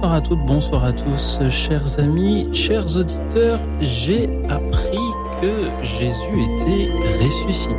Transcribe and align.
Bonsoir 0.00 0.14
à 0.14 0.20
toutes, 0.20 0.46
bonsoir 0.46 0.84
à 0.84 0.92
tous, 0.92 1.40
chers 1.50 1.98
amis, 1.98 2.46
chers 2.54 2.96
auditeurs. 2.96 3.58
J'ai 3.80 4.28
appris 4.48 4.96
que 5.42 5.68
Jésus 5.82 6.44
était 6.44 6.88
ressuscité. 7.24 7.74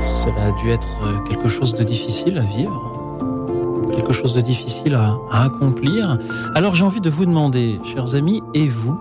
Cela 0.00 0.44
a 0.44 0.52
dû 0.62 0.70
être 0.70 1.24
quelque 1.28 1.48
chose 1.48 1.74
de 1.74 1.82
difficile 1.82 2.38
à 2.38 2.44
vivre 2.44 3.90
quelque 3.96 4.12
chose 4.12 4.32
de 4.32 4.40
difficile 4.40 4.94
à, 4.94 5.18
accomplir. 5.32 6.20
Alors 6.54 6.76
j'ai 6.76 6.84
envie 6.84 7.00
de 7.00 7.10
vous 7.10 7.26
demander, 7.26 7.80
chers 7.82 8.14
amis, 8.14 8.40
et 8.54 8.68
vous, 8.68 8.96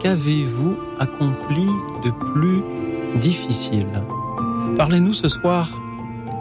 qu'avez-vous 0.00 0.74
accompli 0.98 1.66
de 2.04 2.10
plus 2.10 2.64
difficile? 3.20 3.86
Parlez-nous 4.76 5.12
ce 5.12 5.28
soir 5.28 5.68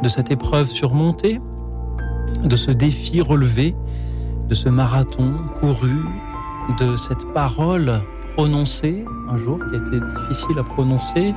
de 0.01 0.09
cette 0.09 0.31
épreuve 0.31 0.71
surmontée, 0.71 1.39
de 2.43 2.55
ce 2.55 2.71
défi 2.71 3.21
relevé, 3.21 3.75
de 4.47 4.55
ce 4.55 4.69
marathon 4.69 5.33
couru, 5.59 6.05
de 6.79 6.95
cette 6.95 7.25
parole 7.33 8.01
prononcée 8.35 9.05
un 9.29 9.37
jour 9.37 9.59
qui 9.59 9.75
a 9.75 9.77
été 9.77 9.99
difficile 9.99 10.59
à 10.59 10.63
prononcer, 10.63 11.33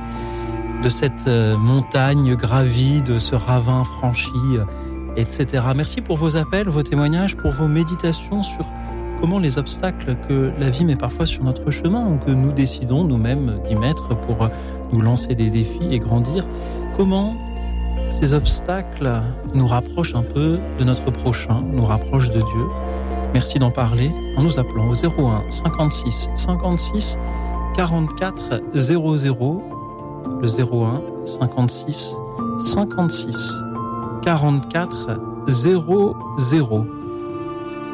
de 0.83 0.89
cette 0.89 1.27
euh, 1.27 1.57
montagne 1.57 2.35
gravie, 2.35 3.01
de 3.01 3.19
ce 3.19 3.35
ravin 3.35 3.83
franchi 3.83 4.31
etc. 5.17 5.63
Merci 5.75 6.01
pour 6.01 6.15
vos 6.15 6.37
appels, 6.37 6.69
vos 6.69 6.83
témoignages, 6.83 7.35
pour 7.35 7.51
vos 7.51 7.67
méditations 7.67 8.43
sur 8.43 8.65
comment 9.19 9.39
les 9.39 9.57
obstacles 9.57 10.15
que 10.29 10.53
la 10.59 10.69
vie 10.69 10.85
met 10.85 10.95
parfois 10.95 11.25
sur 11.25 11.43
notre 11.43 11.71
chemin 11.71 12.07
ou 12.07 12.17
que 12.17 12.29
nous 12.29 12.51
décidons 12.51 13.03
nous-mêmes 13.03 13.59
d'y 13.67 13.75
mettre 13.75 14.15
pour 14.15 14.49
nous 14.93 15.01
lancer 15.01 15.33
des 15.33 15.49
défis 15.49 15.87
et 15.91 15.97
grandir, 15.97 16.47
comment 16.95 17.35
ces 18.11 18.33
obstacles 18.33 19.11
nous 19.55 19.65
rapprochent 19.65 20.15
un 20.15 20.21
peu 20.21 20.59
de 20.79 20.83
notre 20.83 21.11
prochain, 21.11 21.61
nous 21.61 21.83
rapprochent 21.83 22.29
de 22.29 22.39
Dieu? 22.39 22.65
Merci 23.33 23.59
d'en 23.59 23.71
parler 23.71 24.11
en 24.35 24.43
nous 24.43 24.59
appelant 24.59 24.89
au 24.89 24.93
01 24.93 25.43
56 25.49 26.29
56 26.35 27.17
44 27.75 28.61
00 28.73 29.63
le 30.41 30.47
01 30.47 31.01
56 31.25 32.17
56 32.59 33.53
44 34.23 35.19
00. 35.47 36.85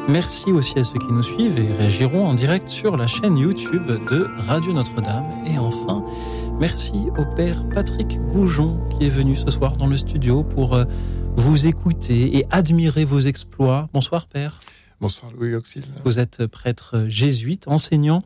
Merci 0.08 0.52
aussi 0.52 0.78
à 0.78 0.84
ceux 0.84 0.98
qui 0.98 1.12
nous 1.12 1.22
suivent 1.22 1.58
et 1.58 1.72
réagiront 1.72 2.26
en 2.26 2.34
direct 2.34 2.68
sur 2.68 2.96
la 2.96 3.06
chaîne 3.06 3.38
YouTube 3.38 3.86
de 3.86 4.28
Radio 4.46 4.72
Notre-Dame. 4.72 5.24
Et 5.46 5.58
enfin, 5.58 6.04
merci 6.58 7.08
au 7.16 7.24
Père 7.34 7.64
Patrick 7.70 8.20
Goujon 8.26 8.78
qui 8.90 9.06
est 9.06 9.10
venu 9.10 9.34
ce 9.34 9.50
soir 9.50 9.72
dans 9.72 9.86
le 9.86 9.96
studio 9.96 10.42
pour 10.42 10.74
euh, 10.74 10.84
vous 11.36 11.66
écouter 11.66 12.36
et 12.36 12.46
admirer 12.50 13.04
vos 13.04 13.20
exploits. 13.20 13.88
Bonsoir 13.94 14.26
Père. 14.26 14.58
Bonsoir 15.00 15.32
Louis 15.32 15.54
Auxil. 15.56 15.82
Vous 16.04 16.20
êtes 16.20 16.46
prêtre 16.46 17.06
jésuite, 17.08 17.66
enseignant 17.66 18.22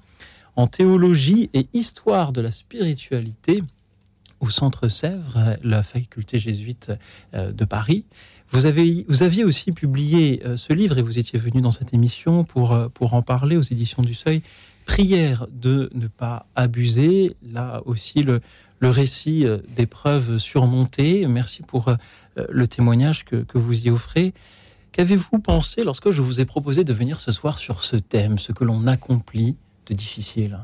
en 0.54 0.66
théologie 0.66 1.48
et 1.54 1.66
histoire 1.72 2.32
de 2.32 2.42
la 2.42 2.50
spiritualité 2.50 3.62
au 4.40 4.50
Centre 4.50 4.88
Sèvres, 4.88 5.56
la 5.62 5.82
faculté 5.82 6.38
jésuite 6.38 6.92
euh, 7.34 7.52
de 7.52 7.64
Paris. 7.64 8.04
Vous, 8.50 8.66
avez, 8.66 9.06
vous 9.08 9.22
aviez 9.22 9.44
aussi 9.44 9.72
publié 9.72 10.42
euh, 10.44 10.56
ce 10.56 10.74
livre 10.74 10.98
et 10.98 11.02
vous 11.02 11.18
étiez 11.18 11.38
venu 11.38 11.62
dans 11.62 11.70
cette 11.70 11.94
émission 11.94 12.44
pour, 12.44 12.72
euh, 12.72 12.88
pour 12.88 13.14
en 13.14 13.22
parler 13.22 13.56
aux 13.56 13.62
éditions 13.62 14.02
du 14.02 14.14
Seuil. 14.14 14.42
Prière 14.84 15.46
de 15.50 15.90
ne 15.94 16.06
pas 16.06 16.46
abuser. 16.54 17.34
Là 17.50 17.82
aussi, 17.86 18.22
le, 18.22 18.40
le 18.78 18.90
récit 18.90 19.46
d'épreuves 19.74 20.38
surmontées. 20.38 21.26
Merci 21.26 21.62
pour 21.62 21.94
le 22.36 22.66
témoignage 22.66 23.26
que, 23.26 23.36
que 23.36 23.58
vous 23.58 23.86
y 23.86 23.90
offrez. 23.90 24.32
Qu'avez-vous 24.98 25.38
pensé 25.38 25.84
lorsque 25.84 26.10
je 26.10 26.22
vous 26.22 26.40
ai 26.40 26.44
proposé 26.44 26.82
de 26.82 26.92
venir 26.92 27.20
ce 27.20 27.30
soir 27.30 27.56
sur 27.56 27.82
ce 27.82 27.94
thème, 27.94 28.36
ce 28.36 28.50
que 28.50 28.64
l'on 28.64 28.88
accomplit 28.88 29.56
de 29.86 29.94
difficile? 29.94 30.58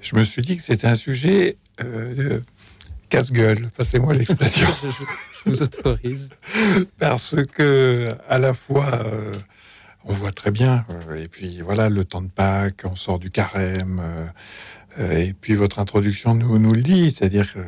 Je 0.00 0.16
me 0.16 0.24
suis 0.24 0.42
dit 0.42 0.56
que 0.56 0.62
c'était 0.64 0.88
un 0.88 0.96
sujet 0.96 1.56
casse-gueule, 3.10 3.70
passez-moi 3.76 4.14
l'expression. 4.14 4.66
je 5.44 5.50
vous 5.50 5.62
autorise. 5.62 6.30
Parce 6.98 7.36
que, 7.44 8.08
à 8.28 8.38
la 8.38 8.52
fois, 8.54 9.04
euh, 9.04 9.32
on 10.04 10.12
voit 10.12 10.32
très 10.32 10.50
bien, 10.50 10.84
euh, 11.08 11.22
et 11.22 11.28
puis 11.28 11.60
voilà, 11.60 11.88
le 11.88 12.04
temps 12.04 12.22
de 12.22 12.30
Pâques, 12.30 12.82
on 12.86 12.96
sort 12.96 13.20
du 13.20 13.30
carême, 13.30 14.00
euh, 14.02 14.26
et 14.98 15.32
puis 15.32 15.54
votre 15.54 15.78
introduction 15.78 16.34
nous, 16.34 16.72
le 16.72 16.82
dit, 16.82 17.10
c'est-à-dire 17.10 17.52
que 17.52 17.60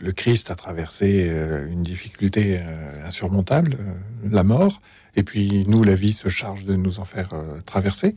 le 0.00 0.12
Christ 0.12 0.50
a 0.50 0.54
traversé 0.54 1.28
une 1.70 1.82
difficulté 1.82 2.60
insurmontable, 3.04 3.76
la 4.30 4.44
mort, 4.44 4.80
et 5.16 5.24
puis 5.24 5.64
nous, 5.66 5.82
la 5.82 5.94
vie 5.94 6.12
se 6.12 6.28
charge 6.28 6.64
de 6.64 6.76
nous 6.76 7.00
en 7.00 7.04
faire 7.04 7.30
traverser. 7.66 8.14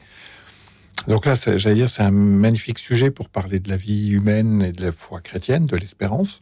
Donc 1.08 1.26
là, 1.26 1.34
j'allais 1.36 1.76
dire, 1.76 1.90
c'est 1.90 2.04
un 2.04 2.12
magnifique 2.12 2.80
sujet 2.80 3.12
pour 3.12 3.30
parler 3.30 3.60
de 3.60 3.70
la 3.70 3.78
vie 3.78 4.12
humaine 4.12 4.62
et 4.62 4.72
de 4.72 4.82
la 4.82 4.92
foi 4.92 5.22
chrétienne, 5.22 5.66
de 5.66 5.76
l'espérance. 5.76 6.42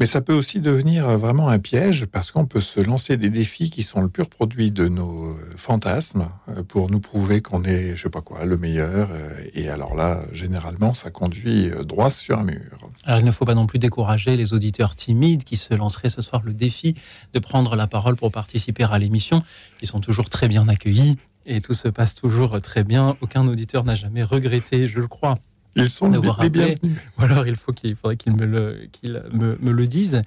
Mais 0.00 0.06
ça 0.06 0.20
peut 0.20 0.32
aussi 0.32 0.60
devenir 0.60 1.08
vraiment 1.18 1.48
un 1.48 1.58
piège 1.58 2.06
parce 2.06 2.30
qu'on 2.30 2.46
peut 2.46 2.60
se 2.60 2.80
lancer 2.80 3.16
des 3.16 3.30
défis 3.30 3.68
qui 3.68 3.82
sont 3.82 4.00
le 4.00 4.08
pur 4.08 4.28
produit 4.28 4.70
de 4.70 4.86
nos 4.86 5.36
fantasmes 5.56 6.28
euh, 6.48 6.62
pour 6.62 6.90
nous 6.90 7.00
prouver 7.00 7.42
qu'on 7.42 7.64
est, 7.64 7.96
je 7.96 8.04
sais 8.04 8.10
pas 8.10 8.20
quoi, 8.20 8.44
le 8.44 8.56
meilleur. 8.56 9.08
Euh, 9.10 9.44
et 9.54 9.68
alors 9.68 9.96
là, 9.96 10.20
généralement, 10.32 10.94
ça 10.94 11.10
conduit 11.10 11.70
euh, 11.70 11.82
droit 11.82 12.10
sur 12.10 12.38
un 12.38 12.44
mur. 12.44 12.78
Alors 13.04 13.18
il 13.18 13.24
ne 13.24 13.32
faut 13.32 13.44
pas 13.44 13.54
non 13.54 13.66
plus 13.66 13.80
décourager 13.80 14.36
les 14.36 14.52
auditeurs 14.52 14.94
timides 14.94 15.42
qui 15.42 15.56
se 15.56 15.74
lanceraient 15.74 16.10
ce 16.10 16.22
soir 16.22 16.42
le 16.44 16.54
défi 16.54 16.94
de 17.34 17.38
prendre 17.40 17.74
la 17.74 17.88
parole 17.88 18.14
pour 18.14 18.30
participer 18.30 18.84
à 18.84 18.98
l'émission. 18.98 19.42
Ils 19.82 19.88
sont 19.88 20.00
toujours 20.00 20.30
très 20.30 20.46
bien 20.46 20.68
accueillis 20.68 21.16
et 21.46 21.60
tout 21.60 21.72
se 21.72 21.88
passe 21.88 22.14
toujours 22.14 22.60
très 22.60 22.84
bien. 22.84 23.16
Aucun 23.20 23.46
auditeur 23.48 23.82
n'a 23.82 23.94
jamais 23.96 24.22
regretté, 24.22 24.86
je 24.86 25.00
le 25.00 25.08
crois, 25.08 25.38
ils 25.78 25.90
sont 25.90 26.10
les 26.10 26.18
bienvenus. 26.18 26.78
Ou 27.18 27.22
alors 27.22 27.46
il, 27.46 27.56
faut 27.56 27.72
qu'il 27.72 27.96
faudrait 27.96 28.16
qu'ils 28.16 28.34
me, 28.34 28.46
le, 28.46 28.88
me, 29.32 29.70
le 29.70 29.86
disent. 29.86 30.22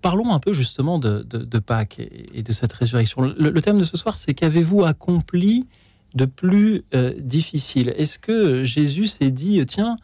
Parlons 0.00 0.32
un 0.32 0.38
peu 0.38 0.52
justement 0.52 0.98
de, 0.98 1.58
Pâques 1.58 2.00
et, 2.00 2.42
de 2.42 2.52
cette 2.52 2.72
résurrection. 2.72 3.22
Le, 3.22 3.60
thème 3.60 3.78
de 3.78 3.84
ce 3.84 3.96
soir, 3.96 4.18
c'est 4.18 4.34
qu'avez-vous 4.34 4.84
accompli 4.84 5.66
de 6.14 6.24
plus 6.24 6.84
euh, 6.94 7.14
difficile? 7.18 7.94
Est-ce 7.96 8.18
que 8.18 8.64
Jésus 8.64 9.06
s'est 9.06 9.30
dit, 9.30 9.64
tiens, 9.66 9.96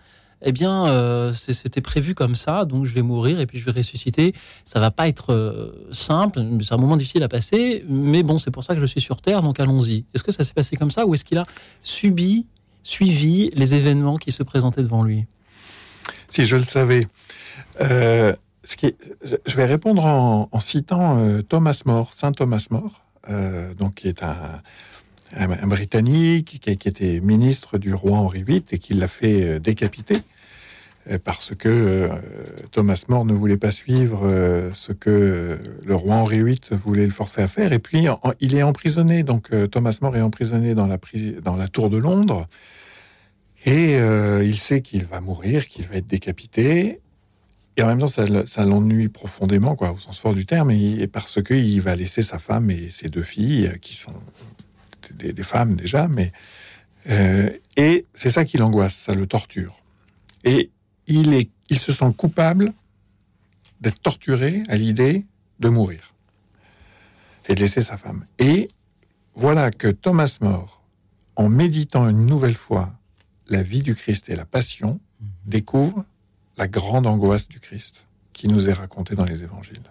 eh 0.44 0.52
bien, 0.52 0.86
euh, 0.86 1.32
c'était 1.32 1.80
prévu 1.80 2.14
comme 2.14 2.34
ça, 2.34 2.64
donc 2.64 2.84
je 2.84 2.94
vais 2.94 3.02
mourir 3.02 3.40
et 3.40 3.46
puis 3.46 3.58
je 3.58 3.64
vais 3.64 3.72
ressusciter. 3.72 4.34
Ça 4.64 4.78
va 4.78 4.90
pas 4.90 5.08
être 5.08 5.32
euh, 5.32 5.88
simple, 5.90 6.40
c'est 6.60 6.74
un 6.74 6.76
moment 6.76 6.96
difficile 6.96 7.22
à 7.22 7.28
passer, 7.28 7.84
mais 7.88 8.22
bon, 8.22 8.38
c'est 8.38 8.50
pour 8.50 8.62
ça 8.62 8.74
que 8.74 8.80
je 8.80 8.86
suis 8.86 9.00
sur 9.00 9.20
Terre, 9.22 9.42
donc 9.42 9.58
allons-y. 9.58 10.04
Est-ce 10.14 10.22
que 10.22 10.32
ça 10.32 10.44
s'est 10.44 10.52
passé 10.52 10.76
comme 10.76 10.90
ça 10.90 11.06
ou 11.06 11.14
est-ce 11.14 11.24
qu'il 11.24 11.38
a 11.38 11.44
subi, 11.82 12.46
suivi 12.84 13.50
les 13.54 13.74
événements 13.74 14.16
qui 14.16 14.30
se 14.30 14.44
présentaient 14.44 14.82
devant 14.82 15.02
lui 15.02 15.26
Si 16.28 16.44
je 16.44 16.56
le 16.56 16.62
savais. 16.62 17.06
Euh, 17.80 18.32
ce 18.62 18.76
qui 18.76 18.94
je 19.44 19.56
vais 19.56 19.64
répondre 19.66 20.04
en, 20.04 20.60
citant 20.60 21.42
Thomas 21.48 21.82
More, 21.84 22.12
Saint 22.14 22.32
Thomas 22.32 22.66
More, 22.70 23.02
donc 23.78 23.96
qui 23.96 24.08
est 24.08 24.22
un, 24.22 24.62
un, 25.36 25.66
Britannique 25.66 26.60
qui, 26.62 26.76
qui, 26.76 26.88
était 26.88 27.20
ministre 27.20 27.76
du 27.76 27.92
roi 27.92 28.16
Henri 28.18 28.42
VIII 28.42 28.64
et 28.70 28.78
qui 28.78 28.94
l'a 28.94 29.08
fait 29.08 29.60
décapiter. 29.60 30.22
Euh, 31.10 31.18
parce 31.22 31.54
que 31.54 31.68
euh, 31.68 32.08
Thomas 32.70 33.04
More 33.08 33.26
ne 33.26 33.34
voulait 33.34 33.58
pas 33.58 33.70
suivre 33.70 34.22
euh, 34.24 34.70
ce 34.72 34.92
que 34.92 35.58
le 35.84 35.94
roi 35.94 36.16
Henri 36.16 36.42
VIII 36.42 36.60
voulait 36.72 37.04
le 37.04 37.10
forcer 37.10 37.42
à 37.42 37.46
faire. 37.46 37.72
Et 37.72 37.78
puis, 37.78 38.06
il 38.40 38.54
est 38.54 38.62
emprisonné. 38.62 39.22
Donc, 39.22 39.50
Thomas 39.70 39.98
More 40.00 40.16
est 40.16 40.22
emprisonné 40.22 40.74
dans 40.74 40.86
la, 40.86 41.68
tour 41.68 41.90
de 41.90 41.98
Londres. 41.98 42.46
Et 43.66 43.96
il 43.96 44.58
sait 44.58 44.82
qu'il 44.82 45.04
va 45.04 45.20
mourir, 45.20 45.66
qu'il 45.66 45.86
va 45.86 45.96
être 45.96 46.06
décapité. 46.06 47.00
Et 47.76 47.82
en 47.82 47.86
même 47.86 47.98
temps, 47.98 48.06
ça, 48.06 48.64
l'ennuie 48.64 49.08
profondément, 49.08 49.74
quoi, 49.74 49.92
au 49.92 49.98
sens 49.98 50.18
fort 50.18 50.34
du 50.34 50.46
terme, 50.46 50.70
et, 50.70 51.06
parce 51.08 51.42
qu'il 51.42 51.80
va 51.80 51.96
laisser 51.96 52.22
sa 52.22 52.38
femme 52.38 52.70
et 52.70 52.88
ses 52.88 53.08
deux 53.08 53.22
filles, 53.22 53.72
qui 53.80 53.94
sont 53.94 54.14
des, 55.14 55.32
des 55.32 55.42
femmes 55.42 55.76
déjà, 55.76 56.08
mais 56.08 56.32
et 57.76 58.06
c'est 58.14 58.30
ça 58.30 58.44
qui 58.44 58.56
l'angoisse, 58.56 58.94
ça 58.94 59.14
le 59.14 59.26
torture. 59.26 59.76
Et 60.44 60.70
il, 61.06 61.34
est, 61.34 61.50
il 61.68 61.78
se 61.78 61.92
sent 61.92 62.12
coupable 62.16 62.72
d'être 63.80 64.00
torturé 64.00 64.62
à 64.68 64.76
l'idée 64.76 65.26
de 65.60 65.68
mourir 65.68 66.14
et 67.48 67.54
de 67.54 67.60
laisser 67.60 67.82
sa 67.82 67.96
femme. 67.96 68.26
Et 68.38 68.70
voilà 69.34 69.70
que 69.70 69.88
Thomas 69.88 70.38
More 70.40 70.84
en 71.36 71.48
méditant 71.48 72.08
une 72.08 72.26
nouvelle 72.26 72.54
fois 72.54 72.92
la 73.48 73.62
vie 73.62 73.82
du 73.82 73.94
Christ 73.94 74.28
et 74.28 74.36
la 74.36 74.44
passion, 74.44 75.00
découvre 75.44 76.04
la 76.56 76.68
grande 76.68 77.06
angoisse 77.06 77.48
du 77.48 77.60
Christ 77.60 78.06
qui 78.32 78.48
nous 78.48 78.68
est 78.68 78.72
racontée 78.72 79.14
dans 79.14 79.24
les 79.24 79.42
évangiles. 79.44 79.82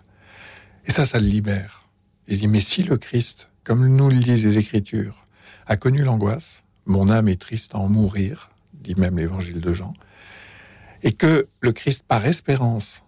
Et 0.86 0.92
ça, 0.92 1.06
ça 1.06 1.20
le 1.20 1.28
libère. 1.28 1.88
Il 2.28 2.40
dit, 2.40 2.48
mais 2.48 2.60
si 2.60 2.84
le 2.84 2.98
Christ, 2.98 3.50
comme 3.64 3.88
nous 3.88 4.10
le 4.10 4.18
disent 4.18 4.46
les 4.46 4.58
Écritures, 4.58 5.28
a 5.66 5.78
connu 5.78 6.04
l'angoisse, 6.04 6.64
mon 6.86 7.10
âme 7.10 7.28
est 7.28 7.40
triste 7.40 7.76
à 7.76 7.80
en 7.80 7.90
mourir, 7.90 8.52
dit 8.74 8.96
même 8.96 9.18
l'évangile 9.18 9.62
de 9.62 9.74
Jean, 9.74 9.94
et 11.04 11.12
que 11.12 11.48
le 11.60 11.72
Christ, 11.72 12.04
par 12.08 12.26
espérance, 12.26 13.04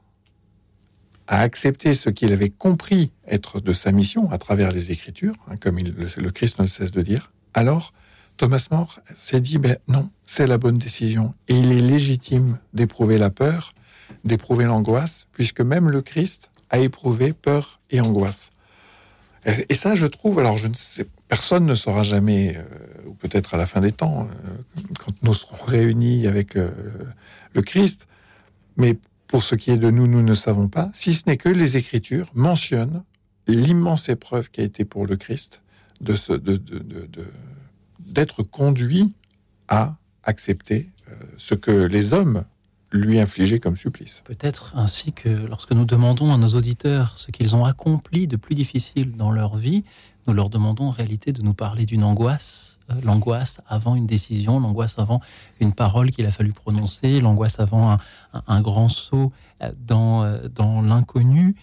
a 1.27 1.39
accepté 1.39 1.94
ce 1.94 2.09
qu'il 2.09 2.31
avait 2.33 2.50
compris 2.50 3.12
être 3.27 3.59
de 3.59 3.74
sa 3.74 3.92
mission 3.92 4.30
à 4.31 4.38
travers 4.38 4.71
les 4.71 4.92
Écritures, 4.92 5.33
hein, 5.47 5.56
comme 5.57 5.80
le, 5.80 6.31
Christ 6.31 6.59
ne 6.59 6.68
cesse 6.68 6.92
de 6.92 7.01
dire, 7.01 7.31
alors 7.53 7.94
Thomas 8.38 8.68
More 8.69 9.00
s'est 9.13 9.42
dit, 9.42 9.57
ben 9.57 9.77
non, 9.88 10.09
c'est 10.24 10.45
la 10.45 10.57
bonne 10.57 10.77
décision. 10.77 11.33
Et 11.47 11.57
il 11.57 11.71
est 11.71 11.81
légitime 11.81 12.59
d'éprouver 12.74 13.18
la 13.18 13.30
peur, 13.30 13.74
d'éprouver 14.24 14.65
l'angoisse, 14.65 15.27
puisque 15.31 15.62
même 15.62 15.89
le 15.89 16.01
Christ 16.01 16.51
a 16.69 16.80
éprouvé 16.80 17.33
peur 17.33 17.80
et 17.89 18.01
angoisse. 18.01 18.51
Et 19.69 19.75
ça, 19.75 19.95
je 19.95 20.07
trouve, 20.07 20.39
alors 20.39 20.57
je 20.57 20.68
ne 20.68 20.74
sais, 20.74 21.06
personne 21.27 21.65
ne 21.65 21.75
saura 21.75 22.03
jamais, 22.03 22.57
euh, 22.57 22.63
ou 23.07 23.13
peut-être 23.13 23.53
à 23.53 23.57
la 23.57 23.65
fin 23.65 23.80
des 23.80 23.91
temps, 23.91 24.27
euh, 24.27 24.81
quand 25.00 25.13
nous 25.21 25.33
serons 25.33 25.63
réunis 25.65 26.27
avec 26.27 26.56
euh, 26.56 26.71
le 27.55 27.61
Christ, 27.61 28.07
mais 28.77 28.97
pour 29.27 29.41
ce 29.41 29.55
qui 29.55 29.71
est 29.71 29.77
de 29.77 29.89
nous, 29.89 30.07
nous 30.07 30.21
ne 30.21 30.33
savons 30.33 30.67
pas, 30.67 30.91
si 30.93 31.13
ce 31.13 31.23
n'est 31.25 31.37
que 31.37 31.49
les 31.49 31.77
Écritures 31.77 32.29
mentionnent 32.35 33.03
l'immense 33.47 34.09
épreuve 34.09 34.51
qui 34.51 34.61
a 34.61 34.63
été 34.63 34.85
pour 34.85 35.05
le 35.07 35.15
Christ 35.15 35.61
de, 36.01 36.13
ce, 36.15 36.33
d'être 37.99 38.43
conduit 38.43 39.13
à 39.67 39.95
accepter 40.23 40.89
ce 41.37 41.55
que 41.55 41.71
les 41.71 42.13
hommes 42.13 42.43
lui 42.91 43.19
infligeaient 43.19 43.59
comme 43.59 43.75
supplice. 43.75 44.21
Peut-être 44.25 44.73
ainsi 44.75 45.11
que 45.11 45.29
lorsque 45.29 45.71
nous 45.71 45.85
demandons 45.85 46.33
à 46.33 46.37
nos 46.37 46.47
auditeurs 46.47 47.17
ce 47.17 47.31
qu'ils 47.31 47.55
ont 47.55 47.65
accompli 47.65 48.27
de 48.27 48.37
plus 48.37 48.55
difficile 48.55 49.15
dans 49.15 49.31
leur 49.31 49.57
vie, 49.57 49.83
nous 50.27 50.33
leur 50.33 50.49
demandons 50.49 50.85
en 50.85 50.91
réalité 50.91 51.31
de 51.31 51.41
nous 51.41 51.53
parler 51.53 51.85
d'une 51.85 52.03
angoisse, 52.03 52.71
euh, 52.71 52.75
l'angoisse 53.03 53.61
avant 53.67 53.95
une 53.95 54.05
décision, 54.05 54.59
l'angoisse 54.59 54.99
avant 54.99 55.21
une 55.59 55.73
parole 55.73 56.11
qu'il 56.11 56.25
a 56.25 56.31
fallu 56.31 56.53
prononcer, 56.53 57.19
l'angoisse 57.19 57.59
avant 57.59 57.97
un, 58.47 58.61
grand 58.61 58.89
saut 58.89 59.31
euh, 59.61 59.71
dans, 59.85 60.23
euh, 60.23 60.47
dans 60.47 60.81
l'inconnu. 60.81 61.55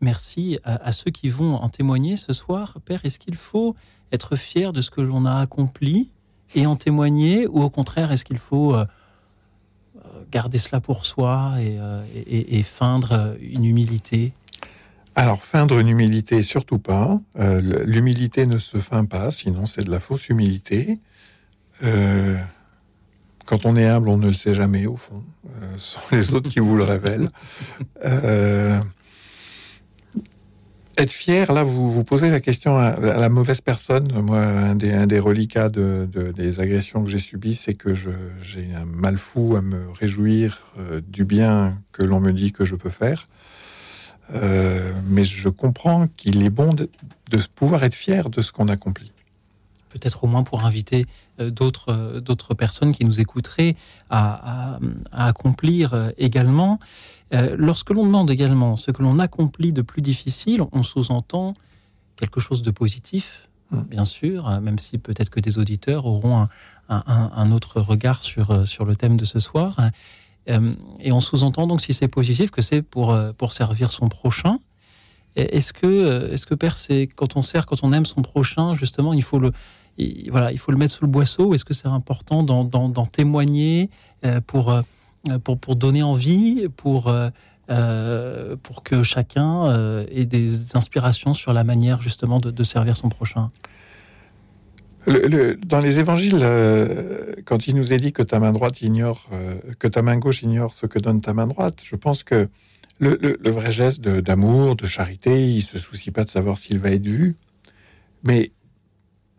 merci 0.00 0.58
à, 0.64 0.92
ceux 0.92 1.10
qui 1.10 1.28
vont 1.28 1.54
en 1.56 1.68
témoigner 1.68 2.16
ce 2.16 2.32
soir. 2.32 2.78
Père, 2.84 3.00
est-ce 3.04 3.18
qu'il 3.18 3.36
faut 3.36 3.74
être 4.12 4.36
fier 4.36 4.72
de 4.72 4.80
ce 4.80 4.90
que 4.90 5.00
l'on 5.00 5.24
a 5.26 5.36
accompli 5.40 6.10
et 6.54 6.66
en 6.66 6.76
témoigner, 6.76 7.46
ou 7.46 7.62
au 7.62 7.70
contraire, 7.70 8.12
est-ce 8.12 8.24
qu'il 8.24 8.38
faut 8.38 8.76
garder 10.30 10.58
cela 10.58 10.80
pour 10.80 11.04
soi 11.06 11.54
et 11.60 12.62
feindre 12.62 13.36
une 13.40 13.64
humilité? 13.64 14.32
Alors, 15.18 15.42
feindre 15.42 15.78
une 15.78 15.88
humilité, 15.88 16.42
surtout 16.42 16.78
pas. 16.78 17.18
Euh, 17.38 17.84
l'humilité 17.86 18.46
ne 18.46 18.58
se 18.58 18.76
feint 18.76 19.06
pas, 19.06 19.30
sinon 19.30 19.64
c'est 19.64 19.82
de 19.82 19.90
la 19.90 19.98
fausse 19.98 20.28
humilité. 20.28 21.00
Euh, 21.82 22.36
quand 23.46 23.64
on 23.64 23.76
est 23.76 23.86
humble, 23.86 24.10
on 24.10 24.18
ne 24.18 24.28
le 24.28 24.34
sait 24.34 24.52
jamais, 24.52 24.84
au 24.84 24.96
fond. 24.96 25.24
Euh, 25.46 25.72
ce 25.78 25.94
sont 25.94 26.00
les 26.12 26.34
autres 26.34 26.50
qui 26.50 26.60
vous 26.60 26.76
le 26.76 26.84
révèlent. 26.84 27.30
être 30.98 31.12
fier, 31.12 31.50
là, 31.50 31.62
vous 31.62 31.90
vous 31.90 32.04
posez 32.04 32.28
la 32.28 32.40
question 32.40 32.76
à, 32.76 33.00
la 33.00 33.30
mauvaise 33.30 33.62
personne. 33.62 34.12
Moi, 34.20 34.40
un 34.40 34.74
des, 34.74 34.92
un 34.92 35.06
des 35.06 35.18
reliquats 35.18 35.70
de, 35.70 36.06
des 36.36 36.60
agressions 36.60 37.02
que 37.02 37.08
j'ai 37.08 37.18
subies, 37.18 37.54
c'est 37.54 37.74
que 37.74 37.94
j'ai 37.94 38.74
un 38.74 38.84
mal 38.84 39.16
fou 39.16 39.56
à 39.56 39.62
me 39.62 39.90
réjouir 39.92 40.60
du 41.08 41.24
bien 41.24 41.78
que 41.92 42.02
l'on 42.02 42.20
me 42.20 42.32
dit 42.32 42.52
que 42.52 42.66
je 42.66 42.76
peux 42.76 42.90
faire. 42.90 43.28
Euh, 44.34 44.92
mais 45.06 45.24
je 45.24 45.48
comprends 45.48 46.08
qu'il 46.08 46.42
est 46.42 46.50
bon 46.50 46.74
de, 46.74 46.88
pouvoir 47.54 47.84
être 47.84 47.94
fier 47.94 48.28
de 48.28 48.42
ce 48.42 48.52
qu'on 48.52 48.68
accomplit. 48.68 49.12
Peut-être 49.90 50.24
au 50.24 50.26
moins 50.26 50.42
pour 50.42 50.64
inviter 50.64 51.06
euh, 51.40 51.50
d'autres 51.50 51.92
euh, 51.92 52.20
d'autres 52.20 52.54
personnes 52.54 52.92
qui 52.92 53.04
nous 53.04 53.20
écouteraient 53.20 53.76
à, 54.10 54.78
accomplir 55.12 56.12
également. 56.18 56.78
lorsque 57.32 57.90
l'on 57.90 58.06
demande 58.06 58.30
également 58.30 58.76
ce 58.76 58.90
que 58.90 59.02
l'on 59.02 59.18
accomplit 59.18 59.72
de 59.72 59.82
plus 59.82 60.02
difficile, 60.02 60.62
on 60.72 60.82
sous-entend 60.82 61.54
quelque 62.16 62.40
chose 62.40 62.62
de 62.62 62.70
positif, 62.70 63.48
hum. 63.72 63.82
bien 63.82 64.04
sûr, 64.04 64.48
même 64.60 64.78
si 64.78 64.98
peut-être 64.98 65.30
que 65.30 65.40
des 65.40 65.58
auditeurs 65.58 66.06
auront 66.06 66.36
un, 66.42 66.48
un, 66.88 67.50
autre 67.50 67.80
regard 67.80 68.22
sur, 68.22 68.66
sur 68.66 68.84
le 68.84 68.94
thème 68.94 69.16
de 69.16 69.24
ce 69.24 69.40
soir. 69.40 69.76
Euh, 70.48 70.72
et 71.00 71.12
on 71.12 71.20
sous-entend 71.20 71.66
donc, 71.66 71.80
si 71.80 71.92
c'est 71.92 72.08
positif, 72.08 72.50
que 72.50 72.62
c'est 72.62 72.82
pour, 72.82 73.10
euh, 73.10 73.32
pour 73.32 73.52
servir 73.52 73.92
son 73.92 74.08
prochain. 74.08 74.58
Est-ce 75.34 75.72
que, 75.72 75.86
euh, 75.86 76.32
est-ce 76.32 76.46
que 76.46 76.54
Père, 76.54 76.78
c'est 76.78 77.08
quand 77.14 77.36
on 77.36 77.42
sert, 77.42 77.66
quand 77.66 77.82
on 77.82 77.92
aime 77.92 78.06
son 78.06 78.22
prochain, 78.22 78.74
justement, 78.74 79.12
il 79.12 79.22
faut 79.22 79.38
le, 79.38 79.52
voilà, 80.30 80.52
il 80.52 80.58
faut 80.58 80.72
le 80.72 80.78
mettre 80.78 80.94
sous 80.94 81.04
le 81.04 81.10
boisseau 81.10 81.52
Est-ce 81.54 81.64
que 81.64 81.74
c'est 81.74 81.88
important 81.88 82.42
d'en 82.42 83.06
témoigner 83.06 83.90
pour, 84.46 84.74
pour, 85.44 85.58
pour 85.58 85.76
donner 85.76 86.02
envie, 86.02 86.68
pour, 86.76 87.14
pour 88.62 88.82
que 88.82 89.02
chacun 89.02 90.04
ait 90.10 90.26
des 90.26 90.76
inspirations 90.76 91.32
sur 91.32 91.54
la 91.54 91.64
manière, 91.64 92.02
justement, 92.02 92.40
de 92.40 92.64
servir 92.64 92.96
son 92.96 93.08
prochain? 93.08 93.50
Dans 95.06 95.80
les 95.80 96.00
évangiles, 96.00 96.40
euh, 96.42 97.34
quand 97.44 97.68
il 97.68 97.76
nous 97.76 97.94
est 97.94 97.98
dit 97.98 98.12
que 98.12 98.22
ta 98.22 98.40
main 98.40 98.52
droite 98.52 98.82
ignore, 98.82 99.28
euh, 99.32 99.58
que 99.78 99.86
ta 99.86 100.02
main 100.02 100.18
gauche 100.18 100.42
ignore 100.42 100.74
ce 100.74 100.86
que 100.86 100.98
donne 100.98 101.20
ta 101.20 101.32
main 101.32 101.46
droite, 101.46 101.80
je 101.84 101.94
pense 101.94 102.22
que 102.24 102.48
le, 102.98 103.38
vrai 103.44 103.70
geste 103.70 104.00
d'amour, 104.00 104.74
de, 104.74 104.86
charité, 104.86 105.48
il 105.48 105.62
se 105.62 105.78
soucie 105.78 106.10
pas 106.10 106.24
de 106.24 106.30
savoir 106.30 106.58
s'il 106.58 106.78
va 106.78 106.90
être 106.90 107.06
vu, 107.06 107.36
mais 108.24 108.50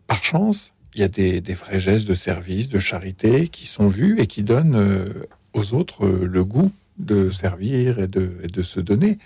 par 0.06 0.24
chance, 0.24 0.72
il 0.94 1.00
y 1.00 1.04
a 1.04 1.08
des, 1.08 1.40
vrais 1.54 1.80
gestes 1.80 2.08
de 2.08 2.14
service, 2.14 2.68
de 2.68 2.78
charité 2.78 3.48
qui 3.48 3.66
sont 3.66 3.88
vus 3.88 4.18
et 4.20 4.26
qui 4.26 4.42
donnent 4.42 4.76
euh, 4.76 5.26
aux 5.52 5.74
autres 5.74 6.08
le 6.08 6.44
goût 6.44 6.72
de 6.98 7.30
servir 7.30 7.98
et 7.98 8.08
de 8.08 8.62
se 8.62 8.80
donner. 8.80 9.18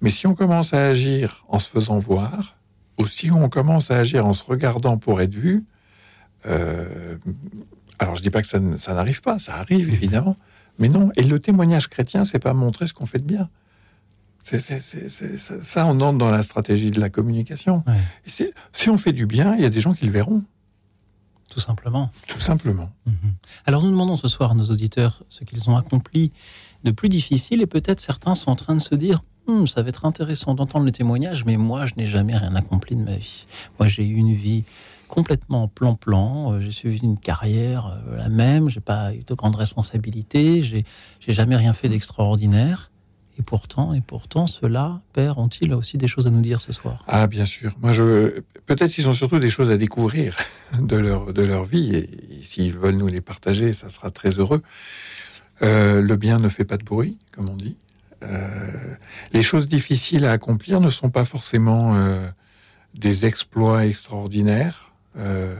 Mais 0.00 0.10
si 0.10 0.26
on 0.26 0.34
commence 0.34 0.74
à 0.74 0.86
agir 0.86 1.44
en 1.48 1.60
se 1.60 1.68
faisant 1.68 1.98
voir, 1.98 2.56
ou 2.98 3.06
si 3.06 3.30
on 3.30 3.48
commence 3.48 3.90
à 3.90 3.98
agir 3.98 4.26
en 4.26 4.32
se 4.32 4.44
regardant 4.44 4.96
pour 4.96 5.20
être 5.20 5.34
vu, 5.34 5.64
euh, 6.46 7.16
alors 7.98 8.14
je 8.14 8.22
dis 8.22 8.30
pas 8.30 8.42
que 8.42 8.48
ça, 8.48 8.58
n'arrive 8.60 9.20
pas, 9.20 9.38
ça 9.38 9.56
arrive 9.56 9.88
évidemment, 9.90 10.36
mais 10.78 10.88
non. 10.88 11.10
Et 11.16 11.22
le 11.22 11.38
témoignage 11.38 11.88
chrétien, 11.88 12.24
c'est 12.24 12.38
pas 12.38 12.54
montrer 12.54 12.86
ce 12.86 12.94
qu'on 12.94 13.06
fait 13.06 13.18
de 13.18 13.24
bien. 13.24 13.48
C'est, 14.42 14.58
ça, 14.60 15.86
on 15.86 16.00
entre 16.00 16.18
dans 16.18 16.30
la 16.30 16.42
stratégie 16.42 16.90
de 16.90 17.00
la 17.00 17.10
communication. 17.10 17.84
si 18.26 18.90
on 18.90 18.96
fait 18.96 19.12
du 19.12 19.26
bien, 19.26 19.54
il 19.54 19.62
y 19.62 19.64
a 19.64 19.70
des 19.70 19.80
gens 19.80 19.94
qui 19.94 20.04
le 20.04 20.10
verront. 20.10 20.42
Tout 21.48 21.60
simplement. 21.60 22.10
Tout 22.26 22.40
simplement. 22.40 22.90
Mhm. 23.04 23.34
Alors 23.66 23.82
nous 23.82 23.90
demandons 23.90 24.16
ce 24.16 24.26
soir 24.26 24.52
à 24.52 24.54
nos 24.54 24.64
auditeurs 24.64 25.22
ce 25.28 25.44
qu'ils 25.44 25.68
ont 25.68 25.76
accompli 25.76 26.32
de 26.82 26.90
plus 26.90 27.10
difficile 27.10 27.60
et 27.60 27.66
peut-être 27.66 28.00
certains 28.00 28.34
sont 28.34 28.50
en 28.50 28.56
train 28.56 28.74
de 28.74 28.80
se 28.80 28.94
dire 28.94 29.22
hum, 29.46 29.66
ça 29.66 29.82
va 29.82 29.90
être 29.90 30.06
intéressant 30.06 30.54
d'entendre 30.54 30.86
le 30.86 30.92
témoignage, 30.92 31.44
mais 31.44 31.58
moi 31.58 31.84
je 31.84 31.92
n'ai 31.98 32.06
jamais 32.06 32.34
rien 32.34 32.54
accompli 32.54 32.96
de 32.96 33.02
ma 33.02 33.16
vie. 33.16 33.44
Moi 33.78 33.86
j'ai 33.86 34.02
eu 34.02 34.14
une 34.14 34.34
vie 34.34 34.64
complètement 35.12 35.68
plan-plan. 35.68 36.54
Euh, 36.54 36.60
j'ai 36.60 36.70
suivi 36.70 37.00
une 37.02 37.18
carrière 37.18 37.98
euh, 38.08 38.16
la 38.16 38.30
même, 38.30 38.70
j'ai 38.70 38.80
pas 38.80 39.12
eu 39.12 39.24
de 39.24 39.34
grandes 39.34 39.56
responsabilités, 39.56 40.62
j'ai, 40.62 40.84
jamais 41.28 41.54
rien 41.54 41.74
fait 41.74 41.90
d'extraordinaire. 41.90 42.90
Et 43.38 43.42
pourtant, 43.42 43.92
et 43.92 44.00
pourtant, 44.00 44.46
ceux-là, 44.46 45.02
Père, 45.12 45.38
ont-ils 45.38 45.72
aussi 45.74 45.98
des 45.98 46.08
choses 46.08 46.26
à 46.26 46.30
nous 46.30 46.40
dire 46.40 46.62
ce 46.62 46.72
soir? 46.72 47.04
Ah, 47.08 47.26
bien 47.26 47.44
sûr. 47.44 47.72
Moi, 47.82 47.92
je 47.92 48.40
peut-être 48.66 48.90
qu'ils 48.90 49.08
ont 49.08 49.12
surtout 49.12 49.38
des 49.38 49.50
choses 49.50 49.70
à 49.70 49.76
découvrir 49.76 50.36
de 50.80 50.96
leur 50.96 51.32
de 51.34 51.42
leur 51.42 51.64
vie, 51.64 51.94
et, 51.94 52.08
s'ils 52.42 52.74
veulent 52.74 52.96
nous 52.96 53.06
les 53.06 53.20
partager, 53.20 53.74
ça 53.74 53.90
sera 53.90 54.10
très 54.10 54.38
heureux. 54.38 54.62
Euh, 55.60 56.00
le 56.00 56.16
bien 56.16 56.38
ne 56.38 56.48
fait 56.48 56.64
pas 56.64 56.78
de 56.78 56.84
bruit, 56.84 57.18
comme 57.32 57.50
on 57.50 57.56
dit. 57.56 57.76
les 59.32 59.42
choses 59.42 59.66
difficiles 59.66 60.24
à 60.24 60.32
accomplir 60.32 60.80
ne 60.80 60.90
sont 60.90 61.10
pas 61.10 61.24
forcément 61.24 61.96
des 62.94 63.26
exploits 63.26 63.84
extraordinaires. 63.84 64.91
Euh, 65.16 65.56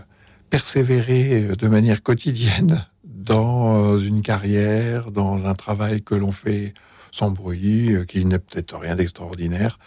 persévérer 0.51 1.57
de 1.57 1.67
manière 1.67 2.03
quotidienne 2.03 2.87
dans 3.05 3.97
une 3.97 4.21
carrière, 4.21 5.11
dans 5.11 5.47
un 5.47 5.55
travail 5.55 6.03
que 6.03 6.15
l'on 6.15 6.31
fait 6.31 6.75
sans 7.11 7.31
bruit, 7.31 7.95
euh, 7.95 8.05
qui 8.05 8.25
n'est 8.25 8.39
peut-être 8.39 8.77
rien 8.77 8.97
d'extraordinaire, 8.97 9.79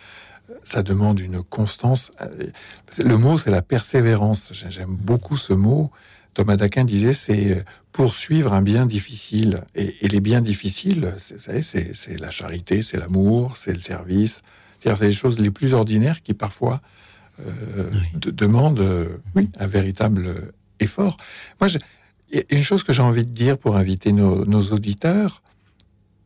ça 0.64 0.84
demande 0.84 1.20
une 1.20 1.44
constance. 1.44 2.12
Le 2.98 3.18
mot, 3.18 3.38
c'est 3.38 3.52
la 3.52 3.62
persévérance. 3.62 4.52
J'aime 4.54 4.96
beaucoup 4.96 5.38
ce 5.38 5.54
mot. 5.54 5.92
Thomas 6.34 6.56
d'Aquin 6.56 6.86
disait, 6.86 7.14
c'est 7.14 7.64
poursuivre 7.92 8.54
un 8.54 8.62
bien 8.62 8.86
difficile. 8.86 9.62
Et, 9.74 9.96
les 10.08 10.20
biens 10.20 10.42
difficiles, 10.42 11.14
c'est 11.18 12.20
la 12.20 12.30
charité, 12.30 12.82
c'est 12.82 12.98
l'amour, 12.98 13.58
c'est 13.58 13.74
le 13.74 13.80
service. 13.80 14.42
C'est 14.84 15.00
les 15.02 15.12
choses 15.12 15.40
les 15.40 15.50
plus 15.50 15.74
ordinaires 15.74 16.22
qui 16.22 16.34
parfois 16.34 16.82
euh, 17.40 17.86
de, 18.14 18.32
demande 18.32 18.80
euh, 18.80 19.18
oui, 19.36 19.50
un 19.60 19.68
véritable 19.68 20.54
est 20.80 20.88
fort. 20.88 21.18
Moi, 21.60 21.70
une 22.50 22.62
chose 22.62 22.84
que 22.84 22.94
j'ai 22.94 23.02
envie 23.02 23.26
de 23.26 23.32
dire 23.32 23.58
pour 23.58 23.76
inviter 23.76 24.12
nos, 24.12 24.46
nos 24.46 24.62
auditeurs, 24.72 25.42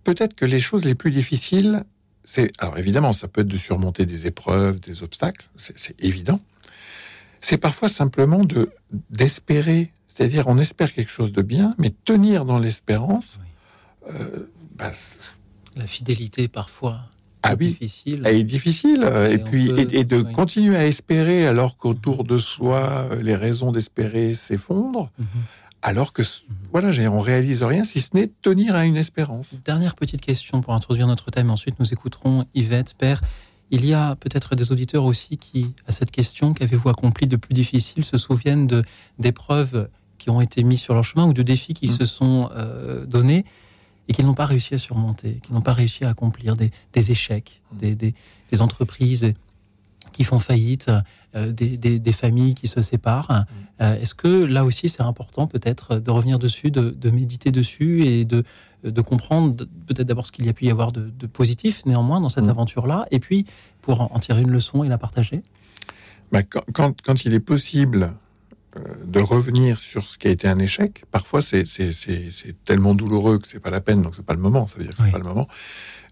peut-être 0.04 0.34
que 0.34 0.46
les 0.46 0.60
choses 0.60 0.86
les 0.86 0.96
plus 0.96 1.12
difficiles, 1.12 1.84
c'est 2.24 2.52
alors 2.60 2.78
évidemment, 2.78 3.12
ça 3.12 3.28
peut 3.28 3.42
être 3.42 3.48
de 3.48 3.58
surmonter 3.58 4.06
des 4.06 4.28
épreuves, 4.28 4.80
des 4.80 5.02
obstacles, 5.04 5.50
c'est 5.56 5.96
évident. 6.00 6.40
C'est 7.42 7.58
parfois 7.58 7.90
simplement 7.90 8.44
de 8.44 8.70
d'espérer, 9.10 9.94
c'est-à-dire 10.08 10.48
on 10.48 10.58
espère 10.58 10.94
quelque 10.94 11.12
chose 11.12 11.32
de 11.32 11.42
bien, 11.42 11.74
mais 11.78 11.92
tenir 12.06 12.46
dans 12.46 12.60
l'espérance. 12.60 13.40
Euh, 14.10 14.50
bah, 14.76 14.92
la 15.76 15.88
fidélité 15.88 16.48
parfois. 16.48 17.02
Ah 17.44 17.56
oui, 17.58 17.70
difficile. 17.70 18.22
Elle 18.26 18.36
est 18.36 18.44
difficile. 18.44 19.10
Et, 19.32 19.38
puis, 19.38 19.70
et, 19.70 20.04
de 20.04 20.22
continuer 20.22 20.76
à 20.76 20.86
espérer 20.86 21.48
alors 21.48 21.78
qu'autour 21.78 22.24
de 22.24 22.38
soi, 22.38 23.08
euh, 23.12 23.22
les 23.22 23.36
raisons 23.36 23.72
d'espérer 23.72 24.34
s'effondrent. 24.34 25.10
Mhm. 25.18 25.26
Alors 25.82 26.12
que, 26.12 26.22
mhm. 26.22 26.56
voilà, 26.72 26.90
on 27.12 27.20
réalise 27.20 27.64
rien 27.64 27.84
si 27.84 28.02
ce 28.02 28.10
n'est 28.14 28.30
tenir 28.42 28.76
à 28.76 28.86
une 28.86 28.98
espérance. 28.98 29.54
Dernière 29.64 29.96
petite 29.96 30.22
question 30.22 30.62
pour 30.62 30.74
introduire 30.74 31.08
notre 31.08 31.32
thème. 31.32 31.50
Ensuite, 31.50 31.80
nous 31.80 31.94
écouterons 31.94 32.46
Yvette, 32.54 32.94
Père. 32.98 33.22
Il 33.72 33.86
y 33.86 33.94
a 33.94 34.16
peut-être 34.16 34.56
des 34.56 34.72
auditeurs 34.72 35.06
aussi 35.06 35.38
qui, 35.38 35.76
à 35.88 35.92
cette 35.92 36.12
question, 36.12 36.54
qu'avez-vous 36.54 36.90
accompli 36.90 37.28
de 37.28 37.38
plus 37.38 37.54
difficile, 37.54 38.04
se 38.04 38.18
souviennent 38.18 38.68
d'épreuves 39.20 39.88
qui 40.18 40.30
ont 40.30 40.42
été 40.42 40.64
mises 40.64 40.82
sur 40.82 40.96
leur 40.96 41.04
chemin 41.06 41.26
ou 41.26 41.34
de 41.34 41.44
défis 41.44 41.74
qu'ils 41.74 41.92
mhm. 41.92 41.98
se 41.98 42.06
sont 42.06 42.50
euh, 42.54 43.06
donnés 43.06 43.46
et 44.10 44.12
qu'ils 44.12 44.26
n'ont 44.26 44.34
pas 44.34 44.48
réussi 44.48 44.74
à 44.74 44.80
surmonter, 44.80 45.36
qu'ils 45.36 45.54
n'ont 45.54 45.62
pas 45.62 45.72
réussi 45.72 46.04
à 46.04 46.10
accomplir 46.10 46.56
des, 46.56 47.12
échecs, 47.12 47.62
des, 47.72 47.96
des, 47.96 48.62
entreprises 48.62 49.34
qui 50.12 50.24
font 50.24 50.40
faillite, 50.40 50.92
euh, 51.36 51.52
des, 51.52 52.12
familles 52.12 52.56
qui 52.56 52.68
se 52.68 52.82
séparent. 52.82 53.46
Euh, 53.82 54.02
est-ce 54.02 54.16
que 54.16 54.46
là 54.46 54.66
aussi 54.66 54.90
c'est 54.90 55.04
important 55.04 55.46
peut-être 55.46 55.98
de 56.00 56.10
revenir 56.10 56.40
dessus, 56.40 56.72
de, 56.72 57.10
méditer 57.12 57.52
dessus 57.52 58.04
et 58.04 58.26
de, 58.26 58.44
de 58.84 59.02
comprendre 59.02 59.56
peut-être 59.86 60.08
d'abord 60.08 60.26
ce 60.26 60.32
qu'il 60.32 60.48
y 60.48 60.50
a 60.50 60.54
pu 60.54 60.66
y 60.66 60.72
avoir 60.72 60.92
de, 60.92 61.28
positif 61.28 61.86
néanmoins 61.86 62.20
dans 62.20 62.30
cette 62.30 62.46
mm. 62.46 62.50
aventure-là, 62.50 63.06
et 63.12 63.20
puis 63.20 63.46
pour 63.84 64.02
en 64.14 64.20
tirer 64.20 64.42
une 64.42 64.52
leçon 64.52 64.84
et 64.84 64.90
la 64.90 64.98
partager? 64.98 65.44
Bah, 66.32 66.42
quand, 66.44 66.64
quand, 67.04 67.26
il 67.26 67.34
est 67.34 67.40
possible 67.40 68.14
de 69.06 69.20
revenir 69.20 69.80
sur 69.80 70.10
ce 70.10 70.18
qui 70.18 70.28
a 70.28 70.32
été 70.32 70.48
un 70.48 70.60
échec, 70.60 71.04
parfois 71.12 71.42
c'est 71.42 71.64
tellement 72.66 72.94
douloureux 72.94 73.40
que 73.40 73.48
c'est 73.48 73.60
pas 73.60 73.72
la 73.72 73.82
peine, 73.82 74.02
donc 74.02 74.16
c'est 74.16 74.26
pas 74.26 74.34
le 74.34 74.40
moment, 74.40 74.66
ça 74.66 74.78
veut 74.78 74.84
dire 74.84 74.94
que 74.94 75.04
c'est 75.04 75.12
pas 75.12 75.18
le 75.18 75.24
moment. 75.24 75.46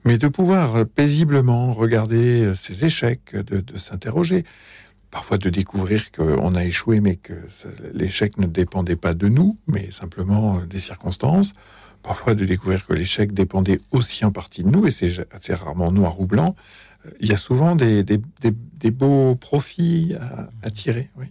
Mais 0.05 0.17
de 0.17 0.27
pouvoir 0.27 0.75
euh, 0.75 0.85
paisiblement 0.85 1.73
regarder 1.73 2.45
euh, 2.45 2.55
ces 2.55 2.85
échecs, 2.85 3.35
de, 3.35 3.77
s'interroger, 3.77 4.45
parfois 5.11 5.37
de 5.37 5.49
découvrir 5.49 6.11
qu'on 6.11 6.55
a 6.55 6.63
échoué, 6.63 7.01
mais 7.01 7.15
que 7.15 7.33
l'échec 7.93 8.37
ne 8.37 8.45
dépendait 8.45 8.95
pas 8.95 9.13
de 9.13 9.27
nous, 9.27 9.57
mais 9.67 9.91
simplement 9.91 10.59
des 10.61 10.79
circonstances. 10.79 11.53
Parfois 12.03 12.35
de 12.35 12.45
découvrir 12.45 12.85
que 12.85 12.93
l'échec 12.93 13.33
dépendait 13.33 13.81
aussi 13.91 14.23
en 14.23 14.31
partie 14.31 14.63
de 14.63 14.69
nous, 14.69 14.85
et 14.85 14.91
c'est 14.91 15.11
assez 15.31 15.53
rarement 15.53 15.91
noir 15.91 16.19
ou 16.21 16.25
blanc. 16.25 16.55
Il 17.19 17.29
y 17.29 17.33
a 17.33 17.37
souvent 17.37 17.75
des, 17.75 18.03
beaux 18.91 19.35
profits 19.35 20.15
à, 20.19 20.49
à 20.61 20.69
tirer. 20.69 21.09
Oui. 21.17 21.27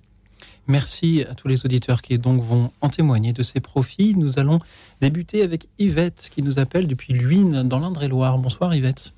Merci 0.68 1.24
à 1.30 1.34
tous 1.34 1.46
les 1.46 1.64
auditeurs 1.64 2.02
qui 2.02 2.18
donc 2.18 2.42
vont 2.42 2.72
en 2.80 2.88
témoigner 2.88 3.32
de 3.32 3.42
ces 3.42 3.60
profits. 3.60 4.14
Nous 4.16 4.38
allons 4.38 4.58
débuter 5.00 5.42
avec 5.42 5.66
Yvette 5.78 6.28
qui 6.32 6.42
nous 6.42 6.58
appelle 6.58 6.88
depuis 6.88 7.12
Luynes 7.12 7.62
dans 7.68 7.78
l'Indre-et-Loire. 7.78 8.38
Bonsoir 8.38 8.74
Yvette. 8.74 9.14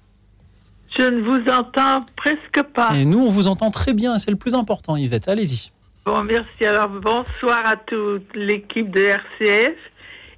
Je 0.99 1.05
ne 1.05 1.23
vous 1.23 1.49
entends 1.51 2.01
presque 2.17 2.63
pas. 2.75 2.97
Et 2.97 3.05
nous, 3.05 3.21
on 3.21 3.31
vous 3.31 3.47
entend 3.47 3.71
très 3.71 3.95
bien, 3.95 4.19
c'est 4.19 4.31
le 4.31 4.37
plus 4.37 4.55
important 4.55 4.97
Yvette. 4.97 5.29
Allez-y. 5.29 5.71
Bon, 6.05 6.23
merci. 6.23 6.65
Alors, 6.67 6.89
bonsoir 6.89 7.61
à 7.65 7.77
toute 7.77 8.35
l'équipe 8.35 8.91
de 8.91 9.01
RCF 9.01 9.77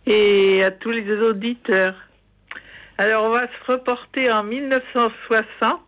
et 0.06 0.62
à 0.62 0.70
tous 0.70 0.90
les 0.90 1.10
auditeurs. 1.22 1.94
Alors, 2.98 3.24
on 3.24 3.30
va 3.30 3.46
se 3.46 3.72
reporter 3.72 4.30
en 4.30 4.44
1960 4.44 5.80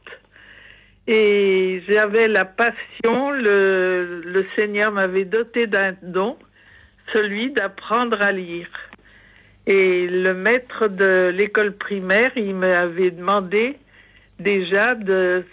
et 1.06 1.82
j'avais 1.88 2.28
la 2.28 2.44
passion, 2.44 3.30
le, 3.30 4.20
le 4.24 4.42
Seigneur 4.56 4.92
m'avait 4.92 5.24
doté 5.24 5.66
d'un 5.66 5.94
don, 6.02 6.36
celui 7.12 7.50
d'apprendre 7.50 8.20
à 8.22 8.32
lire. 8.32 8.68
Et 9.66 10.06
le 10.06 10.34
maître 10.34 10.88
de 10.88 11.28
l'école 11.28 11.76
primaire, 11.76 12.30
il 12.36 12.54
m'avait 12.54 13.10
demandé 13.10 13.78
déjà 14.38 14.94
de 14.94 15.44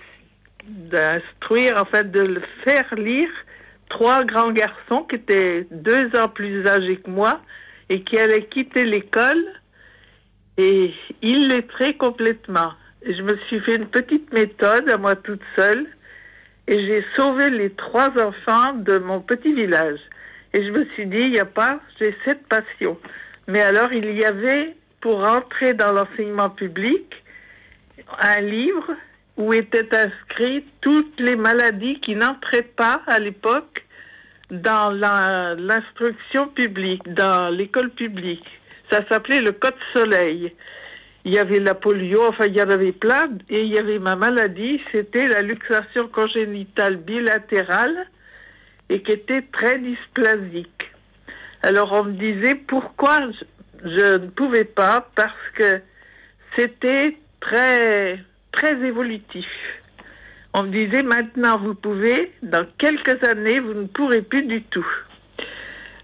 d'instruire, 0.68 1.82
en 1.82 1.86
fait, 1.86 2.12
de 2.12 2.20
le 2.20 2.42
faire 2.64 2.94
lire 2.94 3.30
trois 3.90 4.24
grands 4.24 4.52
garçons 4.52 5.04
qui 5.10 5.16
étaient 5.16 5.66
deux 5.72 6.16
ans 6.16 6.30
plus 6.30 6.68
âgés 6.68 6.98
que 6.98 7.10
moi 7.10 7.42
et 7.90 8.04
qui 8.04 8.20
allaient 8.20 8.46
quitter 8.46 8.84
l'école. 8.84 9.44
Et 10.58 10.94
il 11.24 11.48
lettrait 11.48 11.96
complètement 11.96 12.74
je 13.06 13.22
me 13.22 13.38
suis 13.48 13.60
fait 13.62 13.76
une 13.76 13.88
petite 13.88 14.32
méthode 14.34 14.90
à 14.90 14.98
moi 14.98 15.16
toute 15.16 15.42
seule 15.56 15.86
et 16.68 16.86
j'ai 16.86 17.06
sauvé 17.16 17.50
les 17.50 17.72
trois 17.72 18.10
enfants 18.10 18.74
de 18.74 18.98
mon 19.00 19.22
petit 19.22 19.54
village. 19.54 20.00
Et 20.54 20.64
je 20.64 20.72
me 20.72 20.86
suis 20.94 21.06
dit, 21.06 21.18
il 21.18 21.32
n'y 21.32 21.40
a 21.40 21.46
pas, 21.46 21.80
j'ai 22.00 22.16
cette 22.26 22.48
passion. 22.48 22.98
Mais 23.48 23.62
alors, 23.62 23.92
il 23.94 24.12
y 24.16 24.24
avait, 24.24 24.76
pour 25.02 25.24
entrer 25.24 25.74
dans 25.74 25.92
l'enseignement 25.92 26.50
public, 26.50 27.24
un 28.20 28.42
livre 28.42 28.94
où 29.38 29.54
étaient 29.54 29.90
inscrites 29.96 30.68
toutes 30.82 31.20
les 31.20 31.36
maladies 31.36 32.00
qui 32.02 32.16
n'entraient 32.16 32.70
pas 32.76 33.02
à 33.08 33.20
l'époque 33.20 33.86
dans 34.52 34.90
l'instruction 34.92 36.48
publique, 36.48 37.08
dans 37.14 37.50
l'école 37.50 37.92
publique. 37.92 38.46
Ça 38.92 39.08
s'appelait 39.08 39.42
le 39.42 39.52
Code 39.52 39.76
Soleil 39.94 40.54
il 41.26 41.34
y 41.34 41.40
avait 41.40 41.60
la 41.60 41.76
polio, 41.76 42.24
enfin 42.28 42.46
il 42.48 42.56
y 42.56 42.62
en 42.62 42.70
avait 42.70 42.92
plein, 42.92 43.30
et 43.50 43.62
il 43.62 43.70
y 43.70 43.78
avait 43.78 44.00
ma 44.00 44.16
maladie, 44.16 44.82
c'était 44.92 45.28
la 45.28 45.42
luxation 45.42 46.08
congénitale 46.08 46.98
bilatérale 46.98 48.08
et 48.90 49.02
qui 49.02 49.12
était 49.12 49.44
très 49.52 49.80
dysplasique. 49.80 50.92
Alors 51.62 51.92
on 51.92 52.06
me 52.06 52.14
disait 52.14 52.56
pourquoi 52.56 53.18
je, 53.84 54.18
ne 54.18 54.28
pouvais 54.30 54.64
pas? 54.64 55.10
Parce 55.16 55.50
que 55.56 55.82
c'était 56.56 57.18
très 57.42 58.20
très 58.52 58.74
évolutif. 58.86 59.48
On 60.54 60.64
me 60.64 60.72
disait 60.72 61.04
maintenant 61.04 61.60
vous 61.60 61.76
pouvez, 61.76 62.32
dans 62.42 62.66
quelques 62.78 63.24
années 63.28 63.60
vous 63.60 63.74
ne 63.74 63.88
pourrez 63.88 64.22
plus 64.22 64.44
du 64.44 64.64
tout. 64.64 64.88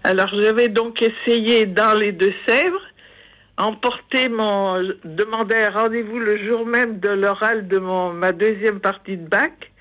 Alors 0.04 0.28
j'avais 0.42 0.68
donc 0.68 1.02
essayé 1.02 1.66
dans 1.66 1.98
les 1.98 2.12
Deux-Sèvres 2.12 2.86
emporté 3.58 4.28
mon, 4.28 4.82
demandé 5.04 5.56
un 5.56 5.70
rendez-vous 5.70 6.18
le 6.18 6.44
jour 6.46 6.66
même 6.66 7.00
de 7.00 7.08
l'oral 7.08 7.68
de 7.68 7.78
mon, 7.78 8.12
ma 8.12 8.32
deuxième 8.32 8.80
partie 8.80 9.16
de 9.16 9.26
bac. 9.26 9.72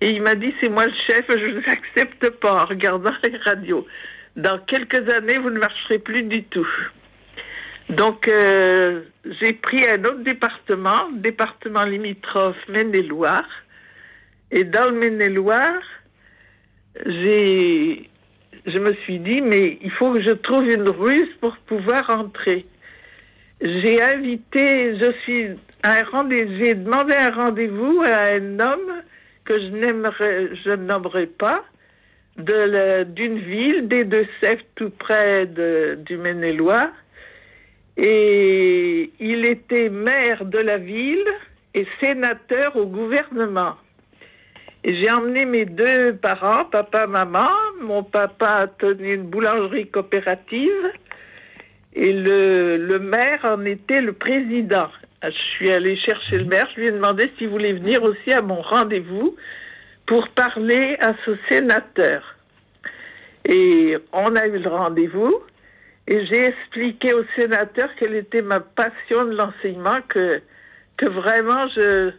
Et 0.00 0.10
il 0.10 0.22
m'a 0.22 0.34
dit, 0.34 0.54
c'est 0.60 0.68
moi 0.68 0.84
le 0.84 0.92
chef, 1.06 1.24
je 1.28 1.46
ne 1.46 1.60
vous 1.60 1.70
accepte 1.70 2.30
pas 2.40 2.62
en 2.62 2.66
regardant 2.66 3.12
les 3.24 3.36
radios. 3.38 3.86
Dans 4.36 4.58
quelques 4.58 5.12
années, 5.12 5.38
vous 5.38 5.50
ne 5.50 5.58
marcherez 5.58 5.98
plus 5.98 6.22
du 6.22 6.42
tout. 6.44 6.68
Donc, 7.90 8.26
euh, 8.26 9.02
j'ai 9.40 9.52
pris 9.52 9.84
un 9.88 10.02
autre 10.04 10.22
département, 10.22 11.10
département 11.12 11.82
limitrophe 11.82 12.56
Maine-et-Loire. 12.68 13.48
Et 14.50 14.64
dans 14.64 14.90
le 14.90 14.98
Maine-et-Loire, 14.98 15.82
j'ai, 17.04 18.08
je 18.66 18.78
me 18.78 18.94
suis 19.04 19.18
dit, 19.18 19.40
mais 19.40 19.78
il 19.82 19.90
faut 19.92 20.12
que 20.12 20.22
je 20.22 20.34
trouve 20.34 20.64
une 20.64 20.88
ruse 20.88 21.30
pour 21.40 21.56
pouvoir 21.58 22.08
entrer 22.10 22.66
j'ai 23.62 24.02
invité, 24.02 24.98
je 24.98 25.12
suis 25.22 25.48
rendez 26.10 26.48
j'ai 26.60 26.74
demandé 26.74 27.14
un 27.16 27.30
rendez-vous 27.30 28.02
à 28.04 28.32
un 28.32 28.58
homme 28.58 29.02
que 29.44 29.58
je 29.58 29.66
n'aimerais, 29.68 30.50
je 30.64 30.70
nommerai 30.70 31.26
pas, 31.26 31.62
de 32.38 33.04
d'une 33.04 33.38
ville 33.38 33.88
des 33.88 34.04
Deux-Sèvres, 34.04 34.64
tout 34.74 34.90
près 34.90 35.46
de, 35.46 35.98
du 36.04 36.16
Maine-et-Loire. 36.16 36.90
Et 37.96 39.12
il 39.20 39.46
était 39.46 39.90
maire 39.90 40.44
de 40.44 40.58
la 40.58 40.78
ville 40.78 41.28
et 41.74 41.86
sénateur 42.02 42.74
au 42.76 42.86
gouvernement. 42.86 43.74
J'ai 44.84 45.10
emmené 45.10 45.44
mes 45.44 45.64
deux 45.64 46.16
parents, 46.16 46.64
papa, 46.64 47.06
maman. 47.06 47.50
Mon 47.80 48.02
papa 48.02 48.66
tenait 48.78 49.14
une 49.14 49.24
boulangerie 49.24 49.88
coopérative 49.88 50.90
et 51.94 52.12
le, 52.12 52.76
le 52.76 52.98
maire 52.98 53.40
en 53.44 53.64
était 53.64 54.00
le 54.00 54.12
président. 54.12 54.88
Je 55.22 55.30
suis 55.56 55.70
allée 55.70 55.96
chercher 55.96 56.38
le 56.38 56.44
maire, 56.46 56.68
je 56.74 56.80
lui 56.80 56.88
ai 56.88 56.92
demandé 56.92 57.30
s'il 57.38 57.48
voulait 57.48 57.74
venir 57.74 58.02
aussi 58.02 58.32
à 58.32 58.42
mon 58.42 58.60
rendez-vous 58.60 59.36
pour 60.06 60.28
parler 60.28 60.96
à 61.00 61.12
ce 61.24 61.36
sénateur. 61.48 62.36
Et 63.48 63.96
on 64.12 64.34
a 64.34 64.46
eu 64.46 64.58
le 64.58 64.68
rendez-vous 64.68 65.42
et 66.08 66.26
j'ai 66.26 66.46
expliqué 66.46 67.14
au 67.14 67.24
sénateur 67.36 67.88
quelle 67.98 68.16
était 68.16 68.42
ma 68.42 68.60
passion 68.60 69.24
de 69.24 69.36
l'enseignement, 69.36 70.00
que, 70.08 70.40
que 70.96 71.06
vraiment 71.06 71.68
je, 71.68 72.10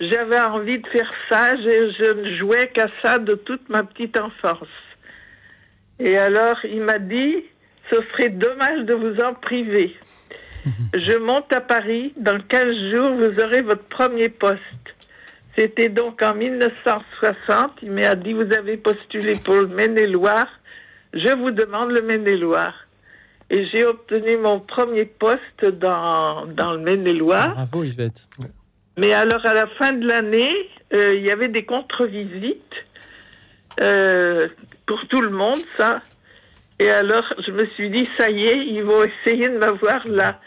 j'avais 0.00 0.38
envie 0.40 0.78
de 0.78 0.86
faire 0.88 1.10
ça, 1.30 1.56
je, 1.56 1.94
je 1.98 2.12
ne 2.12 2.36
jouais 2.36 2.68
qu'à 2.74 2.88
ça 3.02 3.18
de 3.18 3.34
toute 3.34 3.66
ma 3.70 3.82
petite 3.82 4.18
enfance. 4.18 4.68
Et 5.98 6.18
alors, 6.18 6.58
il 6.64 6.82
m'a 6.82 6.98
dit, 6.98 7.44
ce 7.90 7.96
serait 8.12 8.30
dommage 8.30 8.84
de 8.84 8.94
vous 8.94 9.20
en 9.20 9.34
priver. 9.34 9.94
Je 10.94 11.18
monte 11.18 11.52
à 11.52 11.60
Paris. 11.60 12.12
Dans 12.16 12.40
15 12.40 12.64
jours, 12.90 13.12
vous 13.14 13.40
aurez 13.40 13.62
votre 13.62 13.84
premier 13.84 14.28
poste. 14.28 14.60
C'était 15.56 15.88
donc 15.88 16.20
en 16.22 16.34
1960. 16.34 17.72
Il 17.82 17.92
m'a 17.92 18.14
dit, 18.14 18.32
vous 18.32 18.52
avez 18.52 18.76
postulé 18.76 19.34
pour 19.44 19.54
le 19.54 19.68
Maine-et-Loire. 19.68 20.48
Je 21.14 21.34
vous 21.36 21.50
demande 21.50 21.92
le 21.92 22.02
Maine-et-Loire. 22.02 22.74
Et 23.48 23.64
j'ai 23.66 23.84
obtenu 23.84 24.36
mon 24.38 24.58
premier 24.58 25.04
poste 25.04 25.64
dans, 25.64 26.46
dans 26.46 26.72
le 26.72 26.80
Maine-et-Loire. 26.80 27.54
Bravo 27.54 27.84
Yvette. 27.84 28.28
Mais 28.98 29.12
alors, 29.12 29.44
à 29.46 29.54
la 29.54 29.66
fin 29.78 29.92
de 29.92 30.06
l'année, 30.06 30.52
euh, 30.92 31.14
il 31.14 31.22
y 31.22 31.30
avait 31.30 31.48
des 31.48 31.64
contre-visites 31.64 32.60
euh, 33.80 34.48
pour 34.86 35.06
tout 35.08 35.20
le 35.20 35.30
monde, 35.30 35.58
ça. 35.76 36.02
Et 36.78 36.90
alors, 36.90 37.24
je 37.46 37.52
me 37.52 37.66
suis 37.74 37.90
dit, 37.90 38.06
ça 38.18 38.30
y 38.30 38.44
est, 38.44 38.66
ils 38.66 38.82
vont 38.82 39.02
essayer 39.04 39.48
de 39.48 39.58
m'avoir 39.58 40.06
là. 40.06 40.40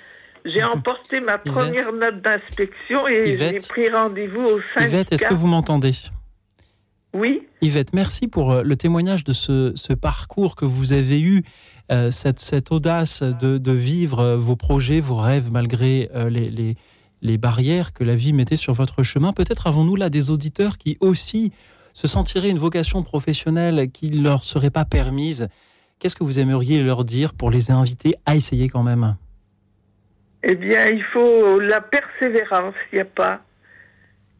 J'ai 0.45 0.63
emporté 0.75 1.19
ma 1.19 1.37
première 1.37 1.91
note 1.93 2.21
d'inspection 2.21 3.07
et 3.07 3.37
j'ai 3.37 3.57
pris 3.67 3.89
rendez-vous 3.89 4.41
au 4.41 4.59
syndicat. 4.73 4.87
Yvette, 4.87 5.11
est-ce 5.13 5.25
que 5.25 5.33
vous 5.33 5.47
m'entendez? 5.47 5.93
Oui. 7.13 7.41
Yvette, 7.61 7.93
merci 7.93 8.27
pour 8.27 8.51
euh, 8.51 8.61
le 8.61 8.75
témoignage 8.75 9.23
de 9.23 9.33
ce, 9.33 9.73
ce 9.75 9.93
parcours 9.93 10.55
que 10.55 10.65
vous 10.65 10.93
avez 10.93 11.19
eu, 11.19 11.43
euh, 11.91 12.11
cette, 12.11 12.39
cette, 12.39 12.71
audace 12.71 13.23
de, 13.23 13.57
de, 13.57 13.71
vivre 13.71 14.35
vos 14.35 14.55
projets, 14.55 14.99
vos 14.99 15.15
rêves, 15.15 15.49
malgré 15.51 16.11
euh, 16.13 16.29
les, 16.29 16.51
les, 16.51 16.75
les, 17.23 17.37
barrières 17.39 17.93
que 17.93 18.03
la 18.03 18.13
vie 18.13 18.31
mettait 18.31 18.57
sur 18.57 18.73
votre 18.73 19.01
chemin. 19.01 19.33
Peut-être 19.33 19.65
avons-nous 19.65 19.95
là 19.95 20.11
des 20.11 20.29
auditeurs 20.29 20.77
qui 20.77 20.97
aussi 20.99 21.51
se 21.93 22.07
sentiraient 22.07 22.51
une 22.51 22.59
vocation 22.59 23.01
professionnelle 23.01 23.89
qui 23.91 24.11
ne 24.11 24.21
leur 24.21 24.43
serait 24.43 24.69
pas 24.69 24.85
permise. 24.85 25.47
Qu'est-ce 25.99 26.15
que 26.15 26.23
vous 26.23 26.39
aimeriez 26.39 26.81
leur 26.81 27.03
dire 27.03 27.33
pour 27.33 27.51
les 27.51 27.71
inviter 27.71 28.13
à 28.25 28.35
essayer 28.35 28.69
quand 28.69 28.83
même 28.83 29.15
Eh 30.43 30.55
bien, 30.55 30.87
il 30.87 31.03
faut 31.03 31.59
la 31.59 31.81
persévérance, 31.81 32.75
il 32.93 32.95
n'y 32.95 33.01
a 33.01 33.05
pas. 33.05 33.41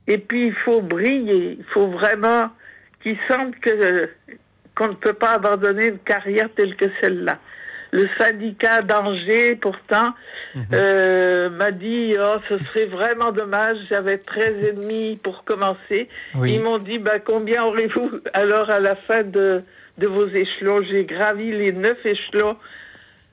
Et 0.08 0.18
puis, 0.18 0.48
il 0.48 0.56
faut 0.64 0.82
briller. 0.82 1.58
Il 1.60 1.66
faut 1.74 1.88
vraiment 1.88 2.50
qu'ils 3.04 3.18
sentent 3.30 3.60
que, 3.60 4.10
qu'on 4.74 4.88
ne 4.88 4.94
peut 4.94 5.14
pas 5.14 5.34
abandonner 5.34 5.88
une 5.88 6.00
carrière 6.00 6.48
telle 6.56 6.78
que 6.78 6.86
celle-là. 7.02 7.38
Le 7.92 8.08
syndicat 8.18 8.82
d'Angers, 8.82 9.56
pourtant, 9.56 10.14
mmh. 10.56 10.62
euh, 10.74 11.50
m'a 11.50 11.72
dit 11.72 12.14
oh, 12.18 12.38
ce 12.48 12.58
serait 12.66 12.86
vraiment 12.86 13.32
dommage, 13.34 13.78
j'avais 13.90 14.20
13 14.20 14.64
ennemis 14.64 15.20
pour 15.22 15.44
commencer. 15.44 16.08
Oui. 16.36 16.54
Ils 16.54 16.64
m'ont 16.64 16.78
dit 16.78 17.00
bah, 17.00 17.20
combien 17.20 17.66
aurez-vous 17.66 18.22
alors 18.34 18.70
à 18.70 18.80
la 18.80 18.96
fin 18.96 19.24
de, 19.24 19.64
de 20.00 20.08
vos 20.08 20.28
échelons 20.28 20.82
J'ai 20.84 21.06
gravi 21.06 21.52
les 21.52 21.72
neuf 21.72 21.98
échelons 22.06 22.56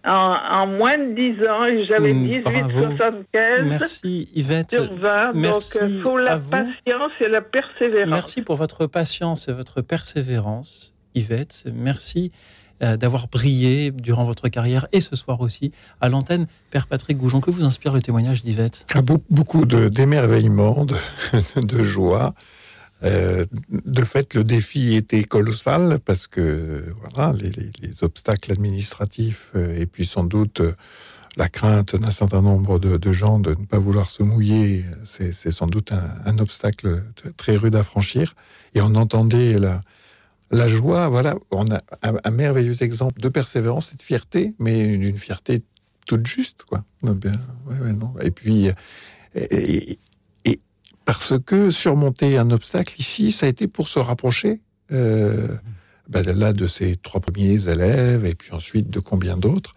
en, 0.06 0.35
en, 0.52 0.66
moins 0.66 0.96
de 0.99 1.14
10 1.14 1.49
ans 1.49 1.64
et 1.64 1.85
j'avais 1.87 2.12
mmh, 2.12 2.42
18,75 2.44 3.62
Merci 3.64 4.28
Yvette. 4.35 4.73
sur 4.73 4.94
20. 4.94 5.32
Merci 5.35 5.78
Donc 5.78 5.88
il 5.90 6.02
faut 6.02 6.18
la 6.18 6.38
patience 6.38 7.12
et 7.20 7.28
la 7.28 7.40
persévérance. 7.40 8.11
Merci 8.11 8.42
pour 8.42 8.56
votre 8.56 8.87
patience 8.87 9.49
et 9.49 9.52
votre 9.52 9.80
persévérance, 9.80 10.94
Yvette. 11.14 11.64
Merci 11.75 12.30
euh, 12.82 12.99
d'avoir 12.99 13.28
brillé 13.28 13.90
durant 13.90 14.25
votre 14.25 14.49
carrière 14.49 14.87
et 14.92 15.00
ce 15.00 15.16
soir 15.16 15.40
aussi 15.40 15.73
à 16.02 16.11
l'antenne. 16.11 16.46
Père 16.70 16.87
Patrick 16.87 17.16
Goujon, 17.16 17.40
que 17.40 17.50
vous 17.50 17.64
inspire 17.64 17.94
le 17.94 18.02
témoignage 18.02 18.42
d'Yvette? 18.42 18.87
Ah, 18.94 19.00
Beaucoup 19.30 19.64
d'émerveillement, 19.64 20.84
de, 20.84 21.82
joie. 21.82 22.34
Euh, 23.02 23.45
de 23.71 24.04
fait, 24.04 24.35
le 24.35 24.43
défi 24.43 24.97
était 24.97 25.23
colossal 25.23 25.99
parce 26.04 26.26
que 26.26 26.85
voilà, 27.00 27.32
les, 27.35 27.50
les, 27.50 27.71
les 27.82 28.04
obstacles 28.04 28.52
administratifs 28.52 29.50
euh, 29.54 29.78
et 29.78 29.87
puis 29.87 30.06
sans 30.06 30.25
doute 30.25 30.61
euh, 30.61 30.73
la 31.37 31.50
crainte 31.50 31.95
d'un 31.95 32.11
certain 32.11 32.41
nombre 32.41 32.78
de, 32.78 33.13
gens 33.13 33.39
de 33.39 33.50
ne 33.50 33.67
pas 33.67 33.78
vouloir 33.78 34.09
se 34.09 34.23
mouiller, 34.23 34.87
c'est 35.04 35.50
sans 35.50 35.67
doute 35.67 35.93
un, 35.93 36.39
obstacle 36.39 37.02
très 37.37 37.56
rude 37.56 37.76
à 37.76 37.82
franchir. 37.82 38.32
Et 38.75 38.80
on 38.80 38.95
entendait 38.95 39.59
la, 39.59 39.82
la 40.50 40.67
joie, 40.67 41.09
voilà, 41.09 41.35
on 41.50 41.71
a 41.71 41.80
un, 42.02 42.30
merveilleux 42.30 42.82
exemple 42.82 43.21
de 43.21 43.28
persévérance 43.28 43.93
et 43.93 43.97
de 43.97 44.02
fierté, 44.02 44.54
mais 44.59 44.97
d'une 44.97 45.19
fierté 45.19 45.63
toute 46.06 46.26
juste, 46.26 46.63
quoi. 46.63 46.85
Ouais, 47.02 47.93
non. 47.93 48.15
Et 48.23 48.30
puis, 48.30 48.71
parce 51.06 51.34
que 51.38 51.71
surmonter 51.71 52.36
un 52.36 52.50
obstacle 52.50 52.97
ici, 52.99 53.32
ça 53.32 53.47
a 53.47 53.49
été 53.49 53.69
pour 53.69 53.88
se 53.88 53.99
rapprocher 53.99 54.60
euh, 54.92 55.56
ben 56.08 56.23
là 56.25 56.52
de 56.52 56.66
ses 56.66 56.97
trois 56.97 57.21
premiers 57.21 57.69
élèves, 57.69 58.26
et 58.26 58.34
puis 58.34 58.52
ensuite 58.52 58.90
de 58.90 59.00
combien 59.00 59.36
d'autres, 59.36 59.73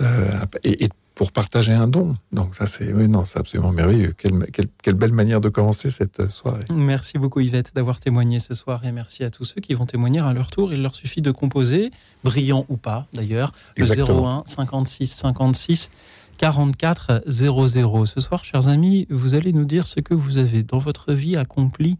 euh, 0.00 0.30
et, 0.62 0.84
et 0.84 0.88
pour 1.14 1.32
partager 1.32 1.72
un 1.72 1.88
don. 1.88 2.14
Donc 2.30 2.54
ça, 2.54 2.66
c'est 2.66 2.92
oui, 2.92 3.08
non, 3.08 3.24
c'est 3.24 3.38
absolument 3.38 3.72
merveilleux. 3.72 4.12
Quelle, 4.16 4.38
quelle, 4.52 4.66
quelle, 4.82 4.94
belle 4.94 5.12
manière 5.12 5.40
de 5.40 5.48
commencer 5.48 5.90
cette 5.90 6.30
soirée. 6.30 6.64
Merci 6.70 7.16
beaucoup 7.16 7.40
Yvette 7.40 7.74
d'avoir 7.74 7.98
témoigné 7.98 8.38
ce 8.38 8.52
soir 8.52 8.84
et 8.84 8.92
merci 8.92 9.24
à 9.24 9.30
tous 9.30 9.46
ceux 9.46 9.62
qui 9.62 9.72
vont 9.72 9.86
témoigner 9.86 10.20
à 10.20 10.32
leur 10.34 10.50
tour. 10.50 10.74
Il 10.74 10.82
leur 10.82 10.94
suffit 10.94 11.22
de 11.22 11.30
composer, 11.30 11.90
brillant 12.22 12.66
ou 12.68 12.76
pas 12.76 13.06
d'ailleurs, 13.14 13.52
le 13.78 13.86
01 13.86 14.42
56 14.44 15.06
56 15.06 15.90
44 16.38 17.22
00. 17.26 18.06
Ce 18.06 18.20
soir, 18.20 18.44
chers 18.44 18.68
amis, 18.68 19.06
vous 19.10 19.34
allez 19.34 19.52
nous 19.52 19.64
dire 19.64 19.86
ce 19.86 20.00
que 20.00 20.14
vous 20.14 20.38
avez 20.38 20.62
dans 20.62 20.78
votre 20.78 21.12
vie 21.12 21.36
accompli 21.36 21.96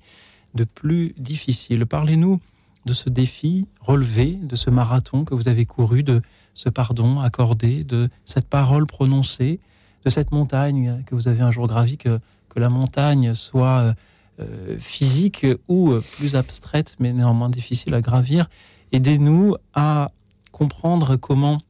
de 0.55 0.65
plus 0.65 1.15
difficile. 1.19 1.87
Parlez-nous 1.87 2.41
de 2.85 2.93
ce 2.93 3.09
défi 3.09 3.67
relevé, 3.81 4.39
de 4.43 4.55
ce 4.57 4.71
marathon 4.71 5.25
que 5.25 5.35
vous 5.35 5.49
avez 5.49 5.65
couru, 5.67 6.03
de 6.03 6.23
ce 6.55 6.69
pardon 6.69 7.21
accordé, 7.21 7.85
de 7.85 8.09
cette 8.25 8.49
parole 8.49 8.87
prononcée, 8.87 9.59
de 10.05 10.11
cette 10.11 10.33
montagne 10.33 11.03
que 11.07 11.15
vous 11.15 11.29
avez 11.29 11.41
un 11.41 11.51
jour 11.51 11.67
gravie, 11.67 11.99
que, 11.99 12.21
que 12.49 12.61
la 12.61 12.69
montagne 12.69 13.35
soit 13.35 13.95
euh, 14.39 14.77
physique 14.79 15.47
ou 15.69 15.95
plus 16.17 16.37
abstraite, 16.37 16.97
mais 17.01 17.13
néanmoins 17.13 17.51
difficile 17.51 17.95
à 17.95 18.01
gravir. 18.01 18.49
Aidez-nous 18.93 19.57
à 19.75 20.13
comprendre 20.53 21.17
comment 21.17 21.61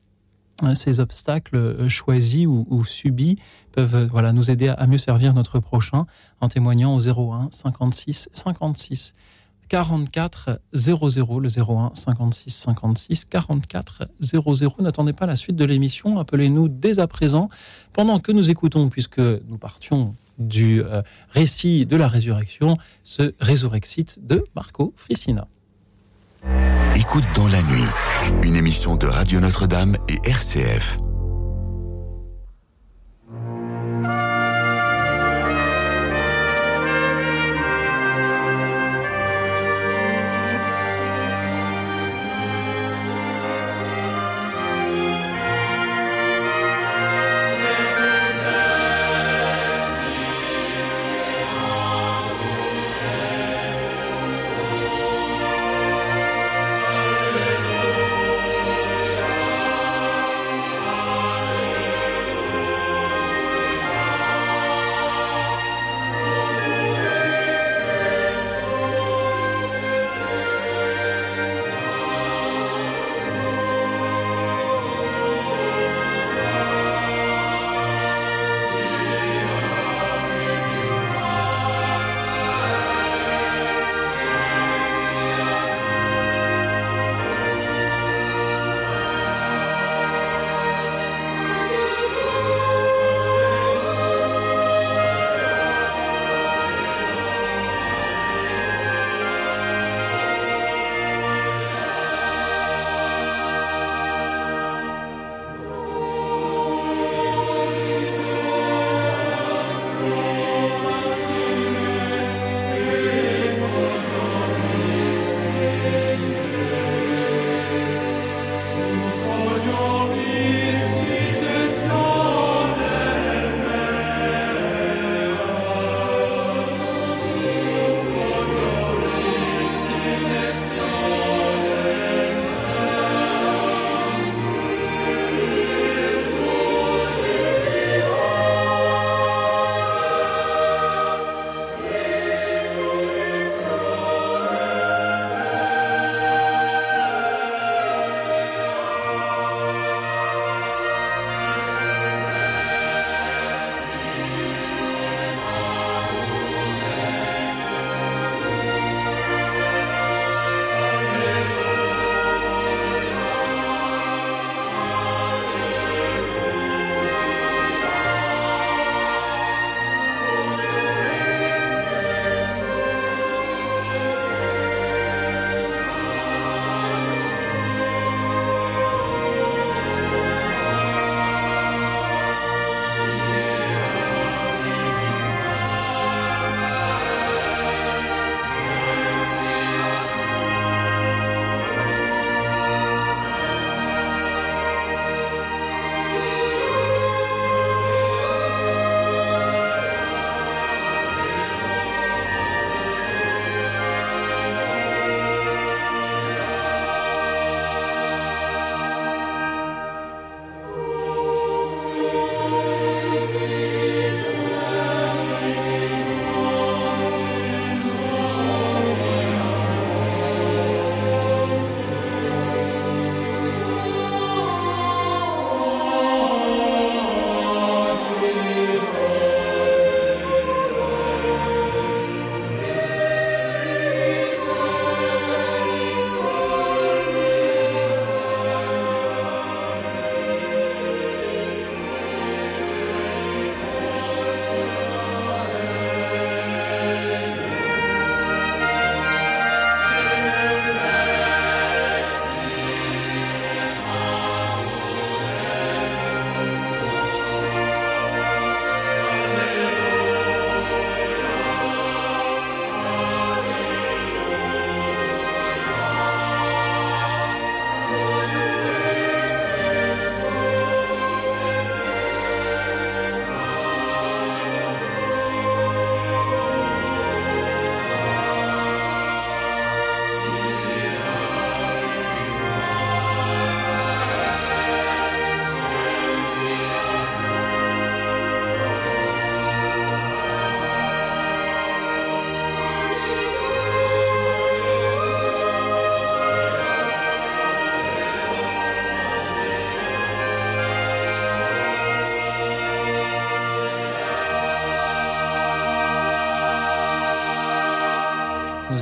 ces 0.74 1.00
obstacles 1.00 1.88
choisis 1.88 2.46
ou, 2.46 2.66
ou 2.70 2.84
subis 2.84 3.38
peuvent 3.72 4.08
voilà, 4.10 4.32
nous 4.32 4.50
aider 4.50 4.68
à 4.68 4.86
mieux 4.86 4.98
servir 4.98 5.34
notre 5.34 5.58
prochain 5.58 6.06
en 6.40 6.48
témoignant 6.48 6.96
au 6.96 7.00
01 7.00 7.48
56 7.50 8.28
56 8.32 9.14
44 9.68 10.60
00, 10.72 11.40
le 11.40 11.48
01 11.48 11.92
56 11.94 12.50
56 12.50 13.24
44 13.24 14.08
00. 14.20 14.76
N'attendez 14.80 15.12
pas 15.12 15.26
la 15.26 15.36
suite 15.36 15.56
de 15.56 15.64
l'émission, 15.64 16.18
appelez-nous 16.18 16.68
dès 16.68 16.98
à 16.98 17.06
présent 17.06 17.48
pendant 17.92 18.20
que 18.20 18.32
nous 18.32 18.50
écoutons, 18.50 18.88
puisque 18.88 19.18
nous 19.18 19.58
partions 19.58 20.14
du 20.38 20.82
euh, 20.82 21.02
récit 21.30 21.86
de 21.86 21.96
la 21.96 22.08
résurrection, 22.08 22.76
ce 23.02 23.34
Résurrexite 23.40 24.24
de 24.26 24.44
Marco 24.54 24.92
Frissina. 24.96 25.48
Écoute 26.94 27.24
dans 27.34 27.48
la 27.48 27.62
nuit, 27.62 27.84
une 28.42 28.56
émission 28.56 28.96
de 28.96 29.06
Radio 29.06 29.40
Notre-Dame 29.40 29.96
et 30.08 30.18
RCF. 30.28 30.98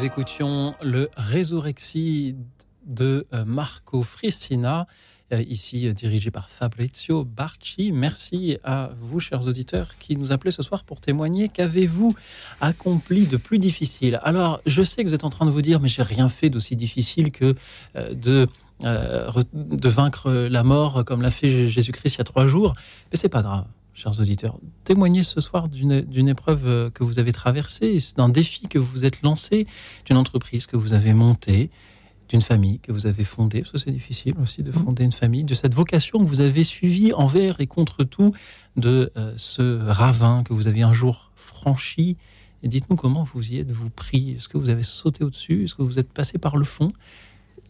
Écoutions 0.05 0.75
le 0.83 1.09
Résurrexie 1.17 2.37
de 2.85 3.27
euh, 3.33 3.47
Marco 3.47 4.03
Frisina, 4.03 4.87
euh, 5.33 5.43
ici 5.49 5.89
euh, 5.89 5.95
dirigé 5.95 6.31
par 6.31 6.51
Fabrizio 6.51 7.25
Barci. 7.25 7.91
Merci 7.91 8.59
à 8.65 8.91
vous, 9.01 9.19
chers 9.19 9.47
auditeurs, 9.47 9.97
qui 9.99 10.19
nous 10.19 10.31
appelez 10.31 10.51
ce 10.51 10.63
soir 10.63 10.85
pour 10.85 11.01
témoigner. 11.01 11.49
Qu'avez-vous 11.49 12.15
accompli 12.61 13.27
de 13.27 13.39
plus 13.39 13.59
difficile? 13.59 14.21
Alors, 14.23 14.61
je 14.67 14.83
sais 14.83 15.03
que 15.03 15.09
vous 15.09 15.15
êtes 15.15 15.25
en 15.25 15.31
train 15.31 15.47
de 15.47 15.51
vous 15.51 15.63
dire, 15.63 15.81
mais 15.81 15.89
j'ai 15.89 16.03
rien 16.03 16.29
fait 16.29 16.51
d'aussi 16.51 16.77
difficile 16.77 17.33
que 17.33 17.55
de 18.13 18.47
de 18.83 19.89
vaincre 19.89 20.33
la 20.33 20.65
mort 20.65 21.05
comme 21.05 21.23
l'a 21.23 21.31
fait 21.31 21.69
Jésus-Christ 21.69 22.17
il 22.17 22.19
y 22.19 22.21
a 22.21 22.25
trois 22.25 22.47
jours. 22.47 22.75
Mais 23.11 23.17
c'est 23.17 23.29
pas 23.29 23.41
grave 23.41 23.65
chers 23.95 24.19
auditeurs. 24.21 24.59
Témoignez 24.85 25.23
ce 25.23 25.41
soir 25.41 25.69
d'une 25.69 26.29
épreuve 26.29 26.67
euh, 26.67 26.91
que 26.91 27.05
vous 27.05 27.19
avez 27.19 27.33
traversée, 27.33 27.97
d'un 28.17 28.29
défi 28.29 28.69
que 28.69 28.79
vous 28.79 28.87
vous 28.87 29.05
êtes 29.05 29.23
lancé, 29.23 29.67
d'une 30.05 30.17
entreprise 30.17 30.67
que 30.67 30.77
vous 30.77 30.93
avez 30.93 31.15
montée, 31.15 31.71
d'une 32.29 32.41
famille 32.41 32.81
que 32.81 32.93
vous 32.93 33.07
avez 33.07 33.25
fondée, 33.25 33.61
parce 33.61 33.73
que 33.73 33.79
c'est 33.79 33.91
difficile 33.91 34.35
aussi 34.43 34.63
de 34.63 34.73
fonder 34.73 35.05
une 35.05 35.13
famille, 35.13 35.45
de 35.45 35.55
cette 35.55 35.75
vocation 35.75 36.19
que 36.19 36.25
vous 36.25 36.41
avez 36.41 36.65
suivie 36.65 37.13
envers 37.13 37.61
et 37.61 37.67
contre 37.67 38.05
tout, 38.05 38.35
de 38.77 39.13
euh, 39.17 39.33
ce 39.37 39.79
ravin 39.87 40.43
que 40.43 40.53
vous 40.53 40.67
avez 40.67 40.83
un 40.83 40.93
jour 40.93 41.31
franchi. 41.37 42.17
Et 42.63 42.69
dites-nous 42.69 42.97
comment 42.97 43.27
vous 43.33 43.53
y 43.53 43.59
êtes-vous 43.59 43.91
pris? 43.91 44.33
Est-ce 44.33 44.49
que 44.49 44.59
vous 44.59 44.71
avez 44.71 44.83
sauté 44.83 45.23
au-dessus? 45.23 45.65
Est-ce 45.65 45.75
que 45.75 45.83
vous 45.83 45.99
êtes 45.99 46.13
passé 46.13 46.39
par 46.39 46.57
le 46.57 46.65
fond? 46.65 46.93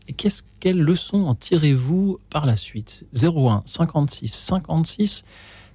Et 0.07 0.13
qu'est-ce, 0.13 0.43
quelle 0.61 0.81
leçon 0.81 1.25
en 1.25 1.35
tirez-vous 1.35 2.21
par 2.31 2.47
la 2.47 2.57
suite? 2.57 3.07
01 3.15 3.63
56 3.67 4.33
56 4.33 5.25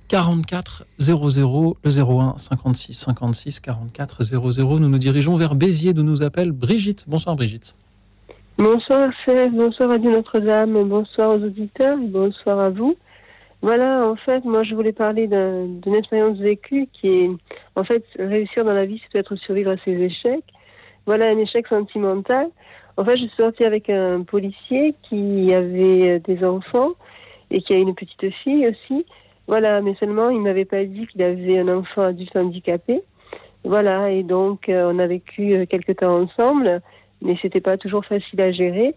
44 0.10 0.86
00, 0.98 1.78
le 1.84 2.02
01 2.02 2.38
56 2.40 2.94
56 2.96 3.60
44 3.60 4.24
00. 4.24 4.80
Nous 4.80 4.90
nous 4.90 4.98
dirigeons 4.98 5.36
vers 5.36 5.54
Béziers, 5.54 5.94
d'où 5.94 6.02
nous 6.02 6.24
appelle 6.24 6.52
Brigitte. 6.52 7.06
Bonsoir 7.08 7.36
Brigitte. 7.36 7.76
Bonsoir 8.58 9.12
Fred, 9.24 9.54
bonsoir 9.54 10.00
Dieu 10.00 10.10
Notre-Dame, 10.10 10.84
bonsoir 10.86 11.30
aux 11.30 11.44
auditeurs, 11.44 11.96
bonsoir 12.00 12.60
à 12.60 12.70
vous. 12.72 12.98
Voilà, 13.62 14.08
en 14.08 14.16
fait, 14.16 14.44
moi 14.46 14.64
je 14.64 14.74
voulais 14.74 14.94
parler 14.94 15.28
d'une 15.28 15.96
expérience 15.96 16.40
vécue 16.40 16.90
qui 16.92 17.08
est, 17.08 17.30
en 17.76 17.84
fait, 17.84 18.04
réussir 18.18 18.66
dans 18.66 18.74
la 18.74 18.88
vie, 18.88 19.00
c'est 19.04 19.12
peut-être 19.12 19.36
survivre 19.36 19.70
à 19.70 19.78
ses 19.86 19.92
échecs. 19.92 20.46
Voilà 21.06 21.28
un 21.28 21.38
échec 21.38 21.68
sentimental. 21.68 22.48
En 22.98 23.06
fait, 23.06 23.14
je 23.14 23.28
suis 23.28 23.38
sortie 23.38 23.64
avec 23.64 23.92
un 23.92 24.24
policier 24.24 24.96
qui 25.04 25.54
avait 25.54 26.20
des 26.20 26.44
enfants 26.44 26.94
et 27.52 27.62
qui 27.62 27.74
a 27.74 27.78
une 27.78 27.94
petite 27.94 28.34
fille 28.44 28.68
aussi. 28.68 29.06
Voilà, 29.50 29.82
mais 29.82 29.96
seulement 29.96 30.30
il 30.30 30.42
m'avait 30.42 30.64
pas 30.64 30.86
dit 30.86 31.08
qu'il 31.08 31.24
avait 31.24 31.58
un 31.58 31.70
enfant 31.70 32.04
adulte 32.04 32.36
handicapé. 32.36 33.02
Voilà, 33.64 34.12
et 34.12 34.22
donc 34.22 34.70
euh, 34.70 34.92
on 34.94 35.00
a 35.00 35.08
vécu 35.08 35.56
euh, 35.56 35.66
quelques 35.66 35.96
temps 35.98 36.22
ensemble, 36.22 36.84
mais 37.24 37.36
c'était 37.42 37.60
pas 37.60 37.76
toujours 37.76 38.06
facile 38.06 38.40
à 38.42 38.52
gérer. 38.52 38.94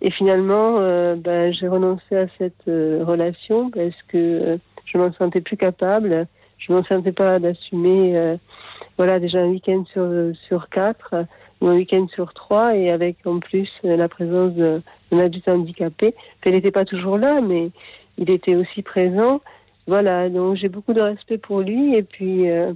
Et 0.00 0.10
finalement, 0.10 0.78
euh, 0.78 1.16
ben, 1.16 1.52
j'ai 1.52 1.68
renoncé 1.68 2.16
à 2.16 2.26
cette 2.38 2.64
relation 2.64 3.68
parce 3.68 3.94
que 4.08 4.58
je 4.86 4.96
m'en 4.96 5.12
sentais 5.12 5.42
plus 5.42 5.58
capable. 5.58 6.26
Je 6.56 6.72
m'en 6.72 6.82
sentais 6.82 7.12
pas 7.12 7.38
d'assumer, 7.38 8.36
voilà, 8.96 9.20
déjà 9.20 9.40
un 9.40 9.48
week-end 9.48 9.84
sur 9.92 10.08
sur 10.48 10.70
quatre 10.70 11.14
ou 11.60 11.68
un 11.68 11.74
week-end 11.74 12.06
sur 12.14 12.32
trois, 12.32 12.74
et 12.74 12.90
avec 12.90 13.18
en 13.26 13.38
plus 13.38 13.70
la 13.82 14.08
présence 14.08 14.54
d'un 14.54 15.18
adulte 15.18 15.48
handicapé. 15.48 16.14
Elle 16.42 16.54
n'était 16.54 16.70
pas 16.70 16.86
toujours 16.86 17.18
là, 17.18 17.42
mais 17.42 17.70
il 18.16 18.30
était 18.30 18.56
aussi 18.56 18.80
présent. 18.80 19.42
Voilà, 19.86 20.28
donc 20.28 20.56
j'ai 20.56 20.68
beaucoup 20.68 20.92
de 20.92 21.00
respect 21.00 21.38
pour 21.38 21.60
lui 21.60 21.96
et 21.96 22.02
puis 22.02 22.50
euh, 22.50 22.72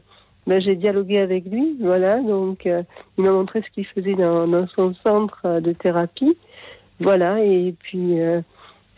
ben, 0.46 0.60
j'ai 0.60 0.76
dialogué 0.76 1.18
avec 1.18 1.44
lui. 1.44 1.76
Voilà, 1.80 2.20
donc 2.20 2.66
euh, 2.66 2.82
il 3.18 3.24
m'a 3.24 3.30
montré 3.30 3.62
ce 3.62 3.70
qu'il 3.70 3.86
faisait 3.86 4.14
dans, 4.14 4.66
son 4.68 4.94
centre 4.94 5.40
euh, 5.44 5.60
de 5.60 5.72
thérapie. 5.72 6.36
Voilà, 7.00 7.44
et 7.44 7.74
puis 7.80 8.18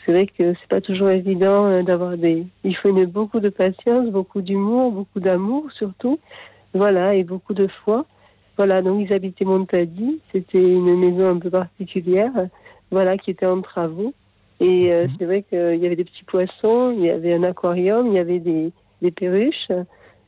c'est 0.05 0.12
vrai 0.12 0.27
que 0.27 0.53
c'est 0.53 0.69
pas 0.69 0.83
toujours 0.83 1.09
évident 1.09 1.83
d'avoir 1.83 2.19
des. 2.19 2.47
Il 2.62 2.77
faut 2.77 2.92
beaucoup 3.07 3.40
de 3.40 3.49
patience, 3.49 4.11
beaucoup 4.11 4.42
d'humour, 4.42 4.92
beaucoup 4.92 5.19
d'amour 5.19 5.73
surtout. 5.73 6.19
Voilà, 6.75 7.14
et 7.14 7.25
beaucoup 7.25 7.55
de 7.55 7.66
foi. 7.85 8.05
Voilà, 8.59 8.83
donc 8.83 9.01
ils 9.01 9.14
habitaient 9.14 9.47
Montadi. 9.47 10.21
C'était 10.31 10.62
une 10.62 10.95
maison 10.99 11.37
un 11.37 11.38
peu 11.38 11.49
particulière. 11.49 12.33
Voilà, 12.90 13.16
qui 13.16 13.31
était 13.31 13.47
en 13.47 13.62
travaux. 13.62 14.12
Et 14.61 14.92
euh, 14.92 15.07
mhm. 15.07 15.11
c'est 15.19 15.25
vrai 15.25 15.42
qu'il 15.42 15.77
y 15.77 15.87
avait 15.87 15.97
des 15.97 16.05
petits 16.05 16.25
poissons, 16.25 16.95
il 16.97 17.05
y 17.05 17.11
avait 17.11 17.35
un 17.35 17.42
aquarium, 17.42 18.09
il 18.09 18.14
y 18.14 18.19
avait 18.19 18.38
des, 18.38 18.73
des 19.03 19.11
perruches. 19.11 19.71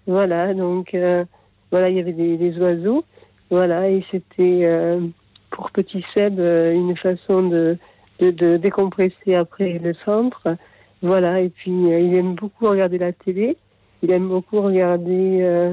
Voilà, 0.07 0.55
donc 0.55 0.95
euh, 0.95 1.25
voilà, 1.71 1.89
il 1.89 1.97
y 1.97 2.01
avait 2.01 2.13
des, 2.13 2.37
des, 2.37 2.59
oiseaux. 2.59 3.05
Voilà, 3.51 3.89
et 3.89 4.05
c'était 4.11 4.61
euh, 4.65 5.01
pour 5.51 5.71
Petit 5.71 6.05
Seb 6.15 6.39
une 6.39 6.97
façon 6.97 7.49
de, 7.49 7.79
de, 8.21 8.31
de, 8.31 8.57
décompresser 8.57 9.35
après 9.35 9.79
le 9.79 9.95
centre. 10.05 10.57
Voilà, 11.01 11.41
et 11.41 11.49
puis 11.49 11.71
il 11.71 12.15
aime 12.17 12.35
beaucoup 12.35 12.67
regarder 12.67 12.99
la 12.99 13.13
télé. 13.13 13.57
Il 14.03 14.11
aime 14.11 14.29
beaucoup 14.29 14.61
regarder 14.61 15.73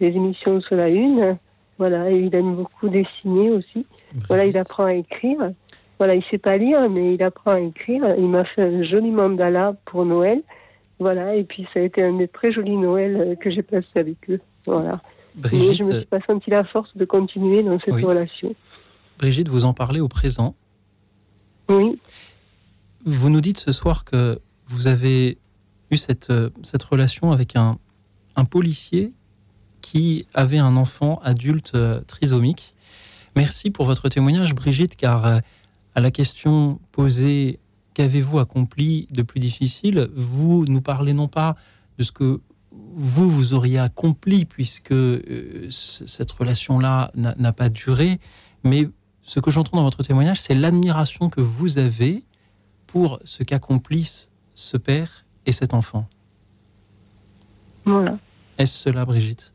les 0.00 0.08
émissions 0.08 0.60
sur 0.60 0.76
la 0.76 0.88
Une. 0.88 1.38
Voilà, 1.78 2.10
et 2.10 2.18
il 2.18 2.34
aime 2.34 2.54
beaucoup 2.54 2.88
dessiner 2.88 3.50
aussi. 3.50 3.86
Voilà, 4.28 4.44
il 4.44 4.56
apprend 4.56 4.84
à 4.84 4.94
écrire. 4.94 5.50
Voilà, 5.98 6.14
il 6.14 6.22
sait 6.30 6.38
pas 6.38 6.56
lire, 6.58 6.88
mais 6.90 7.14
il 7.14 7.22
apprend 7.22 7.52
à 7.52 7.60
écrire. 7.60 8.04
Il 8.18 8.28
m'a 8.28 8.44
fait 8.44 8.62
un 8.62 8.82
joli 8.84 9.10
mandala 9.10 9.74
pour 9.86 10.04
Noël. 10.04 10.42
Voilà, 10.98 11.34
et 11.34 11.44
puis 11.44 11.66
ça 11.74 11.80
a 11.80 11.82
été 11.82 12.02
un 12.02 12.14
des 12.14 12.28
très 12.28 12.52
jolis 12.52 12.76
Noëls 12.76 13.16
euh, 13.16 13.34
que 13.34 13.50
j'ai 13.50 13.62
passé 13.62 13.86
avec 13.96 14.16
eux. 14.30 14.40
Voilà. 14.66 15.00
Brigitte, 15.34 15.68
mais 15.68 15.74
je 15.76 15.84
me 15.84 15.92
suis 15.98 16.06
pas 16.06 16.20
senti 16.26 16.50
la 16.50 16.64
force 16.64 16.96
de 16.96 17.04
continuer 17.04 17.62
dans 17.62 17.78
cette 17.80 18.02
relation. 18.02 18.54
Brigitte, 19.18 19.48
vous 19.48 19.64
en 19.66 19.74
parlez 19.74 20.00
au 20.00 20.08
présent. 20.08 20.54
Oui. 21.68 21.98
Vous 23.04 23.28
nous 23.28 23.42
dites 23.42 23.58
ce 23.58 23.72
soir 23.72 24.04
que 24.04 24.38
vous 24.68 24.88
avez 24.88 25.36
eu 25.90 25.96
cette, 25.96 26.30
euh, 26.30 26.50
cette 26.62 26.82
relation 26.82 27.30
avec 27.30 27.56
un, 27.56 27.78
un 28.36 28.44
policier 28.44 29.12
qui 29.82 30.26
avait 30.34 30.58
un 30.58 30.76
enfant 30.76 31.20
adulte 31.22 31.72
euh, 31.74 32.00
trisomique. 32.06 32.74
Merci 33.36 33.70
pour 33.70 33.84
votre 33.84 34.08
témoignage, 34.08 34.54
Brigitte, 34.54 34.96
car 34.96 35.26
à 35.96 36.00
la 36.00 36.10
question 36.10 36.78
posée 36.92 37.58
qu'avez-vous 37.94 38.38
accompli 38.38 39.08
de 39.10 39.22
plus 39.22 39.40
difficile, 39.40 40.10
vous 40.14 40.66
nous 40.68 40.82
parlez 40.82 41.14
non 41.14 41.26
pas 41.26 41.56
de 41.96 42.04
ce 42.04 42.12
que 42.12 42.42
vous, 42.70 43.30
vous 43.30 43.54
auriez 43.54 43.78
accompli 43.78 44.44
puisque 44.44 44.92
euh, 44.92 45.66
cette 45.70 46.30
relation-là 46.32 47.10
n'a 47.14 47.52
pas 47.52 47.70
duré, 47.70 48.20
mais 48.62 48.90
ce 49.22 49.40
que 49.40 49.50
j'entends 49.50 49.78
dans 49.78 49.84
votre 49.84 50.02
témoignage, 50.02 50.38
c'est 50.38 50.54
l'admiration 50.54 51.30
que 51.30 51.40
vous 51.40 51.78
avez 51.78 52.22
pour 52.86 53.18
ce 53.24 53.42
qu'accomplissent 53.42 54.30
ce 54.54 54.76
père 54.76 55.24
et 55.46 55.52
cet 55.52 55.72
enfant. 55.72 56.06
Voilà. 57.86 58.18
Est-ce 58.58 58.74
cela, 58.74 59.06
Brigitte? 59.06 59.54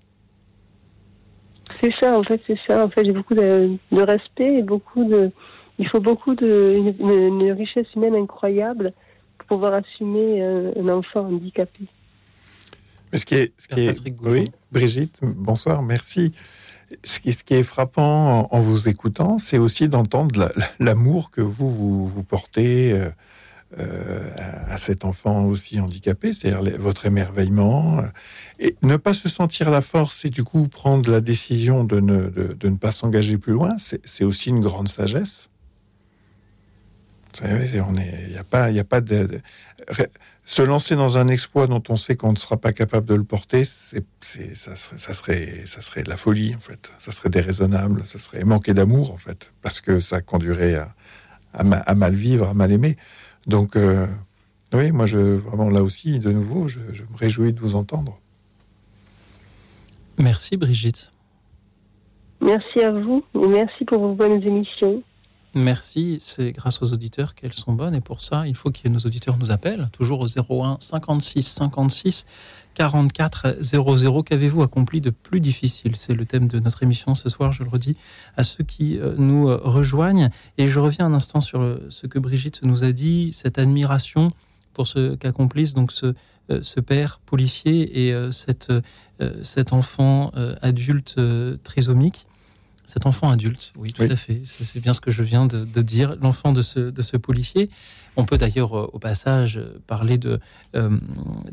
C'est 1.80 1.93
ça, 1.99 2.17
en 2.17 2.23
fait, 2.23 2.41
c'est 2.47 2.60
ça. 2.67 2.84
En 2.84 2.89
fait, 2.89 3.06
j'ai 3.06 3.12
beaucoup 3.12 3.36
de, 3.36 3.77
respect 3.91 4.58
et 4.58 4.63
beaucoup 4.63 5.04
de, 5.04 5.32
il 5.81 5.87
faut 5.87 5.99
beaucoup 5.99 6.35
de 6.35 6.93
une, 6.99 7.51
richesse 7.53 7.87
humaine 7.95 8.15
incroyable 8.15 8.93
pour 9.39 9.47
pouvoir 9.47 9.73
assumer 9.73 10.41
euh, 10.41 10.71
un, 10.79 10.89
enfant 10.89 11.21
handicapé. 11.25 11.85
Mais 13.11 13.17
ce 13.17 13.25
qui 13.25 13.35
est, 13.35 13.53
ce 13.57 13.67
qui 13.67 13.81
est 13.81 14.13
oui, 14.21 14.51
Brigitte, 14.71 15.19
bonsoir, 15.23 15.81
merci. 15.81 16.33
Ce 17.03 17.19
qui, 17.19 17.33
ce 17.33 17.43
qui 17.43 17.55
est 17.55 17.63
frappant 17.63 18.47
en, 18.51 18.59
vous 18.59 18.89
écoutant, 18.89 19.37
c'est 19.39 19.57
aussi 19.57 19.87
d'entendre 19.89 20.53
l'amour 20.79 21.31
que 21.31 21.41
vous, 21.41 22.05
vous, 22.05 22.23
portez 22.23 22.91
euh, 22.91 23.09
euh, 23.79 24.29
à, 24.37 24.77
cet 24.77 25.03
enfant 25.03 25.45
aussi 25.45 25.79
handicapé, 25.79 26.31
c'est-à-dire 26.31 26.77
votre 26.77 27.05
émerveillement, 27.05 28.01
et 28.59 28.75
ne 28.83 28.97
pas 28.97 29.13
se 29.13 29.29
sentir 29.29 29.71
la 29.71 29.81
force 29.81 30.25
et 30.25 30.29
du 30.29 30.43
coup 30.43 30.67
prendre 30.67 31.09
la 31.09 31.21
décision 31.21 31.83
de 31.85 31.99
ne, 32.01 32.29
de, 32.29 32.53
de 32.53 32.69
ne 32.69 32.75
pas 32.75 32.91
s'engager 32.91 33.37
plus 33.37 33.53
loin, 33.53 33.77
c'est 33.79 34.23
aussi 34.25 34.49
une 34.49 34.59
grande 34.59 34.89
sagesse. 34.89 35.49
Il 37.39 38.31
n'y 38.31 38.37
a 38.37 38.43
pas, 38.43 38.71
il 38.71 38.79
a 38.79 38.83
pas 38.83 39.01
de, 39.01 39.41
se 40.45 40.61
lancer 40.61 40.95
dans 40.95 41.17
un 41.17 41.27
exploit 41.27 41.67
dont 41.67 41.81
on 41.89 41.95
sait 41.95 42.15
qu'on 42.15 42.33
ne 42.33 42.37
sera 42.37 42.57
pas 42.57 42.73
capable 42.73 43.07
de 43.07 43.15
le 43.15 43.23
porter, 43.23 43.63
c'est, 43.63 44.03
ça, 44.21 44.75
ça, 44.75 45.13
serait, 45.13 45.65
ça 45.65 45.81
serait 45.81 46.03
de 46.03 46.09
la 46.09 46.17
folie 46.17 46.53
en 46.55 46.59
fait. 46.59 46.91
Ça 46.99 47.11
serait 47.11 47.29
déraisonnable, 47.29 48.05
ça 48.05 48.19
serait 48.19 48.43
manquer 48.43 48.73
d'amour 48.73 49.13
en 49.13 49.17
fait, 49.17 49.51
parce 49.61 49.81
que 49.81 49.99
ça 49.99 50.21
conduirait 50.21 50.75
à, 50.75 50.93
à, 51.53 51.95
mal 51.95 52.13
vivre, 52.13 52.49
à 52.49 52.53
mal 52.53 52.71
aimer. 52.71 52.97
Donc, 53.47 53.75
euh, 53.75 54.07
oui, 54.73 54.91
moi, 54.91 55.05
je, 55.05 55.17
vraiment 55.17 55.69
là 55.69 55.83
aussi, 55.83 56.19
de 56.19 56.31
nouveau, 56.31 56.67
je, 56.67 56.79
je 56.91 57.03
me 57.03 57.17
réjouis 57.17 57.53
de 57.53 57.59
vous 57.59 57.75
entendre. 57.75 58.19
Merci 60.17 60.57
Brigitte. 60.57 61.11
Merci 62.41 62.79
à 62.81 62.91
vous 62.91 63.23
et 63.35 63.47
merci 63.47 63.85
pour 63.85 63.99
vos 63.99 64.13
bonnes 64.13 64.41
émissions. 64.41 65.03
Merci, 65.53 66.17
c'est 66.21 66.53
grâce 66.53 66.81
aux 66.81 66.93
auditeurs 66.93 67.35
qu'elles 67.35 67.53
sont 67.53 67.73
bonnes 67.73 67.93
et 67.93 67.99
pour 67.99 68.21
ça, 68.21 68.47
il 68.47 68.55
faut 68.55 68.71
que 68.71 68.87
nos 68.87 68.99
auditeurs 68.99 69.37
nous 69.37 69.51
appellent, 69.51 69.89
toujours 69.91 70.21
au 70.21 70.27
01 70.27 70.77
56 70.79 71.45
56 71.45 72.25
44 72.73 73.57
00. 73.59 74.23
Qu'avez-vous 74.23 74.61
accompli 74.61 75.01
de 75.01 75.09
plus 75.09 75.41
difficile? 75.41 75.97
C'est 75.97 76.13
le 76.13 76.25
thème 76.25 76.47
de 76.47 76.59
notre 76.59 76.83
émission 76.83 77.15
ce 77.15 77.27
soir, 77.27 77.51
je 77.51 77.63
le 77.63 77.69
redis 77.69 77.97
à 78.37 78.43
ceux 78.43 78.63
qui 78.63 78.97
euh, 78.97 79.13
nous 79.17 79.49
euh, 79.49 79.59
rejoignent. 79.61 80.29
Et 80.57 80.67
je 80.67 80.79
reviens 80.79 81.07
un 81.07 81.13
instant 81.13 81.41
sur 81.41 81.79
ce 81.89 82.07
que 82.07 82.17
Brigitte 82.17 82.63
nous 82.63 82.85
a 82.85 82.93
dit, 82.93 83.33
cette 83.33 83.59
admiration 83.59 84.31
pour 84.73 84.87
ce 84.87 85.15
qu'accomplissent 85.15 85.73
donc 85.73 85.91
ce, 85.91 86.13
euh, 86.49 86.59
ce 86.61 86.79
père 86.79 87.19
policier 87.25 88.07
et 88.07 88.31
cette, 88.31 88.71
cet 89.43 89.73
enfant 89.73 90.31
adulte 90.61 91.19
trisomique. 91.63 92.25
Cet 92.91 93.06
enfant 93.06 93.30
adulte, 93.30 93.71
oui, 93.77 93.93
tout 93.93 94.01
à 94.01 94.17
fait. 94.17 94.41
C'est 94.43 94.82
bien 94.82 94.91
ce 94.91 94.99
que 94.99 95.12
je 95.12 95.23
viens 95.23 95.45
de, 95.45 95.82
dire. 95.82 96.17
L'enfant 96.19 96.51
de 96.51 96.62
ce, 96.62 96.80
de 96.80 97.01
ce 97.01 97.15
policier. 97.15 97.69
On 98.17 98.25
peut 98.25 98.38
d'ailleurs, 98.38 98.77
euh, 98.77 98.89
au 98.91 98.99
passage, 98.99 99.62
parler 99.88 100.17
de, 100.17 100.41
euh, 100.75 100.99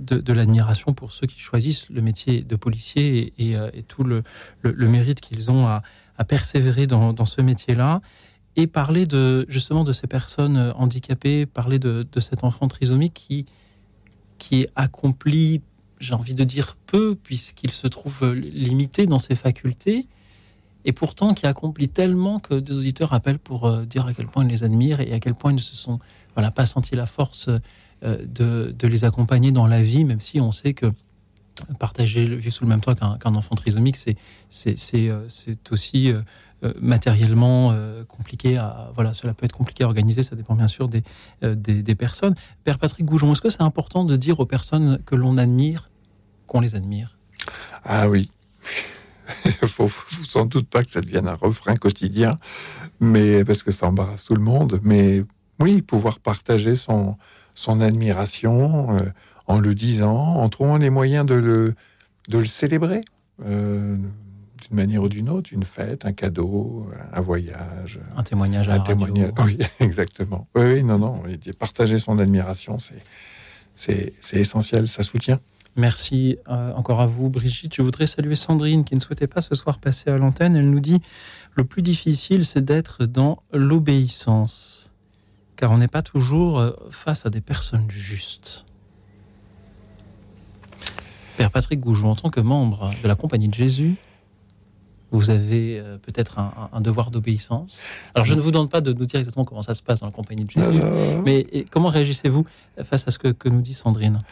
de, 0.01 0.33
l'admiration 0.33 0.95
pour 0.95 1.13
ceux 1.13 1.29
qui 1.29 1.39
choisissent 1.39 1.89
le 1.91 2.03
métier 2.03 2.43
de 2.43 2.57
policier 2.57 3.35
et, 3.39 3.57
euh, 3.57 3.71
tout 3.87 4.03
le, 4.03 4.25
le, 4.63 4.89
mérite 4.89 5.21
qu'ils 5.21 5.53
ont 5.53 5.65
à, 5.69 5.85
à, 6.17 6.25
persévérer 6.25 6.89
dans, 6.89 7.13
dans 7.13 7.25
ce 7.25 7.41
métier-là. 7.41 8.01
Et 8.57 8.67
parler 8.67 9.07
de, 9.07 9.47
justement 9.49 9.85
de 9.85 9.93
ces 9.93 10.09
personnes 10.09 10.73
handicapées, 10.75 11.47
parler 11.47 11.79
de, 11.79 12.05
de 12.11 12.19
cet 12.19 12.43
enfant 12.43 12.67
trisomique 12.67 13.15
qui, 13.15 13.47
qui 14.39 14.67
accomplit, 14.75 15.61
j'ai 16.01 16.15
envie 16.15 16.35
de 16.35 16.43
dire 16.43 16.77
peu, 16.87 17.15
puisqu'il 17.15 17.71
se 17.71 17.87
trouve 17.87 18.35
limité 18.35 19.07
dans 19.07 19.21
ses 19.21 19.37
facultés 19.37 20.09
et 20.85 20.93
pourtant 20.93 21.35
qui 21.35 21.47
accomplit 21.47 21.89
tellement 21.89 22.39
que 22.39 22.55
des 22.55 22.77
auditeurs 22.77 23.13
appellent 23.13 23.39
pour 23.39 23.71
dire 23.87 24.07
à 24.07 24.15
quel 24.15 24.27
point 24.27 24.45
ils 24.45 24.51
les 24.51 24.65
admirent 24.65 25.01
et 25.01 25.13
à 25.13 25.21
quel 25.21 25.35
point 25.35 25.53
ils 25.53 25.61
se 25.61 25.75
sont 25.75 25.99
n'a 26.41 26.51
pas 26.51 26.67
senti 26.67 26.95
la 26.95 27.07
force 27.07 27.49
euh, 28.05 28.25
de, 28.25 28.87
les 28.87 29.05
accompagner 29.05 29.53
dans 29.53 29.67
la 29.67 29.83
vie, 29.83 30.05
même 30.05 30.21
si 30.21 30.41
on 30.41 30.53
sait 30.53 30.75
que 30.75 30.87
partager 31.81 32.27
le 32.27 32.37
vivre 32.37 32.55
sous 32.55 32.63
le 32.63 32.71
même 32.71 32.81
toit 32.81 32.95
qu'un 32.95 33.35
enfant 33.35 33.57
trisomique, 33.57 33.97
c'est 33.97 34.17
euh, 34.95 35.27
aussi 35.71 36.13
euh, 36.13 36.23
matériellement 36.81 37.75
compliqué 38.07 38.57
à 38.59 38.91
voilà 38.95 39.15
cela 39.15 39.35
peut 39.35 39.45
être 39.45 39.53
compliqué 39.53 39.85
à 39.85 39.87
organiser 39.87 40.25
ça 40.25 40.35
dépend 40.35 40.55
bien 40.55 40.69
sûr 40.69 40.89
des, 40.89 41.95
personnes. 41.97 42.35
Père 42.65 42.79
Patrick 42.79 43.05
Goujon 43.07 43.33
est-ce 43.33 43.41
que 43.41 43.51
c'est 43.51 43.63
important 43.63 44.05
de 44.05 44.17
dire 44.17 44.41
aux 44.41 44.47
personnes 44.47 44.99
que 45.07 45.15
l'on 45.15 45.37
admire 45.37 45.91
qu'on 46.47 46.61
les 46.61 46.75
admire? 46.75 47.19
Ah 47.85 48.09
oui 48.09 48.29
faut, 49.67 49.89
faut 49.89 50.25
sans 50.25 50.47
doute 50.47 50.69
pas 50.69 50.83
que 50.83 50.91
ça 50.91 51.01
devienne 51.01 51.29
un 51.29 51.35
refrain 51.35 51.77
quotidien 51.77 52.31
mais 53.01 53.45
parce 53.45 53.63
que 53.63 53.71
ça 53.71 53.87
embarrasse 53.87 54.25
tout 54.25 54.35
le 54.35 54.43
monde 54.43 54.81
mais 54.83 55.25
oui, 55.61 55.83
pouvoir 55.83 56.21
partager 56.21 56.75
son, 56.75 57.17
son 57.55 57.81
admiration 57.81 58.97
euh, 58.97 59.11
en 59.47 59.59
le 59.59 59.75
disant, 59.75 60.37
en 60.37 60.49
trouvant 60.49 60.77
les 60.77 60.91
moyens 60.91 61.27
de 61.27 61.35
le, 61.35 61.75
de 62.29 62.39
le 62.39 62.45
célébrer 62.45 63.01
euh, 63.45 63.97
d'une 63.97 64.77
manière 64.77 65.03
ou 65.03 65.09
d'une 65.09 65.29
autre, 65.29 65.53
une 65.53 65.65
fête, 65.65 66.05
un 66.05 66.13
cadeau, 66.13 66.89
un 67.13 67.21
voyage. 67.21 68.01
Un 68.17 68.23
témoignage 68.23 68.69
à 68.69 68.75
un 68.75 68.81
témoignage. 68.81 69.33
Oui, 69.45 69.59
exactement. 69.81 70.47
Oui, 70.55 70.83
non, 70.83 70.99
non. 70.99 71.23
Partager 71.59 71.99
son 71.99 72.19
admiration, 72.19 72.79
c'est, 72.79 73.03
c'est, 74.21 74.37
essentiel, 74.37 74.87
ça 74.87 75.03
soutient. 75.03 75.41
Merci 75.79 76.39
euh, 76.49 76.73
encore 76.75 77.01
à 77.01 77.07
vous, 77.07 77.31
Brigitte. 77.31 77.73
Je 77.73 77.83
voudrais 77.83 78.09
saluer 78.09 78.35
Sandrine 78.35 78.85
qui 78.85 78.97
ne 78.97 79.01
souhaitait 79.01 79.29
pas 79.29 79.41
ce 79.41 79.55
soir 79.55 79.79
passer 79.79 80.11
à 80.11 80.19
l'antenne. 80.19 80.57
Elle 80.57 80.69
nous 80.69 80.81
dit 80.81 81.01
le 81.55 81.63
plus 81.63 81.83
difficile, 81.83 82.45
c'est 82.45 82.65
d'être 82.65 83.07
dans 83.07 83.45
l'obéissance 83.53 84.93
car 85.55 85.71
on 85.71 85.79
n'est 85.79 85.89
pas 85.89 86.03
toujours 86.03 86.59
euh, 86.59 86.73
face 86.91 87.27
à 87.27 87.31
des 87.31 87.41
personnes 87.41 87.89
justes. 87.89 88.65
Père 91.37 91.53
Patrick 91.53 91.79
Goujon, 91.79 92.11
en 92.11 92.17
tant 92.17 92.31
que 92.31 92.41
membre 92.41 92.91
de 93.01 93.07
la 93.07 93.15
Compagnie 93.15 93.49
de 93.49 93.55
Jésus, 93.55 93.95
vous 95.11 95.31
avez 95.31 95.79
euh, 95.79 95.97
peut-être 95.99 96.39
un, 96.39 96.81
devoir 96.81 97.13
d'obéissance. 97.13 97.77
Alors, 98.15 98.27
je 98.27 98.35
ne 98.35 98.41
vous 98.41 98.51
demande 98.51 98.71
pas 98.71 98.81
de 98.81 98.93
nous 98.93 99.07
dire 99.07 99.21
exactement 99.21 99.45
comment 99.45 99.63
ça 99.63 99.75
se 99.75 99.83
passe 99.83 100.01
dans 100.01 100.07
la 100.07 100.13
Compagnie 100.13 100.45
de 100.45 100.51
Jésus, 100.51 100.81
mais 101.25 101.65
comment 101.71 101.89
réagissez-vous 101.89 102.45
face 102.83 103.07
à 103.07 103.11
ce 103.11 103.19
que, 103.19 103.49
nous 103.49 103.63
dit 103.63 103.75
Sandrine? 103.75 104.23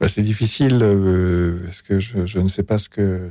Bah, 0.00 0.08
C'est 0.08 0.22
difficile 0.22 0.78
euh, 0.82 1.58
parce 1.64 1.82
que 1.82 1.98
je, 1.98 2.38
ne 2.38 2.48
sais 2.48 2.62
pas 2.62 2.78
ce 2.78 2.88
que, 2.88 3.30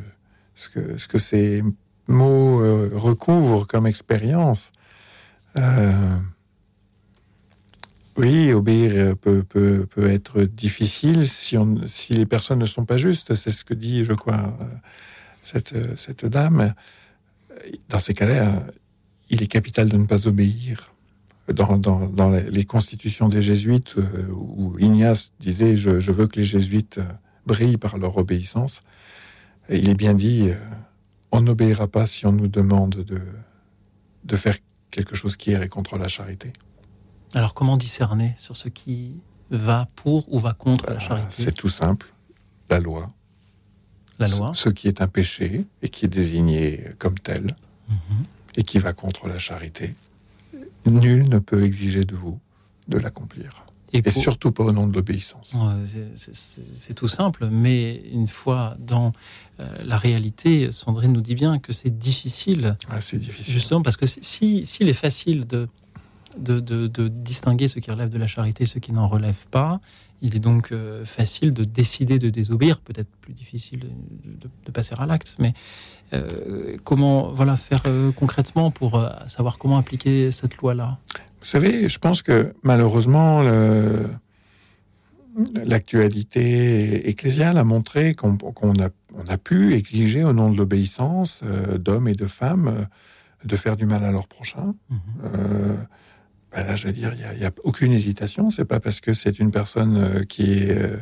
ce 0.56 0.70
que, 0.70 0.98
ce 0.98 1.08
que 1.08 1.18
ces 1.18 1.64
mots 2.08 2.60
recouvrent 2.94 3.68
comme 3.68 3.88
expérience. 3.88 4.72
Oui, 8.20 8.52
obéir 8.52 8.92
euh, 8.96 9.16
peut, 9.16 9.44
peut, 9.44 9.88
peut, 9.90 10.10
être 10.10 10.42
difficile 10.42 11.26
si, 11.26 11.58
on, 11.58 11.78
si 11.86 12.14
les 12.14 12.26
personnes 12.26 12.60
ne 12.60 12.66
sont 12.66 12.84
pas 12.84 12.98
justes. 12.98 13.34
C'est 13.34 13.52
ce 13.52 13.64
que 13.64 13.74
dit, 13.74 14.04
je 14.04 14.12
crois, 14.12 14.58
euh, 14.60 14.66
cette, 15.46 15.72
euh, 15.72 15.96
cette 15.96 16.26
dame. 16.26 16.74
Dans 17.88 18.00
ces 18.00 18.14
cas-là, 18.14 18.66
il 19.30 19.42
est 19.42 19.48
capital 19.48 19.88
de 19.88 19.96
ne 19.96 20.06
pas 20.06 20.28
obéir. 20.28 20.94
Dans, 21.54 21.78
dans, 21.78 22.08
dans 22.08 22.30
les 22.30 22.66
constitutions 22.66 23.28
des 23.28 23.42
jésuites, 23.42 23.96
où 24.32 24.78
Ignace 24.78 25.32
disait 25.40 25.76
je, 25.76 26.00
je, 26.00 26.12
veux 26.12 26.28
que 26.28 26.38
les 26.38 26.46
jésuites 26.46 27.00
brillent 27.48 27.78
par 27.78 27.98
leur 27.98 28.18
obéissance, 28.18 28.82
il 29.70 29.90
est 29.90 29.96
bien 29.96 30.14
dit 30.14 30.50
on 31.32 31.42
n'obéira 31.42 31.88
pas 31.88 32.06
si 32.06 32.26
on 32.26 32.32
nous 32.32 32.48
demande 32.48 33.04
de, 33.04 33.22
de 34.24 34.36
faire 34.38 34.58
quelque 34.92 35.16
chose 35.16 35.36
qui 35.38 35.52
irait 35.52 35.70
contre 35.70 35.98
la 35.98 36.08
charité. 36.08 36.54
Alors 37.34 37.54
comment 37.54 37.78
discerner 37.78 38.34
sur 38.38 38.56
ce 38.56 38.70
qui 38.70 39.22
va 39.52 39.88
pour 39.96 40.32
ou 40.34 40.40
va 40.40 40.54
contre 40.54 40.90
la 40.90 41.00
charité? 41.00 41.28
C'est 41.30 41.54
tout 41.54 41.70
simple, 41.70 42.14
la 42.70 42.80
loi. 42.80 43.10
La 44.18 44.28
loi. 44.28 44.52
Ce, 44.54 44.70
qui 44.70 44.88
est 44.88 45.02
un 45.02 45.08
péché 45.08 45.66
et 45.82 45.90
qui 45.90 46.06
est 46.06 46.10
désigné 46.10 46.84
comme 46.98 47.18
tel 47.18 47.48
mhm. 47.88 48.26
et 48.58 48.64
qui 48.64 48.80
va 48.80 48.94
contre 48.94 49.28
la 49.28 49.38
charité, 49.38 49.96
nul 50.86 51.28
ne 51.30 51.40
peut 51.40 51.64
exiger 51.64 52.04
de 52.04 52.16
vous 52.16 52.40
de 52.88 52.98
l'accomplir. 52.98 53.66
Et, 53.92 54.12
surtout 54.12 54.52
pas 54.52 54.64
au 54.64 54.72
nom 54.72 54.86
de 54.86 54.94
l'obéissance. 54.94 55.56
C'est 56.16 56.94
tout 56.94 57.08
simple, 57.08 57.50
mais 57.52 58.04
une 58.12 58.28
fois 58.28 58.78
dans 58.80 59.14
euh, 59.60 59.68
la 59.84 59.98
réalité, 59.98 60.72
Sandrine 60.72 61.12
nous 61.12 61.22
dit 61.22 61.34
bien 61.34 61.58
que 61.58 61.74
c'est 61.74 61.98
difficile. 61.98 62.78
Ah, 62.90 63.02
c'est 63.02 63.18
difficile. 63.18 63.56
Justement, 63.56 63.82
parce 63.82 63.98
que 63.98 64.06
s'il 64.06 64.68
si, 64.68 64.84
est 64.84 64.94
facile 64.94 65.48
de 65.48 65.68
de, 66.38 67.08
distinguer 67.08 67.68
ce 67.68 67.80
qui 67.80 67.90
relève 67.92 68.10
de 68.10 68.18
la 68.18 68.28
charité 68.28 68.64
et 68.64 68.68
ce 68.68 68.80
qui 68.80 68.94
n'en 68.94 69.08
relève 69.08 69.46
pas. 69.52 69.80
Il 70.22 70.36
est 70.36 70.40
donc 70.40 70.72
euh, 70.72 71.06
facile 71.06 71.54
de 71.54 71.64
décider 71.64 72.20
de 72.20 72.30
désobéir, 72.30 72.82
peut-être 72.82 73.10
plus 73.22 73.34
difficile 73.34 73.90
de, 74.26 74.72
passer 74.72 74.94
à 74.98 75.06
l'acte, 75.06 75.36
mais 75.40 75.54
euh, 76.14 76.78
comment 76.84 77.32
voilà 77.32 77.56
faire 77.56 77.82
euh, 77.86 78.12
concrètement 78.12 78.72
pour 78.72 79.04
savoir 79.28 79.58
comment 79.58 79.78
appliquer 79.78 80.32
cette 80.32 80.58
loi-là? 80.58 80.98
Vous 81.40 81.46
savez, 81.46 81.88
je 81.88 82.00
pense 82.00 82.22
que 82.22 82.54
malheureusement, 82.64 83.44
l'actualité 85.54 87.10
ecclésiale 87.10 87.58
a 87.58 87.64
montré 87.64 88.14
qu'on 88.14 88.36
a, 88.36 88.90
on 89.16 89.26
a, 89.28 89.38
pu 89.38 89.74
exiger 89.74 90.26
au 90.26 90.34
nom 90.34 90.52
de 90.52 90.58
l'obéissance 90.58 91.42
d'hommes 91.78 92.10
et 92.10 92.14
de 92.14 92.28
femmes 92.28 92.88
de 93.46 93.56
faire 93.56 93.78
du 93.78 93.86
mal 93.86 94.04
à 94.04 94.12
leur 94.12 94.28
prochain. 94.28 94.76
Mmh 94.90 94.98
ben 96.52 96.66
là, 96.66 96.76
je 96.76 96.88
veux 96.88 96.94
dire, 96.94 97.14
il 97.14 97.40
n'y 97.40 97.46
a, 97.46 97.52
aucune 97.64 97.92
hésitation. 97.92 98.50
C'est 98.50 98.66
pas 98.66 98.80
parce 98.80 99.00
que 99.00 99.14
c'est 99.14 99.40
une 99.40 99.52
personne 99.52 99.98
euh, 99.98 100.24
qui 100.24 100.54
est 100.54 100.72
euh, 100.72 100.98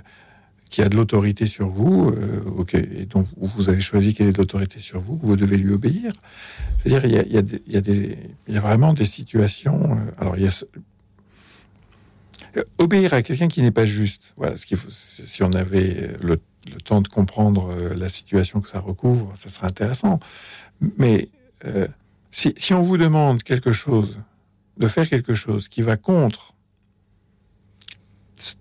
qui 0.69 0.81
a 0.81 0.89
de 0.89 0.95
l'autorité 0.95 1.45
sur 1.45 1.69
vous, 1.69 2.09
euh, 2.09 2.65
et 2.73 3.05
donc 3.05 3.27
vous 3.37 3.69
avez 3.69 3.81
choisi 3.81 4.13
qu'elle 4.13 4.27
ait 4.27 4.31
de 4.31 4.37
l'autorité 4.37 4.79
sur 4.79 4.99
vous, 4.99 5.19
vous 5.21 5.35
devez 5.35 5.57
lui 5.57 5.71
obéir. 5.71 6.13
Je 6.85 6.89
veux 6.89 6.99
dire, 6.99 7.05
il 7.05 7.11
y 7.11 7.17
a, 7.17 7.41
y 7.67 7.77
a, 7.77 8.55
y 8.55 8.59
vraiment 8.59 8.93
des 8.93 9.05
situations. 9.05 9.93
Euh, 9.93 10.11
alors, 10.17 10.37
il 10.37 10.43
y 10.43 10.47
a 10.47 10.63
obéir 12.77 13.13
à 13.13 13.21
quelqu'un 13.21 13.47
qui 13.47 13.61
n'est 13.61 13.71
pas 13.71 13.85
juste. 13.85 14.33
Voilà, 14.37 14.57
ce 14.57 14.65
qu'il 14.65 14.77
faut. 14.77 14.89
Si 14.89 15.43
on 15.43 15.53
avait 15.53 16.15
le, 16.21 16.39
le, 16.65 16.81
temps 16.83 17.01
de 17.01 17.07
comprendre 17.07 17.75
la 17.95 18.09
situation 18.09 18.61
que 18.61 18.69
ça 18.69 18.79
recouvre, 18.79 19.31
ça 19.35 19.49
serait 19.49 19.67
intéressant. 19.67 20.19
Mais 20.97 21.29
euh, 21.65 21.87
si, 22.31 22.53
si 22.57 22.73
on 22.73 22.81
vous 22.81 22.97
demande 22.97 23.43
quelque 23.43 23.71
chose 23.71 24.19
de 24.77 24.87
faire 24.87 25.09
quelque 25.09 25.33
chose 25.33 25.69
qui 25.69 25.81
va 25.81 25.97
contre, 25.97 26.53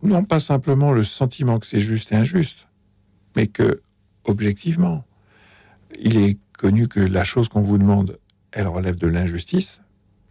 non 0.02 0.24
pas 0.24 0.40
simplement 0.40 0.92
le 0.92 1.02
sentiment 1.02 1.58
que 1.58 1.66
c'est 1.66 1.80
juste 1.80 2.12
et 2.12 2.16
injuste, 2.16 2.68
mais 3.34 3.46
que, 3.46 3.82
objectivement, 4.24 5.04
il 6.00 6.16
est 6.16 6.38
connu 6.58 6.88
que 6.88 7.00
la 7.00 7.24
chose 7.24 7.48
qu'on 7.48 7.60
vous 7.60 7.78
demande, 7.78 8.18
elle 8.52 8.68
relève 8.68 8.96
de 8.96 9.06
l'injustice, 9.06 9.80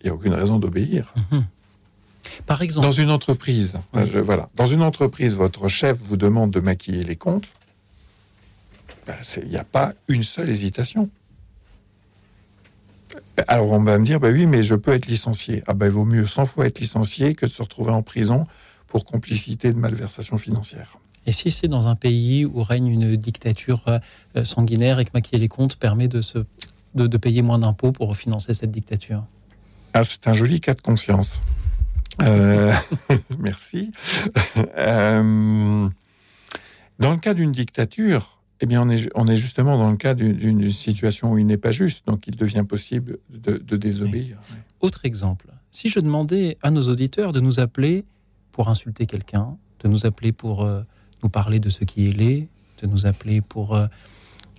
il 0.01 0.05
n'y 0.05 0.09
a 0.11 0.15
aucune 0.15 0.33
raison 0.33 0.59
d'obéir. 0.59 1.13
Mhm. 1.31 1.45
Par 2.45 2.61
exemple. 2.61 2.87
Dans 2.87 2.91
une 2.91 3.11
entreprise, 3.11 3.75
voilà, 3.93 4.49
dans 4.55 4.65
une 4.65 4.81
entreprise, 4.81 5.35
votre 5.35 5.67
chef 5.67 5.97
vous 6.03 6.17
demande 6.17 6.51
de 6.51 6.59
maquiller 6.59 7.03
les 7.03 7.15
comptes, 7.15 7.47
ben, 9.05 9.15
il 9.43 9.49
n'y 9.49 9.57
a 9.57 9.63
pas 9.63 9.93
une 10.07 10.23
seule 10.23 10.49
hésitation. 10.49 11.09
Alors 13.47 13.71
on 13.71 13.83
va 13.83 13.99
me 13.99 14.05
dire, 14.05 14.19
bah 14.19 14.29
oui, 14.31 14.47
mais 14.47 14.63
je 14.63 14.75
peux 14.75 14.93
être 14.93 15.05
licencié. 15.05 15.63
Ah 15.67 15.73
ben, 15.73 15.85
il 15.85 15.91
vaut 15.91 16.05
mieux 16.05 16.25
100 16.25 16.47
fois 16.47 16.65
être 16.65 16.79
licencié 16.79 17.35
que 17.35 17.45
de 17.45 17.51
se 17.51 17.61
retrouver 17.61 17.91
en 17.91 18.01
prison 18.01 18.47
pour 18.87 19.05
complicité 19.05 19.73
de 19.73 19.77
malversation 19.77 20.37
financière. 20.37 20.97
Et 21.25 21.31
si 21.31 21.49
c'est 21.49 21.67
dans 21.67 21.87
un 21.87 21.95
pays 21.95 22.45
où 22.45 22.63
règne 22.63 22.87
une 22.87 23.15
dictature 23.15 23.83
euh, 24.35 24.43
sanguinaire 24.43 24.99
et 24.99 25.05
que 25.05 25.11
maquiller 25.13 25.39
les 25.39 25.47
comptes 25.47 25.75
permet 25.77 26.07
de, 26.07 26.21
se, 26.21 26.39
de, 26.93 27.07
de 27.07 27.17
payer 27.17 27.41
moins 27.41 27.59
d'impôts 27.59 27.91
pour 27.91 28.15
financer 28.15 28.53
cette 28.53 28.71
dictature? 28.71 29.23
Ah, 29.93 30.03
C'est 30.03 30.27
un 30.27 30.33
joli 30.33 30.59
cas 30.59 30.75
de 30.75 30.81
conscience. 30.81 31.39
Euh, 32.21 32.71
merci. 33.39 33.91
Euh, 34.77 35.89
dans 36.99 37.11
le 37.11 37.17
cas 37.17 37.33
d'une 37.33 37.51
dictature, 37.51 38.39
eh 38.61 38.67
bien, 38.67 38.81
on 38.83 38.89
est, 38.89 39.09
on 39.15 39.27
est 39.27 39.35
justement 39.35 39.77
dans 39.77 39.89
le 39.89 39.97
cas 39.97 40.13
d'une 40.13 40.71
situation 40.71 41.33
où 41.33 41.37
il 41.37 41.45
n'est 41.45 41.57
pas 41.57 41.71
juste, 41.71 42.05
donc 42.07 42.25
il 42.27 42.35
devient 42.35 42.63
possible 42.67 43.17
de, 43.29 43.57
de 43.57 43.77
désobéir. 43.77 44.37
Oui. 44.51 44.57
Autre 44.81 45.05
exemple, 45.05 45.47
si 45.71 45.89
je 45.89 45.99
demandais 45.99 46.57
à 46.61 46.71
nos 46.71 46.83
auditeurs 46.83 47.33
de 47.33 47.39
nous 47.39 47.59
appeler 47.59 48.05
pour 48.55 48.69
insulter 48.69 49.05
quelqu'un, 49.05 49.57
de 49.81 49.89
nous 49.89 50.05
appeler 50.05 50.31
pour 50.31 50.63
euh, 50.63 50.81
nous 51.21 51.27
parler 51.27 51.59
de 51.59 51.67
ce 51.67 51.83
qui 51.83 52.07
est 52.07 52.13
laid, 52.13 52.47
de 52.81 52.87
nous 52.87 53.05
appeler 53.05 53.41
pour 53.41 53.75
euh, 53.75 53.87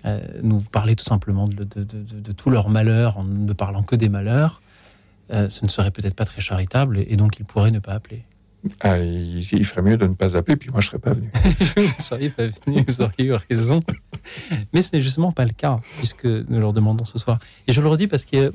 euh, 0.04 0.20
nous 0.42 0.60
parler 0.60 0.94
tout 0.96 1.04
simplement 1.04 1.48
de, 1.48 1.64
de, 1.64 1.82
de, 1.82 2.02
de, 2.02 2.32
tout 2.32 2.50
leur 2.50 2.68
malheur 2.68 3.16
en 3.16 3.24
ne 3.24 3.52
parlant 3.54 3.82
que 3.82 3.96
des 3.96 4.10
malheurs, 4.10 4.60
euh, 5.32 5.48
ce 5.48 5.64
ne 5.64 5.70
serait 5.70 5.90
peut-être 5.90 6.14
pas 6.14 6.26
très 6.26 6.42
charitable 6.42 6.98
et 6.98 7.16
donc 7.16 7.38
ils 7.38 7.46
pourraient 7.46 7.70
ne 7.70 7.78
pas 7.78 7.94
appeler. 7.94 8.22
Ah, 8.80 8.98
il, 8.98 9.38
il, 9.38 9.64
ferait 9.64 9.80
mieux 9.80 9.96
de 9.96 10.06
ne 10.06 10.14
pas 10.14 10.36
appeler, 10.36 10.56
puis 10.56 10.68
moi 10.70 10.82
je 10.82 10.88
serais 10.88 10.98
pas 10.98 11.14
venu. 11.14 11.30
vous 11.76 11.82
ne 11.82 11.88
seriez 11.98 12.28
pas 12.28 12.48
venu, 12.66 12.84
vous 12.86 13.00
auriez 13.00 13.24
eu 13.24 13.32
raison. 13.32 13.80
Mais 14.74 14.82
ce 14.82 14.94
n'est 14.94 15.02
justement 15.02 15.32
pas 15.32 15.46
le 15.46 15.52
cas, 15.52 15.80
puisque 15.96 16.26
nous 16.26 16.60
leur 16.60 16.74
demandons 16.74 17.06
ce 17.06 17.18
soir. 17.18 17.38
Et 17.66 17.72
je 17.72 17.80
le 17.80 17.88
redis 17.88 18.08
parce 18.08 18.26
que 18.26 18.36
euh, 18.36 18.50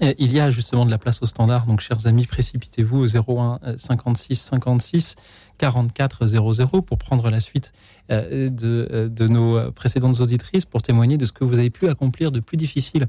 il 0.00 0.32
y 0.32 0.40
a 0.40 0.50
justement 0.50 0.86
de 0.86 0.90
la 0.90 0.98
place 0.98 1.20
au 1.22 1.26
standard. 1.26 1.66
Donc, 1.66 1.80
chers 1.80 2.06
amis, 2.06 2.26
précipitez-vous 2.26 2.98
au 2.98 3.32
01 3.32 3.60
56 3.76 4.36
56 4.36 5.16
44 5.58 6.26
00 6.26 6.82
pour 6.82 6.96
prendre 6.96 7.28
la 7.28 7.40
suite 7.40 7.72
euh, 8.10 8.48
de, 8.48 8.88
euh, 8.90 9.08
de, 9.08 9.26
nos 9.26 9.70
précédentes 9.72 10.20
auditrices 10.20 10.64
pour 10.64 10.80
témoigner 10.80 11.18
de 11.18 11.24
ce 11.26 11.32
que 11.32 11.44
vous 11.44 11.58
avez 11.58 11.70
pu 11.70 11.88
accomplir 11.88 12.32
de 12.32 12.40
plus 12.40 12.56
difficile 12.56 13.08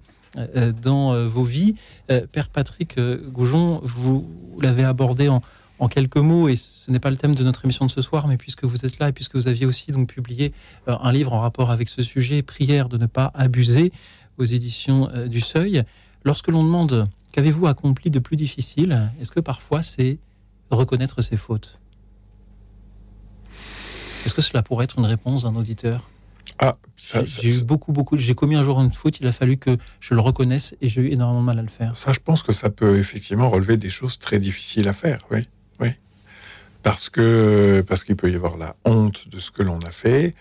dans 0.82 1.28
vos 1.28 1.44
vies. 1.44 1.76
Père 2.08 2.48
Patrick 2.48 2.98
Goujon, 2.98 3.82
vous 3.84 4.30
l'avez 4.62 4.86
abordé 4.86 5.28
en, 5.28 5.42
en 5.78 5.90
quelques 5.90 6.16
mots, 6.16 6.48
et 6.48 6.56
ce 6.56 6.90
n'est 6.90 7.02
pas 7.02 7.10
le 7.10 7.18
thème 7.18 7.36
de 7.36 7.44
notre 7.44 7.66
émission 7.66 7.86
de 7.86 7.92
ce 7.92 8.02
soir, 8.02 8.30
mais 8.30 8.38
puisque 8.38 8.64
vous 8.64 8.86
êtes 8.86 8.98
là 9.00 9.10
et 9.10 9.12
puisque 9.12 9.36
vous 9.36 9.50
aviez 9.50 9.66
aussi 9.66 9.92
donc 9.92 10.08
publié 10.08 10.54
un 10.88 11.12
livre 11.12 11.34
en 11.34 11.42
rapport 11.42 11.70
avec 11.70 11.90
ce 11.90 12.02
sujet, 12.02 12.44
Prière 12.44 12.88
de 12.88 12.98
ne 12.98 13.08
pas 13.08 13.30
abuser, 13.34 13.92
aux 14.38 14.46
éditions 14.46 15.10
du 15.28 15.42
Seuil, 15.42 15.84
lorsque 16.24 16.47
l'on 16.47 16.63
demande 16.63 17.09
qu'avez-vous 17.32 17.67
accompli 17.67 18.11
de 18.11 18.19
plus 18.19 18.36
difficile, 18.36 19.11
est-ce 19.19 19.32
que 19.32 19.39
parfois 19.39 19.82
c'est 19.82 20.19
reconnaître 20.69 21.22
ses 21.22 21.38
fautes? 21.38 21.80
Est-ce 24.26 24.34
que 24.34 24.41
cela 24.41 24.63
pourrait 24.63 24.86
être 24.86 24.99
une 24.99 25.05
réponse 25.05 25.43
d'un 25.43 25.55
auditeur? 25.55 26.07
Ah, 26.59 26.78
j'ai 26.97 27.57
eu 27.57 27.63
beaucoup, 27.63 27.91
beaucoup. 27.91 28.17
J'ai 28.17 28.36
commis 28.36 28.55
un 28.55 28.61
jour 28.61 28.80
une 28.82 28.93
faute, 28.93 29.19
il 29.19 29.26
a 29.26 29.32
fallu 29.32 29.57
que 29.57 29.78
je 29.99 30.13
le 30.13 30.22
reconnaisse 30.22 30.76
et 30.80 30.88
j'ai 30.89 31.01
eu 31.01 31.07
énormément 31.07 31.41
de 31.41 31.45
mal 31.45 31.59
à 31.59 31.61
le 31.63 31.67
faire. 31.69 31.95
Ça, 31.95 32.13
je 32.13 32.19
pense 32.19 32.43
que 32.43 32.51
ça 32.51 32.69
peut 32.69 32.97
effectivement 32.97 33.49
relever 33.49 33.78
des 33.78 33.89
choses 33.89 34.19
très 34.19 34.38
difficiles 34.38 34.88
à 34.88 34.93
faire, 34.93 35.17
oui. 35.32 35.39
oui. 35.80 35.89
Parce 36.84 37.09
que 37.09 37.84
parce 37.88 38.03
qu'il 38.03 38.15
peut 38.15 38.32
y 38.32 38.36
avoir 38.36 38.57
la 38.57 38.76
honte 38.86 39.28
de 39.30 39.39
ce 39.39 39.49
que 39.49 39.63
l'on 39.63 39.80
a 39.80 39.91
fait, 39.91 40.36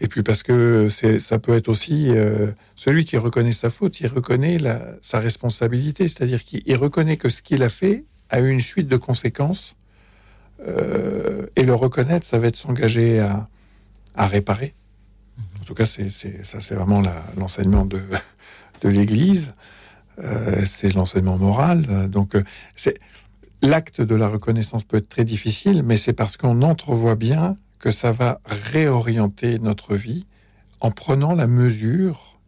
et 0.00 0.08
puis 0.08 0.22
parce 0.22 0.42
que 0.42 0.88
ça 0.88 1.38
peut 1.38 1.54
être 1.54 1.68
aussi 1.68 2.08
euh, 2.08 2.52
celui 2.74 3.04
qui 3.04 3.18
reconnaît 3.18 3.52
sa 3.52 3.68
faute, 3.68 4.00
il 4.00 4.06
reconnaît 4.06 4.58
sa 5.02 5.20
responsabilité, 5.20 6.08
c'est-à-dire 6.08 6.42
qu'il 6.42 6.76
reconnaît 6.76 7.18
que 7.18 7.28
ce 7.28 7.42
qu'il 7.42 7.62
a 7.62 7.68
fait 7.68 8.04
a 8.30 8.40
eu 8.40 8.48
une 8.48 8.60
suite 8.60 8.88
de 8.88 8.96
conséquences, 8.96 9.76
euh, 10.66 11.46
et 11.56 11.64
le 11.64 11.74
reconnaître, 11.74 12.26
ça 12.26 12.38
va 12.38 12.46
être 12.46 12.56
s'engager 12.56 13.20
à, 13.20 13.48
réparer. 14.16 14.74
En 15.60 15.64
tout 15.64 15.74
cas, 15.74 15.86
c'est 15.86 16.10
ça, 16.10 16.60
c'est 16.60 16.74
vraiment 16.74 17.02
l'enseignement 17.36 17.86
de, 17.86 18.00
l'Église, 18.82 19.54
euh, 20.22 20.64
c'est 20.66 20.94
l'enseignement 20.94 21.38
moral. 21.38 22.08
Donc, 22.10 22.34
l'acte 23.62 24.00
de 24.00 24.14
la 24.14 24.28
reconnaissance 24.28 24.84
peut 24.84 24.98
être 24.98 25.08
très 25.08 25.24
difficile, 25.24 25.82
mais 25.82 25.96
c'est 25.96 26.12
parce 26.12 26.36
qu'on 26.36 26.62
entrevoit 26.62 27.16
bien 27.16 27.56
que 27.80 27.90
ça 27.90 28.12
va 28.12 28.40
réorienter 28.44 29.58
notre 29.58 29.96
vie 29.96 30.26
en 30.80 30.90
prenant 30.90 31.34
la 31.34 31.46
mesure, 31.46 32.38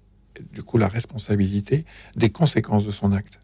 du 0.53 0.63
coup 0.63 0.79
la 0.79 0.89
responsabilité 0.89 1.85
des 2.15 2.31
conséquences 2.31 2.85
de 2.85 2.91
son 2.91 3.13
acte. 3.13 3.41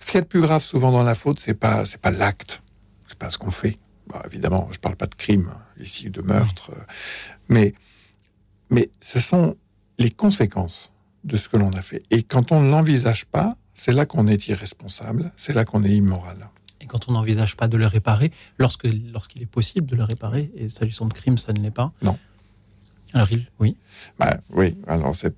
Ce 0.00 0.10
qui 0.10 0.16
est 0.16 0.20
le 0.20 0.26
plus 0.26 0.40
grave 0.40 0.62
souvent 0.62 0.90
dans 0.90 1.04
la 1.04 1.14
faute, 1.14 1.38
c'est 1.38 1.54
pas 1.54 1.84
c'est 1.84 2.00
pas 2.00 2.10
l'acte, 2.10 2.62
c'est 3.06 3.18
pas 3.18 3.30
ce 3.30 3.38
qu'on 3.38 3.50
fait. 3.50 3.78
Bon, 4.08 4.18
évidemment, 4.24 4.68
je 4.72 4.78
parle 4.78 4.96
pas 4.96 5.06
de 5.06 5.14
crime 5.14 5.50
ici, 5.78 6.10
de 6.10 6.22
meurtre, 6.22 6.72
mais 7.48 7.74
mais 8.70 8.90
ce 9.00 9.20
sont 9.20 9.56
les 9.98 10.10
conséquences 10.10 10.90
de 11.24 11.36
ce 11.36 11.48
que 11.48 11.56
l'on 11.56 11.72
a 11.72 11.82
fait. 11.82 12.02
Et 12.10 12.22
quand 12.22 12.52
on 12.52 12.60
ne 12.60 12.70
l'envisage 12.70 13.26
pas, 13.26 13.56
c'est 13.74 13.92
là 13.92 14.06
qu'on 14.06 14.26
est 14.26 14.48
irresponsable, 14.48 15.32
c'est 15.36 15.52
là 15.52 15.64
qu'on 15.64 15.84
est 15.84 15.94
immoral 15.94 16.48
et 16.80 16.86
quand 16.86 17.08
on 17.08 17.12
n'envisage 17.12 17.56
pas 17.56 17.68
de 17.68 17.76
le 17.76 17.86
réparer, 17.86 18.30
lorsque 18.58 18.86
lorsqu'il 19.12 19.42
est 19.42 19.46
possible 19.46 19.86
de 19.86 19.96
le 19.96 20.04
réparer, 20.04 20.50
et 20.54 20.68
s'agissant 20.68 21.06
de 21.06 21.12
crime, 21.12 21.38
ça 21.38 21.52
ne 21.52 21.60
l'est 21.60 21.70
pas. 21.70 21.92
Non. 22.02 22.18
Alors 23.14 23.30
il, 23.32 23.46
oui. 23.58 23.76
Bah, 24.18 24.38
oui. 24.50 24.76
Alors 24.86 25.14
c'est 25.14 25.34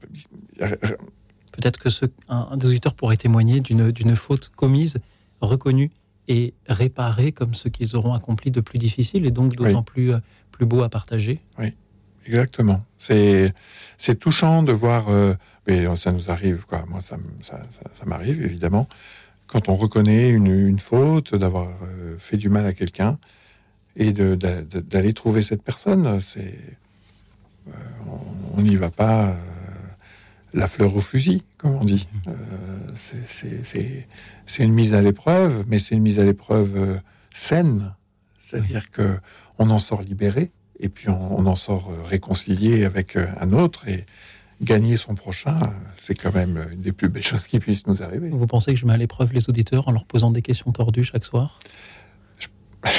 peut-être 1.52 1.78
que 1.78 1.88
ce, 1.88 2.06
un, 2.28 2.48
un, 2.50 2.56
des 2.56 2.66
auditeurs 2.66 2.94
pourrait 2.94 3.16
témoigner 3.16 3.60
d'une 3.60 4.16
faute 4.16 4.50
commise, 4.54 4.98
reconnue 5.40 5.90
et 6.28 6.54
réparée 6.68 7.32
comme 7.32 7.54
ce 7.54 7.68
qu'ils 7.68 7.96
auront 7.96 8.12
accompli 8.14 8.50
de 8.50 8.60
plus 8.60 8.78
difficile 8.78 9.24
et 9.24 9.30
donc 9.30 9.54
d'autant 9.54 9.78
oui. 9.78 9.84
plus 9.84 10.12
plus 10.50 10.66
beau 10.66 10.82
à 10.82 10.88
partager. 10.88 11.40
Oui. 11.58 11.74
Exactement. 12.26 12.84
C'est 12.98 13.54
c'est 13.96 14.18
touchant 14.18 14.62
de 14.62 14.72
voir. 14.72 15.08
Euh, 15.08 15.34
mais 15.66 15.94
ça 15.96 16.12
nous 16.12 16.30
arrive 16.30 16.66
quoi. 16.66 16.84
Moi 16.88 17.00
ça 17.00 17.16
ça, 17.40 17.62
ça, 17.70 17.82
ça 17.92 18.04
m'arrive 18.04 18.42
évidemment 18.44 18.88
quand 19.50 19.68
on 19.68 19.74
reconnaît 19.74 20.30
une, 20.30 20.46
une 20.46 20.78
faute, 20.78 21.34
d'avoir 21.34 21.68
euh, 21.82 22.16
fait 22.18 22.36
du 22.36 22.48
mal 22.48 22.66
à 22.66 22.72
quelqu'un, 22.72 23.18
et 23.96 24.12
d'aller 24.12 25.12
trouver 25.12 25.42
cette 25.42 25.62
personne, 25.62 26.20
c'est 26.20 26.54
euh, 27.68 27.72
on 28.56 28.62
n'y 28.62 28.76
va 28.76 28.90
pas 28.90 29.30
euh, 29.30 29.34
la 30.54 30.68
fleur 30.68 30.94
au 30.94 31.00
fusil, 31.00 31.42
comme 31.58 31.74
on 31.74 31.84
dit. 31.84 32.06
c'est 32.94 34.64
une 34.64 34.72
mise 34.72 34.94
à 34.94 35.02
l'épreuve, 35.02 35.64
mais 35.66 35.80
c'est 35.80 35.96
une 35.96 36.02
mise 36.02 36.20
à 36.20 36.24
l'épreuve 36.24 37.00
saine, 37.34 37.94
c'est-à-dire 38.38 38.84
oui. 38.84 38.90
que 38.92 39.18
on 39.58 39.68
en 39.70 39.80
sort 39.80 40.02
libéré, 40.02 40.52
et 40.78 40.88
puis 40.88 41.08
on, 41.08 41.38
on 41.38 41.46
en 41.46 41.56
sort 41.56 41.90
réconcilié 42.04 42.84
avec 42.84 43.16
un 43.16 43.52
autre, 43.52 43.88
et 43.88 44.06
gagner 44.60 44.96
son 44.96 45.14
prochain, 45.14 45.58
c'est 45.96 46.14
quand 46.14 46.34
même 46.34 46.60
une 46.72 46.80
des 46.80 46.92
plus 46.92 47.08
belles 47.08 47.22
choses 47.22 47.46
qui 47.46 47.58
puissent 47.58 47.86
nous 47.86 48.02
arriver. 48.02 48.28
Vous 48.28 48.46
pensez 48.46 48.74
que 48.74 48.78
je 48.78 48.86
mets 48.86 48.92
à 48.92 48.98
l'épreuve 48.98 49.32
les 49.32 49.48
auditeurs 49.48 49.88
en 49.88 49.92
leur 49.92 50.04
posant 50.04 50.30
des 50.30 50.42
questions 50.42 50.70
tordues 50.72 51.04
chaque 51.04 51.24
soir? 51.24 51.58
Je... 52.38 52.48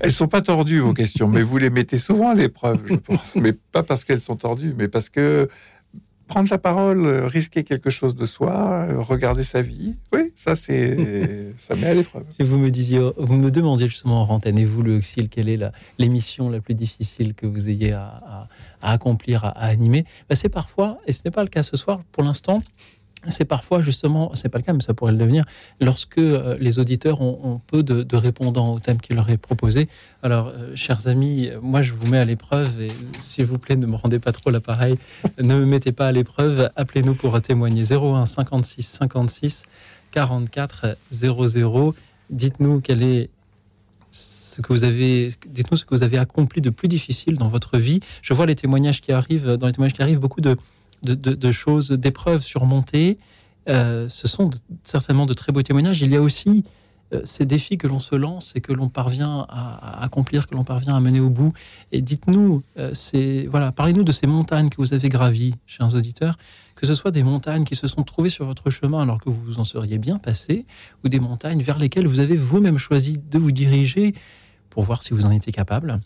Elles 0.00 0.12
sont 0.12 0.28
pas 0.28 0.42
tordues 0.42 0.80
vos 0.80 0.92
questions, 0.92 1.28
mais 1.28 1.42
vous 1.42 1.58
les 1.58 1.70
mettez 1.70 1.96
souvent 1.96 2.30
à 2.30 2.34
l'épreuve, 2.34 2.80
je 2.86 2.94
pense. 2.94 3.36
mais 3.40 3.52
pas 3.52 3.82
parce 3.82 4.04
qu'elles 4.04 4.20
sont 4.20 4.36
tordues, 4.36 4.74
mais 4.76 4.88
parce 4.88 5.08
que 5.08 5.48
prendre 6.28 6.48
la 6.50 6.58
parole, 6.58 7.06
risquer 7.06 7.62
quelque 7.62 7.88
chose 7.88 8.14
de 8.14 8.26
soi, 8.26 8.86
regarder 8.98 9.42
sa 9.42 9.62
vie, 9.62 9.94
oui, 10.12 10.32
ça 10.34 10.56
c'est 10.56 11.54
ça 11.58 11.76
met 11.76 11.86
à 11.86 11.94
l'épreuve. 11.94 12.24
Et 12.38 12.44
vous 12.44 12.58
me 12.58 12.70
disiez, 12.70 13.00
vous 13.16 13.36
me 13.36 13.50
demandiez 13.50 13.86
justement 13.86 14.22
en 14.22 14.28
antenne, 14.28 14.58
et 14.58 14.64
vous 14.64 14.82
le 14.82 14.98
Auxil, 14.98 15.28
quelle 15.28 15.48
est 15.48 15.60
l'émission 15.98 16.48
la, 16.48 16.56
la, 16.56 16.62
plus 16.62 16.74
difficile 16.74 17.34
que 17.34 17.46
vous 17.46 17.68
ayez 17.68 17.92
à, 17.92 18.22
à, 18.26 18.48
à 18.82 18.92
accomplir, 18.92 19.44
à, 19.44 19.50
animer 19.50 20.04
ben, 20.28 20.34
C'est 20.34 20.48
parfois, 20.48 20.98
et 21.06 21.12
ce 21.12 21.22
n'est 21.24 21.30
pas 21.30 21.42
le 21.42 21.48
cas 21.48 21.62
ce 21.62 21.76
soir 21.76 22.00
pour 22.12 22.22
l'instant, 22.22 22.62
c'est 23.28 23.44
parfois 23.44 23.80
justement, 23.80 24.30
c'est 24.34 24.48
pas 24.48 24.58
le 24.58 24.64
cas, 24.64 24.72
mais 24.72 24.82
ça 24.82 24.94
pourrait 24.94 25.12
le 25.12 25.18
devenir, 25.18 25.44
lorsque 25.80 26.18
euh, 26.18 26.56
les 26.60 26.78
auditeurs 26.78 27.20
ont, 27.20 27.60
peu 27.66 27.82
de, 27.82 28.16
répondants 28.16 28.74
au 28.74 28.78
thème 28.78 29.00
qui 29.00 29.14
leur 29.14 29.28
est 29.30 29.36
proposé. 29.36 29.88
Alors, 30.22 30.48
euh, 30.48 30.74
chers 30.76 31.08
amis, 31.08 31.50
moi 31.60 31.82
je 31.82 31.92
vous 31.92 32.10
mets 32.10 32.18
à 32.18 32.24
l'épreuve 32.24 32.80
et 32.80 32.88
s'il 33.18 33.46
vous 33.46 33.58
plaît, 33.58 33.76
ne 33.76 33.86
me 33.86 33.96
rendez 33.96 34.18
pas 34.18 34.32
trop 34.32 34.50
l'appareil, 34.50 34.96
ne 35.40 35.54
me 35.54 35.64
mettez 35.64 35.92
pas 35.92 36.06
à 36.06 36.12
l'épreuve, 36.12 36.70
appelez-nous 36.76 37.14
pour 37.14 37.40
témoigner 37.42 37.82
01 37.90 38.26
56 38.26 38.82
56 38.82 39.64
44 40.12 40.96
00. 41.10 41.94
Dites-nous 42.30 42.80
quel 42.80 43.02
est 43.02 43.28
ce 44.56 44.62
que 44.62 44.72
vous 44.72 44.84
avez, 44.84 45.28
dites-nous 45.48 45.76
ce 45.76 45.84
que 45.84 45.94
vous 45.94 46.02
avez 46.02 46.16
accompli 46.16 46.62
de 46.62 46.70
plus 46.70 46.88
difficile 46.88 47.36
dans 47.36 47.48
votre 47.48 47.76
vie. 47.76 48.00
Je 48.22 48.32
vois 48.32 48.46
les 48.46 48.54
témoignages 48.54 49.02
qui 49.02 49.12
arrivent, 49.12 49.52
dans 49.52 49.66
les 49.66 49.72
témoignages 49.74 49.92
qui 49.92 50.00
arrivent, 50.02 50.18
beaucoup 50.18 50.40
de 50.40 51.52
choses, 51.52 51.90
d'épreuves 51.90 52.42
surmontées. 52.42 53.18
Euh, 53.68 54.08
ce 54.08 54.26
sont 54.28 54.50
certainement 54.82 55.26
de 55.26 55.34
très 55.34 55.52
beaux 55.52 55.60
témoignages. 55.60 56.00
Il 56.00 56.10
y 56.10 56.16
a 56.16 56.22
aussi 56.22 56.64
euh, 57.12 57.20
ces 57.24 57.44
défis 57.44 57.76
que 57.76 57.86
l'on 57.86 58.00
se 58.00 58.14
lance 58.14 58.54
et 58.56 58.62
que 58.62 58.72
l'on 58.72 58.88
parvient 58.88 59.44
à, 59.50 60.02
accomplir, 60.02 60.46
que 60.46 60.54
l'on 60.54 60.64
parvient 60.64 60.96
à 60.96 61.00
mener 61.00 61.20
au 61.20 61.28
bout. 61.28 61.52
Et 61.92 62.00
dites-nous, 62.00 62.62
euh, 62.78 62.92
voilà, 63.48 63.72
parlez-nous 63.72 64.04
de 64.04 64.12
ces 64.12 64.26
montagnes 64.26 64.70
que 64.70 64.76
vous 64.78 64.94
avez 64.94 65.10
gravies, 65.10 65.54
chers 65.66 65.94
auditeurs, 65.94 66.38
que 66.76 66.86
ce 66.86 66.94
soit 66.94 67.10
des 67.10 67.22
montagnes 67.22 67.64
qui 67.64 67.76
se 67.76 67.88
sont 67.88 68.04
trouvées 68.04 68.28
sur 68.30 68.46
votre 68.46 68.70
chemin 68.70 69.02
alors 69.02 69.20
que 69.20 69.28
vous 69.28 69.58
en 69.58 69.64
seriez 69.64 69.98
bien 69.98 70.18
passé, 70.18 70.64
ou 71.04 71.08
des 71.08 71.20
montagnes 71.20 71.62
vers 71.62 71.78
lesquelles 71.78 72.06
vous 72.06 72.20
avez 72.20 72.36
vous-même 72.36 72.78
choisi 72.78 73.18
de 73.18 73.38
vous 73.38 73.52
diriger 73.52 74.14
pour 74.76 74.84
voir 74.84 75.02
si 75.02 75.14
vous 75.14 75.24
en 75.24 75.30
étiez 75.30 75.52
capable 75.52 76.00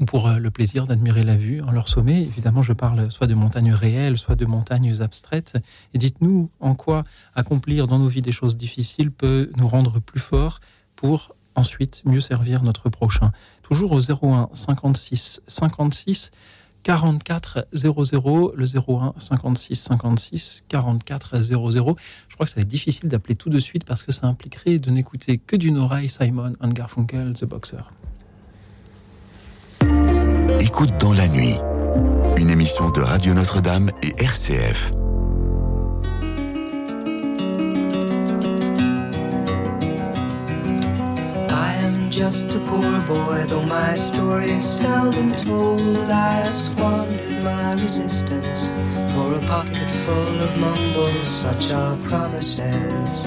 ou 0.00 0.04
pour 0.04 0.26
euh, 0.26 0.38
le 0.38 0.50
plaisir 0.50 0.88
d'admirer 0.88 1.22
la 1.22 1.36
vue 1.36 1.62
en 1.62 1.70
leur 1.70 1.86
sommet. 1.86 2.22
Évidemment, 2.22 2.60
je 2.60 2.72
parle 2.72 3.08
soit 3.08 3.28
de 3.28 3.34
montagnes 3.34 3.72
réelles, 3.72 4.18
soit 4.18 4.34
de 4.34 4.46
montagnes 4.46 5.00
abstraites. 5.00 5.58
Et 5.94 5.98
dites-nous 5.98 6.50
en 6.58 6.74
quoi 6.74 7.04
accomplir 7.36 7.86
dans 7.86 8.00
nos 8.00 8.08
vies 8.08 8.20
des 8.20 8.32
choses 8.32 8.56
difficiles 8.56 9.12
peut 9.12 9.52
nous 9.56 9.68
rendre 9.68 10.00
plus 10.00 10.18
forts 10.18 10.58
pour 10.96 11.36
ensuite 11.54 12.02
mieux 12.04 12.18
servir 12.18 12.64
notre 12.64 12.88
prochain. 12.88 13.30
Toujours 13.62 13.92
au 13.92 14.00
01 14.00 14.48
56 14.54 15.42
56 15.46 16.32
44 16.82 17.68
00, 17.72 18.54
le 18.56 18.64
01 18.64 19.14
56 19.20 19.76
56 19.76 20.64
44 20.68 21.40
00. 21.40 21.96
Je 22.28 22.34
crois 22.34 22.46
que 22.46 22.50
ça 22.50 22.56
va 22.56 22.62
être 22.62 22.66
difficile 22.66 23.08
d'appeler 23.08 23.36
tout 23.36 23.50
de 23.50 23.60
suite 23.60 23.84
parce 23.84 24.02
que 24.02 24.10
ça 24.10 24.26
impliquerait 24.26 24.80
de 24.80 24.90
n'écouter 24.90 25.38
que 25.38 25.54
d'une 25.54 25.78
oreille 25.78 26.08
Simon 26.08 26.54
and 26.60 26.70
Garfunkel, 26.70 27.34
The 27.34 27.44
Boxer. 27.44 27.99
Écoute 30.60 30.92
dans 30.98 31.14
la 31.14 31.26
nuit, 31.26 31.56
une 32.36 32.50
émission 32.50 32.90
de 32.90 33.00
Radio 33.00 33.32
Notre-Dame 33.32 33.90
et 34.02 34.14
RCF. 34.22 34.92
I 41.48 41.74
am 41.82 42.10
just 42.10 42.54
a 42.54 42.58
poor 42.58 42.82
boy, 43.06 43.46
though 43.48 43.64
my 43.64 43.94
story 43.94 44.50
is 44.50 44.62
seldom 44.62 45.34
told. 45.34 46.10
I 46.10 46.48
squandered 46.50 47.42
my 47.42 47.80
resistance 47.80 48.68
for 49.14 49.32
a 49.32 49.40
pocket 49.46 49.90
full 50.04 50.42
of 50.42 50.56
mumbles, 50.58 51.26
such 51.26 51.72
are 51.72 51.96
promises. 52.08 53.26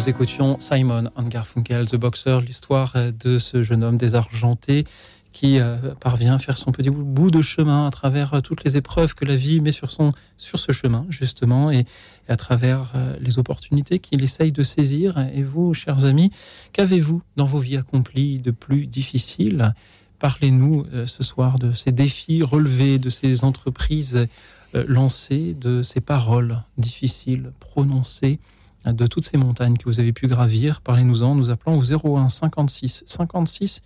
Nous 0.00 0.08
écoutions 0.08 0.58
Simon 0.60 1.10
Garfunkel, 1.28 1.86
The 1.86 1.96
Boxer, 1.96 2.40
l'histoire 2.40 2.94
de 3.22 3.38
ce 3.38 3.62
jeune 3.62 3.84
homme 3.84 3.98
désargenté 3.98 4.86
qui 5.34 5.60
euh, 5.60 5.76
parvient 6.00 6.36
à 6.36 6.38
faire 6.38 6.56
son 6.56 6.72
petit 6.72 6.88
bout 6.88 7.30
de 7.30 7.42
chemin 7.42 7.86
à 7.86 7.90
travers 7.90 8.32
euh, 8.32 8.40
toutes 8.40 8.64
les 8.64 8.78
épreuves 8.78 9.14
que 9.14 9.26
la 9.26 9.36
vie 9.36 9.60
met 9.60 9.72
sur, 9.72 9.90
son, 9.90 10.12
sur 10.38 10.58
ce 10.58 10.72
chemin, 10.72 11.04
justement, 11.10 11.70
et, 11.70 11.84
à 12.28 12.36
travers 12.36 12.92
euh, 12.94 13.14
les 13.20 13.38
opportunités 13.38 13.98
qu'il 13.98 14.22
essaye 14.22 14.52
de 14.52 14.62
saisir. 14.62 15.18
Et 15.34 15.42
vous, 15.42 15.74
chers 15.74 16.06
amis, 16.06 16.30
qu'avez-vous 16.72 17.20
dans 17.36 17.44
vos 17.44 17.58
vies 17.58 17.76
accomplies 17.76 18.38
de 18.38 18.52
plus 18.52 18.86
difficile? 18.86 19.74
Parlez-nous 20.18 20.86
ce 21.04 21.22
soir 21.22 21.58
de 21.58 21.74
ces 21.74 21.92
défis 21.92 22.42
relevés, 22.42 22.98
de 22.98 23.10
ces 23.10 23.44
entreprises 23.44 24.26
lancées, 24.72 25.54
de 25.60 25.82
ces 25.82 26.00
paroles 26.00 26.62
difficiles 26.78 27.52
prononcées 27.60 28.38
de 28.86 29.06
toutes 29.06 29.24
ces 29.24 29.36
montagnes 29.36 29.76
que 29.76 29.84
vous 29.84 30.00
avez 30.00 30.12
pu 30.12 30.26
gravir. 30.26 30.80
Parlez-nous-en, 30.80 31.34
nous 31.34 31.50
appelons 31.50 31.78
au 31.78 32.16
01 32.16 32.28
56 32.28 33.04
56 33.06 33.82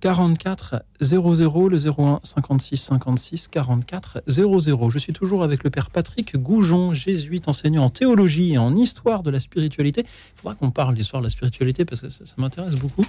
44 0.00 0.82
00, 1.00 1.68
le 1.70 1.78
01 1.78 2.20
56 2.22 2.76
56 2.76 3.48
44 3.48 4.22
00. 4.26 4.90
Je 4.90 4.98
suis 4.98 5.14
toujours 5.14 5.42
avec 5.42 5.64
le 5.64 5.70
père 5.70 5.88
Patrick 5.88 6.36
Goujon, 6.36 6.92
jésuite 6.92 7.48
enseignant 7.48 7.84
en 7.84 7.88
théologie 7.88 8.52
et 8.52 8.58
en 8.58 8.76
histoire 8.76 9.22
de 9.22 9.30
la 9.30 9.40
spiritualité. 9.40 10.02
Il 10.04 10.40
faudra 10.40 10.56
qu'on 10.56 10.70
parle 10.70 10.94
d'histoire 10.94 11.22
de 11.22 11.26
la 11.26 11.30
spiritualité 11.30 11.86
parce 11.86 12.02
que 12.02 12.10
ça, 12.10 12.24
m'intéresse 12.36 12.74
beaucoup. 12.74 13.06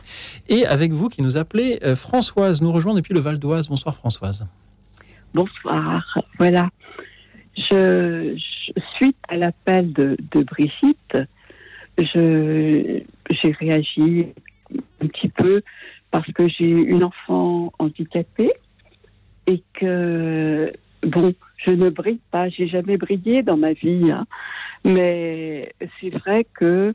Et 0.47 0.65
avec 0.65 0.93
vous 0.93 1.09
qui 1.09 1.21
nous 1.21 1.35
appelez, 1.35 1.79
euh, 1.83 1.97
Françoise 1.97 2.61
nous 2.61 2.71
rejoint 2.71 2.93
depuis 2.93 3.13
le 3.13 3.19
Val 3.19 3.39
d'Oise. 3.39 3.67
Bonsoir 3.67 3.95
Françoise. 3.95 4.45
Bonsoir. 5.33 6.01
Voilà. 6.37 6.69
Je, 7.57 8.37
suite 8.97 9.17
à 9.27 9.37
l'appel 9.37 9.93
de, 9.93 10.17
de 10.31 10.43
Brigitte, 10.43 11.17
j'ai 11.97 13.05
réagi 13.59 14.27
un 15.01 15.07
petit 15.07 15.29
peu 15.29 15.61
parce 16.11 16.31
que 16.31 16.47
j'ai 16.47 16.69
une 16.69 17.03
enfant 17.03 17.71
handicapée 17.79 18.51
et 19.47 19.63
que, 19.73 20.71
bon, 21.03 21.33
je 21.57 21.71
ne 21.71 21.89
brille 21.89 22.21
pas, 22.31 22.49
j'ai 22.49 22.67
jamais 22.67 22.97
brillé 22.97 23.43
dans 23.43 23.57
ma 23.57 23.73
vie, 23.73 24.11
hein. 24.11 24.25
mais 24.83 25.73
c'est 25.99 26.09
vrai 26.09 26.45
que 26.53 26.93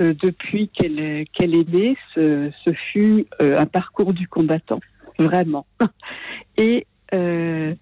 euh, 0.00 0.14
depuis 0.22 0.68
qu'elle 0.68 0.98
est 1.00 1.68
née, 1.68 1.96
ce, 2.14 2.50
fut 2.92 3.26
euh, 3.40 3.58
un 3.58 3.66
parcours 3.66 4.12
du 4.12 4.28
combattant, 4.28 4.80
vraiment. 5.18 5.66
Et 6.56 6.86
euh, 7.14 7.74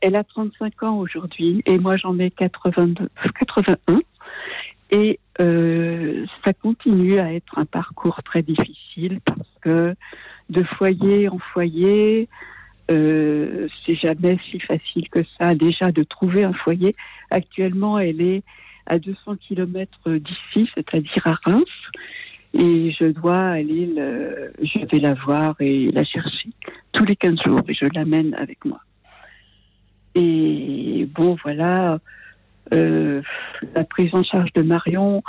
elle 0.00 0.16
a 0.16 0.24
35 0.24 0.82
ans 0.82 0.98
aujourd'hui 0.98 1.62
et 1.66 1.78
moi 1.78 1.96
j'en 1.96 2.18
ai 2.18 2.30
82, 2.30 3.08
81. 3.38 4.00
Et 4.90 5.18
euh, 5.40 6.26
ça 6.44 6.52
continue 6.52 7.18
à 7.18 7.32
être 7.32 7.58
un 7.58 7.64
parcours 7.64 8.22
très 8.22 8.42
difficile 8.42 9.20
parce 9.24 9.48
que 9.62 9.94
de 10.50 10.62
foyer 10.62 11.28
en 11.28 11.38
foyer, 11.38 12.28
euh, 12.90 13.68
c'est 13.86 13.94
jamais 13.94 14.38
si 14.50 14.60
facile 14.60 15.08
que 15.08 15.20
ça 15.38 15.54
déjà 15.54 15.90
de 15.92 16.02
trouver 16.02 16.44
un 16.44 16.52
foyer. 16.52 16.94
Actuellement, 17.30 17.98
elle 17.98 18.20
est 18.20 18.42
à 18.86 18.98
200 18.98 19.36
km 19.36 20.10
d'ici, 20.10 20.68
c'est-à-dire 20.74 21.26
à 21.26 21.38
Reims, 21.44 21.64
et 22.52 22.92
je 22.92 23.06
dois 23.06 23.40
aller, 23.40 23.86
le, 23.86 24.52
je 24.62 24.84
vais 24.90 24.98
la 24.98 25.14
voir 25.14 25.54
et 25.60 25.90
la 25.92 26.04
chercher 26.04 26.50
tous 26.92 27.04
les 27.06 27.16
15 27.16 27.38
jours 27.46 27.60
et 27.68 27.74
je 27.74 27.86
l'amène 27.94 28.34
avec 28.34 28.64
moi. 28.64 28.80
Et 30.14 31.08
bon, 31.14 31.36
voilà, 31.42 31.98
euh, 32.72 33.22
la 33.74 33.84
prise 33.84 34.14
en 34.14 34.22
charge 34.22 34.52
de 34.54 34.62
Marion 34.62 35.22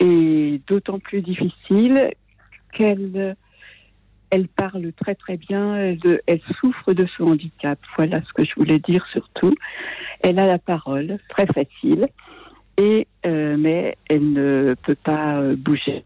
est 0.00 0.66
d'autant 0.66 0.98
plus 0.98 1.22
difficile 1.22 2.10
qu'elle 2.72 3.36
elle 4.30 4.48
parle 4.48 4.92
très 4.94 5.14
très 5.14 5.36
bien, 5.36 5.76
elle, 5.76 6.40
souffre 6.60 6.92
de 6.92 7.06
son 7.16 7.28
handicap. 7.28 7.78
Voilà 7.96 8.20
ce 8.26 8.32
que 8.32 8.44
je 8.44 8.52
voulais 8.56 8.80
dire 8.80 9.06
surtout. 9.12 9.54
Elle 10.20 10.40
a 10.40 10.46
la 10.46 10.58
parole 10.58 11.18
très 11.28 11.46
facile, 11.46 12.08
et 12.76 13.06
euh, 13.26 13.56
mais 13.56 13.96
elle 14.08 14.32
ne 14.32 14.74
peut 14.82 14.96
pas 14.96 15.36
euh, 15.36 15.54
bouger. 15.56 16.04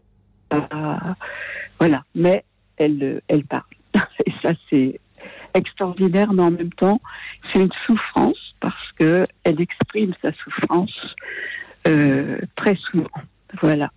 voilà, 1.79 2.03
mais 2.13 2.43
elle, 2.77 3.21
elle 3.27 3.45
parle. 3.45 3.63
Et 4.25 4.31
ça 4.43 4.51
c'est 4.69 4.99
extraordinaire, 5.53 6.33
mais 6.33 6.43
en 6.43 6.51
même 6.51 6.73
temps 6.73 7.01
c'est 7.51 7.61
une 7.61 7.71
souffrance 7.85 8.49
parce 8.59 8.91
qu'elle 8.97 9.27
exprime 9.61 10.13
sa 10.21 10.31
souffrance 10.33 11.15
euh, 11.87 12.37
très 12.55 12.75
souvent. 12.75 13.09
Voilà. 13.61 13.91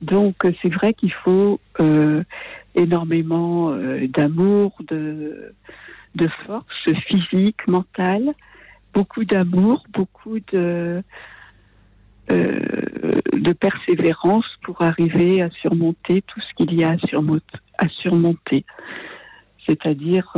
Donc 0.00 0.36
c'est 0.62 0.72
vrai 0.72 0.94
qu'il 0.94 1.12
faut 1.12 1.60
euh, 1.80 2.22
énormément 2.74 3.70
euh, 3.70 4.06
d'amour, 4.08 4.76
de, 4.88 5.52
force 6.46 6.92
physique, 7.06 7.66
mentale, 7.66 8.32
beaucoup 8.94 9.24
d'amour, 9.24 9.84
beaucoup 9.92 10.38
de 10.52 11.02
persévérance 13.60 14.46
pour 14.62 14.82
arriver 14.82 15.42
à 15.42 15.50
surmonter 15.50 16.22
tout 16.22 16.40
ce 16.40 16.54
qu'il 16.54 16.74
y 16.74 16.84
a 16.84 16.96
à 17.78 17.88
surmonter. 17.88 18.64
C'est-à-dire, 19.68 20.32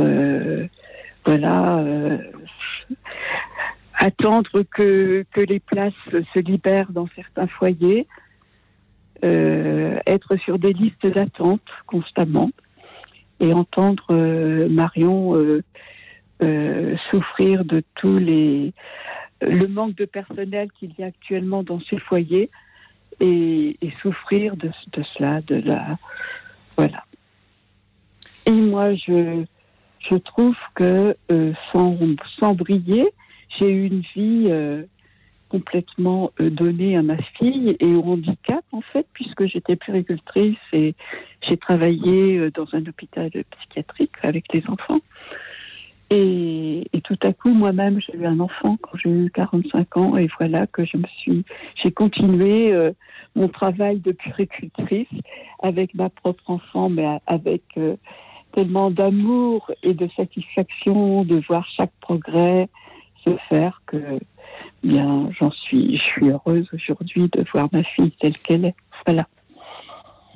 voilà, 1.25 1.81
attendre 4.01 4.63
que, 4.63 5.23
les 5.37 5.59
places 5.59 5.93
se 6.11 6.39
libèrent 6.39 6.91
dans 6.91 7.07
certains 7.15 7.47
foyers, 7.47 8.07
euh, 9.23 9.99
être 10.07 10.35
sur 10.37 10.57
des 10.57 10.73
listes 10.73 11.05
d'attente 11.05 11.61
constamment 11.85 12.49
et 13.39 13.53
entendre 13.53 14.05
euh, 14.09 14.67
Marion 14.67 15.35
euh, 15.35 16.95
souffrir 17.11 17.63
de 17.63 17.83
tous 17.95 18.17
les 18.17 18.73
le 19.41 19.67
manque 19.67 19.95
de 19.95 20.05
personnel 20.05 20.69
qu'il 20.71 20.93
y 20.97 21.03
a 21.03 21.07
actuellement 21.07 21.63
dans 21.63 21.79
ces 21.81 21.99
foyers 21.99 22.49
et, 23.19 23.77
souffrir 24.01 24.55
de, 24.55 24.71
de, 24.93 25.03
cela, 25.17 25.41
de 25.41 25.55
la 25.55 25.97
voilà. 26.77 27.03
Moi, 28.51 28.95
je 28.95 29.43
je 30.09 30.15
trouve 30.15 30.55
que 30.73 31.15
sans, 31.71 31.95
sans 32.39 32.55
briller, 32.55 33.07
j'ai 33.59 33.69
eu 33.69 33.85
une 33.85 34.01
vie 34.15 34.47
euh, 34.49 34.83
complètement 35.49 36.31
euh, 36.39 36.49
donnée 36.49 36.97
à 36.97 37.01
ma 37.01 37.17
fille 37.17 37.75
et 37.79 37.93
au 37.93 38.03
handicap 38.03 38.63
en 38.71 38.81
fait, 38.81 39.05
puisque 39.13 39.45
j'étais 39.45 39.75
puricultrice 39.75 40.57
et 40.71 40.95
j'ai 41.47 41.57
travaillé 41.57 42.37
euh, 42.37 42.51
dans 42.51 42.67
un 42.73 42.85
hôpital 42.85 43.29
psychiatrique 43.29 44.13
avec 44.23 44.45
les 44.53 44.63
enfants. 44.67 45.01
Et, 46.13 46.83
tout 47.05 47.17
à 47.23 47.31
coup, 47.31 47.53
moi-même, 47.53 47.99
j'ai 48.01 48.17
eu 48.17 48.25
un 48.25 48.39
enfant 48.41 48.77
quand 48.81 48.97
j'ai 49.01 49.09
eu 49.09 49.31
45 49.31 49.97
ans, 49.97 50.17
et 50.17 50.27
voilà 50.37 50.67
que 50.67 50.85
je 50.85 50.97
me 50.97 51.07
suis, 51.19 51.45
j'ai 51.81 51.91
continué 51.91 52.73
mon 53.35 53.47
travail 53.47 53.99
de 54.01 54.11
puricultrice 54.11 55.07
avec 55.63 55.93
ma 55.93 56.09
propre 56.09 56.49
enfant, 56.49 56.89
mais 56.89 57.07
avec 57.27 57.63
tellement 58.53 58.91
d'amour 58.91 59.71
et 59.83 59.93
de 59.93 60.09
satisfaction 60.17 61.23
de 61.23 61.41
voir 61.47 61.65
chaque 61.77 61.93
progrès, 62.01 62.67
se 63.25 63.37
faire 63.49 63.81
que 63.85 64.19
bien 64.83 65.29
j'en 65.39 65.51
suis 65.51 65.97
je 65.97 66.03
suis 66.03 66.29
heureuse 66.29 66.67
aujourd'hui 66.73 67.29
de 67.31 67.45
voir 67.53 67.69
ma 67.71 67.83
fille 67.83 68.11
telle 68.19 68.37
qu'elle 68.37 68.65
est. 68.65 68.75
Voilà. 69.05 69.27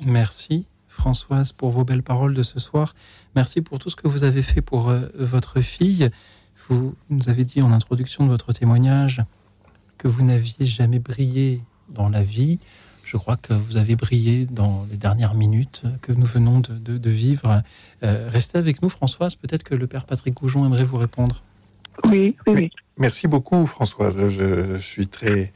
Merci 0.04 0.66
Françoise 0.96 1.52
pour 1.52 1.70
vos 1.70 1.84
belles 1.84 2.02
paroles 2.02 2.34
de 2.34 2.42
ce 2.42 2.58
soir 2.58 2.94
merci 3.34 3.60
pour 3.60 3.78
tout 3.78 3.90
ce 3.90 3.96
que 3.96 4.08
vous 4.08 4.24
avez 4.24 4.42
fait 4.42 4.62
pour 4.62 4.88
euh, 4.88 5.06
votre 5.18 5.60
fille 5.60 6.10
vous 6.68 6.94
nous 7.10 7.28
avez 7.28 7.44
dit 7.44 7.62
en 7.62 7.72
introduction 7.72 8.24
de 8.24 8.30
votre 8.30 8.52
témoignage 8.52 9.22
que 9.98 10.08
vous 10.08 10.24
n'aviez 10.24 10.66
jamais 10.66 10.98
brillé 10.98 11.62
dans 11.88 12.08
la 12.08 12.22
vie 12.22 12.58
je 13.06 13.16
crois 13.16 13.36
que 13.36 13.52
vous 13.52 13.76
avez 13.76 13.94
brillé 13.94 14.46
dans 14.46 14.84
les 14.90 14.96
dernières 14.96 15.34
minutes 15.34 15.84
que 16.02 16.10
nous 16.10 16.26
venons 16.26 16.60
de, 16.60 17.10
vivre. 17.10 17.62
Euh, 18.02 18.28
restez 18.28 18.58
avec 18.58 18.82
nous, 18.82 18.88
Françoise. 18.88 19.36
Peut-être 19.36 19.62
que 19.62 19.76
le 19.76 19.86
père 19.86 20.06
Patrick 20.06 20.34
Goujon 20.34 20.66
aimerait 20.66 20.82
vous 20.82 20.96
répondre. 20.96 21.44
Oui, 22.10 22.36
oui, 22.48 22.70
Merci 22.98 23.28
beaucoup, 23.28 23.64
Françoise. 23.66 24.28
Je, 24.28 24.76
suis 24.78 25.06
très, 25.06 25.52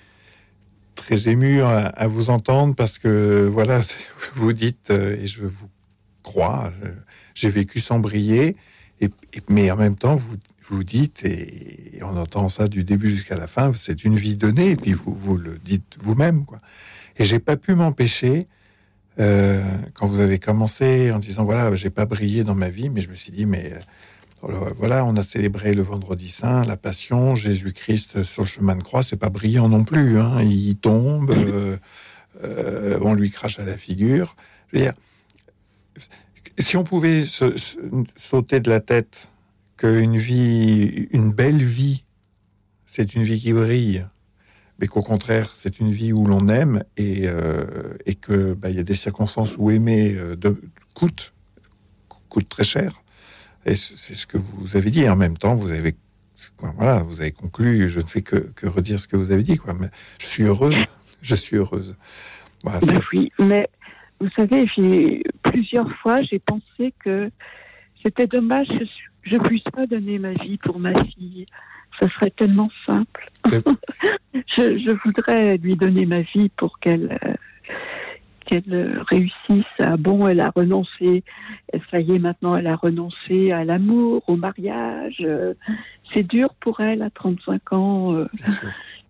très 1.01 1.29
ému 1.29 1.63
à, 1.63 2.07
vous 2.07 2.29
entendre 2.29 2.75
parce 2.75 2.99
que, 2.99 3.49
voilà, 3.51 3.81
vous 4.35 4.53
dites, 4.53 4.91
euh, 4.91 5.17
et 5.21 5.27
je 5.27 5.47
vous 5.47 5.71
crois, 6.23 6.71
euh, 6.85 6.93
j'ai 7.35 7.49
vécu 7.49 7.81
sans 7.81 7.99
briller, 7.99 8.57
et, 9.01 9.09
mais 9.49 9.71
en 9.71 9.77
même 9.77 9.97
temps, 9.97 10.15
vous, 10.15 10.37
vous 10.63 10.85
dites, 10.85 11.25
et, 11.25 11.99
on 12.03 12.17
entend 12.19 12.51
ça 12.51 12.69
du 12.69 12.85
début 12.85 13.09
jusqu'à 13.09 13.37
la 13.37 13.47
fin, 13.47 13.73
c'est 13.73 14.05
une 14.05 14.15
vie 14.15 14.37
donnée, 14.37 14.73
et 14.73 14.77
puis 14.77 14.93
vous, 14.93 15.15
vous 15.15 15.37
le 15.37 15.59
dites 15.59 15.97
vous-même, 16.01 16.45
quoi. 16.45 16.61
Et 17.17 17.25
j'ai 17.25 17.39
pas 17.39 17.57
pu 17.57 17.75
m'empêcher, 17.75 18.47
euh, 19.19 19.65
quand 19.95 20.07
vous 20.07 20.21
avez 20.21 20.39
commencé 20.39 21.11
en 21.13 21.19
disant, 21.19 21.45
voilà, 21.45 21.75
j'ai 21.75 21.91
pas 21.91 22.05
brillé 22.05 22.45
dans 22.45 22.55
ma 22.55 22.69
vie, 22.69 22.91
mais 22.91 23.01
je 23.01 23.09
me 23.09 23.15
suis 23.15 23.33
dit, 23.33 23.47
mais 23.47 23.73
voilà, 24.43 25.05
on 25.05 25.17
a 25.17 25.25
célébré 25.25 25.75
le 25.75 25.83
vendredi 25.83 26.31
saint, 26.31 26.65
la 26.65 26.77
passion, 26.77 27.35
Jésus-Christ 27.35 28.23
sur 28.23 28.43
le 28.43 28.49
chemin 28.49 28.75
de 28.75 28.83
croix, 28.83 29.03
c'est 29.03 29.17
pas 29.17 29.29
brillant 29.29 29.69
non 29.69 29.85
plus. 29.85 30.19
Hein. 30.19 30.43
Il 30.43 30.77
tombe, 30.77 31.31
euh, 31.31 31.77
euh, 32.45 32.99
on 33.03 33.13
lui 33.13 33.31
crache 33.31 33.59
à 33.59 33.65
la 33.65 33.77
figure. 33.77 34.37
si 36.59 36.77
on 36.77 36.85
pouvait 36.85 37.23
sauter 37.23 38.61
de 38.61 38.71
la 38.71 38.81
tête 38.81 39.29
qu'une 39.77 40.17
vie, 40.17 41.09
une 41.11 41.33
belle 41.33 41.63
vie, 41.63 42.05
c'est 42.87 43.15
une 43.15 43.23
vie 43.23 43.39
qui 43.39 43.53
brille, 43.53 44.07
mais 44.79 44.87
qu'au 44.87 45.03
contraire, 45.03 45.53
c'est 45.55 45.81
une 45.81 45.91
vie 45.91 46.15
où 46.15 46.25
l'on 46.25 46.49
aime 46.49 46.83
et, 46.97 47.25
euh, 47.27 48.55
bah, 48.57 48.71
y 48.71 48.79
a 48.79 48.83
des 48.83 48.95
circonstances 48.95 49.57
où 49.59 49.71
aimer 49.71 50.17
de, 50.39 50.59
coûte, 50.95 51.35
coûte 52.31 52.49
très 52.49 52.65
cher 52.65 53.03
et 53.67 53.75
c'est 53.75 54.15
ce 54.15 54.27
que 54.27 54.39
vous 54.39 54.77
avez 54.77 54.91
dit. 54.91 55.09
En 55.09 55.17
même 55.17 55.37
temps, 55.37 55.55
vous 55.55 55.71
avez, 55.71 55.95
voilà, 56.59 57.03
vous 57.03 57.21
avez 57.21 57.33
conclu. 57.33 57.89
Je 57.89 58.01
ne 58.01 58.07
fais 58.07 58.23
que, 58.23 58.37
que 58.37 58.67
redire 58.67 58.99
ce 58.99 59.09
que 59.09 59.17
vous 59.17 59.33
avez 59.33 59.43
dit. 59.43 59.57
Quoi. 59.57 59.75
Mais 59.79 59.89
je 60.19 60.27
suis 60.27 60.45
heureuse. 60.45 60.77
Je 61.23 61.35
suis 61.35 61.57
heureuse. 61.57 61.97
Voilà, 62.63 62.81
oui, 63.13 63.33
mais 63.39 63.69
vous 64.21 64.29
savez, 64.37 64.67
plusieurs 65.43 65.91
fois, 65.99 66.21
j'ai 66.23 66.39
pensé 66.39 66.93
que 67.03 67.31
c'était 68.03 68.27
dommage 68.27 68.69
que 68.69 68.85
je 69.23 69.35
ne 69.35 69.41
puisse 69.41 69.65
pas 69.73 69.87
donner 69.87 70.19
ma 70.19 70.33
vie 70.33 70.59
pour 70.59 70.79
ma 70.79 70.93
fille. 71.05 71.47
Ça 71.99 72.09
serait 72.11 72.31
tellement 72.31 72.71
simple. 72.87 73.27
je, 73.47 74.79
je, 74.79 74.97
voudrais 75.05 75.57
lui 75.59 75.75
donner 75.77 76.07
ma 76.07 76.21
vie 76.21 76.51
pour 76.57 76.79
qu'elle 76.81 77.19
euh, 77.25 77.35
qu'elle 78.51 79.03
réussisse. 79.09 79.65
Ah 79.79 79.97
bon, 79.97 80.27
elle 80.27 80.41
a 80.41 80.51
renoncé, 80.51 81.23
ça 81.91 82.01
y 82.01 82.15
est, 82.15 82.19
maintenant 82.19 82.57
elle 82.57 82.67
a 82.67 82.77
renoncé 82.77 83.53
à 83.53 83.65
l'amour, 83.65 84.23
au 84.27 84.37
mariage. 84.37 85.27
C'est 86.13 86.27
dur 86.27 86.55
pour 86.61 86.81
elle 86.81 87.03
à 87.03 87.11
35 87.11 87.73
ans. 87.73 88.15
Euh, 88.15 88.27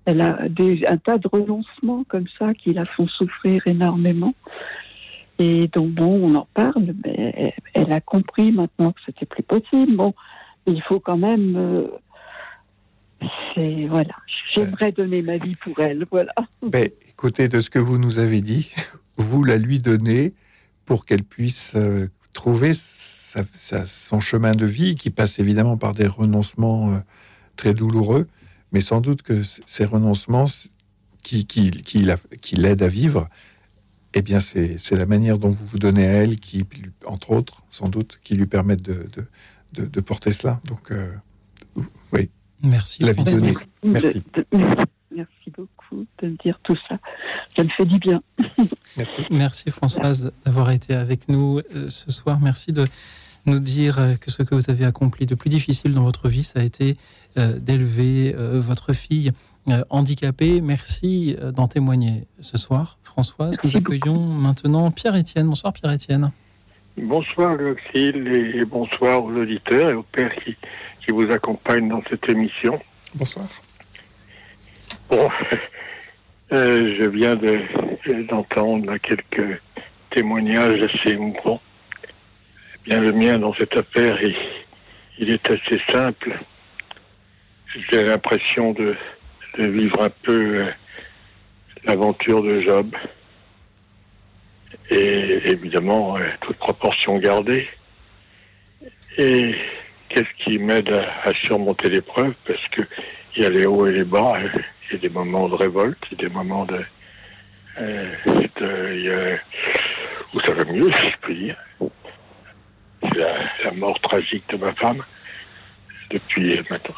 elle 0.04 0.20
a 0.20 0.48
des, 0.48 0.84
un 0.86 0.96
tas 0.96 1.18
de 1.18 1.28
renoncements 1.28 2.04
comme 2.08 2.26
ça 2.38 2.54
qui 2.54 2.72
la 2.72 2.84
font 2.84 3.06
souffrir 3.06 3.62
énormément. 3.66 4.34
Et 5.38 5.68
donc, 5.68 5.92
bon, 5.92 6.20
on 6.22 6.34
en 6.34 6.46
parle, 6.52 6.94
mais 7.04 7.54
elle 7.72 7.92
a 7.92 8.00
compris 8.00 8.52
maintenant 8.52 8.92
que 8.92 9.00
c'était 9.06 9.26
plus 9.26 9.42
possible. 9.42 9.96
Bon, 9.96 10.14
il 10.66 10.82
faut 10.82 11.00
quand 11.00 11.16
même. 11.16 11.56
Euh, 11.56 11.86
c'est 13.54 13.86
voilà, 13.86 14.14
j'aimerais 14.54 14.92
donner 14.92 15.22
ma 15.22 15.36
vie 15.38 15.54
pour 15.56 15.78
elle, 15.80 16.06
voilà. 16.10 16.32
Mais 16.72 16.94
écoutez, 17.08 17.48
de 17.48 17.60
ce 17.60 17.70
que 17.70 17.78
vous 17.78 17.98
nous 17.98 18.18
avez 18.18 18.40
dit, 18.40 18.72
vous 19.20 19.44
la 19.44 19.56
lui 19.56 19.78
donnez 19.78 20.34
pour 20.84 21.04
qu'elle 21.04 21.24
puisse 21.24 21.72
euh, 21.76 22.08
trouver 22.32 22.72
son 22.74 24.20
chemin 24.20 24.52
de 24.52 24.66
vie, 24.66 24.96
qui 24.96 25.10
passe 25.10 25.38
évidemment 25.38 25.76
par 25.76 25.94
des 25.94 26.06
renoncements 26.06 26.92
euh, 26.92 26.98
très 27.56 27.74
douloureux, 27.74 28.26
mais 28.72 28.80
sans 28.80 29.00
doute 29.00 29.22
que 29.22 29.42
ces 29.42 29.84
renoncements 29.84 30.46
qui, 31.22 31.46
qui, 31.46 31.70
qui, 31.70 32.56
l'aident 32.56 32.82
à 32.82 32.88
vivre, 32.88 33.28
eh 34.14 34.22
bien, 34.22 34.40
c'est 34.40 34.78
la 34.92 35.06
manière 35.06 35.38
dont 35.38 35.50
vous 35.50 35.66
vous 35.66 35.78
donnez 35.78 36.06
à 36.06 36.12
elle 36.12 36.40
qui, 36.40 36.64
entre 37.04 37.30
autres, 37.30 37.62
sans 37.68 37.88
doute, 37.88 38.18
qui 38.24 38.34
lui 38.34 38.46
permettent 38.46 38.82
de, 38.82 39.06
de, 39.72 40.00
porter 40.00 40.30
cela. 40.30 40.60
Donc, 40.64 40.90
euh, 40.90 41.12
oui. 42.12 42.30
Merci. 42.62 43.02
La 43.02 43.12
vie 43.12 43.24
donnée. 43.24 43.54
Merci. 43.84 44.22
De 45.92 46.28
me 46.28 46.36
dire 46.42 46.58
tout 46.62 46.76
ça. 46.88 46.98
Ça 47.56 47.64
me 47.64 47.68
fait 47.70 47.84
du 47.84 47.98
bien. 47.98 48.22
Merci. 48.96 49.22
Merci 49.30 49.70
Françoise 49.70 50.32
d'avoir 50.44 50.70
été 50.70 50.94
avec 50.94 51.28
nous 51.28 51.60
euh, 51.74 51.88
ce 51.88 52.12
soir. 52.12 52.38
Merci 52.40 52.72
de 52.72 52.86
nous 53.46 53.58
dire 53.58 53.98
euh, 53.98 54.14
que 54.14 54.30
ce 54.30 54.42
que 54.42 54.54
vous 54.54 54.70
avez 54.70 54.84
accompli 54.84 55.26
de 55.26 55.34
plus 55.34 55.50
difficile 55.50 55.92
dans 55.92 56.04
votre 56.04 56.28
vie, 56.28 56.44
ça 56.44 56.60
a 56.60 56.62
été 56.62 56.96
euh, 57.38 57.58
d'élever 57.58 58.34
votre 58.36 58.92
fille 58.92 59.32
handicapée. 59.90 60.60
Merci 60.60 61.36
d'en 61.54 61.66
témoigner 61.66 62.24
ce 62.40 62.58
soir, 62.58 62.98
Françoise. 63.02 63.56
nous 63.62 63.76
accueillons 63.76 64.18
maintenant 64.18 64.90
Pierre-Étienne. 64.90 65.48
Bonsoir 65.48 65.72
Pierre-Étienne. 65.72 66.30
Bonsoir 66.96 67.54
Luxil 67.54 68.26
et 68.28 68.64
bonsoir 68.64 69.24
aux 69.24 69.32
auditeurs 69.32 69.90
et 69.90 69.94
aux 69.94 70.02
pères 70.02 70.34
qui, 70.44 70.56
qui 71.04 71.12
vous 71.12 71.30
accompagnent 71.30 71.88
dans 71.88 72.02
cette 72.10 72.28
émission. 72.28 72.80
Bonsoir. 73.14 73.46
Bon, 75.08 75.28
euh, 76.52 76.96
je 76.98 77.08
viens 77.08 77.36
d'entendre 78.28 78.96
quelques 78.98 79.60
témoignages 80.10 80.80
assez 80.82 81.14
émouvants. 81.14 81.60
Bien, 82.84 83.00
le 83.00 83.12
mien 83.12 83.38
dans 83.38 83.54
cette 83.54 83.76
affaire, 83.76 84.18
il, 85.18 85.30
est 85.30 85.50
assez 85.50 85.80
simple. 85.90 86.38
J'ai 87.90 88.04
l'impression 88.04 88.72
de, 88.72 88.96
vivre 89.58 90.02
un 90.02 90.10
peu 90.10 90.56
euh, 90.56 90.70
l'aventure 91.84 92.42
de 92.42 92.60
Job. 92.62 92.96
Et 94.90 95.50
évidemment, 95.50 96.16
euh, 96.16 96.22
toute 96.40 96.56
proportion 96.56 97.18
gardée. 97.18 97.68
Et 99.18 99.54
qu'est-ce 100.08 100.44
qui 100.44 100.58
m'aide 100.58 100.90
à, 100.90 101.28
à 101.28 101.34
surmonter 101.44 101.90
l'épreuve? 101.90 102.34
Parce 102.44 102.66
que 102.72 102.82
il 103.36 103.42
y 103.42 103.46
a 103.46 103.50
les 103.50 103.66
hauts 103.66 103.86
et 103.86 103.92
les 103.92 104.04
bas 104.04 104.38
il 104.90 104.94
y 104.94 104.96
a 104.96 105.08
des 105.08 105.14
moments 105.14 105.48
de 105.48 105.54
révolte, 105.54 105.98
il 106.10 106.20
y 106.20 106.24
a 106.24 106.28
des 106.28 106.34
moments 106.34 106.64
de, 106.64 106.84
euh, 107.78 109.36
où 110.34 110.40
ça 110.40 110.52
va 110.52 110.64
mieux, 110.64 110.90
si 110.92 111.06
je 111.06 111.16
peux 111.20 111.34
dire. 111.34 111.56
C'est 113.02 113.18
la, 113.64 113.70
mort 113.72 113.98
tragique 114.00 114.44
de 114.50 114.56
ma 114.56 114.74
femme 114.74 115.02
depuis 116.10 116.60
maintenant. 116.68 116.94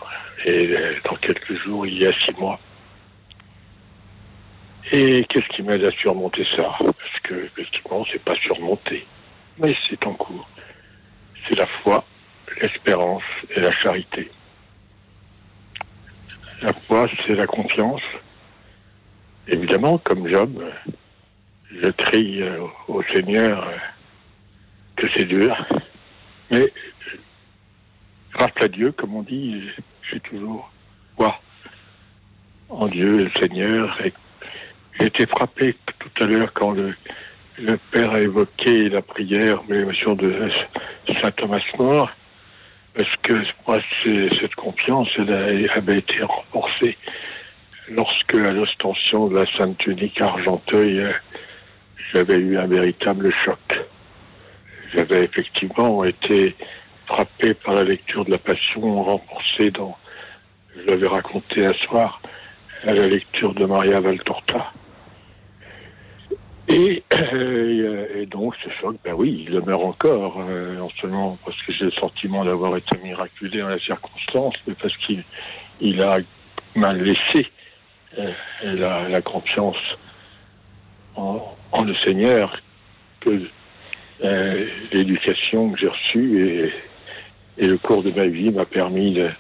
Et 0.47 0.67
euh, 0.69 0.95
dans 1.05 1.17
quelques 1.17 1.55
jours, 1.63 1.87
il 1.87 2.03
y 2.03 2.07
a 2.07 2.13
six 2.19 2.33
mois. 2.39 2.59
Et 4.91 5.25
qu'est-ce 5.29 5.49
qui 5.55 5.63
m'aide 5.63 5.85
à 5.85 5.91
surmonter 5.93 6.47
ça? 6.57 6.77
Parce 6.79 7.21
que, 7.23 7.35
effectivement, 7.45 8.05
c'est 8.11 8.23
pas 8.23 8.35
surmonté, 8.37 9.07
mais 9.59 9.73
c'est 9.89 10.07
en 10.07 10.15
cours. 10.15 10.49
C'est 11.47 11.57
la 11.57 11.67
foi, 11.83 12.05
l'espérance 12.61 13.23
et 13.55 13.61
la 13.61 13.71
charité. 13.73 14.31
La 16.63 16.73
foi, 16.87 17.09
c'est 17.27 17.35
la 17.35 17.47
confiance. 17.47 18.03
Évidemment, 19.49 19.99
comme 19.99 20.29
Job, 20.29 20.63
je 21.71 21.89
crie 21.89 22.41
euh, 22.41 22.61
au 22.87 23.03
Seigneur 23.15 23.67
euh, 23.67 23.77
que 24.95 25.07
c'est 25.15 25.25
dur. 25.25 25.57
Mais 26.53 26.73
grâce 28.33 28.53
à 28.61 28.69
Dieu, 28.69 28.93
comme 28.93 29.17
on 29.17 29.23
dit, 29.23 29.63
j'ai 30.09 30.21
toujours 30.21 30.71
foi 31.17 31.41
en 32.69 32.87
Dieu 32.87 33.21
et 33.21 33.25
le 33.25 33.31
Seigneur. 33.41 34.01
Et 34.05 34.13
j'ai 35.01 35.07
été 35.07 35.27
frappé 35.27 35.77
tout 35.99 36.23
à 36.23 36.27
l'heure 36.27 36.53
quand 36.53 36.71
le, 36.71 36.95
Père 37.91 38.13
a 38.13 38.21
évoqué 38.21 38.89
la 38.89 39.03
prière, 39.03 39.61
l'émotion 39.69 40.15
de 40.15 40.49
Saint 41.21 41.31
Thomas 41.33 41.61
More. 41.79 42.11
Parce 42.95 43.17
que 43.23 43.35
moi, 43.67 43.79
cette 44.05 44.55
confiance, 44.55 45.09
elle, 45.19 45.71
avait 45.75 45.99
été 45.99 46.23
renforcée 46.23 46.99
lorsque, 47.89 48.35
à 48.35 48.51
l'ostension 48.51 49.29
de 49.29 49.39
la 49.39 49.47
Sainte 49.57 49.79
Tunique 49.79 50.21
Argenteuil, 50.21 51.07
j'avais 52.13 52.37
eu 52.37 52.59
un 52.59 52.67
véritable 52.67 53.33
choc. 53.45 53.81
J'avais 54.95 55.25
effectivement 55.25 56.05
été 56.05 56.55
frappé 57.07 57.55
par 57.55 57.75
la 57.75 57.85
lecture 57.85 58.25
de 58.27 58.33
la 58.33 58.39
Passion 58.39 59.03
renforcée 59.03 59.71
dans, 59.71 59.97
je 60.77 60.91
l'avais 60.91 61.09
raconté 61.09 61.65
un 61.65 61.75
soir, 61.75 62.21
à 62.85 62.93
la 62.93 63.07
lecture 63.07 63.55
de 63.55 63.65
Maria 63.65 64.01
Valtorta. 64.01 64.73
Euh, 67.33 68.23
et, 68.23 68.27
donc, 68.27 68.55
ce 68.63 68.71
choc, 68.81 68.97
ben 69.05 69.15
oui, 69.15 69.45
il 69.47 69.55
demeure 69.55 69.85
encore, 69.85 70.41
euh, 70.41 70.77
non 70.77 70.89
seulement 71.01 71.39
parce 71.45 71.61
que 71.63 71.73
j'ai 71.73 71.87
le 71.87 71.91
sentiment 71.93 72.45
d'avoir 72.45 72.77
été 72.77 72.99
miraculé 73.03 73.61
dans 73.61 73.69
la 73.69 73.79
circonstance, 73.79 74.55
mais 74.67 74.75
parce 74.75 74.97
qu'il 74.99 75.25
il 75.81 76.03
a 76.03 76.19
m'a 76.75 76.93
laissé 76.93 77.47
euh, 78.19 78.33
la, 79.09 79.21
confiance 79.21 79.77
en, 81.17 81.55
le 81.85 81.95
Seigneur 82.05 82.61
que 83.21 83.43
l'éducation 84.93 85.71
que 85.71 85.81
j'ai 85.81 85.89
reçue 85.89 86.73
et, 87.59 87.65
et, 87.65 87.67
le 87.67 87.79
cours 87.79 88.03
de 88.03 88.11
ma 88.11 88.27
vie 88.27 88.51
m'a 88.51 88.65
permis 88.65 89.13
de, 89.13 89.31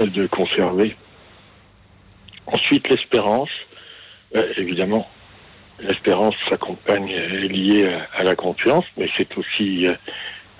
de 0.00 0.26
conserver. 0.26 0.96
Ensuite, 2.46 2.88
l'espérance, 2.88 3.50
évidemment, 4.56 5.08
l'espérance 5.80 6.34
s'accompagne, 6.48 7.08
est 7.08 7.48
liée 7.48 7.98
à, 8.16 8.24
la 8.24 8.34
confiance, 8.34 8.84
mais 8.96 9.08
c'est 9.16 9.36
aussi 9.36 9.86
euh, 9.86 9.94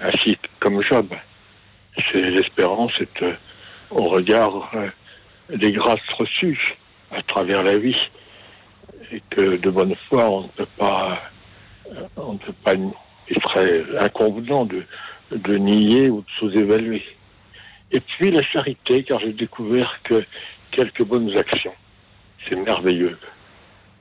ainsi 0.00 0.38
comme 0.60 0.82
Job. 0.82 1.06
C'est 2.10 2.20
l'espérance, 2.20 2.92
c'est 2.98 3.22
euh, 3.22 3.34
au 3.90 4.04
regard 4.04 4.70
euh, 4.74 4.88
des 5.56 5.72
grâces 5.72 6.08
reçues 6.18 6.76
à 7.10 7.22
travers 7.22 7.62
la 7.62 7.78
vie, 7.78 7.96
et 9.12 9.22
que 9.30 9.56
de 9.56 9.70
bonne 9.70 9.94
foi, 10.08 10.28
on 10.30 10.42
ne 10.42 10.48
peut 10.48 10.68
pas, 10.78 11.22
on 12.16 12.32
ne 12.32 12.38
peut 12.38 12.54
pas, 12.64 12.74
il 12.74 13.42
serait 13.42 13.84
inconvenant 14.00 14.64
de, 14.64 14.84
de 15.30 15.56
nier 15.56 16.10
ou 16.10 16.22
de 16.22 16.30
sous-évaluer. 16.38 17.04
Et 17.92 18.00
puis 18.00 18.30
la 18.30 18.42
charité, 18.42 19.04
car 19.04 19.20
j'ai 19.20 19.32
découvert 19.32 20.00
que 20.02 20.24
quelques 20.72 21.04
bonnes 21.04 21.36
actions, 21.36 21.74
c'est 22.48 22.56
merveilleux 22.56 23.16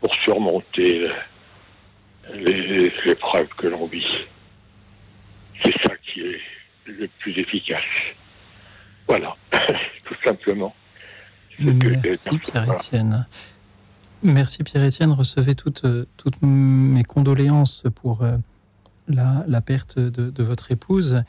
pour 0.04 0.14
surmonter 0.16 1.08
les 2.34 2.92
épreuves 3.06 3.48
que 3.58 3.68
l'on 3.68 3.88
vit. 3.88 4.04
C'est 5.64 5.74
ça 5.82 5.94
qui 6.04 6.20
est 6.20 6.40
le 6.88 7.08
plus 7.20 7.40
efficace. 7.40 7.82
Voilà, 9.08 9.34
tout 10.06 10.16
simplement. 10.26 10.76
Merci 11.58 12.38
Pierre-Étienne. 12.38 13.26
Merci 14.24 14.64
Pierre-Étienne. 14.64 15.14
Recevez 15.14 15.56
toutes, 15.56 15.86
toutes 16.18 16.42
mes 16.42 17.04
condoléances 17.06 17.84
pour 17.96 18.24
euh, 18.24 18.36
la, 19.08 19.46
la 19.48 19.62
perte 19.62 20.00
de, 20.00 20.30
de, 20.30 20.44
votre 20.44 20.72
épouse. 20.72 21.24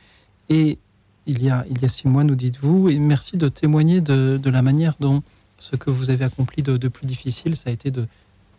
Et 0.48 0.78
il 1.26 1.44
y, 1.44 1.48
a, 1.48 1.64
il 1.70 1.80
y 1.80 1.84
a 1.84 1.88
six 1.88 2.08
mois, 2.08 2.24
nous 2.24 2.34
dites-vous, 2.34 2.88
et 2.88 2.98
merci 2.98 3.36
de 3.36 3.48
témoigner 3.48 4.00
de, 4.00 4.36
de, 4.42 4.50
la 4.50 4.62
manière 4.62 4.94
dont 4.98 5.22
ce 5.58 5.76
que 5.76 5.90
vous 5.90 6.10
avez 6.10 6.24
accompli 6.24 6.64
de, 6.64 6.76
de, 6.76 6.88
plus 6.88 7.06
difficile, 7.06 7.54
ça 7.54 7.70
a 7.70 7.72
été 7.72 7.92
de 7.92 8.06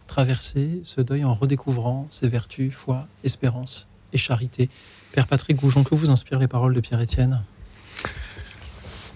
traverser 0.07 0.79
ce 0.83 1.01
deuil 1.01 1.23
en 1.23 1.33
redécouvrant 1.33 2.07
ses 2.09 2.27
vertus, 2.27 2.73
foi, 2.73 3.07
espérance 3.23 3.87
et 4.13 4.17
charité. 4.17 4.69
Père 5.11 5.27
Patrick 5.27 5.57
Goujon, 5.57 5.83
que 5.83 5.95
vous 5.95 6.09
inspirent 6.09 6.39
les 6.39 6.47
paroles 6.47 6.73
de 6.73 6.79
Pierre-Étienne 6.79 7.41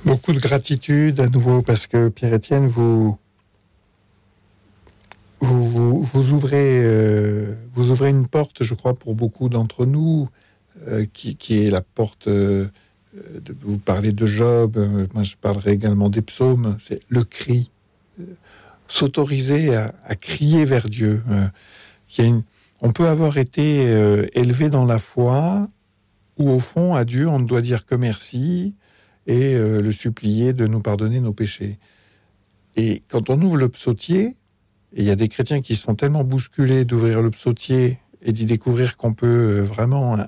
Beaucoup 0.06 0.32
de 0.32 0.40
gratitude 0.40 1.20
à 1.20 1.28
nouveau 1.28 1.62
parce 1.62 1.86
que 1.86 2.08
Pierre-Étienne, 2.08 2.68
vous, 2.68 3.18
vous, 5.42 6.02
vous, 6.04 6.34
ouvrez, 6.34 6.82
euh, 6.84 7.54
vous 7.74 7.92
ouvrez 7.92 8.10
une 8.10 8.28
porte, 8.28 8.64
je 8.64 8.74
crois, 8.74 8.94
pour 8.94 9.14
beaucoup 9.14 9.50
d'entre 9.50 9.86
nous, 9.86 10.30
euh, 10.88 11.06
qui, 11.12 11.36
qui, 11.36 11.66
est 11.66 11.70
la 11.70 11.82
porte. 11.82 12.28
Euh, 12.28 12.68
de, 13.14 13.56
vous 13.62 13.80
parlez 13.80 14.14
de 14.14 14.26
Job, 14.26 14.78
moi 15.14 15.24
je 15.24 15.36
parlerai 15.36 15.72
également 15.72 16.10
des 16.10 16.22
psaumes, 16.22 16.78
c'est 16.80 17.02
le 17.10 17.24
cri. 17.24 17.72
S'autoriser 18.90 19.76
à, 19.76 20.16
crier 20.16 20.66
vers 20.66 20.90
Dieu. 20.90 21.24
Une, 22.18 22.44
on 22.82 22.92
peut 22.92 23.08
avoir 23.08 23.38
été 23.38 23.84
élevé 24.34 24.70
dans 24.70 24.84
la 24.84 25.00
foi, 25.00 25.70
où 26.38 26.50
au 26.50 26.60
fond, 26.60 26.96
à 26.96 27.06
Dieu, 27.06 27.30
on 27.30 27.40
ne 27.40 27.46
doit 27.46 27.62
dire 27.62 27.86
que 27.86 27.96
merci 27.96 28.76
et 29.28 29.54
le 29.56 29.92
supplier 29.92 30.54
de 30.54 30.66
nous 30.66 30.82
pardonner 30.82 31.20
nos 31.20 31.34
péchés. 31.34 31.78
Et 32.76 33.04
quand 33.08 33.30
on 33.30 33.40
ouvre 33.42 33.58
le 33.58 33.70
psautier, 33.70 34.38
et 34.94 35.02
il 35.02 35.06
y 35.06 35.12
a 35.12 35.16
des 35.16 35.28
chrétiens 35.28 35.62
qui 35.62 35.76
sont 35.76 35.96
tellement 35.96 36.24
bousculés 36.24 36.86
d'ouvrir 36.86 37.22
le 37.22 37.30
psautier 37.32 38.00
et 38.22 38.34
d'y 38.34 38.46
découvrir 38.46 38.98
qu'on 38.98 39.14
peut 39.14 39.60
vraiment 39.60 40.18
euh, 40.18 40.24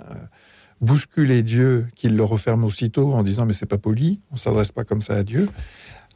bousculer 0.82 1.44
Dieu 1.44 1.88
qu'ils 1.96 2.16
le 2.16 2.24
referment 2.24 2.68
aussitôt 2.68 3.14
en 3.14 3.24
disant 3.24 3.46
mais 3.46 3.54
c'est 3.54 3.66
pas 3.66 3.78
poli, 3.78 4.20
on 4.32 4.36
s'adresse 4.36 4.72
pas 4.72 4.84
comme 4.84 5.02
ça 5.02 5.16
à 5.16 5.24
Dieu. 5.24 5.50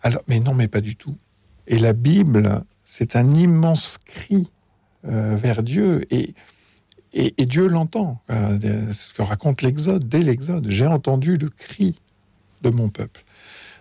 Alors 0.02 0.22
mais 0.28 0.40
non 0.40 0.54
mais 0.54 0.68
pas 0.68 0.82
du 0.82 0.96
tout. 0.96 1.16
Et 1.68 1.80
la 1.80 1.94
Bible, 1.94 2.64
c'est 2.84 3.16
un 3.16 3.32
immense 3.32 3.98
cri 4.04 4.50
euh, 5.08 5.36
vers 5.36 5.64
Dieu 5.64 6.06
et 6.12 6.34
et, 7.16 7.34
et 7.38 7.46
Dieu 7.46 7.68
l'entend. 7.68 8.22
Euh, 8.30 8.94
ce 8.94 9.14
que 9.14 9.22
raconte 9.22 9.62
l'Exode 9.62 10.08
dès 10.08 10.22
l'Exode. 10.22 10.68
J'ai 10.70 10.86
entendu 10.86 11.38
le 11.38 11.50
cri 11.50 11.96
de 12.62 12.70
mon 12.70 12.90
peuple. 12.90 13.24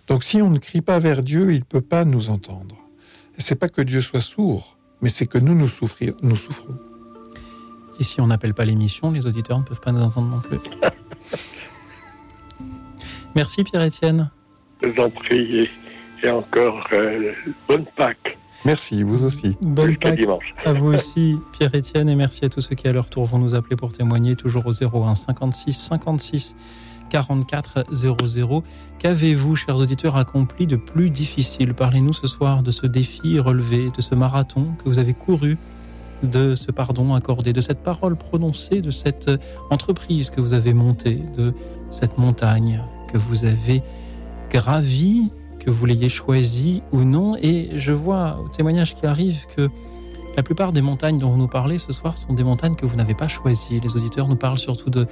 Donc 0.06 0.24
si 0.24 0.40
on 0.40 0.50
ne 0.50 0.58
crie 0.58 0.80
pas 0.80 0.98
vers 0.98 1.22
Dieu, 1.22 1.52
il 1.52 1.64
peut 1.64 1.80
pas 1.80 2.04
nous 2.04 2.30
entendre. 2.30 2.76
Et 3.36 3.42
c'est 3.42 3.56
pas 3.56 3.68
que 3.68 3.82
Dieu 3.82 4.00
soit 4.00 4.20
sourd, 4.20 4.78
mais 5.02 5.08
c'est 5.08 5.26
que 5.26 5.38
nous 5.38 5.54
nous, 5.54 5.66
souffrir, 5.66 6.14
nous 6.22 6.36
souffrons. 6.36 6.78
Et 7.98 8.04
si 8.04 8.20
on 8.20 8.28
n'appelle 8.28 8.54
pas 8.54 8.64
l'émission, 8.64 9.10
les 9.10 9.26
auditeurs 9.26 9.58
ne 9.58 9.64
peuvent 9.64 9.80
pas 9.80 9.92
nous 9.92 10.02
entendre 10.02 10.28
non 10.28 10.40
plus. 10.40 10.58
Merci 13.34 13.64
Pierre-Étienne. 13.64 14.30
Je 14.82 14.88
vous 14.88 15.02
en 15.02 15.10
prie 15.10 15.68
et 16.24 16.30
encore 16.30 16.86
euh, 16.92 17.32
bonne 17.68 17.84
Pâques. 17.96 18.38
Merci, 18.64 19.02
vous 19.02 19.24
aussi. 19.24 19.56
Bonne 19.60 19.96
Pâques 19.96 20.18
dimanche. 20.18 20.54
à 20.64 20.72
vous 20.72 20.94
aussi, 20.94 21.36
Pierre-Étienne, 21.52 22.08
et 22.08 22.14
merci 22.14 22.44
à 22.46 22.48
tous 22.48 22.62
ceux 22.62 22.74
qui, 22.74 22.88
à 22.88 22.92
leur 22.92 23.10
tour, 23.10 23.26
vont 23.26 23.38
nous 23.38 23.54
appeler 23.54 23.76
pour 23.76 23.92
témoigner, 23.92 24.34
toujours 24.34 24.66
au 24.66 24.72
01 24.72 25.14
56 25.14 25.74
56 25.74 26.56
44 27.10 27.84
00. 27.92 28.64
Qu'avez-vous, 28.98 29.54
chers 29.54 29.78
auditeurs, 29.78 30.16
accompli 30.16 30.66
de 30.66 30.76
plus 30.76 31.10
difficile? 31.10 31.74
Parlez-nous 31.74 32.14
ce 32.14 32.26
soir 32.26 32.62
de 32.62 32.70
ce 32.70 32.86
défi 32.86 33.38
relevé, 33.38 33.88
de 33.94 34.00
ce 34.00 34.14
marathon 34.14 34.68
que 34.82 34.88
vous 34.88 34.98
avez 34.98 35.12
couru, 35.12 35.58
de 36.22 36.54
ce 36.54 36.72
pardon 36.72 37.14
accordé, 37.14 37.52
de 37.52 37.60
cette 37.60 37.82
parole 37.82 38.16
prononcée, 38.16 38.80
de 38.80 38.90
cette 38.90 39.30
entreprise 39.70 40.30
que 40.30 40.40
vous 40.40 40.54
avez 40.54 40.72
montée, 40.72 41.20
de 41.36 41.52
cette 41.90 42.16
montagne 42.16 42.82
que 43.12 43.18
vous 43.18 43.44
avez 43.44 43.82
gravie, 44.50 45.30
que 45.64 45.70
vous 45.70 45.86
l'ayez 45.86 46.08
choisie 46.08 46.82
ou 46.92 47.02
non. 47.02 47.36
Et 47.36 47.70
je 47.76 47.92
vois 47.92 48.38
au 48.44 48.48
témoignage 48.48 48.94
qui 48.94 49.06
arrive 49.06 49.46
que 49.56 49.70
la 50.36 50.42
plupart 50.42 50.72
des 50.72 50.82
montagnes 50.82 51.18
dont 51.18 51.30
vous 51.30 51.38
nous 51.38 51.48
parlez 51.48 51.78
ce 51.78 51.92
soir 51.92 52.16
sont 52.16 52.32
des 52.32 52.44
montagnes 52.44 52.74
que 52.74 52.86
vous 52.86 52.96
n'avez 52.96 53.14
pas 53.14 53.28
choisies. 53.28 53.80
Les 53.80 53.96
auditeurs 53.96 54.28
nous 54.28 54.36
parlent 54.36 54.58
surtout 54.58 54.90
de 54.90 55.06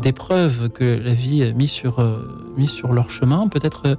d'épreuves 0.00 0.68
que 0.70 0.84
la 0.84 1.14
vie 1.14 1.42
a 1.42 1.52
mis 1.52 1.68
sur, 1.68 2.00
euh, 2.00 2.52
mis 2.56 2.66
sur 2.66 2.92
leur 2.92 3.10
chemin. 3.10 3.48
Peut-être 3.48 3.82
euh, 3.86 3.94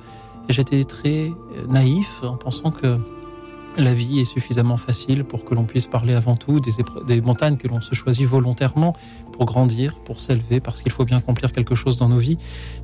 j'étais 0.49 0.83
très 0.83 1.31
naïf 1.69 2.21
en 2.23 2.37
pensant 2.37 2.71
que 2.71 2.97
la 3.77 3.93
vie 3.93 4.19
est 4.19 4.25
suffisamment 4.25 4.77
facile 4.77 5.23
pour 5.23 5.45
que 5.45 5.55
l'on 5.55 5.63
puisse 5.63 5.87
parler 5.87 6.13
avant 6.13 6.35
tout 6.35 6.59
des, 6.59 6.71
des 7.07 7.21
montagnes 7.21 7.55
que 7.55 7.67
l'on 7.67 7.79
se 7.79 7.95
choisit 7.95 8.27
volontairement 8.27 8.93
pour 9.31 9.45
grandir, 9.45 9.95
pour 10.03 10.19
s'élever, 10.19 10.59
parce 10.59 10.81
qu'il 10.81 10.91
faut 10.91 11.05
bien 11.05 11.17
accomplir 11.17 11.53
quelque 11.53 11.75
chose 11.75 11.97
dans 11.97 12.09
nos 12.09 12.17
vies. 12.17 12.37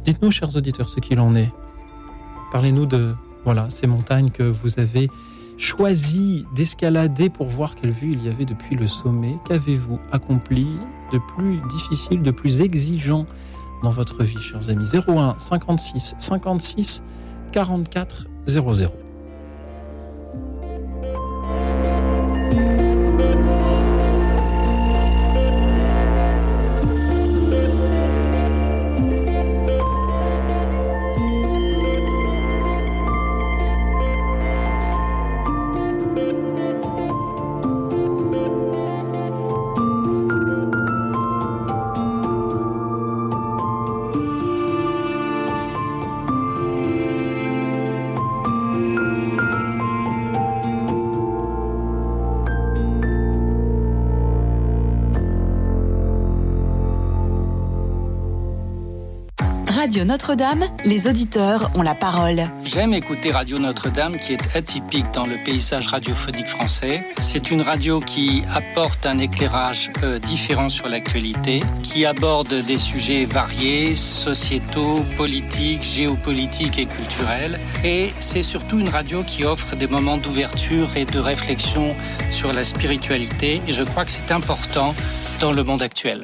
Dites-nous, 0.05 0.32
chers 0.32 0.55
auditeurs, 0.55 0.88
ce 0.88 1.01
qu'il 1.01 1.19
en 1.19 1.36
est. 1.36 1.51
Parlez-nous 2.51 2.85
de 2.85 3.13
voilà 3.43 3.69
ces 3.69 3.87
montagnes 3.87 4.31
que 4.31 4.43
vous 4.43 4.79
avez 4.79 5.09
choisi 5.57 6.45
d'escalader 6.55 7.29
pour 7.29 7.47
voir 7.47 7.75
quelle 7.75 7.91
vue 7.91 8.11
il 8.13 8.23
y 8.23 8.29
avait 8.29 8.45
depuis 8.45 8.75
le 8.75 8.87
sommet. 8.87 9.35
Qu'avez-vous 9.47 9.99
accompli 10.11 10.67
de 11.11 11.19
plus 11.35 11.59
difficile, 11.69 12.21
de 12.21 12.31
plus 12.31 12.61
exigeant 12.61 13.25
dans 13.83 13.91
votre 13.91 14.23
vie, 14.23 14.39
chers 14.39 14.69
amis? 14.69 14.89
01 14.93 15.35
56 15.37 16.15
56 16.19 17.03
44 17.51 18.27
00. 18.47 19.07
Radio 59.88 60.03
Notre-Dame, 60.03 60.65
les 60.83 61.07
auditeurs 61.07 61.71
ont 61.73 61.81
la 61.81 61.95
parole. 61.95 62.41
J'aime 62.65 62.93
écouter 62.93 63.31
Radio 63.31 63.57
Notre-Dame 63.57 64.19
qui 64.19 64.33
est 64.33 64.53
atypique 64.53 65.05
dans 65.13 65.25
le 65.25 65.38
paysage 65.45 65.88
radiophonique 65.88 66.47
français. 66.47 67.05
C'est 67.17 67.51
une 67.51 67.61
radio 67.61 68.01
qui 68.01 68.43
apporte 68.53 69.05
un 69.05 69.17
éclairage 69.17 69.89
euh, 70.03 70.19
différent 70.19 70.67
sur 70.67 70.89
l'actualité, 70.89 71.63
qui 71.83 72.05
aborde 72.05 72.53
des 72.53 72.77
sujets 72.77 73.23
variés, 73.23 73.95
sociétaux, 73.95 75.05
politiques, 75.15 75.83
géopolitiques 75.83 76.79
et 76.79 76.85
culturels. 76.85 77.57
Et 77.85 78.11
c'est 78.19 78.43
surtout 78.43 78.81
une 78.81 78.89
radio 78.89 79.23
qui 79.23 79.45
offre 79.45 79.77
des 79.77 79.88
moments 79.88 80.17
d'ouverture 80.17 80.97
et 80.97 81.05
de 81.05 81.19
réflexion 81.19 81.95
sur 82.33 82.51
la 82.51 82.65
spiritualité. 82.65 83.61
Et 83.69 83.71
je 83.71 83.83
crois 83.83 84.03
que 84.03 84.11
c'est 84.11 84.33
important 84.33 84.93
dans 85.39 85.53
le 85.53 85.63
monde 85.63 85.81
actuel. 85.81 86.19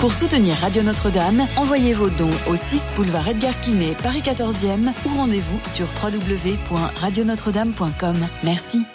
Pour 0.00 0.14
soutenir 0.14 0.56
Radio 0.58 0.82
Notre-Dame, 0.84 1.44
envoyez 1.56 1.92
vos 1.92 2.08
dons 2.08 2.30
au 2.48 2.54
6 2.54 2.92
boulevard 2.94 3.26
Edgar 3.26 3.60
Quinet, 3.60 3.96
Paris 4.00 4.22
14e 4.22 4.92
ou 5.04 5.08
rendez-vous 5.08 5.58
sur 5.64 5.88
www.radionotre-dame.com. 6.00 8.16
Merci. 8.44 8.86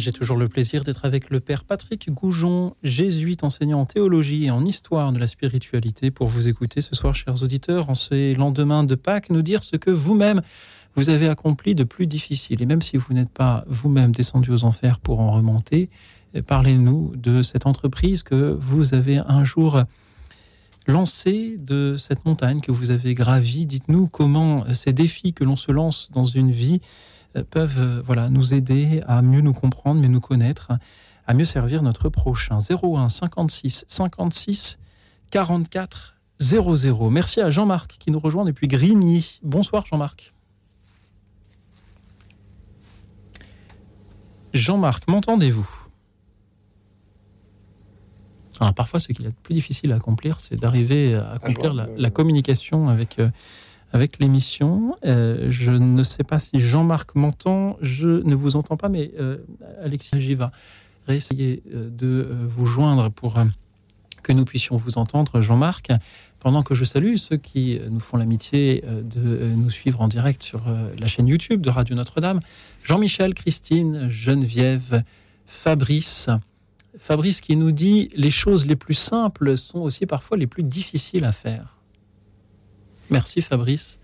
J'ai 0.00 0.12
toujours 0.12 0.38
le 0.38 0.48
plaisir 0.48 0.82
d'être 0.82 1.04
avec 1.04 1.28
le 1.28 1.40
Père 1.40 1.62
Patrick 1.62 2.10
Goujon, 2.10 2.74
jésuite 2.82 3.44
enseignant 3.44 3.80
en 3.80 3.84
théologie 3.84 4.46
et 4.46 4.50
en 4.50 4.64
histoire 4.64 5.12
de 5.12 5.18
la 5.18 5.26
spiritualité, 5.26 6.10
pour 6.10 6.26
vous 6.26 6.48
écouter 6.48 6.80
ce 6.80 6.94
soir, 6.94 7.14
chers 7.14 7.42
auditeurs, 7.42 7.90
en 7.90 7.94
ces 7.94 8.34
lendemains 8.34 8.82
de 8.82 8.94
Pâques, 8.94 9.28
nous 9.28 9.42
dire 9.42 9.62
ce 9.62 9.76
que 9.76 9.90
vous-même 9.90 10.40
vous 10.96 11.10
avez 11.10 11.28
accompli 11.28 11.74
de 11.74 11.84
plus 11.84 12.06
difficile. 12.06 12.62
Et 12.62 12.66
même 12.66 12.80
si 12.80 12.96
vous 12.96 13.12
n'êtes 13.12 13.28
pas 13.28 13.62
vous-même 13.68 14.12
descendu 14.12 14.50
aux 14.52 14.64
enfers 14.64 15.00
pour 15.00 15.20
en 15.20 15.32
remonter, 15.32 15.90
parlez-nous 16.46 17.12
de 17.16 17.42
cette 17.42 17.66
entreprise 17.66 18.22
que 18.22 18.56
vous 18.58 18.94
avez 18.94 19.18
un 19.18 19.44
jour 19.44 19.82
lancée, 20.86 21.58
de 21.58 21.96
cette 21.98 22.24
montagne 22.24 22.62
que 22.62 22.72
vous 22.72 22.90
avez 22.90 23.12
gravie. 23.12 23.66
Dites-nous 23.66 24.08
comment 24.08 24.64
ces 24.72 24.94
défis 24.94 25.34
que 25.34 25.44
l'on 25.44 25.56
se 25.56 25.70
lance 25.70 26.08
dans 26.10 26.24
une 26.24 26.50
vie 26.50 26.80
peuvent 27.50 27.78
euh, 27.78 28.02
voilà, 28.04 28.28
nous 28.28 28.54
aider 28.54 29.02
à 29.06 29.22
mieux 29.22 29.40
nous 29.40 29.52
comprendre, 29.52 30.00
mieux 30.00 30.08
nous 30.08 30.20
connaître, 30.20 30.72
à 31.26 31.34
mieux 31.34 31.44
servir 31.44 31.82
notre 31.82 32.08
prochain. 32.08 32.58
01 32.58 33.08
56 33.08 33.84
56 33.88 34.78
44 35.30 36.16
00. 36.38 37.10
Merci 37.10 37.40
à 37.40 37.50
Jean-Marc 37.50 37.96
qui 37.98 38.10
nous 38.10 38.18
rejoint 38.18 38.44
depuis 38.44 38.66
Grigny. 38.66 39.40
Bonsoir 39.42 39.86
Jean-Marc. 39.86 40.34
Jean-Marc, 44.52 45.06
m'entendez-vous? 45.06 45.68
Alors 48.58 48.74
parfois, 48.74 49.00
ce 49.00 49.12
qu'il 49.12 49.24
est 49.24 49.34
plus 49.42 49.54
difficile 49.54 49.92
à 49.92 49.96
accomplir, 49.96 50.40
c'est 50.40 50.56
d'arriver 50.56 51.14
à 51.14 51.32
accomplir 51.32 51.72
la, 51.72 51.86
la, 51.96 52.10
communication 52.10 52.88
avec 52.88 53.18
euh, 53.18 53.30
avec 53.92 54.18
l'émission. 54.18 54.96
Euh, 55.04 55.46
je 55.50 55.72
ne 55.72 56.02
sais 56.02 56.24
pas 56.24 56.38
si 56.38 56.60
Jean-Marc 56.60 57.14
m'entend, 57.14 57.76
je 57.80 58.08
ne 58.08 58.34
vous 58.34 58.56
entends 58.56 58.76
pas, 58.76 58.88
mais 58.88 59.12
euh, 59.18 59.38
Alexis 59.82 60.20
J 60.20 60.34
va 60.34 60.52
réessayer 61.06 61.62
euh, 61.74 61.88
de 61.90 62.28
vous 62.48 62.66
joindre 62.66 63.10
pour 63.10 63.34
que 64.22 64.32
nous 64.32 64.44
puissions 64.44 64.76
vous 64.76 64.98
entendre, 64.98 65.40
Jean-Marc, 65.40 65.90
pendant 66.38 66.62
que 66.62 66.74
je 66.74 66.84
salue 66.84 67.16
ceux 67.16 67.36
qui 67.36 67.80
nous 67.90 68.00
font 68.00 68.16
l'amitié 68.16 68.82
de 68.86 69.52
nous 69.54 69.70
suivre 69.70 70.00
en 70.00 70.08
direct 70.08 70.42
sur 70.42 70.62
la 70.98 71.06
chaîne 71.06 71.28
YouTube 71.28 71.60
de 71.60 71.68
Radio 71.68 71.94
Notre-Dame. 71.94 72.40
Jean-Michel, 72.82 73.34
Christine, 73.34 74.08
Geneviève, 74.08 75.02
Fabrice. 75.46 76.30
Fabrice 76.98 77.40
qui 77.40 77.56
nous 77.56 77.72
dit 77.72 78.08
les 78.14 78.30
choses 78.30 78.66
les 78.66 78.76
plus 78.76 78.94
simples 78.94 79.56
sont 79.56 79.80
aussi 79.80 80.06
parfois 80.06 80.36
les 80.36 80.46
plus 80.46 80.62
difficiles 80.62 81.24
à 81.24 81.32
faire. 81.32 81.79
Merci 83.10 83.42
Fabrice. 83.42 84.00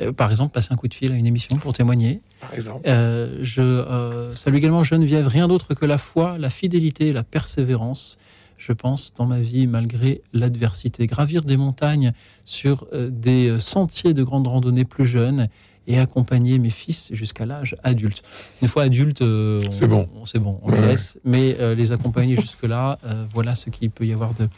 Euh, 0.00 0.12
par 0.12 0.30
exemple, 0.30 0.52
passer 0.52 0.72
un 0.72 0.76
coup 0.76 0.88
de 0.88 0.94
fil 0.94 1.12
à 1.12 1.14
une 1.14 1.26
émission 1.26 1.56
pour 1.56 1.72
témoigner. 1.72 2.20
Par 2.40 2.54
exemple. 2.54 2.80
Euh, 2.86 3.38
je 3.42 3.62
euh, 3.62 4.34
salue 4.34 4.56
également 4.56 4.82
Geneviève. 4.82 5.26
Rien 5.26 5.48
d'autre 5.48 5.74
que 5.74 5.84
la 5.84 5.98
foi, 5.98 6.38
la 6.38 6.50
fidélité 6.50 7.08
et 7.08 7.12
la 7.12 7.22
persévérance. 7.22 8.18
Je 8.56 8.72
pense 8.72 9.12
dans 9.14 9.26
ma 9.26 9.40
vie, 9.40 9.66
malgré 9.66 10.22
l'adversité, 10.32 11.06
gravir 11.06 11.42
des 11.42 11.56
montagnes 11.56 12.12
sur 12.44 12.86
des 12.92 13.58
sentiers 13.58 14.14
de 14.14 14.22
grande 14.22 14.46
randonnée 14.46 14.84
plus 14.84 15.04
jeunes 15.04 15.48
et 15.88 15.98
accompagner 15.98 16.60
mes 16.60 16.70
fils 16.70 17.08
jusqu'à 17.12 17.44
l'âge 17.44 17.74
adulte. 17.82 18.22
Une 18.60 18.68
fois 18.68 18.84
adulte, 18.84 19.18
c'est 19.18 19.88
bon, 19.88 20.08
c'est 20.26 20.38
bon, 20.38 20.60
on 20.62 20.70
les 20.70 20.80
laisse. 20.80 21.18
Mais 21.24 21.56
les 21.74 21.90
accompagner 21.90 22.36
jusque 22.40 22.62
là, 22.62 23.00
voilà 23.34 23.56
ce 23.56 23.68
qu'il 23.68 23.90
peut 23.90 24.06
y 24.06 24.12
avoir 24.12 24.32
de, 24.32 24.48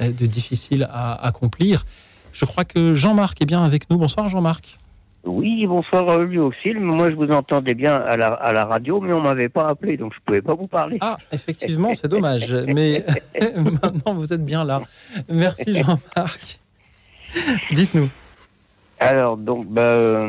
de 0.00 0.26
difficile 0.26 0.88
à 0.90 1.24
accomplir. 1.24 1.84
Je 2.32 2.44
crois 2.44 2.64
que 2.64 2.94
Jean-Marc 2.94 3.40
est 3.42 3.46
bien 3.46 3.62
avec 3.62 3.88
nous. 3.90 3.98
Bonsoir 3.98 4.28
Jean-Marc. 4.28 4.78
Oui, 5.24 5.66
bonsoir 5.66 6.18
lui 6.18 6.38
aussi. 6.38 6.74
Moi, 6.74 7.10
je 7.10 7.14
vous 7.14 7.30
entendais 7.30 7.74
bien 7.74 7.94
à 7.94 8.16
la, 8.16 8.28
à 8.28 8.52
la 8.52 8.64
radio, 8.64 9.00
mais 9.00 9.12
on 9.12 9.20
m'avait 9.20 9.48
pas 9.48 9.68
appelé, 9.68 9.96
donc 9.96 10.12
je 10.14 10.18
pouvais 10.24 10.42
pas 10.42 10.54
vous 10.54 10.66
parler. 10.66 10.98
Ah, 11.00 11.16
effectivement, 11.30 11.94
c'est 11.94 12.08
dommage. 12.08 12.52
mais 12.66 13.04
maintenant, 13.56 14.14
vous 14.14 14.32
êtes 14.32 14.44
bien 14.44 14.64
là. 14.64 14.82
Merci 15.28 15.74
Jean-Marc. 15.74 16.58
Dites-nous. 17.70 18.08
Alors, 18.98 19.36
donc, 19.36 19.66
bah, 19.66 19.82
euh, 19.82 20.20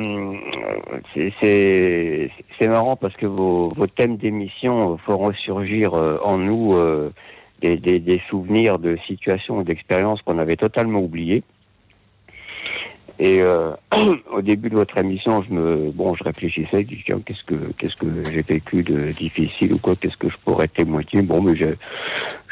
c'est 1.16 2.68
marrant 2.68 2.95
parce 2.95 3.16
que 3.16 3.28
vos, 3.28 3.70
vos 3.70 3.88
thèmes 3.88 4.18
d'émission 4.18 4.97
font 4.97 5.18
ressurgir 5.18 5.93
euh, 5.93 6.18
en 6.24 6.38
nous 6.39 6.74
euh, 6.74 7.14
des, 7.62 7.78
des, 7.78 7.99
des, 7.99 8.20
souvenirs 8.30 8.80
de 8.80 8.97
situations 9.06 9.62
et 9.62 9.64
d'expériences 9.64 10.22
qu'on 10.24 10.39
avait 10.39 10.56
totalement 10.56 10.99
oubliées. 10.99 11.43
Et 13.20 13.41
euh, 13.41 13.72
au 14.32 14.41
début 14.41 14.70
de 14.70 14.76
votre 14.76 14.97
émission, 14.97 15.43
je 15.43 15.53
me, 15.53 15.91
bon, 15.91 16.16
je 16.16 16.24
réfléchissais, 16.24 16.82
je 16.82 16.95
disais, 16.95 17.03
qu'est-ce 17.26 17.43
que, 17.43 17.72
qu'est-ce 17.78 17.95
que 17.95 18.07
j'ai 18.32 18.41
vécu 18.41 18.84
de 18.84 19.11
difficile 19.11 19.74
ou 19.74 19.78
quoi, 19.78 19.95
qu'est-ce 19.95 20.18
que 20.18 20.30
je 20.30 20.38
pourrais 20.43 20.68
témoigner? 20.68 21.22
Bon, 21.22 21.41
mais 21.41 21.55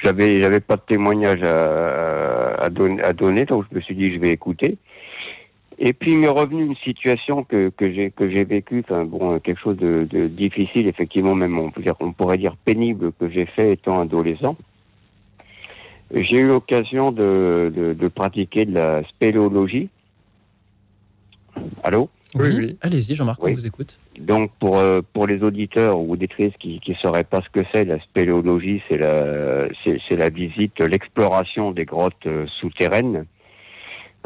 j'avais, 0.03 0.41
j'avais 0.41 0.59
pas 0.59 0.75
de 0.75 0.83
témoignage 0.87 1.41
à, 1.43 2.63
à, 2.63 2.65
à 2.65 3.13
donner, 3.13 3.45
donc 3.45 3.65
je 3.71 3.75
me 3.75 3.81
suis 3.81 3.95
dit, 3.95 4.13
je 4.13 4.19
vais 4.19 4.29
écouter. 4.29 4.77
Et 5.83 5.93
puis 5.93 6.11
il 6.11 6.19
m'est 6.19 6.27
revenu 6.27 6.63
une 6.63 6.75
situation 6.75 7.43
que, 7.43 7.69
que 7.69 7.91
j'ai 7.91 8.11
que 8.11 8.29
j'ai 8.29 8.43
vécue, 8.43 8.83
enfin 8.87 9.03
bon, 9.03 9.39
quelque 9.39 9.59
chose 9.59 9.77
de, 9.77 10.07
de, 10.07 10.27
difficile, 10.27 10.87
effectivement, 10.87 11.33
même 11.33 11.57
on, 11.57 11.71
peut 11.71 11.81
dire, 11.81 11.95
on 12.01 12.11
pourrait 12.11 12.37
dire 12.37 12.55
pénible 12.55 13.11
que 13.13 13.27
j'ai 13.27 13.47
fait 13.47 13.73
étant 13.73 13.99
adolescent. 13.99 14.55
J'ai 16.13 16.37
eu 16.37 16.47
l'occasion 16.47 17.11
de, 17.11 17.73
de, 17.75 17.93
de 17.93 18.07
pratiquer 18.09 18.65
de 18.65 18.75
la 18.75 19.03
spéléologie. 19.07 19.89
Allô 21.83 22.09
Oui, 22.35 22.49
oui. 22.55 22.77
Allez-y, 22.81 23.15
Jean-Marc, 23.15 23.43
on 23.43 23.51
vous 23.51 23.65
écoute. 23.65 23.99
Donc, 24.19 24.51
pour, 24.59 24.77
euh, 24.77 25.01
pour 25.13 25.27
les 25.27 25.41
auditeurs 25.43 25.99
ou 25.99 26.13
auditrices 26.13 26.53
qui 26.59 26.81
ne 26.87 26.93
sauraient 26.95 27.23
pas 27.23 27.41
ce 27.41 27.49
que 27.49 27.65
c'est, 27.73 27.85
la 27.85 27.99
spéléologie, 27.99 28.81
c'est 28.87 28.97
la, 28.97 29.67
c'est, 29.83 30.15
la 30.15 30.29
visite, 30.29 30.79
l'exploration 30.79 31.71
des 31.71 31.85
grottes 31.85 32.27
euh, 32.27 32.45
souterraines. 32.59 33.25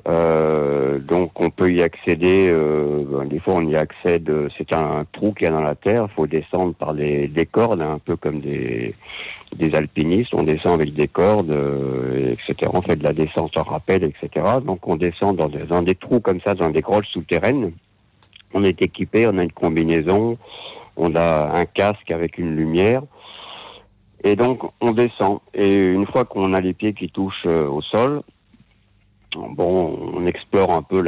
Euh, 0.07 0.99
donc, 0.99 1.39
on 1.41 1.49
peut 1.49 1.71
y 1.71 1.81
accéder, 1.81 2.53
ben, 2.53 3.25
des 3.25 3.39
fois 3.39 3.55
on 3.55 3.67
y 3.67 3.75
accède, 3.75 4.31
c'est 4.57 4.73
un 4.73 5.05
trou 5.11 5.33
qu'il 5.33 5.45
y 5.45 5.49
a 5.49 5.53
dans 5.53 5.61
la 5.61 5.75
terre, 5.75 6.07
il 6.09 6.13
faut 6.13 6.27
descendre 6.27 6.73
par 6.75 6.93
des, 6.93 7.27
des 7.27 7.45
cordes, 7.45 7.81
un 7.81 7.99
peu 7.99 8.15
comme 8.15 8.39
des, 8.39 8.93
des 9.55 9.73
alpinistes, 9.75 10.33
on 10.33 10.43
descend 10.43 10.73
avec 10.73 10.93
des 10.93 11.07
cordes, 11.07 11.51
euh, 11.51 12.33
etc. 12.33 12.71
On 12.73 12.81
fait 12.81 12.97
de 12.97 13.03
la 13.03 13.13
descente 13.13 13.55
en 13.57 13.63
rappel, 13.63 14.03
etc. 14.03 14.45
Donc 14.63 14.87
on 14.87 14.95
descend 14.95 15.37
dans 15.37 15.47
des, 15.47 15.63
dans 15.65 15.81
des 15.81 15.95
trous 15.95 16.19
comme 16.19 16.41
ça, 16.41 16.53
dans 16.53 16.69
des 16.69 16.81
grottes 16.81 17.05
souterraines. 17.05 17.71
On 18.53 18.63
est 18.63 18.81
équipé, 18.81 19.27
on 19.27 19.37
a 19.37 19.43
une 19.43 19.51
combinaison, 19.51 20.37
on 20.97 21.15
a 21.15 21.57
un 21.57 21.65
casque 21.65 22.11
avec 22.11 22.37
une 22.37 22.55
lumière. 22.55 23.01
Et 24.23 24.35
donc 24.35 24.63
on 24.81 24.91
descend. 24.91 25.39
Et 25.53 25.79
une 25.79 26.05
fois 26.07 26.25
qu'on 26.25 26.53
a 26.53 26.59
les 26.59 26.73
pieds 26.73 26.93
qui 26.93 27.09
touchent 27.09 27.45
euh, 27.45 27.67
au 27.67 27.81
sol, 27.81 28.21
bon, 29.35 30.11
on 30.13 30.25
explore 30.25 30.71
un 30.71 30.81
peu 30.81 31.01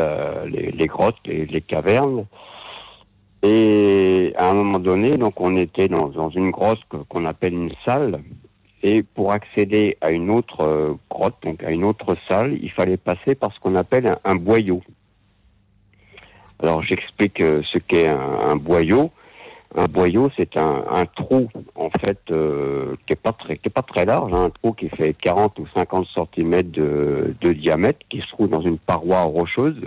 les, 0.45 0.87
grottes, 0.87 1.15
les, 1.25 1.61
cavernes. 1.61 2.25
Et 3.43 4.33
à 4.37 4.49
un 4.49 4.53
moment 4.53 4.79
donné, 4.79 5.17
donc 5.17 5.39
on 5.39 5.55
était 5.57 5.87
dans, 5.87 6.09
dans 6.09 6.29
une 6.29 6.51
grotte 6.51 6.79
qu'on 7.09 7.25
appelle 7.25 7.53
une 7.53 7.73
salle. 7.85 8.21
Et 8.83 9.03
pour 9.03 9.31
accéder 9.31 9.97
à 10.01 10.11
une 10.11 10.29
autre 10.29 10.61
euh, 10.61 10.93
grotte, 11.09 11.35
donc 11.43 11.63
à 11.63 11.71
une 11.71 11.83
autre 11.83 12.15
salle, 12.27 12.57
il 12.61 12.71
fallait 12.71 12.97
passer 12.97 13.33
par 13.33 13.53
ce 13.53 13.59
qu'on 13.59 13.75
appelle 13.75 14.17
un, 14.23 14.35
boyau. 14.35 14.81
Alors 16.61 16.81
j'explique 16.81 17.41
euh, 17.41 17.61
ce 17.71 17.79
qu'est 17.79 18.07
un, 18.07 18.55
boyau. 18.55 19.11
Un 19.77 19.85
boyau, 19.85 20.31
c'est 20.35 20.57
un, 20.57 21.05
trou 21.15 21.49
en 21.75 21.91
fait 22.01 22.17
euh, 22.31 22.95
qui 23.05 23.13
est 23.13 23.21
pas 23.21 23.31
très 23.31 23.57
pas 23.57 23.83
très 23.83 24.05
large, 24.05 24.33
hein, 24.33 24.45
un 24.45 24.49
trou 24.49 24.73
qui 24.73 24.89
fait 24.89 25.13
40 25.13 25.59
ou 25.59 25.67
50 25.75 26.07
cm 26.15 26.63
de, 26.71 27.53
diamètre, 27.53 27.99
qui 28.09 28.21
se 28.21 28.27
trouve 28.29 28.49
dans 28.49 28.61
une 28.61 28.79
paroi 28.79 29.21
rocheuse 29.21 29.79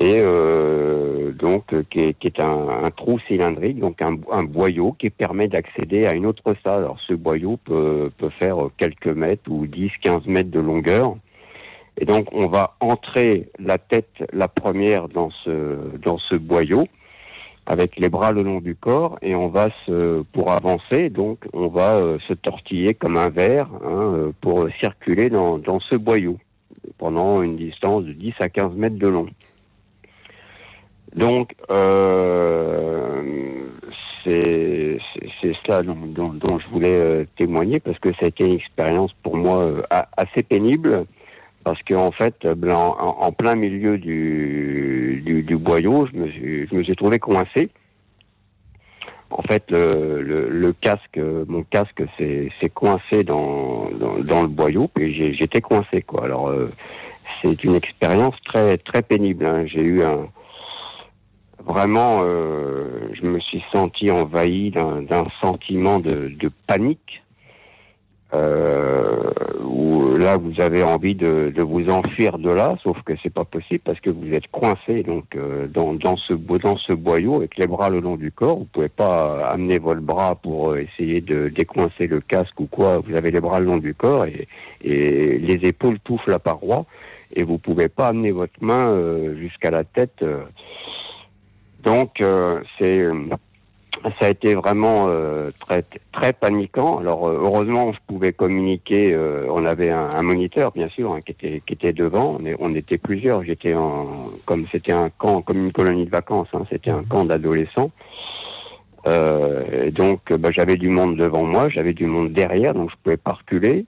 et 0.00 0.18
euh, 0.22 1.32
donc 1.32 1.74
qui 1.90 2.00
est, 2.00 2.18
qui 2.18 2.28
est 2.28 2.40
un, 2.40 2.90
trou 2.96 3.18
cylindrique, 3.28 3.78
donc 3.80 4.00
un, 4.00 4.16
un 4.32 4.44
boyau 4.44 4.92
qui 4.98 5.10
permet 5.10 5.46
d'accéder 5.46 6.06
à 6.06 6.14
une 6.14 6.24
autre 6.24 6.54
salle. 6.64 6.84
Alors 6.84 6.98
ce 7.06 7.12
boyau 7.12 7.58
peut, 7.58 8.10
peut 8.16 8.30
faire 8.30 8.56
quelques 8.78 9.08
mètres 9.08 9.50
ou 9.50 9.66
10-15 9.66 10.22
mètres 10.26 10.50
de 10.50 10.60
longueur. 10.60 11.16
Et 12.00 12.06
donc 12.06 12.28
on 12.32 12.46
va 12.46 12.76
entrer 12.80 13.50
la 13.58 13.76
tête, 13.76 14.24
la 14.32 14.48
première, 14.48 15.08
dans 15.08 15.30
ce, 15.44 15.98
dans 15.98 16.16
ce 16.16 16.34
boyau 16.34 16.88
avec 17.66 17.96
les 17.96 18.08
bras 18.08 18.32
le 18.32 18.42
long 18.42 18.60
du 18.60 18.74
corps 18.74 19.18
et 19.22 19.34
on 19.34 19.48
va 19.48 19.70
se 19.86 20.22
pour 20.32 20.52
avancer 20.52 21.08
donc 21.08 21.46
on 21.52 21.68
va 21.68 21.96
euh, 21.96 22.18
se 22.28 22.34
tortiller 22.34 22.94
comme 22.94 23.16
un 23.16 23.30
verre 23.30 23.68
hein, 23.84 24.32
pour 24.40 24.68
circuler 24.80 25.30
dans, 25.30 25.58
dans 25.58 25.80
ce 25.80 25.96
boyau 25.96 26.38
pendant 26.98 27.42
une 27.42 27.56
distance 27.56 28.04
de 28.04 28.12
10 28.12 28.34
à 28.40 28.48
15 28.48 28.74
mètres 28.74 28.98
de 28.98 29.08
long. 29.08 29.26
Donc, 31.14 31.54
euh, 31.70 33.22
c'est 34.24 34.98
cela 35.66 35.82
dont, 35.82 36.58
je 36.58 36.68
voulais 36.70 36.96
euh, 36.96 37.24
témoigner 37.36 37.78
parce 37.78 37.98
que 37.98 38.10
ça 38.14 38.24
a 38.24 38.28
été 38.28 38.44
une 38.44 38.54
expérience 38.54 39.12
pour 39.22 39.36
moi 39.36 39.62
euh, 39.62 39.82
assez 40.16 40.42
pénible 40.42 41.04
parce 41.64 41.82
qu'en 41.82 42.06
en 42.06 42.12
fait, 42.12 42.46
en, 42.46 43.16
en, 43.20 43.32
plein 43.32 43.54
milieu 43.54 43.98
du, 43.98 45.22
du, 45.24 45.56
boyau, 45.56 46.06
je 46.12 46.18
me, 46.18 46.28
suis, 46.30 46.68
je 46.68 46.74
me 46.74 46.84
suis 46.84 46.96
trouvé 46.96 47.18
coincé 47.18 47.70
en 49.30 49.42
fait, 49.42 49.64
le, 49.70 50.22
le, 50.22 50.72
casque, 50.74 51.18
mon 51.48 51.64
casque, 51.64 52.04
s'est 52.18 52.70
coincé 52.72 53.24
dans, 53.24 53.90
dans, 54.22 54.42
le 54.42 54.48
boyau, 54.48 54.88
et 55.00 55.34
j'étais 55.34 55.60
coincé, 55.60 56.02
quoi. 56.02 56.24
Alors, 56.24 56.48
euh, 56.48 56.70
c'est 57.42 57.64
une 57.64 57.74
expérience 57.74 58.36
très 58.44 58.78
très 58.78 59.02
pénible. 59.02 59.44
Hein. 59.44 59.66
J'ai 59.66 59.80
eu 59.80 60.02
un 60.02 60.28
vraiment, 61.66 62.20
euh, 62.22 63.08
je 63.12 63.26
me 63.26 63.40
suis 63.40 63.62
senti 63.72 64.10
envahi 64.10 64.70
d'un 64.70 65.26
sentiment 65.40 65.98
de, 65.98 66.30
panique 66.66 66.98
euh, 67.08 67.23
où 69.64 70.16
là 70.16 70.36
vous 70.36 70.60
avez 70.60 70.82
envie 70.82 71.14
de, 71.14 71.52
vous 71.62 71.88
enfuir 71.88 72.38
de 72.38 72.50
là, 72.50 72.76
sauf 72.82 73.00
que 73.02 73.12
c'est 73.22 73.32
pas 73.32 73.44
possible 73.44 73.80
parce 73.84 74.00
que 74.00 74.10
vous 74.10 74.32
êtes 74.32 74.48
coincé 74.48 75.02
donc 75.02 75.36
euh, 75.36 75.66
dans, 75.66 76.16
ce 76.16 76.32
dans 76.32 76.76
ce 76.76 76.92
boyau 76.92 77.36
avec 77.36 77.56
les 77.56 77.66
bras 77.66 77.90
le 77.90 78.00
long 78.00 78.16
du 78.16 78.30
corps. 78.30 78.58
Vous 78.58 78.68
pouvez 78.72 78.88
pas 78.88 79.46
amener 79.46 79.78
votre 79.78 80.00
bras 80.00 80.34
pour 80.36 80.70
euh, 80.70 80.78
essayer 80.80 81.20
de 81.20 81.48
décoincer 81.48 82.06
le 82.06 82.20
casque 82.20 82.58
ou 82.60 82.66
quoi. 82.66 82.98
Vous 82.98 83.14
avez 83.16 83.30
les 83.30 83.40
bras 83.40 83.60
le 83.60 83.66
long 83.66 83.78
du 83.78 83.94
corps 83.94 84.26
et, 84.26 84.48
et 84.82 85.38
les 85.38 85.68
épaules 85.68 85.98
touffent 86.00 86.26
la 86.26 86.38
paroi 86.38 86.86
et 87.34 87.42
vous 87.42 87.58
pouvez 87.58 87.88
pas 87.88 88.08
amener 88.08 88.30
votre 88.30 88.62
main 88.62 88.88
euh, 88.88 89.36
jusqu'à 89.36 89.70
la 89.70 89.84
tête. 89.84 90.24
donc 91.82 92.22
c'est 92.78 93.06
ça 94.02 94.26
a 94.26 94.28
été 94.28 94.54
vraiment 94.54 95.06
euh, 95.08 95.50
très 95.60 95.84
très 96.12 96.32
paniquant. 96.32 96.98
Alors 96.98 97.28
euh, 97.28 97.38
heureusement, 97.42 97.92
je 97.92 97.98
pouvais 98.06 98.32
communiquer. 98.32 99.14
Euh, 99.14 99.46
on 99.50 99.64
avait 99.64 99.90
un, 99.90 100.22
moniteur, 100.22 100.72
bien 100.72 100.88
sûr, 100.88 101.12
hein, 101.12 101.20
qui 101.24 101.32
était 101.32 101.62
qui 101.66 101.74
était 101.74 101.92
devant. 101.92 102.38
On, 102.40 102.54
on 102.58 102.74
était 102.74 102.98
plusieurs. 102.98 103.44
J'étais 103.44 103.74
en 103.74 104.30
comme 104.44 104.66
c'était 104.72 104.92
un 104.92 105.10
camp, 105.10 105.42
comme 105.42 105.58
une 105.58 105.72
colonie 105.72 106.04
de 106.04 106.10
vacances. 106.10 106.48
Hein, 106.52 106.64
c'était 106.70 106.90
un 106.90 107.02
camp 107.04 107.24
d'adolescents. 107.24 107.90
donc, 109.06 110.32
bah, 110.32 110.50
j'avais 110.50 110.76
du 110.76 110.88
monde 110.88 111.16
devant 111.16 111.44
moi, 111.44 111.68
j'avais 111.68 111.92
du 111.92 112.06
monde 112.06 112.32
derrière, 112.32 112.74
donc 112.74 112.90
je 112.90 112.96
pouvais 113.02 113.16
pas 113.16 113.32
reculer. 113.32 113.86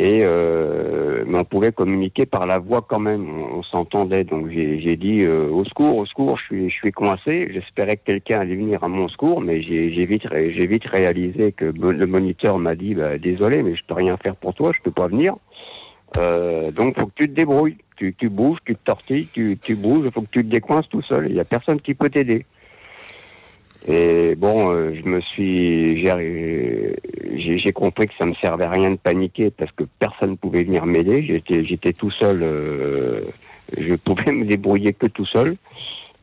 Et 0.00 0.20
euh, 0.22 1.24
mais 1.26 1.40
on 1.40 1.44
pouvait 1.44 1.72
communiquer 1.72 2.24
par 2.24 2.46
la 2.46 2.60
voix 2.60 2.86
quand 2.88 3.00
même, 3.00 3.28
on, 3.52 3.64
s'entendait. 3.64 4.22
Donc 4.22 4.48
j'ai 4.48 4.96
dit 4.96 5.24
euh, 5.24 5.50
au 5.50 5.64
secours, 5.64 5.96
au 5.96 6.06
secours, 6.06 6.38
je 6.38 6.44
suis, 6.44 6.70
je 6.70 6.74
suis 6.74 6.92
coincé. 6.92 7.48
J'espérais 7.52 7.96
que 7.96 8.04
quelqu'un 8.04 8.38
allait 8.38 8.54
venir 8.54 8.84
à 8.84 8.88
mon 8.88 9.08
secours, 9.08 9.40
mais 9.40 9.60
j'ai 9.60 10.06
vite, 10.06 10.22
j'ai 10.32 10.66
vite 10.68 10.84
réalisé 10.86 11.50
que 11.50 11.64
le 11.64 12.06
moniteur 12.06 12.60
m'a 12.60 12.76
dit 12.76 12.94
bah, 12.94 13.18
désolé, 13.18 13.64
mais 13.64 13.74
je 13.74 13.82
peux 13.84 13.94
rien 13.94 14.16
faire 14.16 14.36
pour 14.36 14.54
toi, 14.54 14.70
je 14.72 14.80
peux 14.82 14.92
pas 14.92 15.08
venir. 15.08 15.34
Euh, 16.16 16.70
donc 16.70 16.96
faut 16.96 17.06
que 17.06 17.14
tu 17.16 17.28
te 17.28 17.34
débrouilles, 17.34 17.78
tu, 17.96 18.14
tu 18.14 18.28
bouges, 18.28 18.58
tu 18.64 18.76
te 18.76 18.84
tortilles, 18.84 19.26
tu, 19.32 19.58
tu 19.60 19.74
bouges, 19.74 20.08
faut 20.10 20.22
que 20.22 20.30
tu 20.30 20.44
te 20.44 20.48
décoinces 20.48 20.88
tout 20.88 21.02
seul. 21.02 21.26
Il 21.28 21.34
y 21.34 21.40
a 21.40 21.44
personne 21.44 21.80
qui 21.80 21.94
peut 21.94 22.08
t'aider. 22.08 22.46
Et 23.86 24.34
bon, 24.34 24.70
euh, 24.70 24.92
je 24.94 25.08
me 25.08 25.20
suis, 25.20 26.04
j'ai 26.04 27.72
compris 27.72 28.08
que 28.08 28.14
ça 28.18 28.26
me 28.26 28.34
servait 28.34 28.64
à 28.64 28.70
rien 28.70 28.90
de 28.90 28.96
paniquer 28.96 29.50
parce 29.50 29.70
que 29.72 29.84
personne 29.98 30.32
ne 30.32 30.36
pouvait 30.36 30.64
venir 30.64 30.84
m'aider. 30.84 31.22
J'étais, 31.22 31.62
j'étais 31.62 31.92
tout 31.92 32.10
seul. 32.10 32.42
Euh, 32.42 33.22
je 33.76 33.94
pouvais 33.94 34.32
me 34.32 34.44
débrouiller 34.44 34.92
que 34.92 35.06
tout 35.06 35.26
seul. 35.26 35.56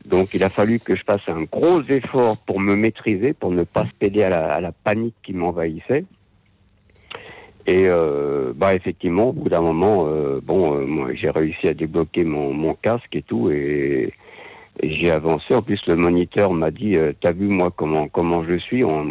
Donc, 0.04 0.34
il 0.34 0.44
a 0.44 0.48
fallu 0.48 0.78
que 0.78 0.94
je 0.94 1.02
fasse 1.02 1.28
un 1.28 1.42
gros 1.42 1.82
effort 1.82 2.36
pour 2.36 2.60
me 2.60 2.76
maîtriser, 2.76 3.32
pour 3.32 3.50
ne 3.50 3.64
pas 3.64 3.86
se 3.86 4.22
à 4.22 4.28
la, 4.28 4.52
à 4.52 4.60
la 4.60 4.70
panique 4.72 5.16
qui 5.24 5.32
m'envahissait. 5.32 6.04
Et 7.66 7.88
euh, 7.88 8.52
bah 8.54 8.74
effectivement, 8.74 9.30
au 9.30 9.32
bout 9.32 9.48
d'un 9.48 9.60
moment, 9.60 10.06
euh, 10.06 10.38
bon, 10.40 10.86
moi 10.86 11.08
j'ai 11.14 11.30
réussi 11.30 11.66
à 11.66 11.74
débloquer 11.74 12.22
mon, 12.22 12.52
mon 12.52 12.74
casque 12.74 13.16
et 13.16 13.22
tout, 13.22 13.50
et 13.50 14.12
j'ai 14.82 15.10
avancé. 15.10 15.54
En 15.54 15.62
plus, 15.62 15.80
le 15.86 15.96
moniteur 15.96 16.52
m'a 16.52 16.70
dit 16.70 16.96
euh, 16.96 17.12
T'as 17.20 17.32
vu, 17.32 17.46
moi, 17.46 17.70
comment, 17.74 18.08
comment 18.08 18.44
je 18.44 18.56
suis 18.58 18.84
on, 18.84 19.04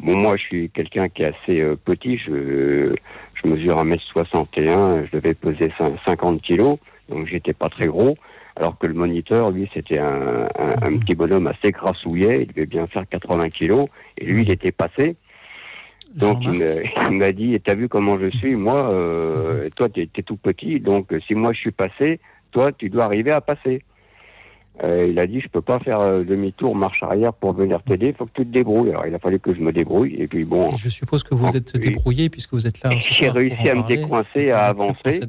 Bon, 0.00 0.16
moi, 0.16 0.36
je 0.36 0.42
suis 0.42 0.70
quelqu'un 0.70 1.08
qui 1.08 1.22
est 1.22 1.26
assez 1.26 1.60
euh, 1.60 1.76
petit. 1.76 2.18
Je, 2.18 2.94
je 3.34 3.48
mesure 3.48 3.76
1m61. 3.84 5.06
Je 5.06 5.16
devais 5.16 5.34
peser 5.34 5.72
50 6.04 6.42
kilos. 6.42 6.78
Donc, 7.08 7.26
j'étais 7.26 7.52
pas 7.52 7.68
très 7.68 7.86
gros. 7.86 8.16
Alors 8.56 8.76
que 8.78 8.86
le 8.86 8.94
moniteur, 8.94 9.50
lui, 9.50 9.70
c'était 9.72 9.98
un, 9.98 10.48
un, 10.58 10.98
petit 10.98 11.14
bonhomme 11.14 11.46
assez 11.46 11.70
grassouillet. 11.70 12.42
Il 12.42 12.48
devait 12.48 12.66
bien 12.66 12.86
faire 12.86 13.08
80 13.08 13.48
kilos. 13.48 13.88
Et 14.18 14.26
lui, 14.26 14.42
il 14.42 14.50
était 14.50 14.72
passé. 14.72 15.16
Donc 16.14 16.42
il 16.44 17.16
m'a 17.16 17.32
dit, 17.32 17.58
t'as 17.64 17.74
vu 17.74 17.88
comment 17.88 18.18
je 18.18 18.28
suis? 18.36 18.54
Moi, 18.54 18.90
euh, 18.90 19.68
toi, 19.76 19.88
t'es 19.88 20.08
es 20.14 20.22
tout 20.22 20.36
petit. 20.36 20.80
Donc 20.80 21.14
si 21.26 21.34
moi 21.34 21.52
je 21.52 21.60
suis 21.60 21.70
passé, 21.70 22.20
toi, 22.50 22.70
tu 22.72 22.90
dois 22.90 23.04
arriver 23.04 23.30
à 23.30 23.40
passer. 23.40 23.82
Euh, 24.82 25.06
il 25.08 25.18
a 25.18 25.26
dit 25.26 25.40
je 25.40 25.48
peux 25.48 25.60
pas 25.60 25.78
faire 25.78 26.00
euh, 26.00 26.24
demi-tour, 26.24 26.74
marche 26.74 27.02
arrière 27.02 27.34
pour 27.34 27.52
venir 27.52 27.82
t'aider, 27.82 28.08
il 28.08 28.14
faut 28.14 28.24
que 28.24 28.32
tu 28.34 28.46
te 28.46 28.52
débrouilles. 28.52 28.90
Alors 28.90 29.06
il 29.06 29.14
a 29.14 29.18
fallu 29.18 29.38
que 29.38 29.54
je 29.54 29.60
me 29.60 29.70
débrouille 29.70 30.14
et 30.14 30.26
puis 30.26 30.44
bon. 30.44 30.70
je 30.76 30.88
suppose 30.88 31.22
que 31.22 31.34
vous 31.34 31.54
êtes 31.56 31.76
débrouillé 31.76 32.30
puisque 32.30 32.54
vous 32.54 32.66
êtes 32.66 32.82
là. 32.82 32.90
J'ai 32.98 33.28
réussi 33.28 33.68
à 33.68 33.74
me 33.74 33.86
décoincer, 33.86 34.50
à 34.50 34.66
avancer. 34.66 35.20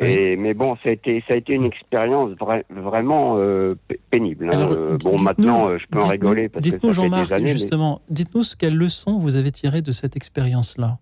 Et, 0.00 0.36
Mais 0.36 0.54
bon, 0.54 0.76
ça 0.82 0.90
a 0.90 0.92
été, 0.92 1.22
ça 1.26 1.34
a 1.34 1.36
été 1.36 1.54
une 1.54 1.64
expérience 1.64 2.30
vraiment 2.70 3.34
euh, 3.36 3.74
pénible. 4.10 4.48
Hein. 4.52 4.96
bon, 5.02 5.20
maintenant, 5.20 5.76
je 5.76 5.84
peux 5.90 6.00
en 6.00 6.06
rigoler 6.06 6.48
parce 6.48 6.64
que 6.64 6.70
ça 6.70 6.92
fait 6.92 7.08
des 7.08 7.32
années. 7.32 7.46
Justement, 7.46 8.00
dites-nous 8.08 8.42
quelles 8.58 8.76
leçons 8.76 9.18
vous 9.18 9.36
avez 9.36 9.50
tirées 9.50 9.82
de 9.82 9.92
cette 9.92 10.16
expérience-là. 10.16 10.98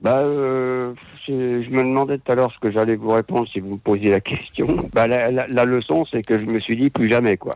Bah, 0.00 0.18
euh, 0.18 0.94
je 1.26 1.32
me 1.32 1.82
demandais 1.82 2.18
tout 2.18 2.32
à 2.32 2.34
l'heure 2.34 2.52
ce 2.52 2.58
que 2.60 2.70
j'allais 2.70 2.96
vous 2.96 3.10
répondre 3.10 3.48
si 3.48 3.60
vous 3.60 3.72
me 3.72 3.78
posiez 3.78 4.10
la 4.10 4.20
question. 4.20 4.66
Bah, 4.92 5.06
la, 5.06 5.30
la, 5.30 5.46
la 5.48 5.64
leçon, 5.64 6.04
c'est 6.10 6.22
que 6.22 6.38
je 6.38 6.44
me 6.44 6.60
suis 6.60 6.76
dit 6.76 6.90
plus 6.90 7.10
jamais, 7.10 7.36
quoi. 7.36 7.54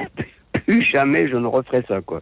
plus 0.66 0.82
jamais 0.84 1.28
je 1.28 1.36
ne 1.36 1.46
referai 1.46 1.84
ça, 1.88 2.00
quoi. 2.00 2.20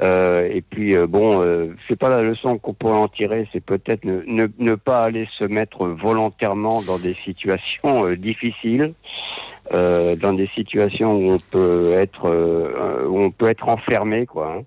Euh, 0.00 0.48
et 0.52 0.60
puis 0.60 0.94
euh, 0.94 1.06
bon, 1.06 1.42
euh, 1.42 1.74
c'est 1.88 1.98
pas 1.98 2.10
la 2.10 2.20
leçon 2.20 2.58
qu'on 2.58 2.74
pourrait 2.74 2.98
en 2.98 3.08
tirer, 3.08 3.48
c'est 3.52 3.64
peut-être 3.64 4.04
ne, 4.04 4.22
ne, 4.26 4.46
ne, 4.58 4.74
pas 4.74 5.02
aller 5.04 5.26
se 5.38 5.44
mettre 5.44 5.86
volontairement 5.86 6.82
dans 6.82 6.98
des 6.98 7.14
situations 7.14 8.06
euh, 8.06 8.14
difficiles, 8.14 8.92
euh, 9.72 10.14
dans 10.14 10.34
des 10.34 10.48
situations 10.54 11.14
où 11.14 11.32
on 11.32 11.38
peut 11.38 11.92
être 11.94 12.28
où 13.08 13.20
on 13.20 13.30
peut 13.30 13.48
être 13.48 13.68
enfermé, 13.68 14.26
quoi. 14.26 14.56
Hein. 14.58 14.62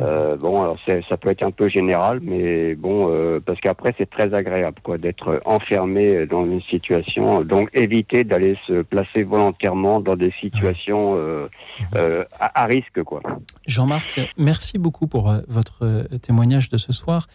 Euh, 0.00 0.36
bon, 0.36 0.62
alors 0.62 0.78
ça 1.08 1.16
peut 1.16 1.28
être 1.28 1.42
un 1.42 1.50
peu 1.50 1.68
général, 1.68 2.20
mais 2.22 2.74
bon, 2.74 3.08
euh, 3.10 3.40
parce 3.44 3.60
qu'après 3.60 3.94
c'est 3.98 4.08
très 4.08 4.32
agréable, 4.32 4.78
quoi, 4.82 4.98
d'être 4.98 5.40
enfermé 5.44 6.26
dans 6.26 6.44
une 6.44 6.62
situation. 6.62 7.42
Donc 7.42 7.68
éviter 7.74 8.24
d'aller 8.24 8.56
se 8.66 8.82
placer 8.82 9.22
volontairement 9.24 10.00
dans 10.00 10.16
des 10.16 10.32
situations 10.40 11.16
euh, 11.16 12.24
à, 12.38 12.64
risque, 12.64 13.02
quoi. 13.02 13.20
Jean-Marc, 13.66 14.20
merci 14.38 14.78
beaucoup 14.78 15.06
pour 15.06 15.32
votre 15.48 16.06
témoignage 16.22 16.70
de 16.70 16.76
ce 16.76 16.92
soir. 16.92 17.26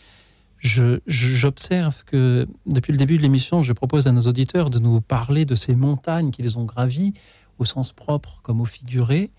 J'observe 0.60 2.04
que 2.06 2.48
depuis 2.66 2.92
le 2.92 2.98
début 2.98 3.18
de 3.18 3.22
l'émission, 3.22 3.62
je 3.62 3.74
propose 3.74 4.08
à 4.08 4.12
nos 4.12 4.22
auditeurs 4.22 4.72
de 4.72 4.80
nous 4.80 5.02
parler 5.02 5.46
de 5.46 5.54
ces 5.54 5.76
montagnes 5.76 6.32
qu'ils 6.32 6.58
ont 6.58 6.66
gravies, 6.66 7.14
au 7.60 7.66
sens 7.66 7.94
propre 7.94 8.40
comme 8.42 8.62
au 8.62 8.66
figuré 8.66 9.30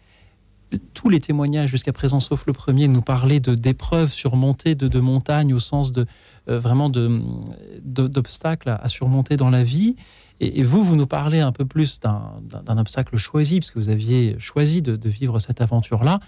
tous 0.95 1.09
les 1.09 1.21
témoignages 1.21 1.71
jusqu'à 1.71 1.93
présent, 1.93 2.21
sauf 2.21 2.47
le 2.47 2.53
premier, 2.53 2.89
nous 2.89 3.03
parlaient 3.03 3.41
de 3.41 3.55
d'épreuves 3.55 4.13
surmontées, 4.13 4.75
de, 4.75 5.01
montagnes 5.01 5.55
au 5.55 5.59
sens 5.59 5.93
de 5.93 6.07
euh, 6.49 6.59
vraiment 6.59 6.91
d'obstacles 6.91 8.71
à, 8.71 8.89
surmonter 8.89 9.37
dans 9.37 9.51
la 9.51 9.63
vie. 9.63 9.97
Et, 10.41 10.63
vous, 10.63 10.83
vous 10.83 10.97
nous 10.97 11.07
parlez 11.07 11.41
un 11.41 11.53
peu 11.53 11.65
plus 11.65 12.01
d'un 12.01 12.79
obstacle 12.79 13.17
choisi, 13.17 13.61
parce 13.61 13.71
que 13.71 13.79
vous 13.79 13.89
aviez 13.89 14.37
choisi 14.39 14.83
de, 14.83 15.09
vivre 15.09 15.39
cette 15.39 15.61
aventure-là. 15.61 16.21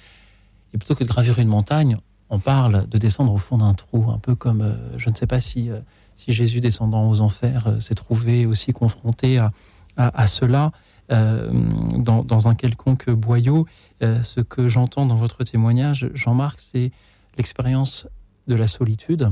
Et 0.72 0.78
plutôt 0.78 0.94
que 0.94 1.04
de 1.04 1.08
gravir 1.08 1.38
une 1.38 1.48
montagne, 1.48 1.96
on 2.30 2.38
parle 2.38 2.86
de 2.88 2.98
descendre 2.98 3.32
au 3.32 3.38
fond 3.38 3.58
d'un 3.58 3.74
trou, 3.74 4.10
un 4.10 4.18
peu 4.18 4.34
comme, 4.34 4.60
euh, 4.60 4.98
je 4.98 5.10
ne 5.10 5.14
sais 5.14 5.26
pas 5.26 5.40
si, 5.40 5.70
euh, 5.70 5.80
si 6.14 6.32
Jésus 6.32 6.60
descendant 6.60 7.08
aux 7.08 7.20
enfers 7.20 7.76
s'est 7.80 7.94
trouvé 7.94 8.46
aussi 8.46 8.72
confronté 8.72 9.38
à, 9.38 9.50
à 9.96 10.26
cela. 10.26 10.72
Euh, 11.10 11.48
dans, 11.96 12.48
un 12.48 12.54
quelconque 12.54 13.08
boyau. 13.10 13.66
Euh, 14.02 14.22
ce 14.22 14.40
que 14.40 14.68
j'entends 14.68 15.06
dans 15.06 15.16
votre 15.16 15.42
témoignage, 15.42 16.10
Jean-Marc, 16.12 16.60
c'est 16.60 16.92
l'expérience 17.38 18.06
de 18.46 18.54
la 18.54 18.68
solitude, 18.68 19.30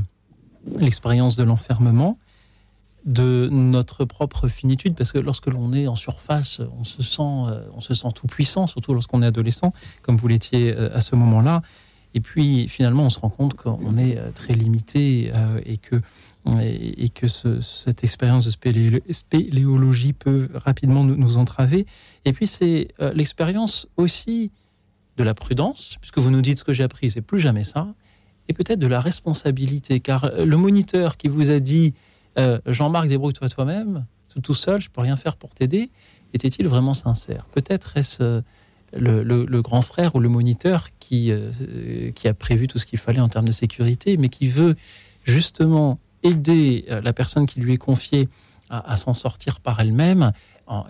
l'expérience 0.78 1.36
de 1.36 1.44
l'enfermement, 1.44 2.19
de 3.05 3.48
notre 3.53 4.07
propre 4.07 4.48
finitude, 4.48 4.94
parce 4.94 5.12
que 5.12 5.19
lorsque 5.19 5.47
l'on 5.47 5.73
est 5.74 5.86
en 5.86 5.94
surface, 5.94 6.62
on 6.78 6.85
se 6.85 7.03
sent, 7.03 7.23
euh, 7.23 7.69
on 7.74 7.81
se 7.81 7.93
sent 7.94 8.09
tout 8.15 8.27
puissant, 8.27 8.66
surtout 8.66 8.94
lorsqu'on 8.94 9.23
est 9.23 9.27
adolescent, 9.27 9.73
comme 10.03 10.16
vous 10.16 10.28
l'étiez 10.28 10.74
à 10.74 11.03
ce 11.03 11.15
moment-là. 11.15 11.61
Et 12.15 12.20
puis 12.20 12.69
finalement, 12.69 13.05
on 13.05 13.11
se 13.11 13.20
rend 13.20 13.31
compte 13.31 13.55
qu'on 13.55 13.98
est 13.98 14.19
très 14.32 14.55
limité 14.55 15.31
et 15.66 15.77
que 15.77 16.01
et, 16.60 17.09
que 17.09 17.27
cette 17.27 18.05
expérience 18.05 18.44
de 18.44 18.51
spéléologie 19.10 20.12
peut 20.12 20.48
rapidement 20.55 21.05
nous, 21.05 21.36
entraver. 21.39 21.86
Et 22.24 22.32
puis 22.32 22.47
c'est 22.47 22.89
euh, 23.01 23.12
l'expérience 23.12 23.86
aussi 23.97 24.51
de 25.16 25.24
la 25.24 25.35
prudence, 25.35 25.97
puisque 26.01 26.18
vous 26.18 26.31
nous 26.31 26.43
dites 26.43 26.59
ce 26.59 26.64
que 26.64 26.73
j'ai 26.73 26.82
appris, 26.82 27.10
c'est 27.10 27.23
plus 27.23 27.40
jamais 27.40 27.64
ça, 27.64 27.89
et 28.48 28.52
peut-être 28.52 28.78
de 28.78 28.86
la 28.86 29.01
responsabilité, 29.01 30.01
car 30.01 30.24
euh, 30.24 30.44
le 30.44 30.56
moniteur 30.56 31.16
qui 31.16 31.28
vous 31.28 31.51
a 31.51 31.59
dit 31.59 31.94
euh, 32.39 32.60
Jean-Marc, 32.66 33.09
débrouille-toi 33.09 33.48
toi-même, 33.48 34.05
tout 34.43 34.55
seul, 34.55 34.82
je 34.82 34.90
peux 34.90 35.01
rien 35.01 35.16
faire 35.16 35.36
pour 35.36 35.55
t'aider, 35.55 35.90
était-il 36.35 36.68
vraiment 36.68 36.93
sincère? 36.93 37.47
Peut-être 37.52 37.97
est-ce 37.97 38.43
le, 38.93 39.60
grand 39.62 39.81
frère 39.81 40.14
ou 40.14 40.20
le 40.20 40.28
moniteur 40.28 40.89
qui, 41.01 41.32
qui 42.14 42.28
a 42.28 42.35
prévu 42.35 42.68
tout 42.68 42.78
ce 42.78 42.85
qu'il 42.85 42.98
fallait 42.98 43.20
en 43.20 43.31
termes 43.31 43.47
de 43.47 43.52
sécurité, 43.52 44.18
mais 44.18 44.28
qui 44.28 44.48
veut 44.48 44.77
justement 45.24 45.98
aider 46.27 46.85
la 46.89 47.12
personne 47.12 47.47
qui 47.47 47.61
lui 47.61 47.74
est 47.74 47.78
confiée 47.78 48.28
à 48.69 48.97
s'en 48.97 49.15
sortir 49.15 49.61
par 49.61 49.81
elle-même 49.81 50.32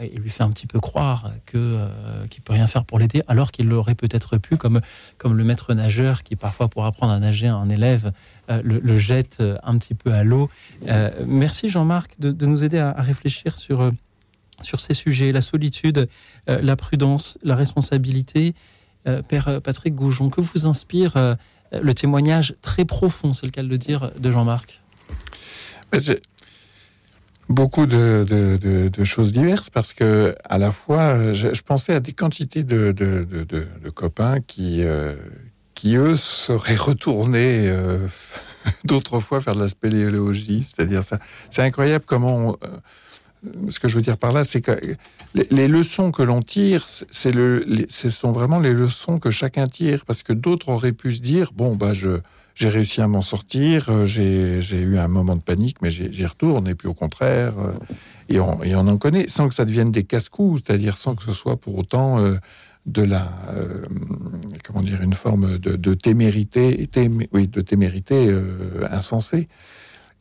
et 0.01 0.09
lui 0.09 0.31
fait 0.31 0.43
un 0.43 0.51
petit 0.51 0.67
peu 0.67 0.81
croire 0.81 1.33
que 1.45 1.57
euh, 1.57 2.27
qu'il 2.29 2.43
peut 2.43 2.53
rien 2.53 2.67
faire 2.67 2.85
pour 2.85 2.99
l'aider, 2.99 3.23
alors 3.29 3.53
qu'il 3.53 3.69
l'aurait 3.69 3.95
peut-être 3.95 4.39
pu, 4.39 4.57
comme 4.57 4.81
comme 5.19 5.37
le 5.37 5.45
maître 5.45 5.75
nageur 5.75 6.23
qui 6.23 6.37
parfois 6.37 6.69
pour 6.69 6.87
apprendre 6.87 7.13
à 7.13 7.19
nager 7.19 7.49
un 7.49 7.69
élève 7.69 8.13
euh, 8.51 8.61
le, 8.65 8.97
jette 8.97 9.43
un 9.63 9.77
petit 9.79 9.95
peu 9.95 10.13
à 10.13 10.25
l'eau. 10.25 10.49
Euh, 10.89 11.11
merci 11.27 11.69
Jean-Marc 11.69 12.19
de, 12.19 12.33
de, 12.33 12.47
nous 12.47 12.65
aider 12.65 12.79
à, 12.79 12.93
réfléchir 12.93 13.59
sur 13.59 13.91
sur 14.63 14.81
ces 14.81 14.95
sujets, 14.95 15.33
la 15.33 15.43
solitude, 15.43 16.09
la 16.47 16.77
prudence, 16.77 17.39
la 17.43 17.55
responsabilité. 17.55 18.55
Père 19.29 19.61
Patrick 19.63 19.95
Goujon, 19.95 20.31
que 20.31 20.41
vous 20.41 20.67
inspire 20.67 21.37
le 21.71 21.95
témoignage 21.95 22.55
très 22.63 22.87
profond, 22.87 23.35
c'est 23.35 23.45
le 23.45 23.53
cas 23.53 23.63
de 23.63 23.69
le 23.69 23.77
dire, 23.77 24.11
de 24.19 24.33
Jean-Marc? 24.33 24.81
Beaucoup 27.49 27.87
de, 27.87 29.05
choses 29.05 29.33
diverses 29.33 29.71
parce 29.71 29.93
que 29.93 30.35
à 30.45 30.59
la 30.59 30.73
fois 30.73 31.33
je, 31.33 31.63
pensais 31.63 31.95
à 31.95 32.01
des 32.01 32.13
quantités 32.13 32.63
de, 32.65 32.95
copains 33.95 34.41
qui 34.41 34.83
euh, 34.83 35.15
qui 35.75 35.97
eux 35.97 36.17
seraient 36.17 36.77
retournés 36.77 37.69
euh, 37.69 38.07
d'autres 38.85 39.21
fois 39.21 39.41
faire 39.41 39.55
de 39.55 39.61
la 39.61 39.69
spéléologie. 39.69 40.63
C'est-à-dire 40.63 41.05
ça 41.05 41.19
c'est 41.51 41.63
incroyable 41.63 42.05
comment 42.07 42.57
euh, 42.65 43.49
ce 43.69 43.79
que 43.79 43.87
je 43.87 43.97
veux 43.97 44.03
dire 44.03 44.17
par 44.17 44.33
là 44.33 44.43
c'est 44.43 44.61
que 44.61 44.79
les, 45.35 45.69
leçons 45.69 46.11
que 46.11 46.23
l'on 46.23 46.43
tire 46.43 46.87
le 47.27 47.87
ce 47.89 48.11
sont 48.11 48.33
vraiment 48.33 48.59
les 48.59 48.73
leçons 48.73 49.19
que 49.19 49.31
chacun 49.31 49.67
tire 49.67 50.05
parce 50.05 50.23
que 50.23 50.33
d'autres 50.33 50.71
auraient 50.71 50.93
pu 50.93 51.13
se 51.13 51.21
dire 51.21 51.53
bon 51.55 51.77
bah 51.77 51.93
je 51.93 52.21
j'ai 52.57 52.71
réussi 52.71 53.03
à 53.03 53.07
m'en 53.07 53.21
sortir, 53.21 53.91
euh, 53.91 54.07
j'ai 54.07 54.81
eu 54.81 54.97
un 54.97 55.09
moment 55.09 55.37
de 55.37 55.43
panique, 55.43 55.83
mais 55.83 55.91
j'y 55.91 56.27
retourne, 56.27 56.67
et 56.67 56.75
puis 56.75 56.89
au 56.89 56.95
contraire, 56.95 57.53
euh, 57.59 57.73
et 58.31 58.41
on, 58.41 58.89
en 58.89 58.97
connaît, 58.97 59.29
sans 59.29 59.49
que 59.49 59.55
ça 59.55 59.67
devienne 59.67 59.91
des 59.91 60.05
casse-coups, 60.05 60.63
c'est-à-dire 60.65 60.97
sans 60.97 61.15
que 61.15 61.23
ce 61.23 61.35
soit 61.35 61.57
pour 61.59 61.77
autant 61.77 62.19
euh, 62.19 62.39
de 62.87 63.03
la, 63.03 63.29
comment 64.65 64.81
dire, 64.81 65.03
une 65.03 65.13
forme 65.13 65.59
de, 65.59 65.95
témérité, 65.95 66.89
oui, 67.33 67.49
de 67.49 67.61
témérité 67.61 68.33
insensée. 68.91 69.49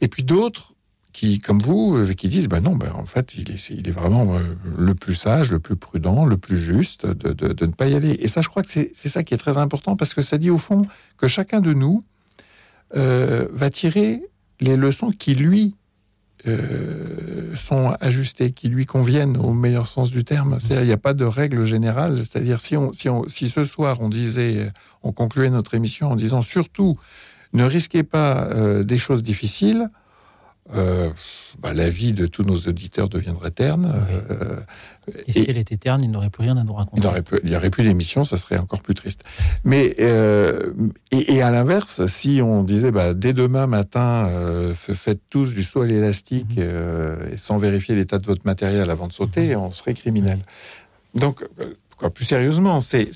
Et 0.01 0.07
puis 0.07 0.23
d'autres 0.23 0.73
qui, 1.13 1.41
comme 1.41 1.59
vous, 1.59 2.03
qui 2.15 2.27
disent, 2.27 2.47
ben 2.47 2.61
non, 2.61 2.75
ben 2.75 2.91
en 2.95 3.05
fait, 3.05 3.35
il 3.37 3.51
est, 3.51 3.69
il 3.69 3.87
est 3.87 3.91
vraiment 3.91 4.33
le 4.77 4.95
plus 4.95 5.13
sage, 5.13 5.51
le 5.51 5.59
plus 5.59 5.75
prudent, 5.75 6.25
le 6.25 6.37
plus 6.37 6.57
juste 6.57 7.05
de, 7.05 7.33
de, 7.33 7.53
de 7.53 7.65
ne 7.67 7.71
pas 7.71 7.87
y 7.87 7.93
aller. 7.93 8.17
Et 8.19 8.27
ça, 8.27 8.41
je 8.41 8.49
crois 8.49 8.63
que 8.63 8.69
c'est 8.69 8.93
ça 8.93 9.21
qui 9.21 9.35
est 9.35 9.37
très 9.37 9.57
important 9.57 9.95
parce 9.95 10.15
que 10.15 10.23
ça 10.23 10.39
dit 10.39 10.49
au 10.49 10.57
fond 10.57 10.81
que 11.17 11.27
chacun 11.27 11.61
de 11.61 11.73
nous, 11.73 12.03
euh, 12.95 13.47
va 13.51 13.69
tirer 13.69 14.21
les 14.59 14.75
leçons 14.75 15.11
qui 15.11 15.35
lui 15.35 15.75
euh, 16.47 17.55
sont 17.55 17.95
ajustées, 17.99 18.51
qui 18.51 18.69
lui 18.69 18.85
conviennent 18.85 19.37
au 19.37 19.53
meilleur 19.53 19.87
sens 19.87 20.11
du 20.11 20.23
terme. 20.23 20.57
Il 20.69 20.81
n'y 20.81 20.91
a 20.91 20.97
pas 20.97 21.13
de 21.13 21.25
règle 21.25 21.65
générale. 21.65 22.17
C'est-à-dire 22.17 22.61
si, 22.61 22.75
si, 22.93 23.09
si 23.27 23.49
ce 23.49 23.63
soir 23.63 24.01
on 24.01 24.09
disait, 24.09 24.71
on 25.01 25.11
concluait 25.11 25.49
notre 25.49 25.73
émission 25.73 26.11
en 26.11 26.15
disant 26.15 26.41
surtout 26.41 26.97
ne 27.53 27.63
risquez 27.63 28.03
pas 28.03 28.43
euh, 28.51 28.83
des 28.83 28.97
choses 28.97 29.23
difficiles, 29.23 29.89
euh, 30.73 31.11
bah, 31.59 31.73
la 31.73 31.89
vie 31.89 32.13
de 32.13 32.25
tous 32.25 32.43
nos 32.43 32.55
auditeurs 32.55 33.07
deviendrait 33.07 33.51
terne. 33.51 33.93
Euh, 34.09 34.59
et, 35.27 35.31
si 35.31 35.45
elle 35.47 35.57
était 35.57 35.77
terne, 35.77 36.03
il 36.03 36.09
n'aurait 36.09 36.31
plus 36.31 36.41
rien 36.41 36.57
à 36.57 36.63
nous 36.63 36.73
raconter. 36.73 37.07
Il 37.43 37.49
n'y 37.49 37.55
aurait, 37.55 37.69
plus 37.69 37.83
d'émission, 37.83 38.23
ça 38.23 38.37
serait 38.37 38.57
encore 38.57 38.81
plus 38.81 38.95
triste. 38.95 39.23
Mais 39.63 39.95
euh, 39.99 40.73
et, 41.11 41.43
à 41.43 41.51
l'inverse, 41.51 42.07
si 42.07 42.41
on 42.41 42.63
disait 42.63 42.89
bah, 42.89 43.13
dès 43.13 43.33
demain 43.33 43.67
matin, 43.67 44.27
faites 44.73 45.21
tous 45.29 45.53
du 45.53 45.63
saut 45.63 45.81
à 45.81 45.85
l'élastique 45.85 46.57
mhm. 46.57 47.33
et 47.33 47.37
sans 47.37 47.57
vérifier 47.57 47.93
l'état 47.93 48.17
de 48.17 48.25
votre 48.25 48.45
matériel 48.45 48.89
avant 48.89 49.07
de 49.07 49.13
sauter, 49.13 49.55
mhm. 49.55 49.61
on 49.61 49.71
serait 49.71 49.93
criminel. 49.93 50.39
Donc, 51.13 51.47
plus 52.15 52.25
sérieusement, 52.25 52.79
c'est 52.81 53.11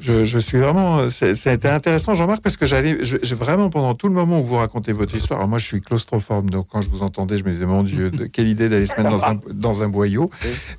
je, 0.00 0.24
je, 0.24 0.38
suis 0.38 0.58
vraiment. 0.58 1.08
C'était 1.10 1.68
intéressant, 1.68 2.14
Jean-Marc, 2.14 2.42
parce 2.42 2.56
que 2.56 2.66
j'allais 2.66 3.02
je, 3.02 3.34
vraiment 3.34 3.70
pendant 3.70 3.94
tout 3.94 4.08
le 4.08 4.14
moment 4.14 4.40
où 4.40 4.42
vous 4.42 4.56
racontez 4.56 4.92
votre 4.92 5.14
histoire. 5.14 5.40
Alors 5.40 5.48
moi, 5.48 5.58
je 5.58 5.66
suis 5.66 5.80
claustrophobe, 5.80 6.50
donc 6.50 6.66
quand 6.70 6.82
je 6.82 6.90
vous 6.90 7.02
entendais, 7.02 7.36
je 7.36 7.44
me 7.44 7.50
disais 7.50 7.66
mon 7.66 7.82
Dieu, 7.82 8.10
de, 8.10 8.24
quelle 8.32 8.48
idée 8.48 8.68
d'aller 8.68 8.86
se 8.86 8.96
mettre 8.96 9.10
dans 9.10 9.24
un, 9.24 9.40
dans 9.52 9.82
un 9.82 9.88
boyau. 9.88 10.30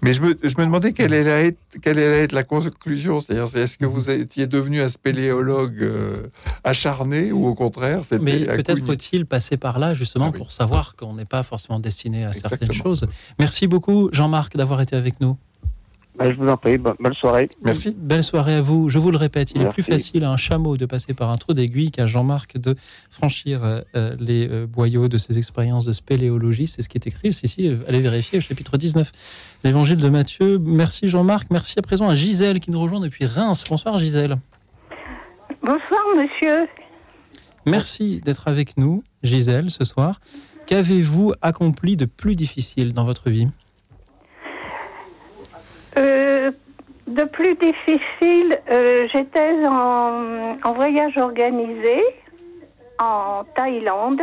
Mais 0.02 0.14
je 0.14 0.22
me, 0.22 0.38
je 0.44 0.56
me 0.58 0.66
demandais 0.66 0.94
quelle 0.94 1.14
allait 1.14 1.48
être, 1.48 1.60
quelle 1.82 1.98
allait 1.98 2.24
être 2.24 2.34
la 2.34 2.44
conclusion. 2.44 3.22
C'est-à-dire, 3.22 3.46
est-ce 3.58 3.78
que 3.78 3.86
vous 3.86 4.10
étiez 4.10 4.48
devenu 4.48 4.82
un 4.82 4.90
spéléologue 4.90 5.82
euh, 5.82 6.28
acharné 6.64 7.32
ou 7.32 7.48
au 7.48 7.56
contraire 7.56 8.02
Mais 8.22 8.46
peut-être 8.46 8.86
faut-il 8.86 9.26
passer 9.26 9.58
par 9.58 9.80
là 9.80 9.94
justement 9.94 10.32
ah 10.34 10.38
pour 10.38 10.52
savoir 10.52 10.96
qu'on 10.96 11.14
n'est 11.14 11.26
pas 11.26 11.44
forcément 11.44 11.80
destiné 11.80 12.26
à 12.26 12.34
certaines 12.34 12.74
choses. 12.74 13.08
Merci 13.40 13.68
beaucoup, 13.68 14.10
Jean-Marc, 14.12 14.58
d'avoir 14.58 14.82
été 14.82 14.96
avec 14.96 15.22
nous. 15.22 15.38
Bah, 16.18 16.32
je 16.32 16.38
vous 16.38 16.48
en 16.48 16.56
prie, 16.56 16.78
bonne 16.78 17.14
soirée. 17.14 17.50
Merci. 17.62 17.94
Belle 17.98 18.24
soirée 18.24 18.56
à 18.56 18.62
vous. 18.62 18.90
Je 18.90 19.00
vous 19.00 19.12
le 19.12 19.18
répète, 19.18 19.52
il 19.54 19.62
est 19.62 19.70
plus 19.70 19.84
facile 19.84 20.24
à 20.24 20.32
un 20.32 20.38
chameau 20.38 20.78
de 20.78 20.86
passer 20.86 21.14
par 21.14 21.30
un 21.30 21.38
trou 21.38 21.54
d'aiguille 21.54 21.92
qu'à 21.92 22.06
Jean-Marc 22.06 22.58
de 22.58 22.76
franchir 23.10 23.64
euh, 23.64 23.82
euh, 23.96 24.16
les 24.20 24.48
euh, 24.50 24.66
boyaux 24.66 25.10
de 25.10 25.18
ses 25.18 25.38
expériences 25.38 25.84
de 25.84 25.92
spéléologie. 25.92 26.68
C'est 26.68 26.82
ce 26.82 26.90
qui 26.90 26.98
est 26.98 27.08
écrit 27.08 27.30
ici. 27.30 27.78
Allez 27.88 28.00
vérifier 28.00 28.38
au 28.38 28.42
chapitre 28.42 28.78
19, 28.78 29.12
l'évangile 29.66 29.98
de 29.98 30.08
Matthieu. 30.08 30.58
Merci 30.58 31.08
Jean-Marc. 31.08 31.48
Merci 31.52 31.80
à 31.80 31.82
présent 31.82 32.08
à 32.08 32.16
Gisèle 32.16 32.62
qui 32.62 32.72
nous 32.72 32.80
rejoint 32.80 33.02
depuis 33.02 33.26
Reims. 33.26 33.66
Bonsoir 33.70 33.98
Gisèle. 33.98 34.38
Bonsoir 35.62 36.02
monsieur. 36.16 36.68
Merci 37.66 38.22
d'être 38.24 38.48
avec 38.48 38.78
nous, 38.78 39.04
Gisèle, 39.24 39.70
ce 39.70 39.84
soir. 39.84 40.22
Qu'avez-vous 40.66 41.34
accompli 41.42 41.98
de 41.98 42.06
plus 42.06 42.36
difficile 42.36 42.94
dans 42.94 43.04
votre 43.04 43.30
vie? 43.30 43.50
Euh, 45.98 46.52
de 47.08 47.24
plus 47.24 47.56
difficile, 47.56 48.60
euh, 48.72 49.08
j'étais 49.12 49.66
en, 49.68 50.74
voyage 50.74 51.18
organisé 51.18 52.04
en 53.00 53.44
Thaïlande. 53.56 54.22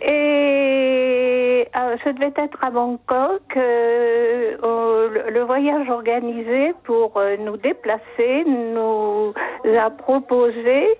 Et 0.00 1.68
euh, 1.78 1.96
ce 2.04 2.10
devait 2.10 2.32
être 2.36 2.58
à 2.64 2.70
Bangkok, 2.70 3.42
le 3.54 5.40
voyage 5.42 5.88
organisé 5.88 6.72
pour 6.84 7.20
nous 7.38 7.56
déplacer 7.56 8.44
nous 8.46 9.32
a 9.78 9.90
proposé 9.90 10.98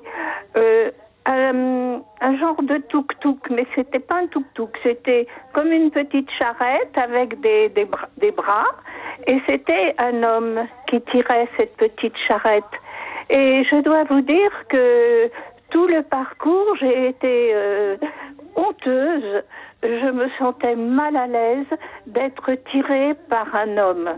un, 1.27 2.03
un 2.20 2.36
genre 2.39 2.62
de 2.62 2.78
tuk-tuk, 2.78 3.51
mais 3.51 3.66
c'était 3.74 4.01
pas 4.01 4.16
un 4.16 4.27
tuk-tuk, 4.27 4.70
c'était 4.82 5.27
comme 5.53 5.73
une 5.73 5.90
petite 5.90 6.31
charrette 6.39 6.97
avec 6.97 7.40
des, 7.40 7.69
des, 7.70 7.86
des 8.19 8.31
bras, 8.32 8.65
et 9.27 9.40
c'était 9.49 9.94
un 9.99 10.23
homme 10.23 10.66
qui 10.89 11.01
tirait 11.03 11.49
cette 11.59 11.77
petite 11.77 12.16
charrette. 12.28 12.65
Et 13.31 13.65
je 13.65 13.77
dois 13.82 14.05
vous 14.05 14.20
dire 14.20 14.51
que 14.69 15.31
tout 15.70 15.86
le 15.86 16.03
parcours, 16.03 16.77
j'ai 16.81 17.09
été 17.09 17.51
euh, 17.55 17.97
honteuse, 18.57 19.43
je 19.82 20.11
me 20.11 20.28
sentais 20.39 20.77
mal 20.77 21.16
à 21.16 21.27
l'aise 21.27 21.66
d'être 22.07 22.53
tirée 22.70 23.15
par 23.28 23.47
un 23.55 23.77
homme. 23.78 24.11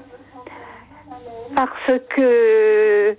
Parce 1.55 2.01
que 2.17 3.15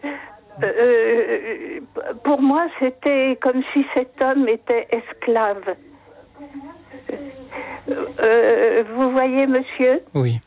euh, 0.64 1.80
euh, 1.98 2.14
pour 2.23 2.41
moi, 2.41 2.68
c'était 2.80 3.38
comme 3.41 3.61
si 3.73 3.86
cet 3.94 4.22
homme 4.22 4.48
était 4.48 4.88
esclave. 4.90 5.76
Euh, 7.90 8.84
vous 8.95 9.11
voyez, 9.11 9.48
monsieur? 9.48 10.02
Oui. 10.14 10.40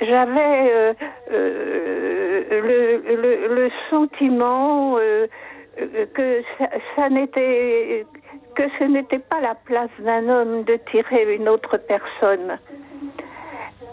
J'avais 0.00 0.94
le, 2.50 3.54
le, 3.54 3.70
sentiment 3.90 4.96
que 6.14 6.42
ça 6.96 7.08
n'était 7.08 8.04
que 8.54 8.64
ce 8.78 8.84
n'était 8.84 9.18
pas 9.18 9.40
la 9.40 9.54
place 9.54 9.90
d'un 10.00 10.28
homme 10.28 10.64
de 10.64 10.78
tirer 10.90 11.34
une 11.34 11.48
autre 11.48 11.78
personne. 11.78 12.58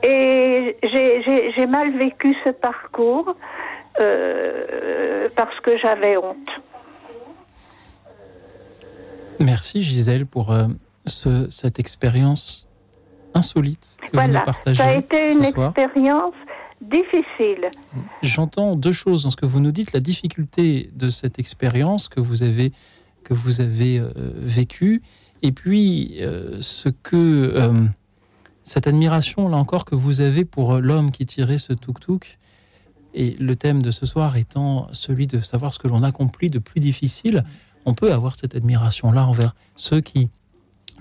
Et 0.03 0.77
j'ai 0.83 1.67
mal 1.67 1.97
vécu 1.97 2.35
ce 2.45 2.51
parcours 2.51 3.35
euh, 3.99 5.29
parce 5.35 5.59
que 5.61 5.77
j'avais 5.79 6.17
honte. 6.17 6.49
Merci 9.39 9.81
Gisèle 9.81 10.25
pour 10.25 10.51
euh, 10.51 10.67
ce, 11.05 11.49
cette 11.49 11.79
expérience 11.79 12.67
insolite 13.33 13.97
que 14.01 14.17
vous 14.17 14.27
nous 14.27 14.41
partagez. 14.41 14.77
Ça 14.77 14.89
a 14.89 14.93
été 14.93 15.33
une 15.33 15.45
expérience 15.45 16.33
difficile. 16.81 17.69
J'entends 18.21 18.75
deux 18.75 18.91
choses 18.91 19.23
dans 19.23 19.29
ce 19.31 19.35
que 19.35 19.45
vous 19.45 19.59
nous 19.59 19.71
dites. 19.71 19.93
La 19.93 19.99
difficulté 19.99 20.89
de 20.93 21.09
cette 21.09 21.39
expérience 21.39 22.07
que 22.07 22.19
vous 22.19 22.43
avez, 22.43 22.71
que 23.23 23.33
vous 23.33 23.61
avez 23.61 23.99
euh, 23.99 24.11
vécue, 24.15 25.01
et 25.43 25.51
puis 25.51 26.19
ce 26.59 26.89
que 26.89 27.79
cette 28.67 28.85
admiration, 28.85 29.47
là 29.47 29.57
encore, 29.57 29.85
que 29.85 29.95
vous 29.95 30.19
avez 30.19 30.43
pour 30.43 30.73
euh, 30.73 30.79
l'homme 30.81 31.11
qui 31.11 31.25
tirait 31.25 31.57
ce 31.57 31.71
tuk-tuk, 31.73 32.37
et 33.13 33.31
le 33.39 33.55
thème 33.55 33.81
de 33.81 33.91
ce 33.91 34.05
soir 34.05 34.35
étant 34.35 34.89
celui 34.91 35.25
de 35.25 35.39
savoir 35.39 35.73
ce 35.73 35.79
que 35.79 35.87
l'on 35.87 36.03
accomplit 36.03 36.49
de 36.49 36.59
plus 36.59 36.81
difficile, 36.81 37.43
on 37.85 37.93
peut 37.93 38.11
avoir 38.11 38.35
cette 38.35 38.55
admiration-là 38.55 39.25
envers 39.25 39.55
ceux 39.77 40.01
qui, 40.01 40.29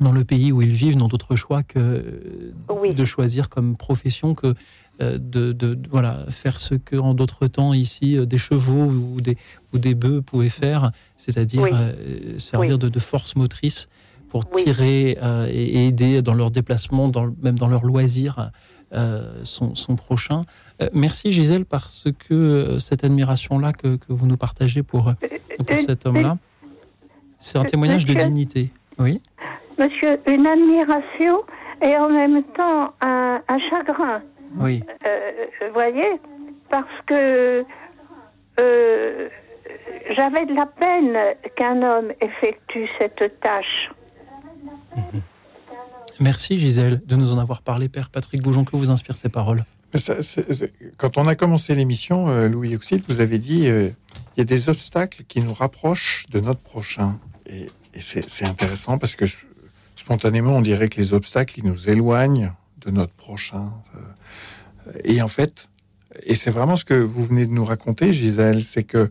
dans 0.01 0.13
le 0.13 0.25
pays 0.25 0.53
où 0.53 0.63
ils 0.63 0.71
vivent, 0.71 0.97
n'ont 0.97 1.09
d'autre 1.09 1.35
choix 1.35 1.65
que 1.65 2.55
de 2.95 3.05
choisir 3.05 3.49
comme 3.49 3.77
profession 3.77 4.35
que 4.35 4.55
euh, 5.03 5.19
de, 5.19 5.79
voilà, 5.91 6.25
faire 6.31 6.59
ce 6.59 6.75
que 6.75 6.97
en 6.97 7.13
d'autres 7.13 7.49
temps 7.49 7.75
ici 7.75 8.17
euh, 8.17 8.25
des 8.25 8.39
chevaux 8.39 8.87
ou 8.87 9.21
des, 9.21 9.37
ou 9.75 9.79
des 9.79 9.95
bœufs 9.95 10.23
pouvaient 10.23 10.49
faire, 10.49 10.93
c'est-à-dire 11.19 11.67
euh, 11.71 12.39
servir 12.39 12.79
de, 12.79 12.99
force 12.99 13.37
motrice 13.37 13.89
pour 14.29 14.49
tirer 14.51 15.19
et, 15.49 15.87
aider 15.87 16.23
dans 16.23 16.35
leur 16.35 16.51
déplacement, 16.51 17.09
dans, 17.09 17.33
même 17.43 17.57
dans 17.57 17.69
leur 17.69 17.85
loisir, 17.85 18.51
son, 19.43 19.75
son, 19.75 19.97
prochain. 19.97 20.45
merci 20.93 21.31
Gisèle 21.31 21.65
parce 21.65 22.09
que 22.29 22.79
cette 22.79 23.05
admiration-là 23.05 23.73
que, 23.73 23.97
que, 23.97 24.07
vous 24.13 24.27
nous 24.27 24.37
partagez 24.37 24.83
pour, 24.83 25.13
pour 25.59 25.79
cet 25.79 26.07
homme-là, 26.07 26.39
c'est 27.39 27.59
un 27.59 27.65
témoignage 27.65 28.05
de 28.05 28.15
dignité. 28.15 28.71
Oui. 28.99 29.21
Monsieur, 29.79 30.19
une 30.27 30.47
admiration 30.47 31.43
et 31.83 31.97
en 31.97 32.09
même 32.09 32.43
temps 32.45 32.95
un, 33.01 33.43
un 33.47 33.59
chagrin. 33.71 34.23
Oui. 34.59 34.83
Euh, 35.07 35.31
vous 35.61 35.75
voyez 35.75 36.21
Parce 36.71 36.87
que 37.07 37.65
euh, 38.61 39.29
j'avais 40.17 40.47
de 40.47 40.55
la 40.55 40.67
peine 40.67 41.19
qu'un 41.57 41.83
homme 41.83 42.13
effectue 42.21 42.89
cette 42.99 43.41
tâche. 43.41 43.91
Merci 46.21 46.59
Gisèle 46.59 47.03
de 47.05 47.17
nous 47.17 47.33
en 47.33 47.39
avoir 47.39 47.63
parlé, 47.63 47.89
Père 47.89 48.11
Patrick 48.11 48.43
Boujon. 48.43 48.65
Que 48.65 48.77
vous 48.77 48.91
inspire 48.91 49.17
ces 49.17 49.29
paroles 49.29 49.65
Quand 50.97 51.19
on 51.19 51.27
a 51.27 51.35
commencé 51.35 51.75
l'émission, 51.75 52.29
euh, 52.29 52.49
Louis 52.49 52.75
Auxil, 52.75 53.03
vous 53.09 53.21
avez 53.21 53.39
dit 53.39 53.65
il 53.65 53.95
y 54.39 54.41
a 54.41 54.45
des 54.45 54.69
obstacles 54.69 55.25
qui 55.29 55.41
nous 55.41 55.53
rapprochent 55.53 56.27
de 56.31 56.41
notre 56.41 56.61
prochain. 56.61 57.19
Et, 57.47 57.69
c'est 57.99 58.45
intéressant 58.45 58.99
parce 58.99 59.17
que 59.17 59.25
spontanément, 59.95 60.53
on 60.53 60.61
dirait 60.61 60.91
que 60.91 60.99
les 60.99 61.15
obstacles, 61.15 61.61
ils 61.61 61.65
nous 61.65 61.89
éloignent 61.89 62.53
de 62.85 62.91
notre 62.91 63.15
prochain. 63.15 63.73
Et 65.05 65.23
en 65.23 65.29
fait, 65.29 65.69
et 66.23 66.35
c'est 66.35 66.51
vraiment 66.51 66.77
ce 66.77 66.85
que 66.85 66.95
vous 66.95 67.25
venez 67.25 67.47
de 67.47 67.53
nous 67.53 67.65
raconter, 67.65 68.13
Gisèle, 68.13 68.63
c'est 68.63 68.85
que, 68.85 69.11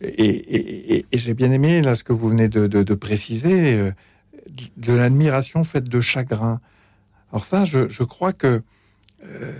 et, 0.00 1.06
j'ai 1.12 1.34
bien 1.34 1.50
aimé 1.52 1.82
là 1.82 1.94
ce 1.94 2.04
que 2.04 2.12
vous 2.12 2.28
venez 2.28 2.48
de, 2.48 2.94
préciser, 2.94 3.74
euh, 3.74 3.92
de 4.76 4.92
l'admiration 4.92 5.64
faite 5.64 5.84
de 5.84 6.00
chagrin. 6.00 6.60
Alors 7.32 7.44
ça, 7.44 7.64
je, 7.64 8.02
crois 8.04 8.32
que 8.32 8.62
euh, 9.24 9.52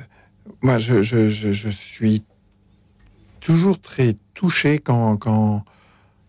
moi, 0.62 0.78
je, 0.78 1.70
suis 1.70 2.24
toujours 3.40 3.80
très 3.80 4.16
touché 4.34 4.78
quand, 4.78 5.16
quand, 5.16 5.64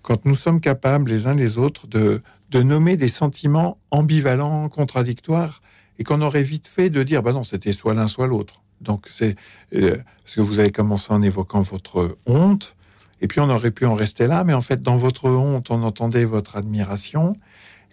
quand 0.01 0.25
nous 0.25 0.35
sommes 0.35 0.61
capables 0.61 1.09
les 1.09 1.27
uns 1.27 1.35
les 1.35 1.57
autres 1.57 1.87
de, 1.87 2.21
de 2.49 2.63
nommer 2.63 2.97
des 2.97 3.07
sentiments 3.07 3.77
ambivalents, 3.91 4.69
contradictoires, 4.69 5.61
et 5.99 6.03
qu'on 6.03 6.21
aurait 6.21 6.43
vite 6.43 6.67
fait 6.67 6.89
de 6.89 7.03
dire, 7.03 7.23
bah 7.23 7.33
non, 7.33 7.43
c'était 7.43 7.73
soit 7.73 7.93
l'un, 7.93 8.07
soit 8.07 8.27
l'autre. 8.27 8.61
Donc 8.81 9.07
c'est 9.09 9.35
euh, 9.75 9.97
parce 10.23 10.35
que 10.35 10.41
vous 10.41 10.59
avez 10.59 10.71
commencé 10.71 11.11
en 11.11 11.21
évoquant 11.21 11.61
votre 11.61 12.17
honte, 12.25 12.75
et 13.21 13.27
puis 13.27 13.39
on 13.39 13.49
aurait 13.49 13.71
pu 13.71 13.85
en 13.85 13.95
rester 13.95 14.27
là, 14.27 14.43
mais 14.43 14.53
en 14.53 14.61
fait 14.61 14.81
dans 14.81 14.95
votre 14.95 15.29
honte, 15.29 15.71
on 15.71 15.81
entendait 15.81 16.25
votre 16.25 16.55
admiration, 16.55 17.35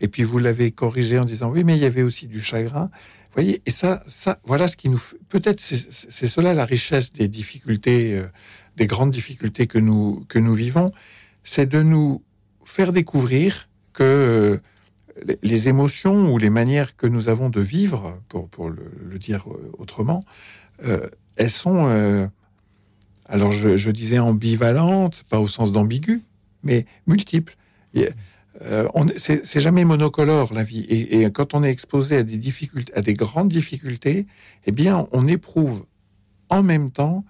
et 0.04 0.08
puis 0.08 0.22
vous 0.22 0.38
l'avez 0.38 0.70
corrigé 0.70 1.18
en 1.18 1.24
disant 1.24 1.50
oui, 1.50 1.64
mais 1.64 1.76
il 1.76 1.82
y 1.82 1.86
avait 1.86 2.02
aussi 2.02 2.26
du 2.26 2.42
chagrin. 2.42 2.90
Vous 3.28 3.42
voyez, 3.42 3.62
et 3.64 3.70
ça, 3.70 4.04
ça, 4.06 4.38
voilà 4.44 4.68
ce 4.68 4.76
qui 4.76 4.90
nous, 4.90 5.00
peut-être 5.30 5.60
c'est 5.60 6.28
cela 6.28 6.52
la 6.52 6.66
richesse 6.66 7.14
des 7.14 7.26
difficultés, 7.26 8.18
euh, 8.18 8.26
des 8.76 8.86
grandes 8.86 9.10
difficultés 9.10 9.66
que 9.66 9.78
nous 9.78 10.22
que 10.28 10.38
nous 10.38 10.52
vivons, 10.52 10.92
c'est 11.42 11.64
de 11.64 11.82
nous 11.82 12.22
faire 12.64 12.92
découvrir 12.92 13.70
que 13.94 14.02
euh, 15.24 15.36
les 15.42 15.68
émotions 15.70 16.30
ou 16.30 16.36
les 16.36 16.50
manières 16.50 16.96
que 16.96 17.06
nous 17.06 17.30
avons 17.30 17.48
de 17.48 17.62
vivre, 17.62 18.20
pour, 18.28 18.50
pour 18.50 18.68
le, 18.68 19.18
dire 19.18 19.46
autrement, 19.78 20.22
euh, 20.84 21.08
elles 21.36 21.50
sont, 21.50 22.28
alors 23.26 23.52
je, 23.52 23.90
disais 23.90 24.18
ambivalentes, 24.18 25.22
pas 25.30 25.40
au 25.40 25.48
sens 25.48 25.72
d'ambigu, 25.72 26.20
mais 26.62 26.84
multiples. 27.06 27.56
Euh, 28.62 28.88
c'est 29.16 29.60
jamais 29.60 29.84
monocolore 29.84 30.52
la 30.52 30.62
vie. 30.62 30.86
Et, 30.88 31.24
quand 31.30 31.54
on 31.54 31.64
est 31.64 31.70
exposé 31.70 32.18
à 32.18 32.22
des 32.22 32.36
difficultés, 32.36 32.94
à 32.94 33.02
des 33.02 33.14
grandes 33.14 33.48
difficultés, 33.48 34.26
eh 34.66 34.72
bien, 34.72 35.08
on 35.12 35.26
éprouve 35.26 35.86
en 36.50 36.62
même 36.62 36.90
temps 36.90 37.24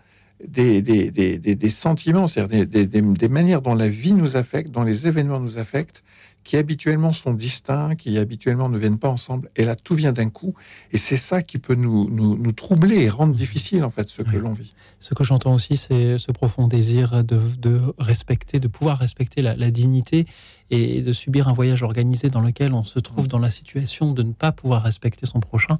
des, 0.46 0.82
des, 0.82 1.10
des, 1.10 1.38
des 1.38 1.70
sentiments, 1.70 2.26
c'est-à-dire 2.26 2.66
des, 2.66 3.28
manières 3.28 3.62
dont 3.62 3.74
la 3.74 3.88
vie 3.88 4.12
nous 4.12 4.36
affecte, 4.36 4.70
dont 4.70 4.82
les 4.82 5.06
événements 5.08 5.40
nous 5.40 5.58
affectent, 5.58 6.02
qui 6.44 6.58
habituellement 6.58 7.12
sont 7.12 7.32
distincts, 7.32 7.94
qui 7.96 8.18
habituellement 8.18 8.68
ne 8.68 8.76
viennent 8.76 8.98
pas 8.98 9.08
ensemble. 9.08 9.50
Et 9.56 9.64
là, 9.64 9.76
tout 9.76 9.94
vient 9.94 10.12
d'un 10.12 10.28
coup. 10.28 10.54
Et 10.92 10.98
c'est 10.98 11.16
ça 11.16 11.42
qui 11.42 11.56
peut 11.56 11.74
nous, 11.74 12.10
nous, 12.10 12.52
troubler 12.52 12.96
et 12.96 13.08
rendre 13.08 13.34
difficile, 13.34 13.82
en 13.82 13.88
fait, 13.88 14.10
ce 14.10 14.20
que 14.20 14.36
l'on 14.36 14.52
vit. 14.52 14.70
Ce 15.00 15.14
que 15.14 15.24
j'entends 15.24 15.54
aussi, 15.54 15.76
c'est 15.78 16.18
ce 16.18 16.30
profond 16.32 16.68
désir 16.68 17.24
de, 17.24 17.40
de, 17.58 17.80
respecter, 17.98 18.60
de 18.60 18.68
pouvoir 18.68 18.98
respecter 18.98 19.40
la, 19.40 19.70
dignité 19.70 20.26
et 20.70 21.02
de 21.02 21.12
subir 21.12 21.48
un 21.48 21.52
voyage 21.52 21.82
organisé 21.82 22.30
dans 22.30 22.40
lequel 22.40 22.72
on 22.72 22.84
se 22.84 22.98
trouve 22.98 23.28
dans 23.28 23.38
la 23.38 23.50
situation 23.50 24.12
de 24.12 24.22
ne 24.22 24.32
pas 24.32 24.52
pouvoir 24.52 24.82
respecter 24.82 25.26
son 25.26 25.40
prochain 25.40 25.78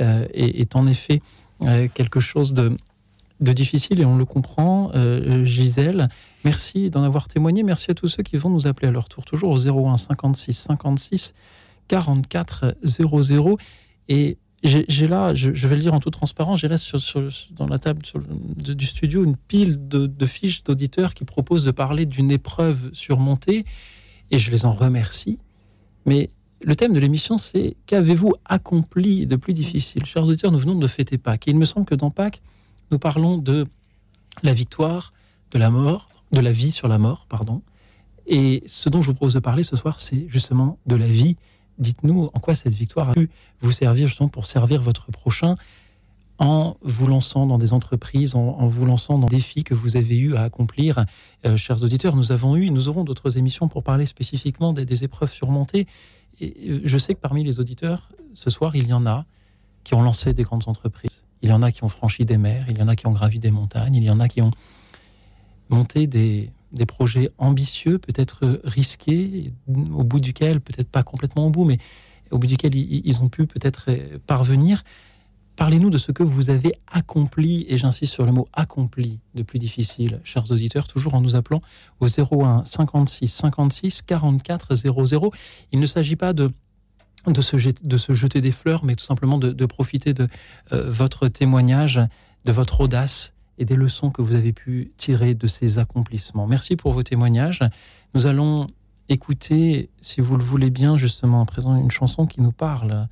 euh, 0.00 0.26
est, 0.32 0.76
en 0.76 0.86
effet 0.86 1.22
euh, 1.62 1.88
quelque 1.92 2.20
chose 2.20 2.52
de 2.52 2.76
de 3.40 3.52
difficile 3.52 4.00
et 4.00 4.04
on 4.04 4.16
le 4.16 4.24
comprend. 4.24 4.90
Euh, 4.94 5.44
Gisèle, 5.44 6.08
merci 6.44 6.90
d'en 6.90 7.02
avoir 7.02 7.28
témoigné. 7.28 7.62
Merci 7.62 7.90
à 7.90 7.94
tous 7.94 8.08
ceux 8.08 8.22
qui 8.22 8.36
vont 8.36 8.48
nous 8.48 8.66
appeler 8.66 8.88
à 8.88 8.90
leur 8.90 9.08
tour, 9.08 9.24
toujours 9.24 9.50
au 9.50 9.58
01 9.58 9.96
56 9.96 10.54
56 10.54 11.34
44 11.88 12.76
00. 12.82 13.58
Et 14.08 14.38
j'ai 14.62 15.06
là, 15.06 15.34
je, 15.34 15.50
vais 15.50 15.74
le 15.74 15.82
dire 15.82 15.92
en 15.92 16.00
toute 16.00 16.14
transparence, 16.14 16.60
j'ai 16.60 16.68
là 16.68 16.78
sur, 16.78 16.98
dans 17.50 17.66
la 17.66 17.78
table 17.78 18.00
du 18.56 18.86
studio 18.86 19.22
une 19.22 19.36
pile 19.36 19.88
de, 19.88 20.26
fiches 20.26 20.64
d'auditeurs 20.64 21.12
qui 21.12 21.24
proposent 21.24 21.64
de 21.64 21.70
parler 21.70 22.06
d'une 22.06 22.30
épreuve 22.30 22.90
surmontée 22.94 23.66
et 24.34 24.38
je 24.38 24.50
les 24.50 24.66
en 24.66 24.72
remercie. 24.72 25.38
Mais 26.06 26.28
le 26.60 26.74
thème 26.74 26.92
de 26.92 26.98
l'émission, 26.98 27.38
c'est 27.38 27.76
qu'avez-vous 27.86 28.34
accompli 28.44 29.28
de 29.28 29.36
plus 29.36 29.52
difficile? 29.52 30.04
Chers 30.04 30.24
auditeurs, 30.24 30.50
nous 30.50 30.58
venons 30.58 30.74
de 30.74 30.88
fêter 30.88 31.18
Pâques 31.18 31.46
et 31.46 31.52
il 31.52 31.56
me 31.56 31.64
semble 31.64 31.86
que 31.86 31.94
dans 31.94 32.10
Pâques, 32.10 32.42
nous 32.90 32.98
parlons 32.98 33.38
de 33.38 33.64
la 34.42 34.52
victoire, 34.52 35.12
de 35.52 35.58
la 35.58 35.70
mort, 35.70 36.08
de 36.32 36.40
la 36.40 36.50
vie 36.50 36.72
sur 36.72 36.88
la 36.88 36.98
mort, 36.98 37.26
pardon. 37.28 37.62
Et 38.26 38.64
ce 38.66 38.88
dont 38.88 39.02
je 39.02 39.08
vous 39.08 39.14
propose 39.14 39.34
de 39.34 39.38
parler 39.38 39.62
ce 39.62 39.76
soir, 39.76 40.00
c'est 40.00 40.26
justement 40.28 40.78
de 40.86 40.96
la 40.96 41.06
vie. 41.06 41.36
Dites-nous 41.78 42.30
en 42.34 42.40
quoi 42.40 42.56
cette 42.56 42.74
victoire 42.74 43.10
a 43.10 43.12
pu 43.12 43.30
vous 43.60 43.70
servir 43.72 44.08
justement 44.08 44.28
pour 44.28 44.46
servir 44.46 44.82
votre 44.82 45.12
prochain 45.12 45.54
en 46.38 46.76
vous 46.82 47.06
lançant 47.06 47.46
dans 47.46 47.58
des 47.58 47.72
entreprises, 47.72 48.34
en, 48.34 48.66
vous 48.66 48.84
lançant 48.84 49.18
dans 49.18 49.28
des 49.28 49.36
défis 49.36 49.64
que 49.64 49.74
vous 49.74 49.96
avez 49.96 50.16
eu 50.16 50.34
à 50.34 50.42
accomplir. 50.42 51.04
Euh, 51.46 51.56
chers 51.56 51.82
auditeurs, 51.82 52.16
nous 52.16 52.32
avons 52.32 52.56
eu, 52.56 52.70
nous 52.70 52.88
aurons 52.88 53.04
d'autres 53.04 53.38
émissions 53.38 53.68
pour 53.68 53.82
parler 53.82 54.06
spécifiquement 54.06 54.72
des, 54.72 55.04
épreuves 55.04 55.32
surmontées. 55.32 55.86
Et 56.40 56.80
je 56.84 56.98
sais 56.98 57.14
que 57.14 57.20
parmi 57.20 57.44
les 57.44 57.60
auditeurs, 57.60 58.10
ce 58.32 58.50
soir, 58.50 58.74
il 58.74 58.88
y 58.88 58.92
en 58.92 59.06
a 59.06 59.24
qui 59.84 59.94
ont 59.94 60.02
lancé 60.02 60.34
des 60.34 60.42
grandes 60.42 60.64
entreprises. 60.66 61.24
Il 61.42 61.50
y 61.50 61.52
en 61.52 61.62
a 61.62 61.70
qui 61.70 61.84
ont 61.84 61.88
franchi 61.88 62.24
des 62.24 62.38
mers, 62.38 62.66
il 62.68 62.78
y 62.78 62.82
en 62.82 62.88
a 62.88 62.96
qui 62.96 63.06
ont 63.06 63.12
gravi 63.12 63.38
des 63.38 63.50
montagnes, 63.50 63.94
il 63.94 64.02
y 64.02 64.10
en 64.10 64.18
a 64.18 64.28
qui 64.28 64.40
ont 64.40 64.50
monté 65.68 66.06
des 66.06 66.50
projets 66.88 67.30
ambitieux, 67.38 67.98
peut-être 67.98 68.60
risqués, 68.64 69.52
au 69.68 70.02
bout 70.02 70.20
duquel, 70.20 70.60
peut-être 70.60 70.88
pas 70.88 71.02
complètement 71.02 71.46
au 71.46 71.50
bout, 71.50 71.64
mais 71.64 71.78
au 72.30 72.38
bout 72.38 72.46
duquel 72.46 72.74
ils, 72.74 73.22
ont 73.22 73.28
pu 73.28 73.46
peut-être 73.46 73.90
parvenir. 74.26 74.82
Parlez-nous 75.56 75.90
de 75.90 75.98
ce 75.98 76.10
que 76.10 76.22
vous 76.22 76.50
avez 76.50 76.72
accompli, 76.90 77.64
et 77.68 77.78
j'insiste 77.78 78.12
sur 78.12 78.26
le 78.26 78.32
mot 78.32 78.48
accompli, 78.52 79.20
de 79.34 79.42
plus 79.42 79.58
difficile, 79.58 80.20
chers 80.24 80.50
auditeurs, 80.50 80.88
toujours 80.88 81.14
en 81.14 81.20
nous 81.20 81.36
appelant 81.36 81.62
au 82.00 82.06
01 82.06 82.64
56 82.64 83.28
56 83.28 84.02
44 84.02 84.74
00. 84.74 85.32
Il 85.72 85.78
ne 85.78 85.86
s'agit 85.86 86.16
pas 86.16 86.32
de 86.32 86.50
de 87.26 87.40
se, 87.40 87.56
de 87.82 87.96
se 87.96 88.12
jeter 88.12 88.40
des 88.40 88.52
fleurs, 88.52 88.84
mais 88.84 88.94
tout 88.94 89.04
simplement 89.04 89.38
de, 89.38 89.66
profiter 89.66 90.12
de 90.12 90.28
euh, 90.72 90.90
votre 90.90 91.28
témoignage, 91.28 92.00
de 92.44 92.52
votre 92.52 92.82
audace 92.82 93.32
et 93.56 93.64
des 93.64 93.76
leçons 93.76 94.10
que 94.10 94.20
vous 94.20 94.34
avez 94.34 94.52
pu 94.52 94.92
tirer 94.96 95.34
de 95.34 95.46
ces 95.46 95.78
accomplissements. 95.78 96.46
Merci 96.46 96.76
pour 96.76 96.92
vos 96.92 97.02
témoignages. 97.02 97.60
Nous 98.14 98.26
allons 98.26 98.66
écouter, 99.08 99.90
si 100.00 100.20
vous 100.20 100.36
le 100.36 100.44
voulez 100.44 100.70
bien, 100.70 100.96
justement 100.96 101.40
à 101.40 101.46
présent, 101.46 101.76
une 101.76 101.90
chanson 101.90 102.26
qui 102.26 102.40
nous 102.40 102.52
parle 102.52 103.08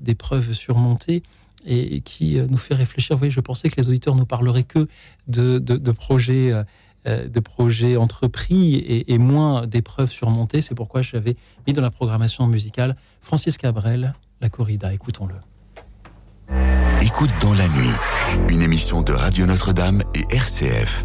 d'épreuves 0.00 0.52
surmontées 0.52 1.22
et, 1.66 2.00
qui 2.00 2.38
euh, 2.38 2.46
nous 2.48 2.58
fait 2.58 2.74
réfléchir. 2.74 3.16
Vous 3.16 3.20
voyez, 3.20 3.30
je 3.30 3.40
pensais 3.40 3.68
que 3.68 3.80
les 3.80 3.88
auditeurs 3.88 4.14
ne 4.14 4.24
parleraient 4.24 4.62
que 4.62 4.88
de, 5.26 5.58
de 5.58 5.92
projets 5.92 6.52
euh, 7.06 7.28
de 7.28 7.40
projets 7.40 7.96
entrepris 7.96 9.04
et, 9.06 9.18
moins 9.18 9.66
d'épreuves 9.66 10.10
surmontées. 10.10 10.60
C'est 10.60 10.74
pourquoi 10.74 11.00
j'avais 11.00 11.36
mis 11.66 11.72
dans 11.72 11.80
la 11.82 11.92
programmation 11.92 12.46
musicale 12.46 12.96
Francis 13.20 13.56
Cabrel, 13.56 14.14
La 14.40 14.48
Corrida. 14.48 14.92
Écoutons-le. 14.92 15.36
Écoute 17.00 17.30
dans 17.40 17.54
la 17.54 17.68
nuit, 17.68 17.94
une 18.48 18.62
émission 18.62 19.02
de 19.02 19.12
Radio 19.12 19.46
Notre-Dame 19.46 20.02
et 20.14 20.34
RCF. 20.34 21.04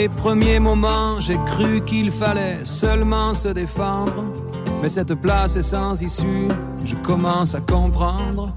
Les 0.00 0.08
premiers 0.08 0.60
moments, 0.60 1.20
j'ai 1.20 1.36
cru 1.44 1.84
qu'il 1.84 2.10
fallait 2.10 2.64
seulement 2.64 3.34
se 3.34 3.48
défendre. 3.48 4.24
Mais 4.80 4.88
cette 4.88 5.14
place 5.14 5.56
est 5.56 5.62
sans 5.74 6.00
issue, 6.00 6.48
je 6.86 6.94
commence 6.94 7.54
à 7.54 7.60
comprendre. 7.60 8.56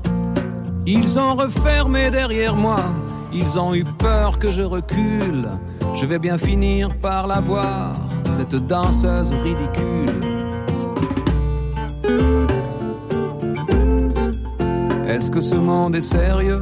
Ils 0.85 1.19
ont 1.19 1.35
refermé 1.35 2.09
derrière 2.09 2.55
moi, 2.55 2.85
ils 3.33 3.59
ont 3.59 3.75
eu 3.75 3.83
peur 3.83 4.39
que 4.39 4.51
je 4.51 4.61
recule. 4.61 5.49
Je 5.95 6.05
vais 6.05 6.17
bien 6.17 6.37
finir 6.37 6.97
par 6.99 7.27
la 7.27 7.41
voir, 7.41 7.91
cette 8.29 8.55
danseuse 8.55 9.33
ridicule. 9.43 10.15
Est-ce 15.05 15.29
que 15.29 15.41
ce 15.41 15.55
monde 15.55 15.97
est 15.97 16.07
sérieux? 16.19 16.61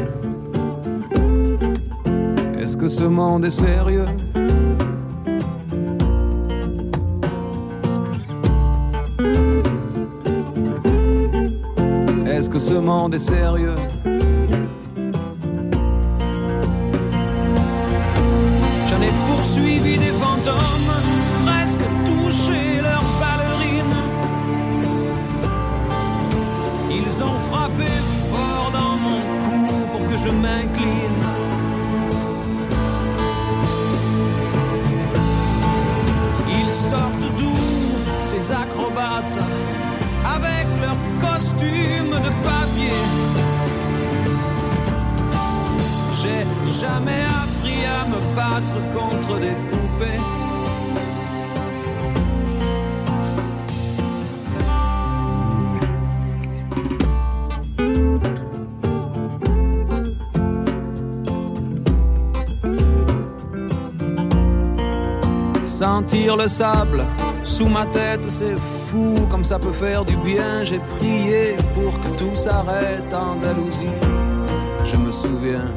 Est-ce 2.83 2.95
que 2.95 3.01
ce 3.03 3.07
monde 3.07 3.45
est 3.45 3.51
sérieux 3.51 4.05
Est-ce 12.25 12.49
que 12.49 12.57
ce 12.57 12.73
monde 12.73 13.13
est 13.13 13.19
sérieux? 13.19 13.75
J'en 18.87 19.01
ai 19.03 19.11
poursuivi 19.27 19.99
des 19.99 20.13
fantômes, 20.19 20.55
presque 21.45 21.85
touché 22.07 22.81
leurs 22.81 23.05
ballerines. 23.21 24.01
Ils 26.89 27.21
ont 27.21 27.39
frappé 27.51 27.91
fort 28.31 28.71
dans 28.73 28.97
mon 28.97 29.19
cou 29.43 29.67
pour 29.91 30.09
que 30.09 30.17
je 30.17 30.29
m'incline. 30.29 31.00
Ces 38.41 38.51
acrobates 38.51 39.39
avec 40.25 40.65
leurs 40.81 40.97
costumes 41.19 42.15
de 42.25 42.31
papier. 42.47 43.01
J'ai 46.21 46.43
jamais 46.81 47.23
appris 47.43 47.81
à 47.85 48.07
me 48.07 48.19
battre 48.35 48.77
contre 48.95 49.39
des 49.39 49.55
poupées. 49.69 50.21
Sentir 65.63 66.37
le 66.37 66.47
sable 66.47 67.03
sous 67.61 67.67
ma 67.67 67.85
tête, 67.85 68.23
c'est 68.27 68.57
fou 68.57 69.27
comme 69.29 69.43
ça 69.43 69.59
peut 69.59 69.71
faire 69.71 70.03
du 70.03 70.15
bien. 70.17 70.63
J'ai 70.63 70.79
prié 70.97 71.55
pour 71.75 71.93
que 72.01 72.09
tout 72.17 72.35
s'arrête 72.35 73.13
Andalousie. 73.13 73.97
Je 74.83 74.95
me 74.95 75.11
souviens. 75.11 75.69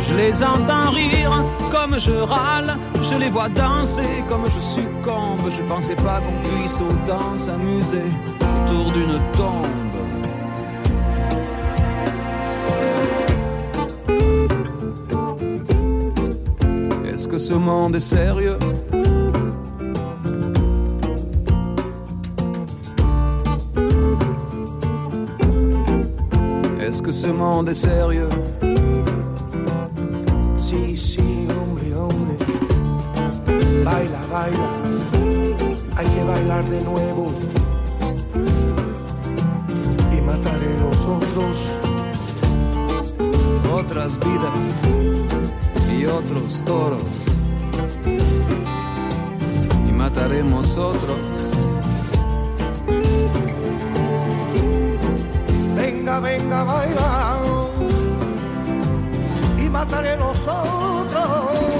Je 0.00 0.14
les 0.16 0.42
entends 0.42 0.90
rire 0.90 1.44
comme 1.70 2.00
je 2.00 2.10
râle. 2.10 2.76
Je 3.00 3.14
les 3.14 3.28
vois 3.28 3.48
danser 3.48 4.24
comme 4.28 4.46
je 4.46 4.60
succombe. 4.60 5.48
Je 5.56 5.62
pensais 5.62 5.94
pas 5.94 6.20
qu'on 6.20 6.38
puisse 6.48 6.80
autant 6.80 7.36
s'amuser 7.36 8.08
autour 8.40 8.90
d'une 8.90 9.20
tombe. 9.38 9.66
Est-ce 17.08 17.28
que 17.28 17.38
ce 17.38 17.54
monde 17.54 17.94
est 17.94 18.00
sérieux? 18.00 18.58
Que 27.06 27.12
ce 27.12 27.28
monde 27.28 27.68
est 27.68 27.74
sérieux 27.74 28.28
Sí, 30.56 30.96
sí, 30.96 31.46
hombre, 31.56 31.84
hombre. 32.00 32.34
Baila, 33.84 34.22
baila. 34.32 34.70
Hay 35.96 36.06
que 36.08 36.24
bailar 36.24 36.64
de 36.64 36.80
nuevo. 36.82 37.32
Y 40.16 40.20
mataré 40.22 40.70
los 40.80 41.00
otros. 41.06 41.72
Otras 43.72 44.18
vidas 44.18 44.82
y 45.96 46.06
otros 46.06 46.60
toros. 46.64 47.18
Y 49.88 49.92
mataremos 49.92 50.76
otros. 50.76 51.45
Venga, 56.16 56.20
venga, 56.20 56.64
baila. 56.64 57.38
Y 59.58 59.68
mataré 59.68 60.16
los 60.16 60.48
otros. 60.48 61.75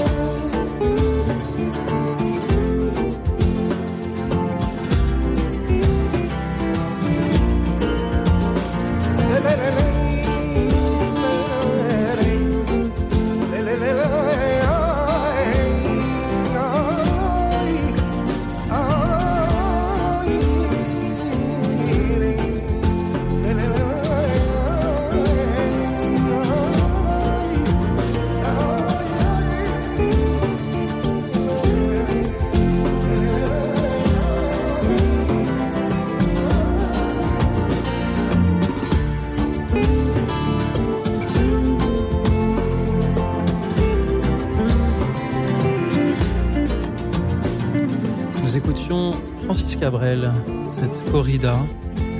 Francis 49.43 49.75
Cabrel, 49.75 50.31
cette 50.63 51.11
corrida 51.11 51.59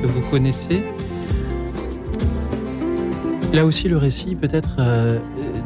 que 0.02 0.06
vous 0.06 0.22
connaissez. 0.30 0.84
Là 3.54 3.64
aussi, 3.64 3.88
le 3.88 3.96
récit 3.96 4.36
peut-être 4.36 4.76
euh, 4.80 5.20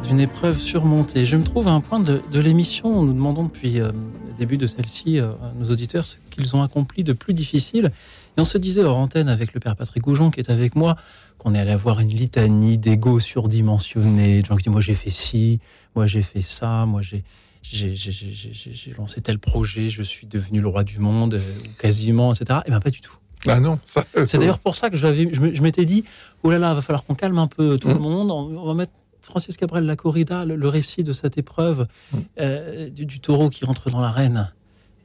d'une 0.04 0.20
épreuve 0.20 0.60
surmontée. 0.60 1.24
Je 1.24 1.36
me 1.36 1.42
trouve 1.42 1.66
à 1.66 1.72
un 1.72 1.80
point 1.80 1.98
de, 1.98 2.22
l'émission 2.38 3.02
nous 3.02 3.12
demandons 3.12 3.44
depuis 3.44 3.80
euh, 3.80 3.90
le 4.28 4.34
début 4.38 4.58
de 4.58 4.68
celle-ci 4.68 5.18
euh, 5.18 5.32
à 5.42 5.52
nos 5.58 5.72
auditeurs 5.72 6.04
ce 6.04 6.16
qu'ils 6.30 6.54
ont 6.54 6.62
accompli 6.62 7.02
de 7.02 7.12
plus 7.12 7.34
difficile. 7.34 7.90
Et 8.36 8.40
on 8.40 8.44
se 8.44 8.56
disait 8.56 8.84
hors 8.84 8.96
antenne 8.96 9.28
avec 9.28 9.54
le 9.54 9.60
père 9.60 9.74
Patrick 9.74 10.04
Goujon 10.04 10.30
qui 10.30 10.38
est 10.38 10.50
avec 10.50 10.76
moi 10.76 10.96
qu'on 11.38 11.52
est 11.56 11.58
allé 11.58 11.72
avoir 11.72 11.98
une 11.98 12.10
litanie 12.10 12.78
d'ego 12.78 13.18
surdimensionnés, 13.18 14.42
de 14.42 14.46
gens 14.46 14.56
qui 14.56 14.64
disent 14.64 14.72
moi 14.72 14.80
j'ai 14.80 14.94
fait 14.94 15.10
ci, 15.10 15.58
moi 15.96 16.06
j'ai 16.06 16.22
fait 16.22 16.42
ça, 16.42 16.86
moi 16.86 17.02
j'ai 17.02 17.24
j'ai 17.62 18.94
lancé 18.96 19.20
tel 19.20 19.38
projet, 19.38 19.88
je 19.88 20.02
suis 20.02 20.26
devenu 20.26 20.60
le 20.60 20.68
roi 20.68 20.84
du 20.84 20.98
monde, 20.98 21.40
quasiment, 21.78 22.32
etc. 22.34 22.60
Et 22.66 22.70
bien 22.70 22.80
pas 22.80 22.90
du 22.90 23.00
tout. 23.00 23.16
Ah 23.46 23.60
non, 23.60 23.78
c'est 24.26 24.38
d'ailleurs 24.38 24.58
pour 24.58 24.74
ça 24.76 24.90
que 24.90 24.96
je 24.96 25.62
m'étais 25.62 25.84
dit, 25.84 26.04
oh 26.42 26.50
là 26.50 26.58
là, 26.58 26.74
va 26.74 26.82
falloir 26.82 27.04
qu'on 27.04 27.14
calme 27.14 27.38
un 27.38 27.48
peu 27.48 27.78
tout 27.78 27.88
le 27.88 27.94
mmh. 27.94 27.98
monde. 27.98 28.30
On 28.30 28.66
va 28.66 28.74
mettre 28.74 28.92
Francis 29.20 29.56
Cabrel 29.56 29.84
la 29.84 29.96
corrida, 29.96 30.44
le, 30.44 30.68
récit 30.68 31.04
de 31.04 31.12
cette 31.12 31.38
épreuve 31.38 31.86
mmh. 32.12 32.18
euh, 32.40 32.90
du, 32.90 33.20
taureau 33.20 33.50
qui 33.50 33.64
rentre 33.64 33.90
dans 33.90 34.00
l'arène 34.00 34.52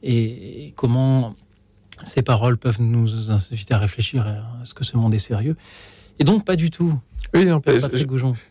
et, 0.02 0.72
comment 0.76 1.34
ces 2.04 2.22
paroles 2.22 2.58
peuvent 2.58 2.80
nous 2.80 3.30
inciter 3.30 3.74
à 3.74 3.78
réfléchir 3.78 4.26
à 4.26 4.64
ce 4.64 4.74
que 4.74 4.84
ce 4.84 4.96
monde 4.96 5.14
est 5.14 5.18
sérieux. 5.18 5.56
Et 6.20 6.24
donc 6.24 6.44
pas 6.44 6.56
du 6.56 6.70
tout. 6.70 6.98
Oui, 7.34 7.44
non, 7.44 7.60
je, 7.66 7.72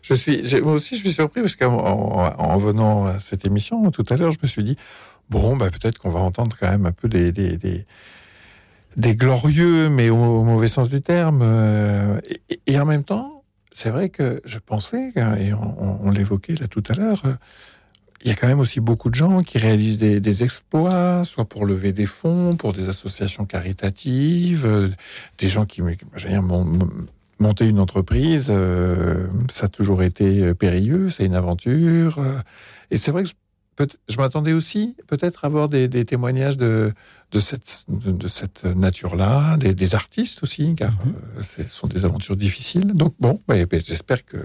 je, 0.02 0.14
suis, 0.14 0.60
moi 0.60 0.72
aussi, 0.74 0.96
je 0.96 1.00
suis 1.00 1.12
surpris 1.12 1.40
parce 1.40 1.56
qu'en 1.56 1.76
en, 1.76 2.58
venant 2.58 3.06
à 3.06 3.18
cette 3.18 3.44
émission 3.44 3.90
tout 3.90 4.04
à 4.08 4.16
l'heure, 4.16 4.30
je 4.30 4.38
me 4.42 4.46
suis 4.46 4.62
dit 4.62 4.76
bon, 5.30 5.56
bah, 5.56 5.70
peut-être 5.70 5.98
qu'on 5.98 6.10
va 6.10 6.20
entendre 6.20 6.56
quand 6.58 6.70
même 6.70 6.86
un 6.86 6.92
peu 6.92 7.08
des, 7.08 7.32
des, 7.32 7.58
des, 8.96 9.16
glorieux, 9.16 9.88
mais 9.88 10.10
au, 10.10 10.42
mauvais 10.42 10.68
sens 10.68 10.88
du 10.88 11.02
terme. 11.02 11.40
Euh, 11.42 12.20
et, 12.66 12.78
en 12.78 12.86
même 12.86 13.04
temps, 13.04 13.42
c'est 13.72 13.90
vrai 13.90 14.08
que 14.08 14.40
je 14.44 14.58
pensais, 14.58 15.12
et 15.16 15.52
on, 15.54 16.10
l'évoquait 16.10 16.54
là 16.54 16.68
tout 16.68 16.82
à 16.88 16.94
l'heure, 16.94 17.22
euh, 17.24 17.34
il 18.22 18.28
y 18.28 18.32
a 18.32 18.34
quand 18.34 18.48
même 18.48 18.58
aussi 18.58 18.80
beaucoup 18.80 19.10
de 19.10 19.14
gens 19.14 19.42
qui 19.42 19.58
réalisent 19.58 19.98
des, 19.98 20.20
des, 20.20 20.42
exploits, 20.42 21.24
soit 21.24 21.44
pour 21.44 21.66
lever 21.66 21.92
des 21.92 22.06
fonds, 22.06 22.56
pour 22.56 22.72
des 22.72 22.88
associations 22.88 23.44
caritatives, 23.44 24.66
euh, 24.66 24.88
des 25.38 25.46
gens 25.46 25.66
qui, 25.66 25.82
je 26.16 26.24
veux 26.26 26.32
dire, 26.32 26.42
monter 27.38 27.66
une 27.66 27.78
entreprise, 27.78 28.48
euh, 28.50 29.26
ça 29.50 29.66
a 29.66 29.68
toujours 29.68 30.02
été 30.02 30.54
périlleux, 30.54 31.08
c'est 31.08 31.24
une 31.24 31.34
aventure. 31.34 32.18
Euh, 32.18 32.38
et 32.90 32.96
c'est 32.96 33.10
vrai 33.10 33.22
que 33.22 33.28
je, 33.28 33.84
je 34.08 34.16
m'attendais 34.16 34.52
aussi 34.52 34.96
peut-être 35.06 35.44
à 35.44 35.46
avoir 35.46 35.68
des, 35.68 35.86
des, 35.86 36.04
témoignages 36.04 36.56
de, 36.56 36.92
de 37.30 37.40
cette, 37.40 37.84
de, 37.88 38.26
cette 38.26 38.64
nature-là, 38.64 39.56
des, 39.56 39.72
des, 39.72 39.94
artistes 39.94 40.42
aussi, 40.42 40.74
car 40.74 40.90
mhm. 40.90 41.14
euh, 41.38 41.42
ce 41.42 41.68
sont 41.68 41.86
des 41.86 42.04
aventures 42.04 42.34
difficiles. 42.34 42.92
Donc 42.92 43.14
bon, 43.20 43.40
bah, 43.46 43.54
j'espère 43.72 44.24
que 44.24 44.38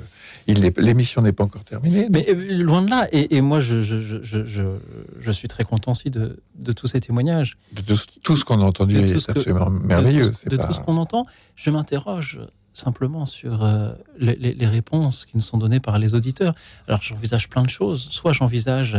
l'émission 0.47 1.23
n'est 1.23 1.31
pas 1.31 1.45
encore 1.45 1.63
terminée. 1.63 2.09
Mais 2.11 2.31
loin 2.33 2.83
de 2.83 2.91
là, 2.91 3.07
et, 3.11 3.35
et 3.35 3.41
moi 3.41 3.59
je, 3.59 3.81
je, 3.81 3.97
je, 4.21 4.43
je, 5.19 5.31
suis 5.31 5.47
très 5.47 5.63
content 5.63 5.93
aussi 5.93 6.11
de, 6.11 6.39
de 6.59 6.71
tous 6.71 6.87
ces 6.87 6.99
témoignages. 6.99 7.57
De 7.71 7.95
tout, 8.23 8.35
ce 8.35 8.45
qu'on 8.45 8.61
a 8.61 8.65
entendu 8.65 8.99
est 8.99 9.29
absolument 9.29 9.71
merveilleux. 9.71 10.31
De, 10.45 10.57
tout, 10.57 10.63
tout 10.67 10.73
ce 10.73 10.79
qu'on 10.79 10.97
entend, 10.97 11.25
je 11.55 11.71
m'interroge 11.71 12.39
simplement 12.73 13.25
sur 13.25 13.63
euh, 13.63 13.93
les, 14.17 14.67
réponses 14.67 15.25
qui 15.25 15.37
nous 15.37 15.43
sont 15.43 15.57
données 15.57 15.79
par 15.79 15.99
les 15.99 16.13
auditeurs. 16.13 16.55
Alors 16.87 17.01
j'envisage 17.01 17.49
plein 17.49 17.63
de 17.63 17.69
choses. 17.69 18.07
Soit 18.09 18.33
j'envisage 18.33 18.97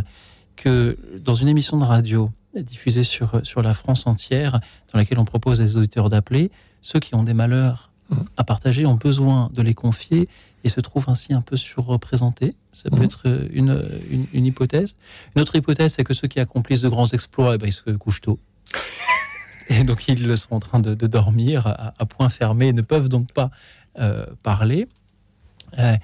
que 0.56 0.96
dans 1.22 1.34
une 1.34 1.48
émission 1.48 1.78
de 1.78 1.84
radio 1.84 2.30
diffusée 2.56 3.02
sur, 3.02 3.40
sur 3.42 3.62
la 3.62 3.74
France 3.74 4.06
entière, 4.06 4.60
dans 4.92 4.98
laquelle 4.98 5.18
on 5.18 5.24
propose 5.24 5.60
à 5.60 5.78
auditeurs 5.78 6.08
d'appeler, 6.08 6.52
ceux 6.82 7.00
qui 7.00 7.14
ont 7.14 7.24
des 7.24 7.34
malheurs 7.34 7.90
à 8.36 8.44
partager 8.44 8.86
ont 8.86 8.94
besoin 8.94 9.50
de 9.52 9.62
les 9.62 9.74
confier 9.74 10.28
et 10.62 10.68
se 10.68 10.80
trouvent 10.80 11.08
ainsi 11.08 11.32
un 11.32 11.42
peu 11.42 11.56
surreprésentés. 11.56 12.54
Ça 12.72 12.90
peut 12.90 13.00
mmh. 13.00 13.02
être 13.02 13.48
une, 13.52 14.28
une, 14.32 14.46
hypothèse. 14.46 14.96
Une 15.34 15.42
autre 15.42 15.56
hypothèse, 15.56 15.94
c'est 15.94 16.04
que 16.04 16.14
ceux 16.14 16.28
qui 16.28 16.40
accomplissent 16.40 16.82
de 16.82 16.88
grands 16.88 17.08
exploits, 17.08 17.54
eh 17.54 17.58
ben, 17.58 17.66
ils 17.66 17.72
se 17.72 17.90
couchent 17.90 18.20
tôt. 18.20 18.38
Et 19.68 19.84
donc 19.84 20.08
ils 20.08 20.36
sont 20.36 20.54
en 20.54 20.60
train 20.60 20.80
de, 20.80 20.94
dormir 21.06 21.66
à, 21.66 22.06
point 22.06 22.28
fermé, 22.28 22.72
ne 22.72 22.82
peuvent 22.82 23.08
donc 23.08 23.32
pas 23.32 23.50
euh, 23.98 24.26
parler. 24.42 24.88
Euh, 25.78 25.96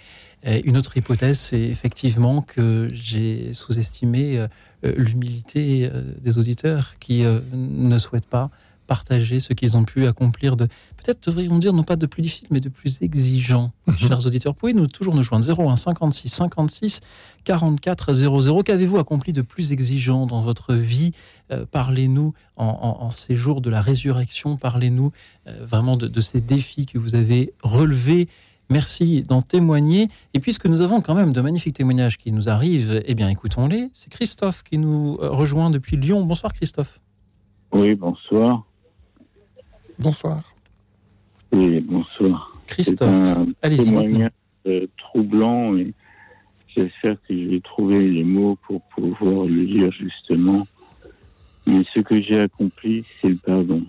une 0.64 0.76
autre 0.76 0.96
hypothèse, 0.96 1.38
c'est 1.38 1.60
effectivement 1.60 2.40
que 2.40 2.88
j'ai 2.92 3.52
sous-estimé 3.52 4.38
euh, 4.38 4.48
l'humilité 4.96 5.90
des 6.20 6.38
auditeurs 6.38 6.94
qui 6.98 7.24
ne 7.52 7.98
souhaitent 7.98 8.24
pas 8.24 8.50
partager 8.90 9.38
ce 9.38 9.52
qu'ils 9.52 9.76
ont 9.76 9.84
pu 9.84 10.08
accomplir 10.08 10.56
de, 10.56 10.64
peut-être 10.96 11.28
devrions 11.28 11.58
dire 11.58 11.72
non 11.72 11.84
pas 11.84 11.94
de 11.94 12.06
plus 12.06 12.22
difficile, 12.22 12.48
mais 12.50 12.58
de 12.58 12.68
plus 12.68 13.00
exigeant. 13.02 13.70
Chers 13.98 14.26
auditeurs, 14.26 14.56
pouvez 14.56 14.74
nous 14.74 14.88
toujours 14.88 15.14
nous 15.14 15.22
joindre? 15.22 15.48
01 15.48 15.76
56 15.76 16.28
56 16.28 17.00
44 17.44 18.12
00. 18.12 18.62
Qu'avez-vous 18.64 18.98
accompli 18.98 19.32
de 19.32 19.42
plus 19.42 19.70
exigeant 19.70 20.26
dans 20.26 20.40
votre 20.40 20.74
vie? 20.74 21.12
Euh, 21.52 21.66
Parlez-nous 21.70 22.34
en, 22.56 23.12
ces 23.12 23.36
jours 23.36 23.60
de 23.60 23.70
la 23.70 23.80
résurrection. 23.80 24.56
Parlez-nous 24.56 25.12
euh, 25.46 25.64
vraiment 25.64 25.94
de, 25.94 26.20
ces 26.20 26.40
défis 26.40 26.86
que 26.86 26.98
vous 26.98 27.14
avez 27.14 27.54
relevés. 27.62 28.26
Merci 28.70 29.22
d'en 29.22 29.40
témoigner. 29.40 30.08
Et 30.34 30.40
puisque 30.40 30.66
nous 30.66 30.80
avons 30.80 31.00
quand 31.00 31.14
même 31.14 31.32
de 31.32 31.40
magnifiques 31.40 31.76
témoignages 31.76 32.18
qui 32.18 32.32
nous 32.32 32.48
arrivent, 32.48 33.00
eh 33.06 33.14
bien 33.14 33.28
écoutons-les. 33.28 33.88
C'est 33.92 34.10
Christophe 34.10 34.64
qui 34.64 34.78
nous 34.78 35.16
euh, 35.22 35.30
rejoint 35.30 35.70
depuis 35.70 35.96
Lyon. 35.96 36.24
Bonsoir 36.24 36.52
Christophe. 36.52 37.00
Oui, 37.72 37.94
bonsoir. 37.94 38.64
Bonsoir. 40.00 40.40
Oui, 41.52 41.78
bonsoir. 41.80 42.52
Christophe, 42.66 43.36
allez-y. 43.60 43.84
témoignage 43.84 44.30
euh, 44.66 44.86
troublant 44.96 45.76
et 45.76 45.92
j'espère 46.74 47.16
que 47.28 47.36
je 47.36 47.50
vais 47.50 47.60
trouver 47.60 48.08
les 48.08 48.24
mots 48.24 48.56
pour 48.66 48.80
pouvoir 48.96 49.44
le 49.44 49.66
dire 49.66 49.92
justement. 49.92 50.66
Mais 51.66 51.82
ce 51.94 52.00
que 52.00 52.22
j'ai 52.22 52.40
accompli, 52.40 53.04
c'est 53.20 53.28
le 53.28 53.36
pardon. 53.36 53.84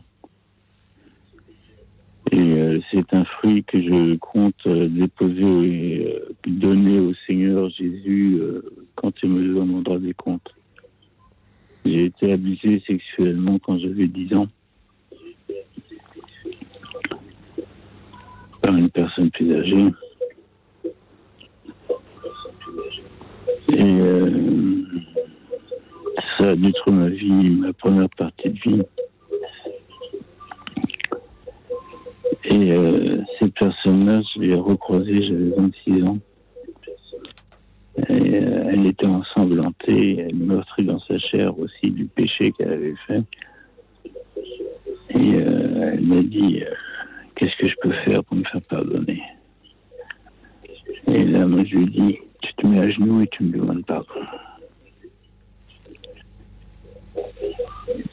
Et 2.34 2.42
euh, 2.42 2.82
c'est 2.92 3.14
un 3.14 3.24
fruit 3.24 3.64
que 3.64 3.82
je 3.82 4.16
compte 4.18 4.68
euh, 4.68 4.90
déposer 4.90 6.26
et 6.46 6.50
donner 6.50 7.00
au 7.00 7.14
Seigneur 7.26 7.70
Jésus 7.70 8.38
quand 8.96 9.14
il 9.24 9.30
me 9.30 9.56
demandera 9.56 9.98
des 9.98 10.14
comptes. 10.14 10.54
J'ai 11.86 12.06
été 12.06 12.34
abusé 12.34 12.84
sexuellement 12.86 13.60
quand 13.60 13.80
j'avais 13.80 14.10
10 14.10 14.34
ans. 14.36 14.48
Par 18.62 18.76
une 18.76 18.90
personne 18.90 19.32
plus 19.32 19.54
âgée. 19.56 19.88
Et 23.74 24.02
euh, 24.02 24.84
ça 26.38 26.50
a 26.50 26.56
détruit 26.56 26.94
ma 26.94 27.10
vie, 27.10 27.50
ma 27.52 27.74
première 27.74 28.10
partie 28.10 28.50
de 28.50 28.60
vie. 28.60 28.82
Et 32.44 32.74
euh, 32.74 33.22
cette 33.40 33.54
personne-là, 33.54 34.22
je 34.36 34.42
l'ai 34.42 34.56
recroisée, 34.56 35.24
j'avais 35.24 35.52
26 35.56 36.04
ans. 36.04 36.18
Et, 38.10 38.36
euh, 38.36 38.70
elle 38.72 38.88
était 38.88 39.06
ensanglantée, 39.06 40.20
elle 40.20 40.36
meurtrit 40.36 40.86
dans 40.86 41.00
sa 41.00 41.18
chair 41.18 41.58
aussi 41.58 41.92
du 41.92 42.06
péché 42.06 42.52
qu'elle 42.52 42.74
avait 42.74 42.96
fait. 43.08 43.24
Et 45.14 45.30
elle 45.36 46.02
m'a 46.02 46.22
dit, 46.22 46.64
qu'est-ce 47.42 47.58
que 47.58 47.68
je 47.68 47.76
peux 47.82 47.94
faire 48.06 48.24
pour 48.24 48.38
me 48.38 48.44
faire 48.44 48.62
pardonner? 48.62 49.22
Et 51.08 51.24
là, 51.26 51.48
moi, 51.48 51.64
je 51.66 51.76
lui 51.76 51.88
dis, 51.88 52.18
tu 52.42 52.54
te 52.54 52.68
mets 52.68 52.80
à 52.80 52.90
genoux 52.90 53.22
et 53.22 53.28
tu 53.28 53.44
me 53.44 53.58
demandes 53.58 53.84
pardon. 53.86 54.06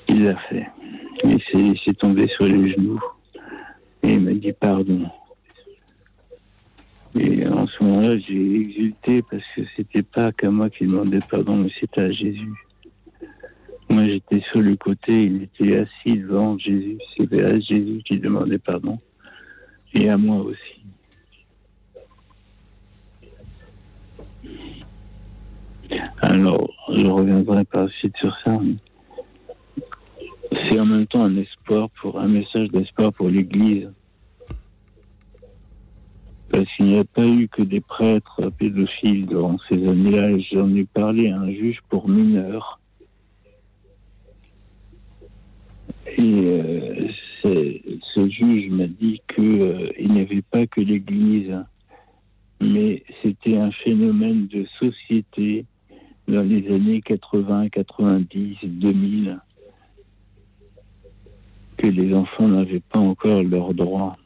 Il 0.08 0.24
l'a 0.24 0.36
fait. 0.48 0.66
Il 1.24 1.78
s'est 1.84 1.94
tombé 1.94 2.26
sur 2.28 2.46
les 2.46 2.72
genoux 2.72 3.00
et 4.02 4.14
il 4.14 4.20
m'a 4.20 4.32
dit 4.32 4.52
pardon. 4.52 5.04
Et 7.18 7.46
en 7.48 7.66
ce 7.66 7.82
moment-là, 7.82 8.18
j'ai 8.18 8.54
exulté 8.60 9.22
parce 9.22 9.42
que 9.54 9.62
c'était 9.76 10.02
pas 10.02 10.32
qu'à 10.32 10.50
moi 10.50 10.70
qui 10.70 10.86
demandait 10.86 11.18
pardon, 11.30 11.56
mais 11.56 11.70
c'était 11.78 12.00
à 12.00 12.12
Jésus. 12.12 12.54
Moi, 13.90 14.04
j'étais 14.04 14.40
sur 14.52 14.60
le 14.60 14.76
côté, 14.76 15.22
il 15.22 15.42
était 15.42 15.78
assis 15.78 16.16
devant 16.18 16.56
Jésus. 16.58 16.98
C'était 17.16 17.44
à 17.44 17.58
Jésus 17.58 18.00
qui 18.06 18.18
demandait 18.18 18.58
pardon 18.58 18.98
et 19.94 20.08
à 20.08 20.16
moi 20.16 20.36
aussi. 20.36 20.58
Alors, 26.20 26.70
je 26.90 27.06
reviendrai 27.06 27.64
par 27.64 27.84
la 27.84 27.88
suite 27.90 28.16
sur 28.18 28.36
ça. 28.44 28.58
C'est 30.50 30.78
en 30.78 30.86
même 30.86 31.06
temps 31.06 31.24
un 31.24 31.36
espoir 31.36 31.88
pour 32.00 32.18
un 32.18 32.28
message 32.28 32.68
d'espoir 32.68 33.12
pour 33.12 33.28
l'Église. 33.28 33.90
Parce 36.50 36.66
qu'il 36.76 36.86
n'y 36.86 36.98
a 36.98 37.04
pas 37.04 37.26
eu 37.26 37.48
que 37.48 37.62
des 37.62 37.80
prêtres 37.80 38.50
pédophiles 38.58 39.26
durant 39.26 39.58
ces 39.68 39.86
années-là. 39.86 40.38
J'en 40.52 40.74
ai 40.74 40.84
parlé 40.84 41.30
à 41.30 41.38
un 41.38 41.50
juge 41.50 41.80
pour 41.88 42.08
mineurs 42.08 42.78
Et 46.16 46.20
euh, 46.20 47.08
ce 48.14 48.28
juge 48.28 48.70
m'a 48.70 48.86
dit 48.86 49.20
qu'il 49.34 50.10
n'y 50.10 50.20
avait 50.20 50.42
pas 50.42 50.66
que 50.66 50.80
l'Église, 50.80 51.54
mais 52.60 53.02
c'était 53.22 53.56
un 53.56 53.70
phénomène 53.70 54.46
de 54.48 54.66
société 54.78 55.64
dans 56.26 56.42
les 56.42 56.66
années 56.72 57.00
80, 57.00 57.68
90, 57.70 58.56
2000, 58.62 59.38
que 61.76 61.86
les 61.86 62.14
enfants 62.14 62.48
n'avaient 62.48 62.80
pas 62.80 62.98
encore 62.98 63.42
leurs 63.42 63.72
droits. 63.72 64.16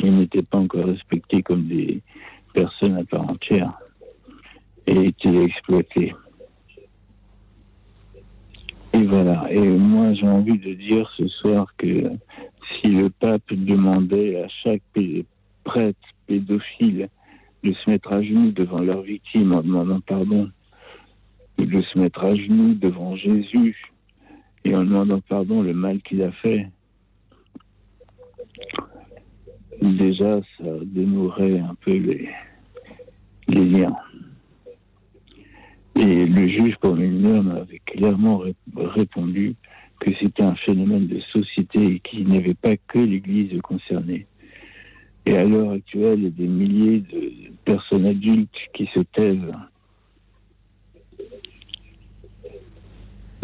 Ils 0.00 0.14
n'étaient 0.14 0.42
pas 0.42 0.58
encore 0.58 0.86
respectés 0.86 1.42
comme 1.42 1.66
des 1.66 2.00
personnes 2.52 2.96
à 2.96 3.04
part 3.04 3.28
entière 3.28 3.72
et 4.86 5.06
étaient 5.06 5.42
exploités. 5.42 6.14
Et 8.98 9.06
voilà. 9.06 9.46
Et 9.52 9.60
moi, 9.60 10.12
j'ai 10.12 10.26
envie 10.26 10.58
de 10.58 10.74
dire 10.74 11.08
ce 11.16 11.28
soir 11.28 11.72
que 11.76 12.10
si 12.82 12.90
le 12.90 13.10
pape 13.10 13.52
demandait 13.52 14.42
à 14.42 14.48
chaque 14.48 14.82
prêtre 15.62 16.08
pédophile 16.26 17.08
de 17.62 17.72
se 17.72 17.90
mettre 17.90 18.12
à 18.12 18.22
genoux 18.22 18.50
devant 18.50 18.80
leur 18.80 19.02
victime 19.02 19.52
en 19.52 19.62
demandant 19.62 20.00
pardon, 20.00 20.50
de 21.58 21.82
se 21.82 21.98
mettre 21.98 22.24
à 22.24 22.34
genoux 22.34 22.74
devant 22.74 23.14
Jésus 23.14 23.76
et 24.64 24.74
en 24.74 24.82
demandant 24.82 25.20
pardon 25.28 25.62
le 25.62 25.74
mal 25.74 26.02
qu'il 26.02 26.20
a 26.22 26.32
fait, 26.32 26.66
déjà, 29.80 30.40
ça 30.58 30.70
dénouerait 30.82 31.60
un 31.60 31.76
peu 31.84 31.92
les 31.92 33.64
liens. 33.64 33.94
Et 36.00 36.26
le 36.26 36.48
juge 36.48 36.76
pour 36.80 36.94
mineur 36.94 37.42
m'avait 37.42 37.80
clairement 37.80 38.38
ré- 38.38 38.54
répondu 38.76 39.56
que 39.98 40.10
c'était 40.20 40.44
un 40.44 40.54
phénomène 40.54 41.08
de 41.08 41.20
société 41.32 41.94
et 41.94 42.00
qu'il 42.00 42.28
n'y 42.28 42.38
avait 42.38 42.54
pas 42.54 42.76
que 42.76 43.00
l'Église 43.00 43.60
concernée. 43.62 44.26
Et 45.26 45.36
à 45.36 45.44
l'heure 45.44 45.72
actuelle, 45.72 46.20
il 46.20 46.24
y 46.24 46.26
a 46.28 46.30
des 46.30 46.46
milliers 46.46 47.00
de 47.00 47.52
personnes 47.64 48.06
adultes 48.06 48.56
qui 48.74 48.88
se 48.94 49.00
taisent. 49.00 49.52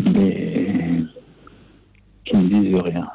Mais 0.05 1.03
qui 2.25 2.37
ne 2.37 2.49
disent 2.63 2.81
rien. 2.81 3.09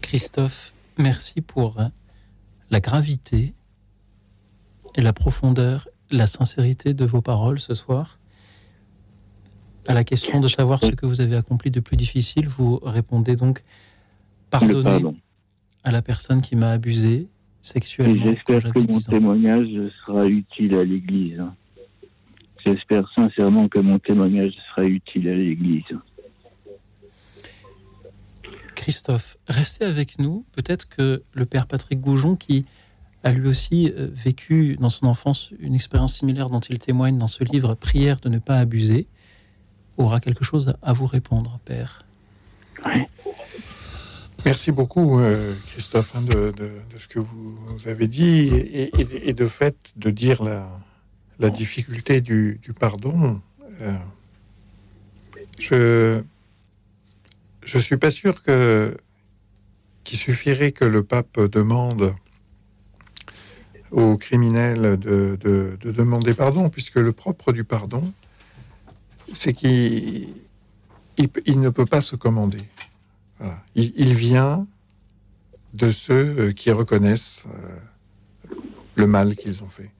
Christophe, 0.00 0.72
merci 0.98 1.40
pour 1.40 1.78
euh, 1.78 1.84
la 2.70 2.80
gravité 2.80 3.54
et 4.94 5.00
la 5.00 5.12
profondeur, 5.12 5.88
la 6.12 6.26
sincérité 6.26 6.94
de 6.94 7.04
vos 7.04 7.22
paroles 7.22 7.58
ce 7.58 7.74
soir. 7.74 8.18
À 9.88 9.94
la 9.94 10.04
question 10.04 10.38
de 10.38 10.46
savoir 10.46 10.82
ce 10.82 10.92
que 10.92 11.06
vous 11.06 11.20
avez 11.20 11.34
accompli 11.34 11.70
de 11.70 11.80
plus 11.80 11.96
difficile, 11.96 12.46
vous 12.48 12.78
répondez 12.82 13.34
donc 13.34 13.64
pardonner 14.50 14.82
pardon. 14.84 15.16
à 15.82 15.90
la 15.90 16.02
personne 16.02 16.40
qui 16.40 16.54
m'a 16.54 16.70
abusé 16.70 17.28
sexuellement. 17.62 18.22
j'espère 18.22 18.72
que 18.72 18.78
mon 18.78 18.84
10 18.84 19.08
ans. 19.08 19.12
témoignage 19.12 19.68
sera 20.06 20.26
utile 20.26 20.74
à 20.76 20.84
l'Église. 20.84 21.42
J'espère 22.64 23.10
sincèrement 23.16 23.68
que 23.68 23.80
mon 23.80 23.98
témoignage 23.98 24.52
sera 24.70 24.84
utile 24.84 25.28
à 25.28 25.34
l'Église. 25.34 25.82
Christophe, 28.76 29.36
restez 29.48 29.84
avec 29.84 30.18
nous. 30.18 30.44
Peut-être 30.52 30.88
que 30.88 31.22
le 31.32 31.46
père 31.46 31.66
Patrick 31.66 32.00
Goujon, 32.00 32.36
qui 32.36 32.66
a 33.24 33.32
lui 33.32 33.48
aussi 33.48 33.92
euh, 33.96 34.08
vécu 34.12 34.76
dans 34.80 34.90
son 34.90 35.06
enfance 35.06 35.52
une 35.60 35.74
expérience 35.74 36.18
similaire 36.18 36.46
dont 36.46 36.60
il 36.60 36.78
témoigne 36.78 37.18
dans 37.18 37.28
ce 37.28 37.44
livre 37.44 37.74
Prière 37.74 38.20
de 38.20 38.28
ne 38.28 38.38
pas 38.38 38.58
abuser, 38.58 39.06
aura 39.96 40.20
quelque 40.20 40.44
chose 40.44 40.74
à 40.82 40.92
vous 40.92 41.06
répondre, 41.06 41.60
père. 41.64 42.04
Merci 44.44 44.72
beaucoup, 44.72 45.20
euh, 45.20 45.54
Christophe, 45.68 46.16
hein, 46.16 46.22
de, 46.22 46.52
ce 46.98 47.06
que 47.06 47.20
vous, 47.20 47.58
avez 47.86 48.08
dit 48.08 48.50
et, 48.52 49.32
de 49.32 49.46
fait 49.46 49.76
de 49.96 50.10
dire 50.10 50.42
la, 50.42 51.50
difficulté 51.50 52.20
du, 52.20 52.58
du 52.62 52.72
pardon. 52.72 53.40
Euh, 53.80 53.92
je 55.58 56.22
je 57.64 57.78
suis 57.78 57.96
pas 57.96 58.10
sûr 58.10 58.42
que 58.42 58.96
qu'il 60.04 60.18
suffirait 60.18 60.72
que 60.72 60.84
le 60.84 61.04
pape 61.04 61.40
demande 61.40 62.14
aux 63.92 64.16
criminels 64.16 64.98
de, 64.98 65.36
de- 65.40 65.76
de 65.80 65.92
demander 65.92 66.34
pardon, 66.34 66.68
puisque 66.70 66.96
le 66.96 67.12
propre 67.12 67.52
du 67.52 67.62
pardon, 67.64 68.12
c'est 69.32 69.52
qu'il 69.52 70.28
il, 71.18 71.28
il 71.46 71.60
ne 71.60 71.68
peut 71.70 71.84
pas 71.86 72.00
se 72.00 72.16
commander. 72.16 72.62
Il, 73.74 74.14
vient 74.14 74.66
de 75.74 75.90
ceux 75.90 76.36
euh, 76.38 76.52
qui 76.52 76.70
reconnaissent 76.70 77.44
euh, 77.48 78.54
le 78.94 79.06
mal 79.08 79.34
qu'ils 79.34 79.64
ont 79.64 79.68
fait. 79.68 79.90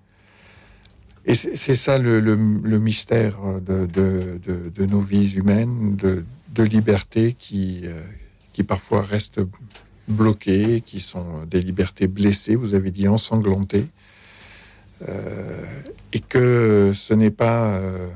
Et 1.24 1.34
c'est 1.34 1.74
ça 1.74 1.98
le, 1.98 2.20
mystère 2.36 3.38
de, 3.60 3.86
de- 3.86 4.86
nos 4.86 5.00
vies 5.00 5.34
humaines, 5.34 5.96
de, 5.96 6.24
liberté 6.62 7.34
qui, 7.36 7.80
euh, 7.84 8.00
qui 8.52 8.62
parfois 8.62 9.02
restent 9.02 9.40
bloquées, 10.08 10.80
qui 10.80 11.00
sont 11.00 11.44
des 11.46 11.60
libertés 11.60 12.06
blessées, 12.08 12.56
vous 12.56 12.74
avez 12.74 12.90
dit 12.90 13.08
ensanglantées, 13.08 13.86
Euh, 15.08 15.64
et 16.12 16.20
que 16.20 16.92
ce 16.94 17.12
n'est 17.12 17.32
pas 17.32 17.74
euh, 17.74 18.08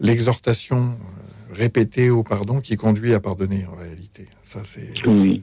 l'exhortation 0.00 0.78
euh, 0.78 1.52
répétée 1.52 2.08
au 2.08 2.22
pardon 2.22 2.62
qui 2.62 2.76
conduit 2.76 3.12
à 3.12 3.20
pardonner 3.20 3.66
en 3.66 3.76
réalité. 3.76 4.28
Ça, 4.42 4.64
c'est. 4.64 4.94
Oui. 5.06 5.42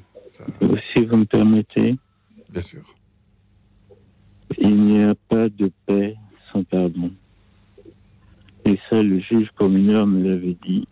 Si 0.96 1.06
vous 1.06 1.18
me 1.18 1.26
permettez, 1.26 1.96
Bien 2.50 2.62
sûr. 2.64 2.96
il 4.58 4.76
n'y 4.76 5.04
a 5.04 5.14
pas 5.30 5.48
de 5.48 5.72
paix 5.86 6.16
sans 6.52 6.64
pardon. 6.64 7.12
Et 8.66 8.80
ça, 8.90 9.04
le 9.04 9.20
juge 9.20 9.50
pour 9.56 9.70
mineur 9.70 10.08
me 10.08 10.28
l'avait 10.28 10.58
dit. 10.66 10.88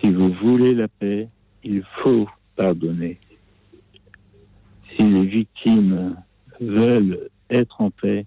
Si 0.00 0.10
vous 0.10 0.32
voulez 0.42 0.72
la 0.74 0.88
paix, 0.88 1.28
il 1.62 1.82
faut 2.02 2.26
pardonner. 2.58 3.18
Si 4.96 5.04
les 5.04 5.24
victimes 5.24 6.16
veulent 6.60 7.30
être 7.48 7.80
en 7.80 7.90
paix, 7.90 8.26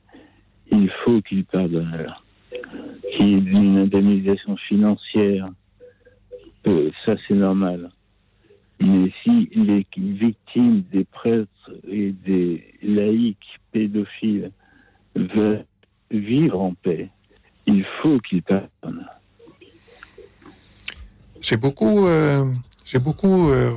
il 0.72 0.90
faut 1.04 1.22
qu'ils 1.22 1.46
pardonnent. 1.46 2.08
Qu'il 3.12 3.30
y 3.30 3.34
ait 3.34 3.38
une 3.38 3.78
indemnisation 3.78 4.56
financière, 4.56 5.50
euh, 6.68 6.90
ça 7.06 7.16
c'est 7.28 7.36
normal. 7.36 7.92
Mais 8.80 9.12
si 9.22 9.50
les 9.54 9.86
victimes 9.96 10.84
des 10.92 11.04
prêtres 11.04 11.72
et 11.88 12.14
des 12.26 12.74
laïcs 12.82 13.60
pédophiles 13.72 14.52
veulent 15.16 15.66
vivre 16.10 16.62
en 16.62 16.74
paix, 16.74 17.10
il 17.68 17.86
faut 18.02 18.20
qu'ils 18.20 18.42
pardonnent. 18.42 19.08
J'ai 21.42 21.58
beaucoup, 21.58 22.08
euh, 22.08 22.46
beaucoup 23.04 23.50
euh, 23.50 23.72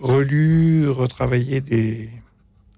relu, 0.00 0.88
retravaillé 0.88 1.60
des, 1.60 2.08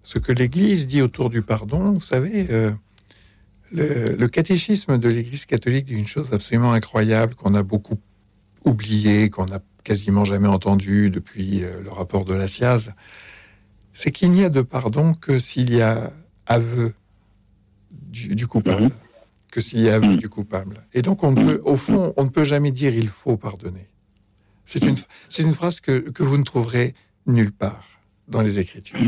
ce 0.03 0.19
que 0.19 0.33
l'Église 0.33 0.87
dit 0.87 1.03
autour 1.03 1.31
du 1.31 1.43
pardon. 1.43 1.93
Vous 1.93 2.01
savez, 2.01 2.47
euh, 2.51 2.71
le, 3.73 4.17
le 4.17 4.29
catéchisme 4.29 4.99
de 4.99 5.09
l'Église 5.09 5.47
catholique 5.47 5.87
dit 5.87 5.95
une 5.95 6.07
chose 6.07 6.33
absolument 6.33 6.73
incroyable 6.73 7.35
qu'on 7.35 7.55
a 7.55 7.63
beaucoup 7.63 7.99
oublié, 8.65 9.31
qu'on 9.31 9.47
n'a 9.47 9.61
quasiment 9.85 10.25
jamais 10.25 10.49
entendu 10.49 11.11
depuis 11.11 11.65
euh, 11.65 11.81
le 11.83 11.91
rapport 11.91 12.25
de 12.25 12.35
la 12.35 12.49
SIAZ. 12.49 12.93
C'est 13.93 14.11
qu'il 14.11 14.31
n'y 14.31 14.45
a 14.45 14.51
de 14.51 14.63
pardon 14.63 15.15
que 15.15 15.39
s'il 15.39 15.73
y 15.73 15.81
a 15.81 16.13
aveu 16.47 16.95
du, 17.91 18.35
du 18.35 18.47
coupable, 18.47 18.91
que 19.51 19.61
s'il 19.61 19.81
y 19.81 19.89
a 19.89 19.97
aveu 19.97 20.17
du 20.17 20.29
coupable. 20.29 20.87
Et 20.93 21.03
donc, 21.03 21.25
on 21.25 21.33
ne 21.33 21.45
peut, 21.45 21.61
au 21.65 21.77
fond, 21.77 22.15
on 22.17 22.25
ne 22.25 22.29
peut 22.29 22.45
jamais 22.45 22.71
dire 22.71 22.95
il 22.95 23.09
faut 23.09 23.37
pardonner. 23.37 23.89
C'est 24.65 24.85
une, 24.85 24.95
c'est 25.29 25.43
une 25.43 25.53
phrase 25.53 25.81
que, 25.81 25.99
que 26.11 26.23
vous 26.23 26.39
ne 26.39 26.45
trouverez 26.45 26.95
nulle 27.27 27.53
part 27.53 27.87
dans 28.29 28.41
les 28.41 28.59
Écritures. 28.59 29.01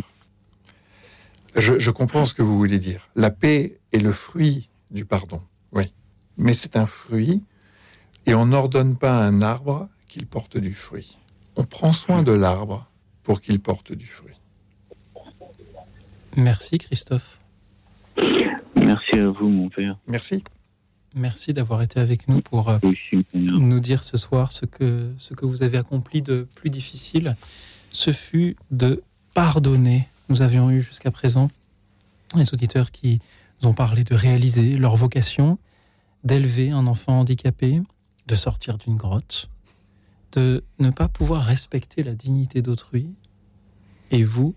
Je, 1.56 1.78
je 1.78 1.90
comprends 1.90 2.24
ce 2.24 2.34
que 2.34 2.42
vous 2.42 2.56
voulez 2.56 2.78
dire. 2.78 3.10
La 3.14 3.30
paix 3.30 3.78
est 3.92 3.98
le 3.98 4.12
fruit 4.12 4.68
du 4.90 5.04
pardon, 5.04 5.42
oui. 5.72 5.92
Mais 6.38 6.54
c'est 6.54 6.76
un 6.76 6.86
fruit 6.86 7.42
et 8.26 8.34
on 8.34 8.46
n'ordonne 8.46 8.96
pas 8.96 9.18
à 9.18 9.22
un 9.22 9.42
arbre 9.42 9.88
qu'il 10.08 10.26
porte 10.26 10.56
du 10.56 10.72
fruit. 10.72 11.18
On 11.56 11.64
prend 11.64 11.92
soin 11.92 12.22
de 12.22 12.32
l'arbre 12.32 12.88
pour 13.22 13.40
qu'il 13.40 13.60
porte 13.60 13.92
du 13.92 14.06
fruit. 14.06 14.34
Merci, 16.36 16.78
Christophe. 16.78 17.38
Merci 18.76 19.18
à 19.18 19.28
vous, 19.28 19.48
mon 19.48 19.68
père. 19.68 19.98
Merci. 20.08 20.42
Merci 21.14 21.52
d'avoir 21.52 21.82
été 21.82 22.00
avec 22.00 22.26
nous 22.28 22.40
pour 22.40 22.70
euh, 22.70 22.78
nous 23.34 23.80
dire 23.80 24.02
ce 24.02 24.16
soir 24.16 24.50
ce 24.50 24.64
que, 24.64 25.10
ce 25.18 25.34
que 25.34 25.44
vous 25.44 25.62
avez 25.62 25.76
accompli 25.76 26.22
de 26.22 26.48
plus 26.56 26.70
difficile. 26.70 27.36
Ce 27.92 28.10
fut 28.10 28.56
de 28.70 29.02
pardonner. 29.34 30.08
Nous 30.28 30.42
avions 30.42 30.70
eu 30.70 30.80
jusqu'à 30.80 31.10
présent 31.10 31.50
les 32.34 32.52
auditeurs 32.54 32.90
qui 32.90 33.20
nous 33.60 33.68
ont 33.68 33.74
parlé 33.74 34.02
de 34.02 34.14
réaliser 34.14 34.76
leur 34.78 34.96
vocation, 34.96 35.58
d'élever 36.24 36.70
un 36.70 36.86
enfant 36.86 37.20
handicapé, 37.20 37.82
de 38.26 38.34
sortir 38.34 38.78
d'une 38.78 38.96
grotte, 38.96 39.50
de 40.32 40.64
ne 40.78 40.90
pas 40.90 41.08
pouvoir 41.08 41.44
respecter 41.44 42.02
la 42.02 42.14
dignité 42.14 42.62
d'autrui, 42.62 43.10
et 44.10 44.24
vous, 44.24 44.54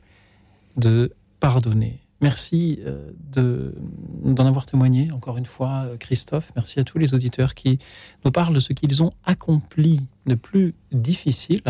de 0.77 1.13
pardonner. 1.39 1.99
Merci 2.21 2.79
euh, 2.85 3.11
de, 3.33 3.75
d'en 4.23 4.45
avoir 4.45 4.65
témoigné, 4.65 5.11
encore 5.11 5.37
une 5.37 5.45
fois, 5.45 5.85
euh, 5.85 5.97
Christophe. 5.97 6.51
Merci 6.55 6.79
à 6.79 6.83
tous 6.83 6.97
les 6.97 7.13
auditeurs 7.13 7.53
qui 7.53 7.79
nous 8.23 8.31
parlent 8.31 8.53
de 8.53 8.59
ce 8.59 8.73
qu'ils 8.73 9.03
ont 9.03 9.11
accompli 9.25 10.01
de 10.25 10.35
plus 10.35 10.73
difficile. 10.91 11.61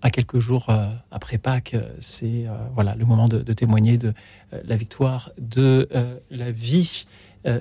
À 0.00 0.10
quelques 0.10 0.38
jours 0.38 0.70
euh, 0.70 0.90
après 1.10 1.38
Pâques, 1.38 1.76
c'est 1.98 2.44
voilà 2.74 2.94
le 2.94 3.04
moment 3.04 3.28
de, 3.28 3.40
de 3.40 3.52
témoigner 3.52 3.98
de 3.98 4.14
la 4.64 4.76
victoire 4.76 5.32
de 5.38 5.88
la 6.30 6.50
vie 6.50 7.06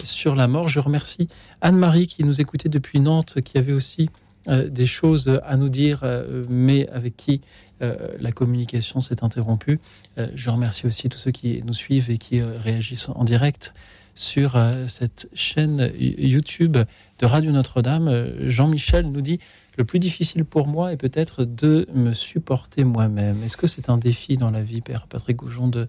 sur 0.03 0.35
la 0.35 0.47
mort. 0.47 0.67
Je 0.67 0.79
remercie 0.79 1.27
Anne-Marie 1.61 2.07
qui 2.07 2.23
nous 2.23 2.39
écoutait 2.39 2.69
depuis 2.69 2.99
Nantes, 2.99 3.41
qui 3.41 3.57
avait 3.57 3.73
aussi 3.73 4.09
des 4.47 4.85
choses 4.85 5.39
à 5.43 5.57
nous 5.57 5.69
dire, 5.69 6.03
mais 6.49 6.87
avec 6.89 7.17
qui 7.17 7.41
euh, 7.81 7.95
la 8.19 8.31
communication 8.31 9.01
s'est 9.01 9.23
interrompue. 9.23 9.79
Euh, 10.17 10.27
je 10.35 10.49
remercie 10.49 10.87
aussi 10.87 11.09
tous 11.09 11.19
ceux 11.19 11.31
qui 11.31 11.61
nous 11.63 11.73
suivent 11.73 12.09
et 12.09 12.17
qui 12.17 12.39
euh, 12.39 12.57
réagissent 12.57 13.09
en 13.09 13.23
direct 13.23 13.73
sur 14.15 14.59
cette 14.87 15.29
chaîne 15.35 15.91
YouTube 15.99 16.75
de 16.75 17.25
Radio 17.27 17.51
Notre-Dame. 17.51 18.31
Jean-Michel 18.47 19.11
nous 19.11 19.21
dit 19.21 19.39
le 19.77 19.85
plus 19.85 19.99
difficile 19.99 20.43
pour 20.43 20.67
moi 20.67 20.91
est 20.91 20.97
peut-être 20.97 21.45
de 21.45 21.87
me 21.93 22.13
supporter 22.13 22.83
moi-même. 22.83 23.43
Est-ce 23.43 23.57
que 23.57 23.67
c'est 23.67 23.89
un 23.89 23.97
défi 23.97 24.37
dans 24.37 24.51
la 24.51 24.63
vie, 24.63 24.81
Père 24.81 25.07
Patrick 25.07 25.37
Goujon, 25.37 25.67
de, 25.67 25.87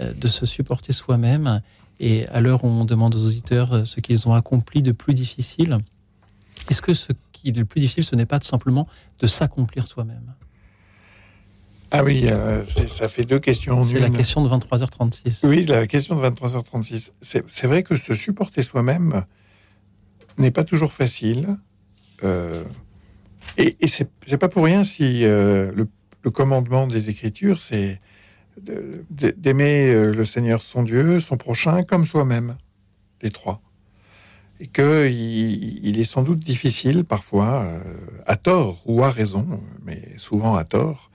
de 0.00 0.28
se 0.28 0.46
supporter 0.46 0.92
soi-même 0.92 1.60
Et 2.00 2.26
à 2.28 2.40
l'heure 2.40 2.64
où 2.64 2.68
on 2.68 2.84
demande 2.84 3.14
aux 3.14 3.24
auditeurs 3.24 3.86
ce 3.86 4.00
qu'ils 4.00 4.26
ont 4.28 4.32
accompli 4.32 4.82
de 4.82 4.92
plus 4.92 5.14
difficile, 5.14 5.78
est-ce 6.70 6.82
que 6.82 6.94
ce 6.94 7.12
qui 7.32 7.50
est 7.50 7.56
le 7.56 7.64
plus 7.64 7.80
difficile, 7.80 8.04
ce 8.04 8.16
n'est 8.16 8.26
pas 8.26 8.38
tout 8.38 8.48
simplement 8.48 8.88
de 9.20 9.26
s'accomplir 9.26 9.86
soi-même? 9.86 10.34
Ah 11.90 12.04
oui, 12.04 12.24
euh, 12.26 12.64
ça 12.66 13.08
fait 13.08 13.24
deux 13.24 13.38
questions. 13.38 13.82
C'est 13.82 14.00
la 14.00 14.10
question 14.10 14.42
de 14.42 14.48
23h36. 14.48 15.46
Oui, 15.46 15.64
la 15.64 15.86
question 15.86 16.16
de 16.16 16.28
23h36. 16.28 17.12
C'est 17.22 17.66
vrai 17.66 17.82
que 17.82 17.96
se 17.96 18.14
supporter 18.14 18.62
soi-même 18.62 19.24
n'est 20.36 20.50
pas 20.50 20.64
toujours 20.64 20.92
facile. 20.92 21.56
Euh, 22.24 22.62
et, 23.58 23.76
et 23.80 23.88
c'est 23.88 24.38
pas 24.38 24.48
pour 24.48 24.64
rien 24.64 24.84
si 24.84 25.24
euh, 25.24 25.72
le, 25.74 25.88
commandement 26.30 26.86
des 26.86 27.08
Écritures, 27.08 27.58
c'est 27.58 28.00
d'aimer 28.58 29.94
le 29.94 30.24
Seigneur 30.24 30.60
son 30.60 30.82
Dieu, 30.82 31.18
son 31.20 31.38
prochain, 31.38 31.82
comme 31.82 32.06
soi-même, 32.06 32.56
les 33.22 33.30
trois. 33.30 33.62
Et 34.60 34.66
qu'il 34.66 35.86
il 35.86 35.98
est 35.98 36.04
sans 36.04 36.22
doute 36.22 36.40
difficile 36.40 37.04
parfois, 37.04 37.66
à 38.26 38.36
tort 38.36 38.82
ou 38.84 39.04
à 39.04 39.10
raison, 39.10 39.62
mais 39.86 40.02
souvent 40.18 40.56
à 40.56 40.64
tort, 40.64 41.10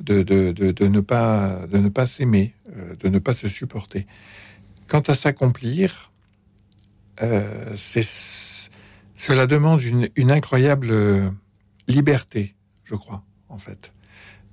de, 0.00 0.86
ne 0.86 1.00
pas, 1.00 1.60
de 1.70 1.78
ne 1.78 1.88
pas 1.88 2.06
s'aimer, 2.06 2.54
euh, 2.76 2.94
de 2.96 3.08
ne 3.08 3.18
pas 3.18 3.34
se 3.34 3.48
supporter. 3.48 4.06
Quant 4.88 5.00
à 5.00 5.14
s'accomplir, 5.14 6.10
euh, 7.22 7.76
cela 7.76 9.46
demande 9.46 9.82
une, 9.82 10.08
une, 10.16 10.30
incroyable 10.30 10.92
liberté, 11.90 12.54
je 12.84 12.94
crois, 12.94 13.22
en 13.48 13.58
fait. 13.58 13.92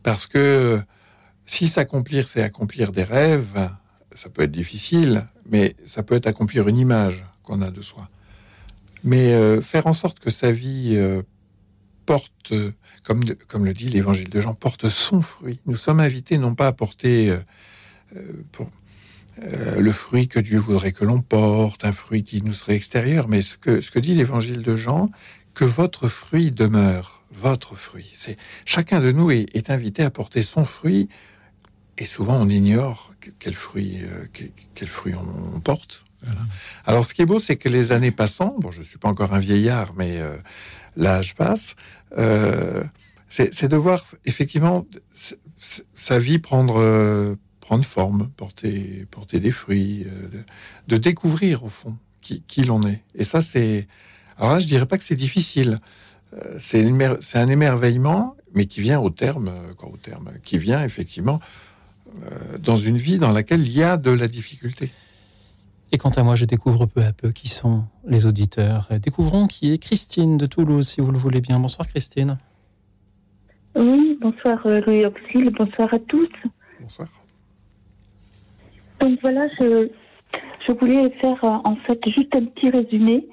Parce 0.03 0.27
que 0.27 0.81
si 1.45 1.67
s'accomplir, 1.67 2.27
c'est 2.27 2.41
accomplir 2.41 2.91
des 2.91 3.03
rêves, 3.03 3.69
ça 4.13 4.29
peut 4.29 4.43
être 4.43 4.51
difficile, 4.51 5.25
mais 5.49 5.75
ça 5.85 6.03
peut 6.03 6.15
être 6.15 6.27
accomplir 6.27 6.67
une 6.67 6.77
image 6.77 7.25
qu'on 7.43 7.61
a 7.61 7.71
de 7.71 7.81
soi. 7.81 8.09
Mais 9.03 9.33
euh, 9.33 9.61
faire 9.61 9.87
en 9.87 9.93
sorte 9.93 10.19
que 10.19 10.29
sa 10.29 10.51
vie 10.51 10.97
porte, 12.07 12.53
comme, 13.03 13.65
le 13.65 13.73
dit 13.73 13.89
l'évangile 13.89 14.29
de 14.29 14.41
Jean, 14.41 14.55
porte 14.55 14.89
son 14.89 15.21
fruit. 15.21 15.59
Nous 15.67 15.75
sommes 15.75 15.99
invités 15.99 16.39
non 16.39 16.55
pas 16.55 16.67
à 16.67 16.71
porter 16.71 17.29
euh, 17.29 17.37
euh, 18.15 18.63
euh, 19.43 19.79
le 19.79 19.91
fruit 19.91 20.27
que 20.27 20.39
Dieu 20.39 20.57
voudrait 20.57 20.93
que 20.93 21.05
l'on 21.05 21.21
porte, 21.21 21.83
un 21.85 21.91
fruit 21.91 22.23
qui 22.23 22.41
nous 22.41 22.53
serait 22.53 22.75
extérieur, 22.75 23.27
mais 23.27 23.41
ce 23.41 23.57
que 23.57 23.99
dit 23.99 24.15
l'évangile 24.15 24.63
de 24.63 24.75
Jean, 24.75 25.11
que 25.53 25.65
votre 25.65 26.07
fruit 26.07 26.51
demeure, 26.51 27.16
votre 27.31 27.75
fruit. 27.75 28.09
C'est 28.13 28.37
chacun 28.65 28.99
de 28.99 29.11
nous 29.11 29.31
est, 29.31 29.69
invité 29.69 30.03
à 30.03 30.09
porter 30.09 30.41
son 30.41 30.65
fruit, 30.65 31.09
et 31.97 32.05
souvent 32.05 32.35
on 32.35 32.49
ignore 32.49 33.13
quel 33.39 33.55
fruit, 33.55 34.01
quel, 34.75 34.87
fruit 34.87 35.13
on, 35.15 35.59
porte. 35.59 36.03
Alors, 36.85 37.05
ce 37.05 37.13
qui 37.13 37.21
est 37.21 37.25
beau, 37.25 37.39
c'est 37.39 37.57
que 37.57 37.69
les 37.69 37.91
années 37.91 38.11
passant, 38.11 38.55
bon, 38.59 38.71
je 38.71 38.81
suis 38.81 38.97
pas 38.97 39.09
encore 39.09 39.33
un 39.33 39.39
vieillard, 39.39 39.93
mais 39.95 40.21
l'âge 40.97 41.35
passe, 41.35 41.75
euh, 42.17 42.83
c'est 43.29 43.67
de 43.67 43.75
voir 43.75 44.05
effectivement 44.25 44.85
sa 45.93 46.19
vie 46.19 46.39
prendre, 46.39 46.77
euh, 46.79 47.35
prendre 47.59 47.83
forme, 47.83 48.29
porter, 48.37 49.05
porter 49.11 49.39
des 49.39 49.51
fruits, 49.51 50.05
euh, 50.07 50.43
de, 50.87 50.97
découvrir 50.97 51.63
au 51.63 51.69
fond 51.69 51.97
qui, 52.21 52.41
qui 52.47 52.63
l'on 52.63 52.81
est. 52.83 53.03
Et 53.15 53.23
ça, 53.23 53.41
c'est. 53.41 53.87
Alors 54.37 54.53
là, 54.53 54.59
je 54.59 54.67
dirais 54.67 54.85
pas 54.85 54.97
que 54.97 55.03
c'est 55.03 55.15
difficile. 55.15 55.81
C'est 56.57 56.83
un 57.35 57.47
émerveillement, 57.47 58.35
mais 58.53 58.65
qui 58.65 58.81
vient 58.81 58.99
au 58.99 59.09
terme, 59.09 59.51
quoi, 59.77 59.89
au 59.89 59.97
terme, 59.97 60.31
qui 60.43 60.57
vient 60.57 60.83
effectivement 60.83 61.39
dans 62.59 62.75
une 62.75 62.97
vie 62.97 63.17
dans 63.17 63.31
laquelle 63.31 63.61
il 63.61 63.71
y 63.71 63.83
a 63.83 63.97
de 63.97 64.11
la 64.11 64.27
difficulté. 64.27 64.91
Et 65.91 65.97
quant 65.97 66.09
à 66.09 66.23
moi, 66.23 66.35
je 66.35 66.45
découvre 66.45 66.85
peu 66.85 67.01
à 67.03 67.13
peu 67.13 67.31
qui 67.31 67.47
sont 67.47 67.83
les 68.05 68.25
auditeurs. 68.25 68.89
Découvrons 69.01 69.47
qui 69.47 69.71
est 69.71 69.77
Christine 69.77 70.37
de 70.37 70.45
Toulouse, 70.45 70.87
si 70.87 71.01
vous 71.01 71.11
le 71.11 71.17
voulez 71.17 71.39
bien. 71.39 71.59
Bonsoir 71.59 71.87
Christine. 71.87 72.37
Oui, 73.75 74.17
bonsoir 74.19 74.59
euh, 74.65 74.81
Louis 74.85 75.05
Auxil, 75.05 75.51
bonsoir 75.51 75.93
à 75.93 75.99
tous. 75.99 76.29
Bonsoir. 76.81 77.07
Donc 78.99 79.19
voilà, 79.21 79.47
je, 79.59 79.87
je 80.67 80.71
voulais 80.73 81.09
faire 81.21 81.43
euh, 81.43 81.59
en 81.63 81.75
fait 81.85 81.99
juste 82.07 82.35
un 82.35 82.45
petit 82.45 82.69
résumé 82.69 83.27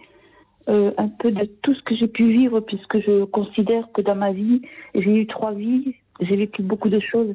euh, 0.68 0.92
un 0.96 1.08
peu 1.08 1.30
de 1.30 1.44
tout 1.62 1.74
ce 1.74 1.82
que 1.82 1.94
j'ai 1.94 2.08
pu 2.08 2.24
vivre, 2.24 2.60
puisque 2.60 3.00
je 3.00 3.24
considère 3.24 3.90
que 3.92 4.00
dans 4.02 4.14
ma 4.14 4.32
vie, 4.32 4.62
j'ai 4.94 5.14
eu 5.14 5.26
trois 5.26 5.52
vies, 5.52 5.94
j'ai 6.20 6.36
vécu 6.36 6.62
beaucoup 6.62 6.88
de 6.88 7.00
choses 7.00 7.34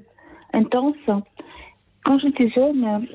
intenses. 0.53 0.95
Quand 2.03 2.19
j'étais 2.19 2.49
jeune, 2.49 3.07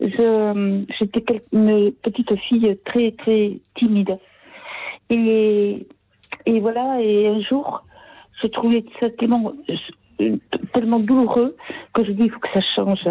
je, 0.00 0.84
j'étais 0.98 1.40
une 1.52 1.92
petite 1.92 2.34
fille 2.40 2.78
très, 2.84 3.12
très 3.12 3.58
timide. 3.74 4.18
Et, 5.10 5.86
et 6.46 6.60
voilà, 6.60 7.00
et 7.00 7.26
un 7.26 7.40
jour, 7.40 7.84
je 8.42 8.46
trouvais 8.48 8.84
ça 9.00 9.10
tellement, 9.10 9.52
tellement 10.72 11.00
douloureux 11.00 11.56
que 11.92 12.04
je 12.04 12.12
dis, 12.12 12.24
il 12.24 12.30
faut 12.30 12.40
que 12.40 12.52
ça 12.54 12.60
change. 12.60 13.08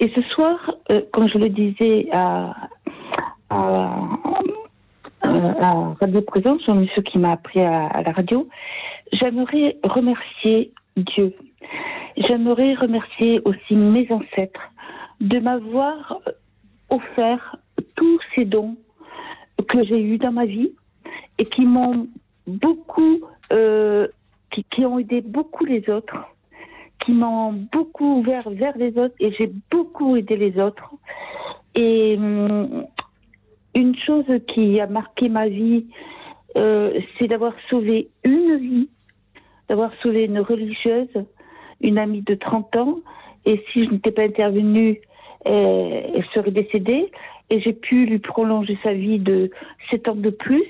Et 0.00 0.10
ce 0.16 0.22
soir, 0.30 0.74
euh, 0.90 1.00
quand 1.12 1.28
je 1.28 1.38
le 1.38 1.48
disais 1.48 2.08
à, 2.10 2.54
à 5.22 5.94
Radio 6.00 6.20
Présence, 6.22 6.62
un 6.68 6.74
monsieur 6.74 7.02
qui 7.02 7.18
m'a 7.18 7.32
appris 7.32 7.60
à, 7.60 8.02
la 8.02 8.12
radio, 8.12 8.48
j'aimerais 9.12 9.76
remercier 9.84 10.72
Dieu. 10.96 11.34
J'aimerais 12.16 12.74
remercier 12.74 13.40
aussi 13.44 13.74
mes 13.74 14.06
ancêtres 14.10 14.70
de 15.20 15.38
m'avoir 15.38 16.18
offert 16.90 17.56
tous 17.96 18.20
ces 18.34 18.44
dons 18.44 18.76
que 19.68 19.84
j'ai 19.84 20.00
eus 20.02 20.18
dans 20.18 20.32
ma 20.32 20.44
vie 20.44 20.72
et 21.38 21.44
qui 21.44 21.64
m'ont 21.64 22.08
beaucoup, 22.46 23.20
euh, 23.52 24.08
qui, 24.50 24.84
ont 24.84 24.98
aidé 24.98 25.20
beaucoup 25.20 25.64
les 25.64 25.88
autres, 25.88 26.16
qui 26.98 27.12
m'ont 27.12 27.52
beaucoup 27.72 28.18
ouvert 28.18 28.50
vers 28.50 28.76
les 28.76 28.98
autres 28.98 29.14
et 29.20 29.32
j'ai 29.38 29.50
beaucoup 29.70 30.16
aidé 30.16 30.36
les 30.36 30.60
autres. 30.60 30.90
Et 31.74 32.16
hum, 32.18 32.86
une 33.74 33.96
chose 33.96 34.26
qui 34.46 34.80
a 34.80 34.86
marqué 34.86 35.28
ma 35.28 35.48
vie, 35.48 35.86
euh, 36.56 37.00
c'est 37.18 37.28
d'avoir 37.28 37.54
sauvé 37.70 38.10
une 38.24 38.56
vie, 38.58 38.88
d'avoir 39.68 39.92
sauvé 40.02 40.24
une 40.24 40.40
religieuse, 40.40 41.24
une 41.80 41.98
amie 41.98 42.22
de 42.22 42.34
30 42.34 42.76
ans. 42.76 42.98
Et 43.44 43.64
si 43.72 43.84
je 43.84 43.90
n'étais 43.90 44.12
pas 44.12 44.22
intervenue 44.22 45.00
elle 45.44 46.24
serait 46.34 46.50
décédée 46.50 47.10
et 47.50 47.60
j'ai 47.60 47.72
pu 47.72 48.06
lui 48.06 48.18
prolonger 48.18 48.78
sa 48.82 48.92
vie 48.92 49.18
de 49.18 49.50
7 49.90 50.08
ans 50.08 50.14
de 50.14 50.30
plus, 50.30 50.64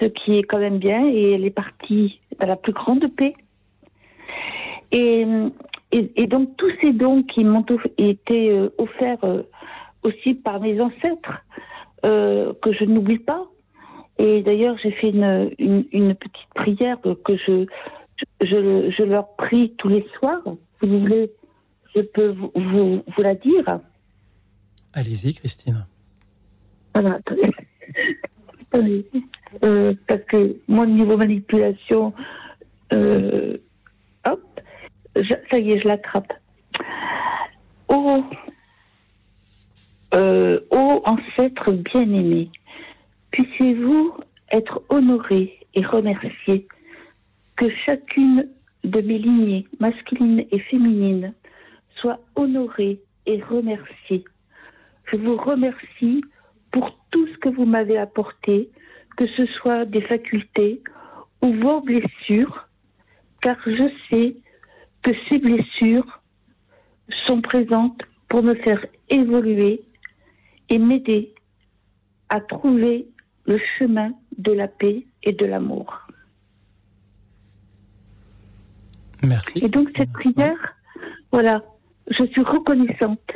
ce 0.00 0.06
qui 0.06 0.38
est 0.38 0.42
quand 0.42 0.58
même 0.58 0.78
bien, 0.78 1.06
et 1.08 1.32
elle 1.32 1.44
est 1.44 1.50
partie 1.50 2.20
dans 2.40 2.46
la 2.46 2.56
plus 2.56 2.72
grande 2.72 3.06
paix. 3.14 3.34
Et, 4.92 5.26
donc 6.26 6.56
tous 6.56 6.70
ces 6.80 6.92
dons 6.92 7.22
qui 7.22 7.44
m'ont 7.44 7.64
été 7.98 8.50
euh, 8.50 8.70
offerts 8.78 9.22
euh, 9.24 9.42
aussi 10.02 10.34
par 10.34 10.60
mes 10.60 10.80
ancêtres, 10.80 11.44
euh, 11.52 11.73
que 12.04 12.72
je 12.72 12.84
n'oublie 12.84 13.18
pas. 13.18 13.46
Et 14.18 14.42
d'ailleurs, 14.42 14.76
j'ai 14.82 14.92
fait 14.92 15.10
une, 15.10 15.50
une, 15.58 16.14
petite 16.14 16.48
prière 16.54 16.98
que 17.00 17.36
je, 17.36 17.66
je, 18.42 18.90
je, 18.96 19.02
leur 19.02 19.34
prie 19.36 19.74
tous 19.76 19.88
les 19.88 20.06
soirs. 20.18 20.42
Si 20.80 20.88
vous 20.88 21.00
voulez, 21.00 21.32
je 21.94 22.00
peux 22.02 22.28
vous, 22.28 22.52
vous, 22.54 23.02
la 23.22 23.34
dire. 23.34 23.80
Allez-y, 24.92 25.34
Christine. 25.34 25.86
Voilà, 26.94 27.14
attendez. 28.72 29.04
euh, 29.64 29.94
parce 30.06 30.22
que 30.22 30.56
moi, 30.68 30.86
niveau 30.86 31.16
manipulation, 31.16 32.12
euh, 32.92 33.56
hop, 34.28 34.60
je- 35.16 35.34
ça 35.50 35.58
y 35.58 35.72
est, 35.72 35.80
je 35.80 35.88
l'attrape. 35.88 36.32
Ô, 37.88 38.22
euh, 40.14 40.60
ô 40.70 41.02
ancêtre 41.04 41.72
bien-aimé, 41.72 42.50
puissiez-vous 43.30 44.14
être 44.52 44.82
honoré 44.88 45.58
et 45.74 45.84
remercié 45.84 46.66
que 47.56 47.66
chacune 47.86 48.48
de 48.84 49.00
mes 49.00 49.18
lignées, 49.18 49.66
masculines 49.80 50.44
et 50.50 50.58
féminines, 50.60 51.34
soit 51.96 52.20
honorée 52.36 53.00
et 53.26 53.42
remerciée. 53.42 54.24
Je 55.10 55.16
vous 55.16 55.36
remercie 55.36 56.22
pour 56.70 56.96
tout 57.10 57.26
ce 57.28 57.38
que 57.38 57.48
vous 57.48 57.64
m'avez 57.64 57.98
apporté, 57.98 58.70
que 59.16 59.26
ce 59.36 59.46
soit 59.46 59.84
des 59.84 60.02
facultés 60.02 60.82
ou 61.42 61.52
vos 61.54 61.80
blessures, 61.80 62.68
car 63.40 63.56
je 63.66 63.88
sais 64.10 64.36
que 65.02 65.10
ces 65.28 65.38
blessures 65.38 66.22
sont 67.26 67.40
présentes 67.40 68.02
pour 68.28 68.42
me 68.42 68.54
faire 68.54 68.84
évoluer 69.10 69.82
et 70.68 70.78
m'aider 70.78 71.34
à 72.28 72.40
trouver 72.40 73.08
le 73.46 73.58
chemin 73.78 74.12
de 74.38 74.52
la 74.52 74.68
paix 74.68 75.06
et 75.22 75.32
de 75.32 75.44
l'amour. 75.46 76.00
Merci. 79.22 79.58
Et 79.64 79.68
donc 79.68 79.88
cette 79.96 80.12
prière, 80.12 80.76
voilà, 81.32 81.62
je 82.10 82.24
suis 82.26 82.42
reconnaissante. 82.42 83.32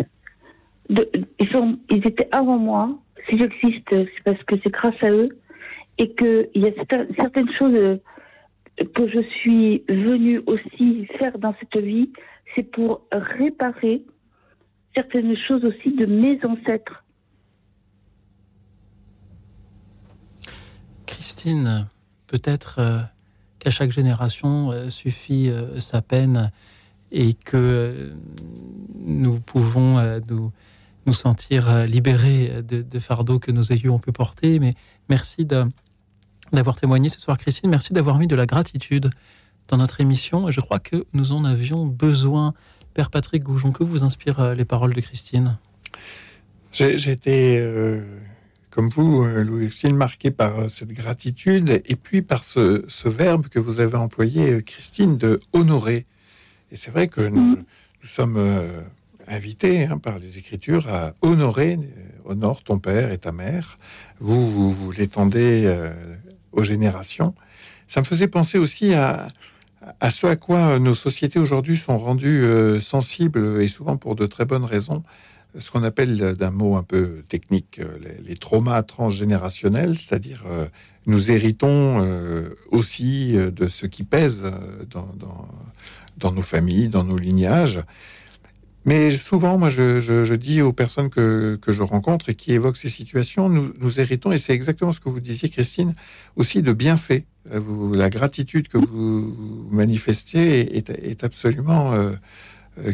De, 0.90 1.08
ils, 1.38 1.48
sont, 1.50 1.78
ils 1.90 2.06
étaient 2.06 2.28
avant 2.32 2.58
moi. 2.58 2.98
Si 3.28 3.38
j'existe, 3.38 3.88
c'est 3.90 4.22
parce 4.24 4.42
que 4.44 4.56
c'est 4.62 4.70
grâce 4.70 5.02
à 5.02 5.10
eux. 5.10 5.28
Et 5.98 6.14
qu'il 6.14 6.48
y 6.54 6.66
a 6.66 6.72
certain- 6.74 7.06
certaines 7.16 7.50
choses 7.58 7.74
euh, 7.74 7.96
que 8.94 9.08
je 9.08 9.20
suis 9.40 9.84
venue 9.88 10.40
aussi 10.46 11.06
faire 11.18 11.38
dans 11.38 11.54
cette 11.58 11.82
vie, 11.82 12.12
c'est 12.54 12.62
pour 12.62 13.06
réparer 13.10 14.04
certaines 14.94 15.36
choses 15.36 15.64
aussi 15.64 15.92
de 15.92 16.06
mes 16.06 16.38
ancêtres. 16.44 17.04
Peut-être 22.26 22.76
euh, 22.78 23.00
qu'à 23.58 23.70
chaque 23.70 23.90
génération 23.90 24.70
euh, 24.70 24.90
suffit 24.90 25.48
euh, 25.48 25.80
sa 25.80 26.02
peine 26.02 26.52
et 27.10 27.32
que 27.32 28.12
nous 28.98 29.40
pouvons 29.40 29.98
nous, 30.28 30.52
sentir 31.14 31.86
libérés 31.86 32.62
de, 32.62 32.82
de 32.82 32.98
fardeaux 32.98 33.38
que 33.38 33.50
nos 33.50 33.72
aïeux 33.72 33.90
ont 33.90 33.98
pu 33.98 34.12
porter. 34.12 34.58
Mais 34.58 34.74
merci 35.08 35.46
d'avoir 35.46 36.76
témoigné 36.76 37.08
ce 37.08 37.18
soir, 37.18 37.38
Christine. 37.38 37.70
Merci 37.70 37.94
d'avoir 37.94 38.18
mis 38.18 38.26
de 38.26 38.36
la 38.36 38.44
gratitude 38.44 39.10
dans 39.68 39.78
notre 39.78 40.02
émission. 40.02 40.50
Je 40.50 40.60
crois 40.60 40.80
que 40.80 41.06
nous 41.14 41.32
en 41.32 41.46
avions 41.46 41.86
besoin. 41.86 42.52
Père 42.92 43.08
Patrick 43.08 43.42
Goujon, 43.42 43.72
que 43.72 43.84
vous 43.84 44.04
inspirent 44.04 44.54
les 44.54 44.66
paroles 44.66 44.92
de 44.92 45.00
Christine? 45.00 45.56
J'ai 46.72 47.10
été, 47.10 47.58
comme 48.70 48.88
vous, 48.90 49.22
euh, 49.22 49.42
Louis 49.42 49.70
marqué 49.92 50.30
par 50.30 50.60
euh, 50.60 50.68
cette 50.68 50.92
gratitude 50.92 51.82
et 51.84 51.96
puis 51.96 52.22
par 52.22 52.44
ce, 52.44 52.84
ce 52.88 53.08
verbe 53.08 53.48
que 53.48 53.58
vous 53.58 53.80
avez 53.80 53.96
employé, 53.96 54.52
euh, 54.52 54.60
Christine, 54.60 55.16
de 55.16 55.38
honorer. 55.52 56.04
Et 56.70 56.76
c'est 56.76 56.90
vrai 56.90 57.08
que 57.08 57.22
nous, 57.22 57.56
nous 57.56 58.06
sommes 58.08 58.38
invités 59.28 59.84
hein, 59.84 59.98
par 59.98 60.18
les 60.18 60.38
Écritures 60.38 60.88
à 60.88 61.14
honorer, 61.22 61.78
honore 62.24 62.62
ton 62.62 62.78
père 62.78 63.12
et 63.12 63.18
ta 63.18 63.32
mère. 63.32 63.78
Vous, 64.20 64.50
vous, 64.50 64.70
vous 64.70 64.90
l'étendez 64.92 65.64
euh, 65.66 65.92
aux 66.52 66.64
générations. 66.64 67.34
Ça 67.86 68.00
me 68.00 68.04
faisait 68.04 68.28
penser 68.28 68.58
aussi 68.58 68.94
à, 68.94 69.28
à 70.00 70.10
ce 70.10 70.26
à 70.26 70.36
quoi 70.36 70.78
nos 70.78 70.94
sociétés 70.94 71.38
aujourd'hui 71.38 71.76
sont 71.76 71.98
rendues 71.98 72.44
euh, 72.44 72.80
sensibles 72.80 73.62
et 73.62 73.68
souvent 73.68 73.96
pour 73.96 74.14
de 74.14 74.26
très 74.26 74.44
bonnes 74.44 74.64
raisons 74.64 75.02
ce 75.58 75.70
qu'on 75.70 75.82
appelle 75.82 76.22
euh, 76.22 76.34
d'un 76.34 76.50
mot 76.50 76.76
un 76.76 76.82
peu 76.82 77.22
technique 77.28 77.80
euh, 77.80 77.98
les, 78.26 78.36
traumas 78.36 78.82
transgénérationnels, 78.82 79.96
c'est-à-dire 79.96 80.44
euh, 80.46 80.66
nous 81.06 81.30
héritons 81.30 82.06
aussi 82.70 83.32
de 83.32 83.66
ce 83.66 83.86
qui 83.86 84.04
pèse 84.04 84.44
dans, 84.90 86.32
nos 86.32 86.42
familles, 86.42 86.90
dans 86.90 87.02
nos 87.02 87.16
lignages. 87.16 87.80
Mais 88.84 89.08
souvent, 89.08 89.56
moi, 89.56 89.70
je, 89.70 90.34
dis 90.34 90.60
aux 90.60 90.74
personnes 90.74 91.08
que, 91.08 91.58
que 91.62 91.72
je 91.72 91.82
rencontre 91.82 92.28
et 92.28 92.34
qui 92.34 92.52
évoquent 92.52 92.76
ces 92.76 92.90
situations, 92.90 93.48
nous, 93.48 94.00
héritons, 94.00 94.32
et 94.32 94.36
c'est 94.36 94.52
exactement 94.52 94.92
ce 94.92 95.00
que 95.00 95.08
vous 95.08 95.20
disiez, 95.20 95.48
Christine, 95.48 95.94
aussi 96.36 96.60
de 96.60 96.74
bienfaits. 96.74 97.24
La 97.94 98.10
gratitude 98.10 98.68
que 98.68 98.76
vous 98.76 99.66
manifestez 99.70 100.76
est, 100.76 101.24
absolument 101.24 101.94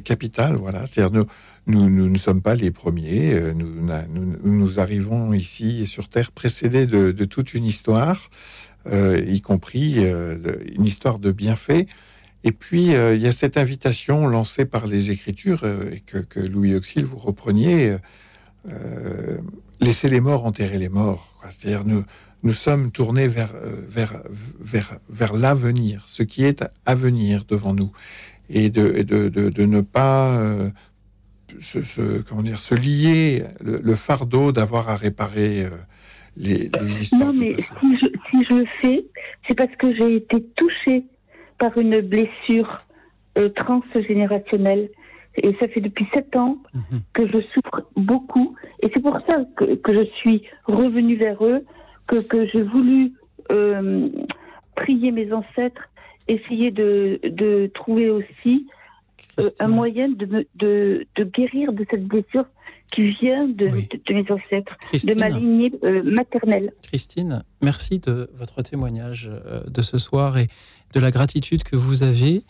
capitale. 0.05 0.55
Voilà, 0.55 0.87
c'est-à-dire 0.87 1.11
nous, 1.11 1.27
nous, 1.67 1.89
ne 1.89 2.19
sommes 2.19 2.43
pas 2.43 2.55
les 2.55 2.71
premiers. 2.71 3.33
euh, 3.33 3.55
Nous, 3.55 4.81
arrivons 4.81 5.33
ici 5.33 5.87
sur 5.87 6.09
Terre 6.09 6.33
précédés 6.33 6.87
de, 6.87 7.25
toute 7.25 7.55
une 7.55 7.65
histoire, 7.65 8.31
euh, 8.87 9.23
y 9.27 9.41
compris 9.41 9.95
euh, 9.99 10.37
une 10.75 10.85
histoire 10.85 11.19
de 11.19 11.33
bienfaits. 11.33 11.87
Et 12.47 12.53
puis, 12.53 12.89
il 12.89 13.19
y 13.19 13.27
a 13.27 13.33
cette 13.33 13.57
invitation 13.57 14.27
lancée 14.27 14.67
par 14.67 14.87
les 14.87 15.11
Écritures, 15.11 15.65
et 15.91 16.01
que, 16.01 16.41
Louis 16.41 16.75
Auxil, 16.75 17.07
vous 17.07 17.17
repreniez, 17.17 17.97
laissez 19.81 20.09
les 20.09 20.21
morts 20.21 20.45
enterrer 20.45 20.77
les 20.79 20.91
morts. 20.91 21.39
C'est-à-dire, 21.49 21.85
nous, 22.43 22.53
sommes 22.53 22.91
tournés 22.91 23.29
vers, 23.29 23.55
l'avenir, 25.33 26.05
ce 26.07 26.23
qui 26.23 26.45
est 26.45 26.63
à 26.85 26.95
venir 26.95 27.47
devant 27.49 27.73
nous, 27.73 27.91
et 28.51 28.69
de, 28.69 29.65
ne 29.65 29.81
pas 29.81 30.39
se, 31.61 31.83
se- 31.83 32.23
comment 32.23 32.43
dire, 32.43 32.59
se 32.59 32.75
lier 32.75 33.45
le, 33.63 33.77
le 33.83 33.95
fardeau 33.95 34.53
d'avoir 34.53 34.89
à 34.89 34.97
réparer 34.97 35.65
euh, 35.65 35.71
les, 36.37 36.71
les 36.81 37.03
histoires 37.03 37.33
Non, 37.33 37.41
mais 37.41 37.55
si 37.61 37.97
je, 38.01 38.07
si 38.31 38.45
je 38.49 38.55
le 38.55 38.65
fais, 38.81 39.05
c'est 39.47 39.55
parce 39.55 39.75
que 39.77 39.95
j'ai 39.95 40.17
été 40.17 40.43
touchée 40.57 41.05
par 41.59 41.77
une 41.79 42.01
blessure 42.01 42.79
euh, 43.39 43.49
transgénérationnelle. 43.51 44.91
Et 45.37 45.53
ça 45.59 45.67
fait 45.67 45.81
depuis 45.81 46.07
sept 46.15 46.37
ans 46.37 46.59
que 47.13 47.27
je 47.27 47.41
souffre 47.41 47.89
beaucoup. 47.97 48.55
Et 48.83 48.91
c'est 48.95 49.03
pour 49.03 49.19
ça 49.29 49.39
que, 49.57 49.75
que 49.75 49.93
je 49.93 50.05
suis 50.21 50.43
revenue 50.67 51.17
vers 51.17 51.45
eux, 51.45 51.65
que, 52.07 52.17
que 52.21 52.47
j'ai 52.47 52.63
voulu 52.63 53.13
euh, 53.51 54.09
prier 54.77 55.11
mes 55.11 55.33
ancêtres, 55.33 55.89
essayer 56.29 56.71
de, 56.71 57.19
de 57.25 57.69
trouver 57.75 58.11
aussi 58.11 58.67
euh, 58.69 58.71
un 59.61 59.69
moyen 59.69 60.09
de, 60.09 60.27
me- 60.27 60.47
de, 60.57 61.07
de 61.17 61.25
guérir 61.25 61.73
de 61.73 61.85
cette 61.91 62.05
blessure 62.07 62.47
qui 62.93 63.11
vient 63.11 63.47
de, 63.49 63.69
de, 63.69 64.01
de 64.07 64.15
mes 64.15 64.27
ancêtres, 64.31 64.77
de 64.93 65.19
ma 65.19 65.29
lignée 65.29 65.73
euh, 65.83 66.03
maternelle. 66.05 66.73
Christine, 66.83 67.43
merci 67.63 67.99
de 67.99 68.31
votre 68.39 68.63
témoignage 68.63 69.31
euh, 69.33 69.63
de 69.69 69.83
ce 69.83 69.99
soir 69.99 70.39
et 70.39 70.49
de 70.93 71.01
la 71.01 71.11
gratitude 71.11 71.63
que 71.65 71.77
vous 71.77 72.03
avez. 72.03 72.45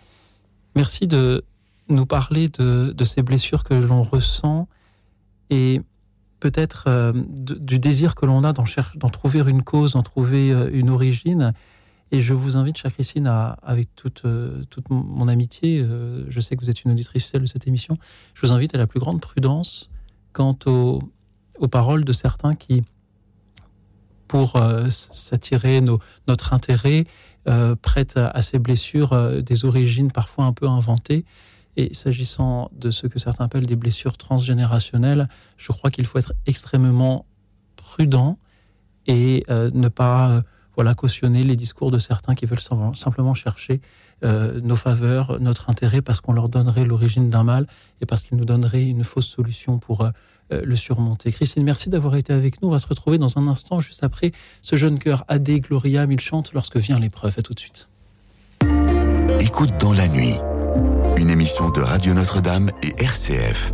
Merci 0.76 1.06
de 1.06 1.44
nous 1.88 2.04
parler 2.04 2.48
de, 2.48 2.92
de 2.92 3.04
ces 3.04 3.22
blessures 3.22 3.62
que 3.64 3.74
l'on 3.74 4.02
ressent 4.02 4.68
et 5.50 5.80
peut-être 6.40 6.84
euh, 6.88 7.12
du 7.38 7.78
désir 7.78 8.14
que 8.14 8.26
l'on 8.26 8.42
a 8.44 8.52
d'en, 8.52 8.64
trouver 9.10 9.40
une 9.48 9.62
cause, 9.62 9.92
d'en 9.92 10.02
trouver 10.02 10.50
euh, 10.50 10.68
une 10.72 10.90
origine. 10.90 11.52
Et 12.14 12.20
je 12.20 12.32
vous 12.32 12.56
invite, 12.56 12.76
chère 12.76 12.92
Christine, 12.92 13.26
avec 13.26 13.92
toute, 13.96 14.24
euh, 14.24 14.62
toute 14.70 14.88
mon- 14.88 15.26
amitié, 15.26 15.80
euh, 15.80 16.24
je 16.28 16.38
sais 16.38 16.54
que 16.54 16.60
vous 16.60 16.70
êtes 16.70 16.84
une 16.84 16.92
auditrice 16.92 17.24
fidèle 17.24 17.42
de 17.42 17.46
cette 17.48 17.66
émission, 17.66 17.98
je 18.34 18.46
vous 18.46 18.52
invite 18.52 18.72
à 18.72 18.78
la 18.78 18.86
plus 18.86 19.00
grande 19.00 19.20
prudence 19.20 19.90
quant 20.32 20.56
aux, 20.66 21.00
aux 21.58 21.66
paroles 21.66 22.04
de 22.04 22.12
certains 22.12 22.54
qui, 22.54 22.84
pour 24.28 24.54
euh, 24.54 24.90
s'attirer 24.90 25.80
notre 26.28 26.52
intérêt, 26.52 27.06
euh, 27.48 27.74
prêtent 27.74 28.16
à, 28.16 28.42
ces 28.42 28.60
blessures 28.60 29.42
des 29.42 29.64
origines 29.64 30.12
parfois 30.12 30.44
un 30.44 30.52
peu 30.52 30.68
inventées. 30.68 31.24
Et 31.76 31.94
s'agissant 31.94 32.70
de 32.78 32.92
ce 32.92 33.08
que 33.08 33.18
certains 33.18 33.46
appellent 33.46 33.66
des 33.66 33.74
blessures 33.74 34.16
transgénérationnelles, 34.18 35.28
je 35.56 35.72
crois 35.72 35.90
qu'il 35.90 36.06
faut 36.06 36.18
être 36.20 36.32
extrêmement 36.46 37.26
prudent 37.74 38.38
et 39.08 39.44
ne 39.48 39.88
pas 39.88 40.44
voilà, 40.76 40.94
cautionner 40.94 41.42
les 41.42 41.56
discours 41.56 41.90
de 41.90 41.98
certains 41.98 42.34
qui 42.34 42.46
veulent 42.46 42.60
sim- 42.60 42.94
simplement 42.94 43.34
chercher 43.34 43.80
euh, 44.24 44.60
nos 44.62 44.76
faveurs, 44.76 45.38
notre 45.40 45.70
intérêt, 45.70 46.02
parce 46.02 46.20
qu'on 46.20 46.32
leur 46.32 46.48
donnerait 46.48 46.84
l'origine 46.84 47.30
d'un 47.30 47.44
mal 47.44 47.66
et 48.00 48.06
parce 48.06 48.22
qu'ils 48.22 48.38
nous 48.38 48.44
donneraient 48.44 48.84
une 48.84 49.04
fausse 49.04 49.26
solution 49.26 49.78
pour 49.78 50.00
euh, 50.02 50.10
euh, 50.52 50.62
le 50.64 50.76
surmonter. 50.76 51.32
Christine, 51.32 51.62
merci 51.64 51.88
d'avoir 51.90 52.16
été 52.16 52.32
avec 52.32 52.60
nous. 52.60 52.68
On 52.68 52.72
va 52.72 52.78
se 52.78 52.86
retrouver 52.86 53.18
dans 53.18 53.38
un 53.38 53.46
instant, 53.46 53.80
juste 53.80 54.04
après 54.04 54.32
ce 54.62 54.76
jeune 54.76 54.98
cœur 54.98 55.24
Ade 55.28 55.48
Gloria, 55.60 56.06
il 56.10 56.20
chante 56.20 56.52
lorsque 56.54 56.76
vient 56.76 56.98
l'épreuve. 56.98 57.34
À 57.38 57.42
tout 57.42 57.54
de 57.54 57.60
suite. 57.60 57.88
Écoute 59.40 59.70
dans 59.80 59.92
la 59.92 60.08
nuit. 60.08 60.34
Une 61.16 61.30
émission 61.30 61.70
de 61.70 61.80
Radio 61.80 62.14
Notre-Dame 62.14 62.70
et 62.82 62.94
RCF. 63.02 63.72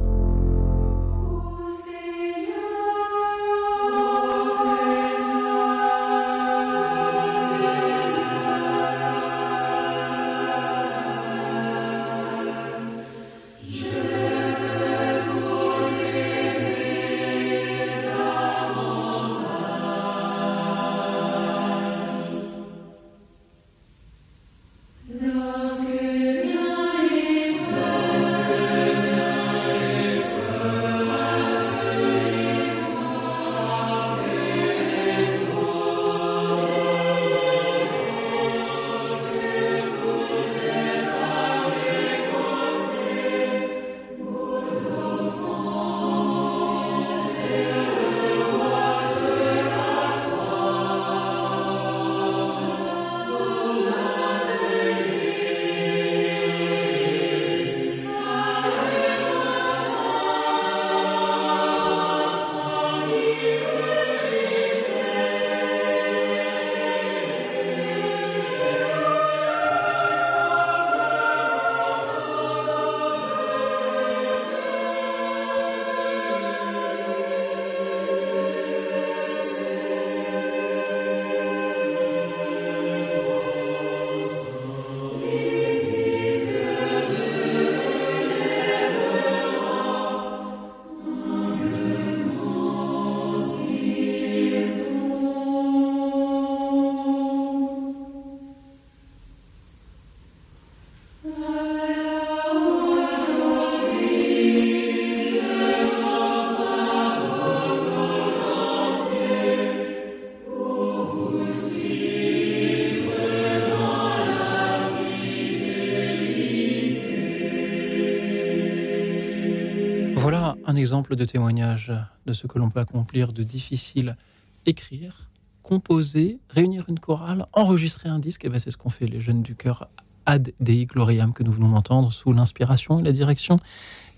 Un 121.00 121.02
exemple 121.02 121.16
de 121.16 121.24
témoignage 121.24 121.94
de 122.26 122.34
ce 122.34 122.46
que 122.46 122.58
l'on 122.58 122.68
peut 122.68 122.80
accomplir 122.80 123.32
de 123.32 123.42
difficile 123.42 124.18
Écrire, 124.66 125.30
composer, 125.62 126.38
réunir 126.50 126.84
une 126.90 127.00
chorale, 127.00 127.46
enregistrer 127.54 128.10
un 128.10 128.18
disque, 128.18 128.44
et 128.44 128.50
ben 128.50 128.58
c'est 128.58 128.70
ce 128.70 128.76
qu'ont 128.76 128.90
fait 128.90 129.06
les 129.06 129.18
jeunes 129.18 129.40
du 129.40 129.54
chœur 129.54 129.88
Ad 130.26 130.52
Dei 130.60 130.84
Gloriam 130.84 131.32
que 131.32 131.42
nous 131.42 131.52
venons 131.52 131.70
d'entendre 131.70 132.12
sous 132.12 132.34
l'inspiration 132.34 133.00
et 133.00 133.02
la 133.02 133.12
direction 133.12 133.58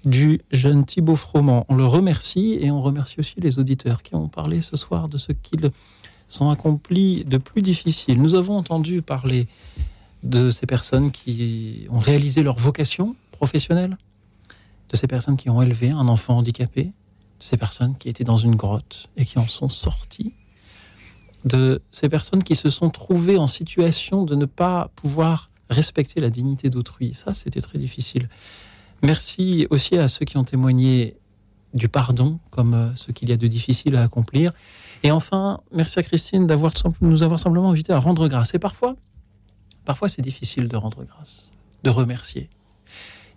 du 0.04 0.40
jeune 0.50 0.84
Thibaut 0.84 1.14
Froment. 1.14 1.64
On 1.68 1.76
le 1.76 1.86
remercie 1.86 2.58
et 2.60 2.72
on 2.72 2.82
remercie 2.82 3.20
aussi 3.20 3.36
les 3.38 3.60
auditeurs 3.60 4.02
qui 4.02 4.16
ont 4.16 4.26
parlé 4.26 4.60
ce 4.60 4.76
soir 4.76 5.08
de 5.08 5.18
ce 5.18 5.30
qu'ils 5.30 5.70
sont 6.26 6.50
accomplis 6.50 7.24
de 7.24 7.38
plus 7.38 7.62
difficile. 7.62 8.20
Nous 8.20 8.34
avons 8.34 8.56
entendu 8.56 9.02
parler 9.02 9.46
de 10.24 10.50
ces 10.50 10.66
personnes 10.66 11.12
qui 11.12 11.86
ont 11.90 12.00
réalisé 12.00 12.42
leur 12.42 12.56
vocation 12.56 13.14
professionnelle, 13.30 13.96
de 14.92 14.96
ces 14.96 15.06
personnes 15.06 15.36
qui 15.36 15.50
ont 15.50 15.62
élevé 15.62 15.90
un 15.90 16.06
enfant 16.08 16.38
handicapé, 16.38 16.84
de 16.84 16.92
ces 17.44 17.56
personnes 17.56 17.96
qui 17.96 18.08
étaient 18.08 18.24
dans 18.24 18.36
une 18.36 18.54
grotte 18.54 19.08
et 19.16 19.24
qui 19.24 19.38
en 19.38 19.46
sont 19.46 19.70
sorties, 19.70 20.34
de 21.44 21.82
ces 21.90 22.08
personnes 22.08 22.44
qui 22.44 22.54
se 22.54 22.70
sont 22.70 22.90
trouvées 22.90 23.38
en 23.38 23.46
situation 23.46 24.24
de 24.24 24.36
ne 24.36 24.44
pas 24.44 24.90
pouvoir 24.94 25.50
respecter 25.70 26.20
la 26.20 26.30
dignité 26.30 26.70
d'autrui. 26.70 27.14
Ça, 27.14 27.32
c'était 27.32 27.60
très 27.60 27.78
difficile. 27.78 28.28
Merci 29.02 29.66
aussi 29.70 29.96
à 29.96 30.06
ceux 30.06 30.24
qui 30.24 30.36
ont 30.36 30.44
témoigné 30.44 31.16
du 31.74 31.88
pardon 31.88 32.38
comme 32.50 32.74
euh, 32.74 32.94
ce 32.94 33.12
qu'il 33.12 33.30
y 33.30 33.32
a 33.32 33.36
de 33.36 33.46
difficile 33.46 33.96
à 33.96 34.02
accomplir. 34.02 34.52
Et 35.02 35.10
enfin, 35.10 35.60
merci 35.72 35.98
à 35.98 36.02
Christine 36.02 36.46
d'avoir 36.46 36.72
nous 37.00 37.22
avoir 37.22 37.40
simplement 37.40 37.70
invité 37.70 37.92
à 37.92 37.98
rendre 37.98 38.28
grâce. 38.28 38.54
Et 38.54 38.58
parfois, 38.58 38.94
parfois 39.84 40.08
c'est 40.08 40.22
difficile 40.22 40.68
de 40.68 40.76
rendre 40.76 41.02
grâce, 41.04 41.52
de 41.82 41.90
remercier. 41.90 42.50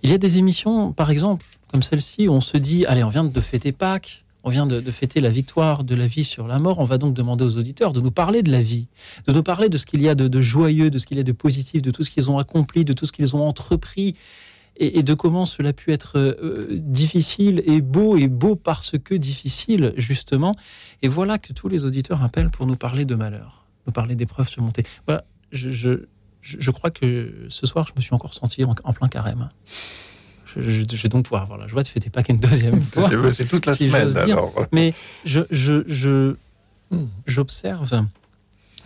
Il 0.03 0.09
y 0.09 0.13
a 0.13 0.17
des 0.17 0.37
émissions, 0.37 0.91
par 0.91 1.09
exemple, 1.09 1.45
comme 1.71 1.81
celle-ci, 1.81 2.27
où 2.27 2.31
on 2.31 2.41
se 2.41 2.57
dit, 2.57 2.85
allez, 2.85 3.03
on 3.03 3.09
vient 3.09 3.23
de 3.23 3.41
fêter 3.41 3.71
Pâques, 3.71 4.25
on 4.45 4.49
vient 4.49 4.67
de, 4.67 4.79
fêter 4.91 5.21
la 5.21 5.29
victoire 5.29 5.83
de 5.83 5.95
la 5.95 6.05
vie 6.05 6.23
sur 6.23 6.47
la 6.47 6.59
mort, 6.59 6.77
on 6.77 6.83
va 6.83 6.99
donc 6.99 7.15
demander 7.15 7.43
aux 7.43 7.57
auditeurs 7.57 7.93
de 7.93 7.99
nous 7.99 8.11
parler 8.11 8.43
de 8.43 8.51
la 8.51 8.61
vie, 8.61 8.87
de 9.27 9.33
nous 9.33 9.41
parler 9.41 9.69
de 9.69 9.77
ce 9.77 9.87
qu'il 9.87 10.01
y 10.01 10.07
a 10.07 10.13
de, 10.13 10.41
joyeux, 10.41 10.91
de 10.91 10.99
ce 10.99 11.07
qu'il 11.07 11.17
y 11.17 11.19
a 11.19 11.23
de 11.23 11.31
positif, 11.31 11.81
de 11.81 11.89
tout 11.89 12.03
ce 12.03 12.11
qu'ils 12.11 12.29
ont 12.29 12.37
accompli, 12.37 12.85
de 12.85 12.93
tout 12.93 13.07
ce 13.07 13.11
qu'ils 13.11 13.35
ont 13.35 13.45
entrepris, 13.47 14.15
et, 14.77 15.01
de 15.01 15.13
comment 15.15 15.45
cela 15.45 15.69
a 15.69 15.73
pu 15.73 15.91
être 15.91 16.17
euh, 16.17 16.67
difficile 16.71 17.63
et 17.65 17.81
beau, 17.81 18.17
et 18.17 18.27
beau 18.27 18.55
parce 18.55 18.99
que 19.03 19.15
difficile, 19.15 19.93
justement. 19.97 20.53
Et 21.01 21.07
voilà 21.07 21.39
que 21.39 21.53
tous 21.53 21.69
les 21.69 21.83
auditeurs 21.83 22.21
appellent 22.23 22.51
pour 22.51 22.67
nous 22.67 22.75
parler 22.75 23.05
de 23.05 23.15
malheur, 23.15 23.65
nous 23.87 23.93
parler 23.93 24.15
d'épreuves 24.15 24.49
surmontées. 24.49 24.83
Voilà, 25.07 25.23
je, 25.51 25.71
je, 25.71 26.05
crois 26.71 26.91
que 26.91 27.33
ce 27.49 27.65
soir, 27.65 27.85
je 27.87 27.93
me 27.95 28.01
suis 28.01 28.13
encore 28.13 28.33
senti 28.33 28.63
en 28.63 28.93
plein 28.93 29.07
carême 29.07 29.49
je, 30.57 30.97
vais 30.97 31.09
donc 31.09 31.25
pouvoir 31.25 31.43
avoir 31.43 31.57
la 31.57 31.67
joie 31.67 31.83
de 31.83 31.87
fêter 31.87 32.09
Pâques 32.09 32.29
une 32.29 32.39
deuxième 32.39 32.81
fois. 32.93 33.09
C'est 33.31 33.45
toute 33.45 33.65
la 33.65 33.73
semaine 33.73 34.15
alors. 34.17 34.53
Mais 34.71 34.93
je, 35.25 35.41
je, 35.49 36.35
j'observe 37.25 38.05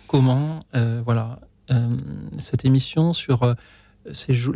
comment 0.06 0.60
euh, 0.74 1.02
voilà 1.04 1.38
euh, 1.70 1.88
cette 2.38 2.64
émission 2.64 3.12
sur 3.12 3.44
euh, 3.44 3.54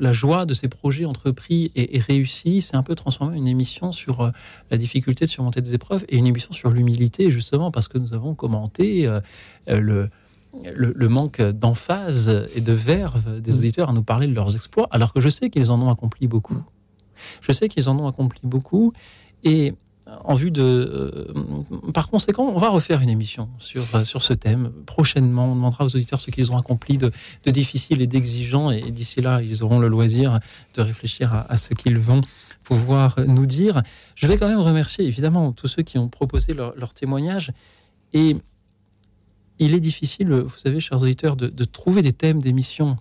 la 0.01 0.13
joie 0.13 0.47
de 0.47 0.55
ces 0.55 0.69
projets 0.69 1.05
entrepris 1.05 1.71
et, 1.77 1.99
réussis 2.01 2.63
s'est 2.63 2.77
un 2.77 2.83
peu 2.83 2.95
transformée 2.95 3.35
en 3.35 3.39
une 3.39 3.47
émission 3.47 3.93
sur 3.93 4.33
la 4.71 4.77
difficulté 4.79 5.27
de 5.27 5.31
surmonter 5.31 5.61
des 5.61 5.75
épreuves 5.75 6.05
et 6.09 6.17
une 6.17 6.27
émission 6.27 6.53
sur 6.53 6.71
l'humilité 6.71 7.31
justement 7.31 7.71
parce 7.71 7.87
que 7.87 7.99
nous 7.99 8.15
avons 8.15 8.35
commenté 8.35 9.07
le 9.67 10.09
le, 10.75 11.09
manque 11.09 11.41
d'emphase 11.41 12.47
et 12.55 12.61
de 12.61 12.73
verve 12.73 13.41
des 13.41 13.53
mm. 13.53 13.57
auditeurs 13.57 13.91
à 13.91 13.93
nous 13.93 14.03
parler 14.03 14.27
de 14.27 14.35
leurs 14.35 14.55
exploits, 14.55 14.89
alors 14.91 15.13
que 15.13 15.21
je 15.21 15.29
sais 15.29 15.51
qu'ils 15.51 15.71
en 15.71 15.81
ont 15.81 15.91
accompli 15.91 16.27
beaucoup. 16.27 16.63
Je 17.41 17.53
sais 17.53 17.69
qu'ils 17.69 17.89
en 17.89 17.99
ont 17.99 18.09
accompli 18.09 18.41
beaucoup 18.43 18.93
et 19.43 19.75
en 20.25 20.35
vue 20.35 20.51
de. 20.51 20.63
Euh, 20.63 21.93
par 21.93 22.09
conséquent, 22.09 22.45
on 22.55 22.59
va 22.59 22.69
refaire 22.69 23.01
une 23.01 23.09
émission 23.09 23.49
sur, 23.59 23.83
euh, 23.95 24.05
sur 24.05 24.23
ce 24.23 24.35
thème. 24.35 24.71
Prochainement, 24.87 25.47
on 25.47 25.55
demandera 25.55 25.85
aux 25.85 25.95
auditeurs 25.95 26.21
ce 26.21 26.31
qu'ils 26.31 26.53
ont 26.53 26.59
accompli 26.59 26.99
de, 26.99 27.11
de 27.45 27.51
difficile 27.51 28.03
et 28.03 28.07
d'exigeant. 28.07 28.71
Et, 28.71 28.91
d'ici 28.91 29.23
là, 29.23 29.41
ils 29.41 29.63
auront 29.63 29.79
le 29.79 29.89
loisir 29.89 30.41
de 30.75 30.83
réfléchir 30.83 31.47
à, 31.49 31.57
ce 31.57 31.73
qu'ils 31.75 31.99
vont 31.99 32.21
pouvoir 32.65 33.17
nous 33.27 33.47
dire. 33.47 33.83
Je 34.15 34.27
vais 34.27 34.37
quand 34.37 34.49
même 34.49 34.61
remercier 34.61 35.07
évidemment 35.07 35.53
tous 35.53 35.69
ceux 35.69 35.83
qui 35.83 35.99
ont 35.99 36.09
proposé 36.09 36.53
leur, 36.53 36.77
leur 36.77 36.93
témoignage. 36.93 37.53
Et 38.13 38.37
il 39.59 39.75
est 39.75 39.81
difficile, 39.81 40.33
vous 40.33 40.59
savez, 40.59 40.81
chers 40.81 41.01
auditeurs, 41.03 41.37
de, 41.37 41.65
trouver 41.65 42.03
des 42.03 42.13
thèmes 42.13 42.41
d'émission 42.41 42.99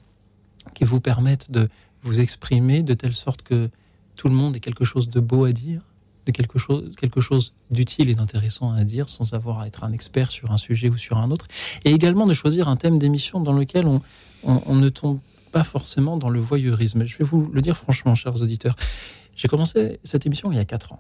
qui 0.74 0.84
vous 0.84 1.00
permettent 1.00 1.52
de 1.52 1.70
vous 2.04 2.22
exprimer 2.22 2.84
de 2.84 2.94
telle 2.94 3.16
sorte 3.16 3.42
que 3.42 3.70
tout 4.16 4.30
le 4.30 4.36
monde 4.36 4.56
ait 4.56 4.60
quelque 4.60 4.86
chose 4.86 5.10
de 5.10 5.20
beau 5.20 5.46
à 5.46 5.52
dire, 5.52 5.82
de 6.26 6.32
quelque 6.32 6.60
chose, 6.60 6.92
quelque 6.98 7.22
chose 7.22 7.54
d'utile 7.72 8.10
et 8.10 8.16
d'intéressant 8.16 8.72
à 8.72 8.84
dire, 8.84 9.10
sans 9.10 9.34
avoir 9.34 9.60
à 9.60 9.68
être 9.68 9.84
un 9.84 9.92
expert 9.92 10.32
sur 10.32 10.52
un 10.52 10.58
sujet 10.58 10.90
ou 10.90 10.98
sur 10.98 11.18
un 11.18 11.32
autre, 11.32 11.48
et 11.86 11.92
également 11.92 12.28
de 12.28 12.34
choisir 12.34 12.68
un 12.68 12.76
thème 12.76 12.98
d'émission 12.98 13.40
dans 13.40 13.54
lequel 13.54 13.88
on, 13.88 14.02
on, 14.44 14.76
ne 14.76 14.90
tombe 14.90 15.20
pas 15.52 15.64
forcément 15.64 16.18
dans 16.18 16.30
le 16.30 16.40
voyeurisme. 16.40 17.06
Je 17.06 17.18
vais 17.18 17.26
vous 17.26 17.50
le 17.52 17.62
dire 17.62 17.78
franchement, 17.78 18.16
chers 18.16 18.42
auditeurs. 18.42 18.76
J'ai 19.36 19.48
commencé 19.48 20.00
cette 20.04 20.26
émission 20.26 20.52
il 20.52 20.58
y 20.58 20.62
a 20.62 20.66
quatre 20.66 20.94
ans. 20.94 21.00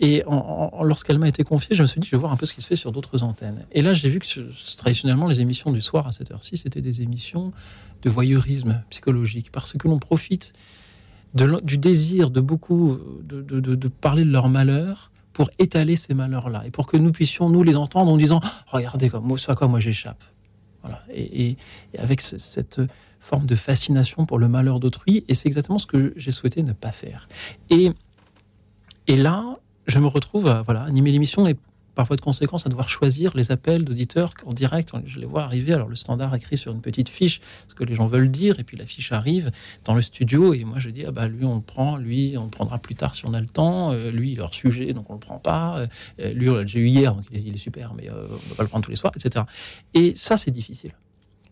Et 0.00 0.24
lorsqu'elle 0.82 1.20
m'a 1.20 1.28
été 1.28 1.44
confiée, 1.44 1.76
je 1.76 1.82
me 1.82 1.86
suis 1.86 2.00
dit, 2.00 2.08
je 2.08 2.16
vais 2.16 2.20
voir 2.20 2.32
un 2.32 2.36
peu 2.36 2.44
ce 2.44 2.54
qui 2.54 2.60
se 2.60 2.66
fait 2.66 2.76
sur 2.76 2.90
d'autres 2.90 3.22
antennes. 3.22 3.64
Et 3.70 3.82
là, 3.82 3.94
j'ai 3.94 4.08
vu 4.08 4.18
que 4.18 4.26
traditionnellement, 4.76 5.28
les 5.28 5.40
émissions 5.40 5.70
du 5.70 5.80
soir 5.80 6.08
à 6.08 6.12
cette 6.12 6.32
heure-ci, 6.32 6.56
c'était 6.56 6.80
des 6.80 7.02
émissions 7.02 7.52
de 8.02 8.10
voyeurisme 8.10 8.82
psychologique, 8.90 9.52
parce 9.52 9.74
que 9.74 9.86
l'on 9.86 10.00
profite 10.00 10.54
du 11.34 11.78
désir 11.78 12.30
de 12.30 12.40
beaucoup 12.40 12.98
de, 13.22 13.88
parler 13.88 14.24
de 14.24 14.30
leur 14.30 14.48
malheur 14.48 15.12
pour 15.32 15.50
étaler 15.58 15.96
ces 15.96 16.14
malheurs-là 16.14 16.64
et 16.66 16.70
pour 16.70 16.86
que 16.86 16.96
nous 16.96 17.12
puissions 17.12 17.48
nous 17.48 17.62
les 17.62 17.76
entendre 17.76 18.12
en 18.12 18.18
disant 18.18 18.40
regardez 18.66 19.08
comme 19.08 19.38
ce 19.38 19.50
à 19.50 19.54
quoi 19.54 19.68
moi 19.68 19.80
j'échappe. 19.80 20.22
Voilà. 20.82 21.02
Et, 21.14 21.56
avec 21.96 22.20
cette 22.20 22.80
forme 23.20 23.46
de 23.46 23.54
fascination 23.54 24.26
pour 24.26 24.38
le 24.38 24.48
malheur 24.48 24.80
d'autrui, 24.80 25.24
et 25.28 25.34
c'est 25.34 25.46
exactement 25.46 25.78
ce 25.78 25.86
que 25.86 26.12
j'ai 26.16 26.32
souhaité 26.32 26.64
ne 26.64 26.72
pas 26.72 26.90
faire. 26.90 27.28
Et, 27.70 27.92
et 29.06 29.16
là, 29.16 29.58
je 29.86 29.98
me 29.98 30.06
retrouve 30.06 30.48
à 30.48 30.62
voilà, 30.62 30.82
animer 30.82 31.12
l'émission 31.12 31.46
et 31.46 31.56
parfois 31.94 32.16
de 32.16 32.20
conséquence 32.20 32.66
à 32.66 32.68
devoir 32.68 32.88
choisir 32.88 33.36
les 33.36 33.52
appels 33.52 33.84
d'auditeurs 33.84 34.34
en 34.46 34.52
direct. 34.52 34.92
Je 35.06 35.20
les 35.20 35.26
vois 35.26 35.42
arriver. 35.42 35.72
Alors 35.72 35.88
le 35.88 35.96
standard 35.96 36.34
écrit 36.34 36.56
sur 36.56 36.72
une 36.72 36.80
petite 36.80 37.08
fiche 37.08 37.40
ce 37.68 37.74
que 37.74 37.84
les 37.84 37.94
gens 37.94 38.06
veulent 38.06 38.30
dire, 38.30 38.58
et 38.60 38.64
puis 38.64 38.76
la 38.76 38.86
fiche 38.86 39.12
arrive 39.12 39.50
dans 39.84 39.94
le 39.94 40.02
studio, 40.02 40.54
et 40.54 40.64
moi 40.64 40.78
je 40.78 40.90
dis 40.90 41.04
ah 41.06 41.10
bah 41.10 41.28
lui 41.28 41.44
on 41.44 41.56
le 41.56 41.60
prend, 41.60 41.96
lui 41.96 42.34
on 42.38 42.44
le 42.44 42.50
prendra 42.50 42.78
plus 42.78 42.94
tard 42.94 43.14
si 43.14 43.26
on 43.26 43.34
a 43.34 43.40
le 43.40 43.46
temps, 43.46 43.92
euh, 43.92 44.10
lui 44.10 44.34
leur 44.34 44.54
sujet 44.54 44.92
donc 44.92 45.10
on 45.10 45.14
le 45.14 45.20
prend 45.20 45.38
pas, 45.38 45.86
euh, 46.18 46.32
lui 46.32 46.48
on 46.48 46.54
l'a 46.54 46.62
déjà 46.62 46.78
eu 46.78 46.86
hier 46.86 47.14
donc 47.14 47.24
il 47.32 47.54
est, 47.54 47.58
super 47.58 47.94
mais 47.94 48.10
euh, 48.10 48.26
on 48.30 48.48
va 48.50 48.54
pas 48.56 48.62
le 48.62 48.68
prendre 48.68 48.84
tous 48.84 48.90
les 48.90 48.96
soirs, 48.96 49.12
etc. 49.16 49.44
Et 49.94 50.14
ça 50.16 50.36
c'est 50.36 50.50
difficile 50.50 50.92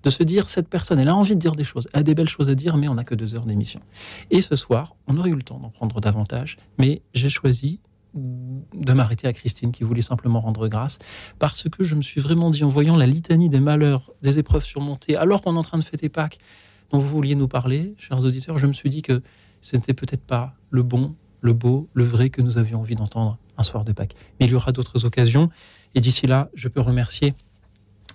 de 0.02 0.08
se 0.08 0.22
dire 0.22 0.48
cette 0.48 0.68
personne, 0.68 0.98
elle 0.98 1.08
a 1.08 1.14
envie 1.14 1.34
de 1.34 1.40
dire 1.40 1.52
des 1.52 1.64
choses, 1.64 1.86
elle 1.92 2.00
a 2.00 2.02
des 2.02 2.14
belles 2.14 2.28
choses 2.28 2.48
à 2.48 2.54
dire, 2.54 2.78
mais 2.78 2.88
on 2.88 2.94
n'a 2.94 3.04
que 3.04 3.14
deux 3.14 3.34
heures 3.34 3.44
d'émission. 3.44 3.80
Et 4.30 4.40
ce 4.40 4.56
soir, 4.56 4.96
on 5.06 5.18
aurait 5.18 5.28
eu 5.28 5.34
le 5.34 5.42
temps 5.42 5.58
d'en 5.58 5.68
prendre 5.68 6.00
davantage, 6.00 6.56
mais 6.78 7.02
j'ai 7.12 7.28
choisi 7.28 7.80
de 8.14 8.92
m'arrêter 8.92 9.26
à 9.26 9.32
Christine 9.32 9.72
qui 9.72 9.84
voulait 9.84 10.02
simplement 10.02 10.40
rendre 10.40 10.68
grâce, 10.68 10.98
parce 11.38 11.68
que 11.68 11.84
je 11.84 11.94
me 11.94 12.02
suis 12.02 12.20
vraiment 12.20 12.50
dit 12.50 12.64
en 12.64 12.68
voyant 12.68 12.96
la 12.96 13.06
litanie 13.06 13.48
des 13.48 13.60
malheurs, 13.60 14.10
des 14.22 14.38
épreuves 14.38 14.64
surmontées, 14.64 15.16
alors 15.16 15.42
qu'on 15.42 15.54
est 15.54 15.58
en 15.58 15.62
train 15.62 15.78
de 15.78 15.84
fêter 15.84 16.08
Pâques, 16.08 16.38
dont 16.90 16.98
vous 16.98 17.08
vouliez 17.08 17.34
nous 17.34 17.48
parler, 17.48 17.94
chers 17.98 18.24
auditeurs, 18.24 18.58
je 18.58 18.66
me 18.66 18.72
suis 18.72 18.90
dit 18.90 19.02
que 19.02 19.22
ce 19.60 19.76
n'était 19.76 19.94
peut-être 19.94 20.24
pas 20.24 20.54
le 20.70 20.82
bon, 20.82 21.14
le 21.40 21.52
beau, 21.52 21.88
le 21.94 22.04
vrai 22.04 22.30
que 22.30 22.42
nous 22.42 22.58
avions 22.58 22.80
envie 22.80 22.96
d'entendre 22.96 23.38
un 23.56 23.62
soir 23.62 23.84
de 23.84 23.92
Pâques. 23.92 24.14
Mais 24.38 24.46
il 24.46 24.52
y 24.52 24.54
aura 24.54 24.72
d'autres 24.72 25.04
occasions, 25.04 25.50
et 25.94 26.00
d'ici 26.00 26.26
là, 26.26 26.50
je 26.54 26.68
peux 26.68 26.80
remercier 26.80 27.34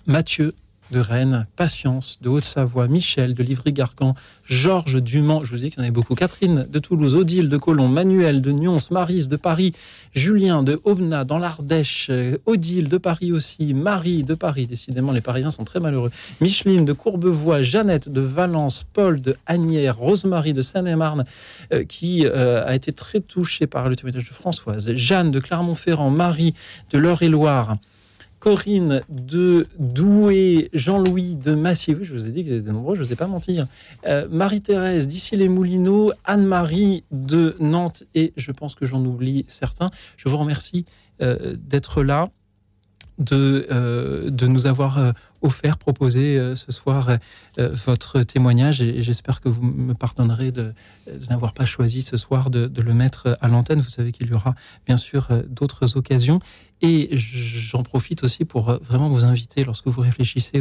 Mathieu 0.06 0.54
de 0.90 1.00
Rennes, 1.00 1.46
Patience 1.56 2.18
de 2.22 2.28
Haute-Savoie, 2.28 2.88
Michel 2.88 3.34
de 3.34 3.42
Livry-Gargan, 3.42 4.14
Georges 4.44 5.02
Dumont, 5.02 5.42
je 5.44 5.50
vous 5.50 5.56
dis 5.56 5.70
qu'il 5.70 5.78
y 5.78 5.80
en 5.80 5.82
avait 5.84 5.90
beaucoup, 5.90 6.14
Catherine 6.14 6.66
de 6.70 6.78
Toulouse, 6.78 7.14
Odile 7.14 7.48
de 7.48 7.56
Colomb, 7.56 7.88
Manuel 7.88 8.40
de 8.40 8.52
Nyons, 8.52 8.78
Marise 8.90 9.28
de 9.28 9.36
Paris, 9.36 9.72
Julien 10.14 10.62
de 10.62 10.80
Aubenas 10.84 11.24
dans 11.24 11.38
l'Ardèche, 11.38 12.08
euh, 12.10 12.38
Odile 12.46 12.88
de 12.88 12.98
Paris 12.98 13.32
aussi, 13.32 13.74
Marie 13.74 14.22
de 14.22 14.34
Paris, 14.34 14.66
décidément 14.66 15.12
les 15.12 15.20
Parisiens 15.20 15.50
sont 15.50 15.64
très 15.64 15.80
malheureux, 15.80 16.10
Micheline 16.40 16.84
de 16.84 16.92
Courbevoie, 16.92 17.62
Jeannette 17.62 18.08
de 18.08 18.20
Valence, 18.20 18.84
Paul 18.92 19.20
de 19.20 19.36
Agnières, 19.46 19.96
Rosemary 19.96 20.52
de 20.52 20.62
Seine-et-Marne, 20.62 21.24
euh, 21.72 21.84
qui 21.84 22.26
euh, 22.26 22.64
a 22.64 22.74
été 22.74 22.92
très 22.92 23.20
touchée 23.20 23.66
par 23.66 23.88
le 23.88 23.96
témoignage 23.96 24.24
de 24.24 24.34
Françoise, 24.34 24.92
Jeanne 24.94 25.30
de 25.30 25.40
Clermont-Ferrand, 25.40 26.10
Marie 26.10 26.54
de 26.90 26.98
l'Eure-et-Loire, 26.98 27.78
Corinne 28.46 29.02
de 29.08 29.66
Douai, 29.76 30.70
Jean-Louis 30.72 31.34
de 31.34 31.56
Massier, 31.56 31.96
je 32.00 32.12
vous 32.12 32.28
ai 32.28 32.30
dit 32.30 32.44
qu'ils 32.44 32.52
étaient 32.52 32.70
nombreux, 32.70 32.94
je 32.94 33.00
ne 33.00 33.06
vous 33.06 33.12
ai 33.12 33.16
pas 33.16 33.26
menti. 33.26 33.58
Euh, 34.06 34.28
Marie-Thérèse 34.30 35.08
d'ici 35.08 35.36
les 35.36 35.48
Moulineaux, 35.48 36.12
Anne-Marie 36.24 37.02
de 37.10 37.56
Nantes, 37.58 38.04
et 38.14 38.32
je 38.36 38.52
pense 38.52 38.76
que 38.76 38.86
j'en 38.86 39.04
oublie 39.04 39.44
certains. 39.48 39.90
Je 40.16 40.28
vous 40.28 40.36
remercie 40.36 40.84
euh, 41.22 41.56
d'être 41.58 42.04
là. 42.04 42.28
de, 43.18 43.66
euh, 43.72 44.30
de 44.30 44.46
nous 44.46 44.68
avoir 44.68 45.12
offert, 45.46 45.78
proposé 45.78 46.38
euh, 46.38 46.56
ce 46.56 46.72
soir 46.72 47.18
votre 47.56 48.22
témoignage 48.22 48.82
et, 48.82 49.00
j'espère 49.00 49.40
que 49.40 49.48
vous 49.48 49.62
me 49.62 49.94
pardonnerez 49.94 50.52
de, 50.52 50.74
n'avoir 51.30 51.52
pas 51.54 51.64
choisi 51.64 52.02
ce 52.02 52.16
soir 52.16 52.50
de, 52.50 52.70
le 52.80 52.94
mettre 52.94 53.38
à 53.40 53.48
l'antenne. 53.48 53.80
Vous 53.80 53.90
savez 53.90 54.12
qu'il 54.12 54.28
y 54.28 54.34
aura 54.34 54.54
bien 54.84 54.96
sûr 54.96 55.28
d'autres 55.48 55.96
occasions 55.96 56.40
et 56.82 57.08
j'en 57.12 57.82
profite 57.82 58.22
aussi 58.24 58.44
pour 58.44 58.72
vraiment 58.82 59.08
vous 59.08 59.24
inviter 59.24 59.64
lorsque 59.64 59.86
vous 59.86 60.02
réfléchissez 60.02 60.60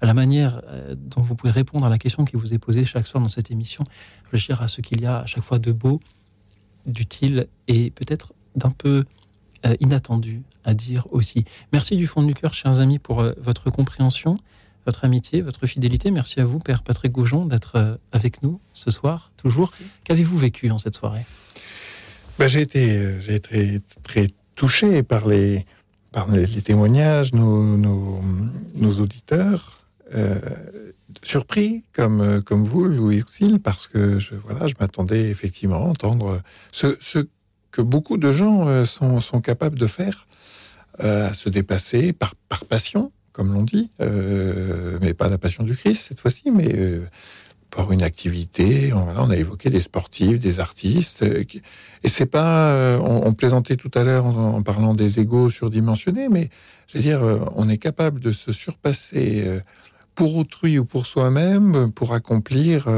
à 0.00 0.06
la 0.06 0.14
manière 0.14 0.62
dont 0.96 1.20
vous 1.20 1.34
pouvez 1.34 1.52
répondre 1.52 1.84
à 1.84 1.90
la 1.90 1.98
question 1.98 2.24
qui 2.24 2.36
vous 2.36 2.54
est 2.54 2.58
posée 2.58 2.86
chaque 2.86 3.06
soir 3.06 3.22
dans 3.22 3.28
cette 3.28 3.50
émission, 3.50 3.84
réfléchir 4.24 4.62
à 4.62 4.68
ce 4.68 4.80
qu'il 4.80 5.02
y 5.02 5.06
a 5.06 5.18
à 5.18 5.26
chaque 5.26 5.44
fois 5.44 5.58
de 5.58 5.72
beau, 5.72 6.00
d'utile 6.86 7.46
et 7.68 7.90
peut-être 7.90 8.32
d'un 8.56 8.70
peu 8.70 8.88
euh, 8.88 9.04
inattendu 9.80 10.42
à 10.64 10.74
dire 10.74 11.06
aussi. 11.10 11.44
Merci 11.72 11.96
du 11.96 12.06
fond 12.06 12.22
du 12.22 12.34
cœur, 12.34 12.54
chers 12.54 12.80
amis, 12.80 12.98
pour 12.98 13.20
euh, 13.20 13.32
votre 13.38 13.70
compréhension, 13.70 14.36
votre 14.86 15.04
amitié, 15.04 15.42
votre 15.42 15.66
fidélité. 15.66 16.10
Merci 16.10 16.40
à 16.40 16.44
vous, 16.44 16.58
Père 16.58 16.82
Patrick 16.82 17.12
Goujon, 17.12 17.46
d'être 17.46 17.76
euh, 17.76 17.96
avec 18.12 18.42
nous 18.42 18.60
ce 18.72 18.90
soir, 18.90 19.32
toujours. 19.36 19.72
Qu'avez-vous 20.04 20.36
vécu 20.36 20.70
en 20.70 20.78
cette 20.78 20.96
soirée? 20.96 21.24
Ben, 22.38 22.48
J'ai 22.48 22.62
été, 22.62 23.20
j'ai 23.20 23.34
été 23.34 23.80
très 24.02 24.28
touché 24.54 25.02
par 25.02 25.26
les, 25.26 25.66
par 26.12 26.30
les, 26.30 26.46
témoignages, 26.62 27.34
nos, 27.34 27.76
nos, 27.76 29.00
auditeurs. 29.00 29.84
surpris 31.22 31.84
comme, 31.92 32.42
comme 32.42 32.64
vous, 32.64 32.84
Louis 32.84 33.20
Auxil, 33.20 33.60
parce 33.60 33.86
que 33.86 34.18
je, 34.18 34.34
voilà, 34.34 34.66
je 34.66 34.74
m'attendais 34.80 35.28
effectivement 35.28 35.84
à 35.84 35.88
entendre 35.88 36.40
ce, 36.72 36.96
ce 37.00 37.26
que 37.70 37.82
beaucoup 37.82 38.16
de 38.16 38.32
gens 38.32 38.68
euh, 38.68 38.84
sont, 38.84 39.40
capables 39.40 39.78
de 39.78 39.86
faire, 39.86 40.26
euh, 41.02 41.32
se 41.32 41.48
dépasser 41.48 42.12
par, 42.12 42.34
passion, 42.68 43.12
comme 43.32 43.52
l'on 43.52 43.62
dit, 43.62 43.90
euh, 44.00 44.98
mais 45.00 45.14
pas 45.14 45.28
la 45.28 45.38
passion 45.38 45.64
du 45.64 45.76
Christ 45.76 46.06
cette 46.08 46.20
fois-ci, 46.20 46.50
mais 46.50 46.74
par 47.70 47.92
une 47.92 48.02
activité. 48.02 48.92
On, 48.92 49.08
on, 49.08 49.30
a 49.30 49.36
évoqué 49.36 49.70
des 49.70 49.80
sportifs, 49.80 50.38
des 50.38 50.58
artistes, 50.58 51.22
et 51.22 52.08
c'est 52.08 52.26
pas. 52.26 52.98
On, 53.00 53.32
plaisantait 53.32 53.76
tout 53.76 53.90
à 53.94 54.02
l'heure 54.02 54.26
en, 54.26 54.62
parlant 54.62 54.94
des 54.94 55.20
égaux 55.20 55.48
surdimensionnés, 55.48 56.28
mais 56.28 56.50
je 56.88 56.98
veux 56.98 57.02
dire, 57.02 57.22
on 57.54 57.68
est 57.68 57.78
capable 57.78 58.18
de 58.18 58.32
se 58.32 58.50
surpasser 58.50 59.60
pour 60.16 60.36
autrui 60.36 60.78
ou 60.78 60.84
pour 60.84 61.06
soi-même 61.06 61.92
pour 61.92 62.12
accomplir 62.12 62.88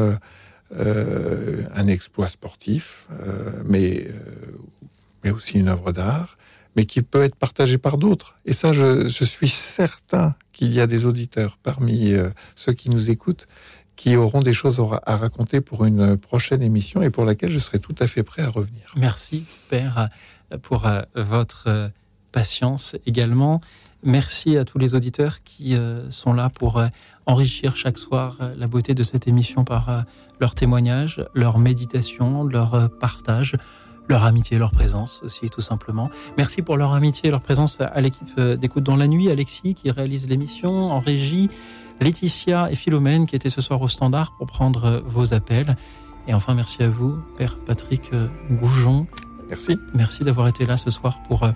euh, 0.74 1.64
un 1.74 1.86
exploit 1.86 2.28
sportif, 2.28 3.06
euh, 3.10 3.62
mais, 3.66 4.06
euh, 4.08 4.14
mais 5.22 5.30
aussi 5.30 5.58
une 5.58 5.68
œuvre 5.68 5.92
d'art, 5.92 6.38
mais 6.76 6.86
qui 6.86 7.02
peut 7.02 7.22
être 7.22 7.36
partagé 7.36 7.76
par 7.76 7.98
d'autres. 7.98 8.36
Et 8.46 8.54
ça, 8.54 8.72
je, 8.72 9.06
suis 9.08 9.48
certain 9.48 10.34
qu'il 10.52 10.72
y 10.72 10.80
a 10.80 10.86
des 10.86 11.04
auditeurs 11.04 11.58
parmi 11.62 12.14
ceux 12.54 12.72
qui 12.72 12.88
nous 12.88 13.10
écoutent 13.10 13.46
qui 13.96 14.16
auront 14.16 14.40
des 14.40 14.54
choses 14.54 14.82
à 15.04 15.16
raconter 15.16 15.60
pour 15.60 15.84
une 15.84 16.16
prochaine 16.16 16.62
émission 16.62 17.02
et 17.02 17.10
pour 17.10 17.26
laquelle 17.26 17.50
je 17.50 17.58
serai 17.58 17.78
tout 17.78 17.94
à 17.98 18.06
fait 18.06 18.22
prêt 18.22 18.42
à 18.42 18.48
revenir. 18.48 18.86
Merci, 18.96 19.44
Père, 19.68 20.08
pour 20.62 20.90
votre 21.14 21.90
patience 22.32 22.96
également. 23.04 23.60
Merci 24.02 24.56
à 24.56 24.64
tous 24.64 24.78
les 24.78 24.94
auditeurs 24.94 25.42
qui 25.44 25.76
sont 26.08 26.32
là 26.32 26.48
pour 26.48 26.82
enrichir 27.26 27.76
chaque 27.76 27.98
soir 27.98 28.36
la 28.56 28.66
beauté 28.66 28.94
de 28.94 29.02
cette 29.02 29.28
émission 29.28 29.64
par 29.64 30.04
leurs 30.42 30.56
témoignages, 30.56 31.24
leur 31.34 31.60
méditation, 31.60 32.42
leur 32.42 32.74
euh, 32.74 32.88
partage, 32.88 33.54
leur 34.08 34.24
amitié, 34.24 34.58
leur 34.58 34.72
présence 34.72 35.22
aussi, 35.22 35.48
tout 35.48 35.60
simplement. 35.60 36.10
Merci 36.36 36.62
pour 36.62 36.76
leur 36.76 36.94
amitié 36.94 37.28
et 37.28 37.30
leur 37.30 37.40
présence 37.40 37.80
à 37.80 38.00
l'équipe 38.00 38.26
euh, 38.38 38.56
d'écoute 38.56 38.82
dans 38.82 38.96
la 38.96 39.06
nuit, 39.06 39.30
Alexis 39.30 39.74
qui 39.74 39.88
réalise 39.92 40.28
l'émission 40.28 40.90
en 40.90 40.98
régie, 40.98 41.48
Laetitia 42.00 42.72
et 42.72 42.74
Philomène 42.74 43.28
qui 43.28 43.36
étaient 43.36 43.50
ce 43.50 43.60
soir 43.60 43.80
au 43.80 43.86
standard 43.86 44.34
pour 44.36 44.48
prendre 44.48 44.84
euh, 44.84 45.00
vos 45.06 45.32
appels. 45.32 45.76
Et 46.26 46.34
enfin, 46.34 46.54
merci 46.54 46.82
à 46.82 46.88
vous, 46.88 47.22
Père 47.38 47.56
Patrick 47.64 48.10
Goujon. 48.50 49.06
Merci. 49.48 49.78
Merci 49.94 50.24
d'avoir 50.24 50.48
été 50.48 50.66
là 50.66 50.76
ce 50.76 50.90
soir 50.90 51.20
pour 51.28 51.48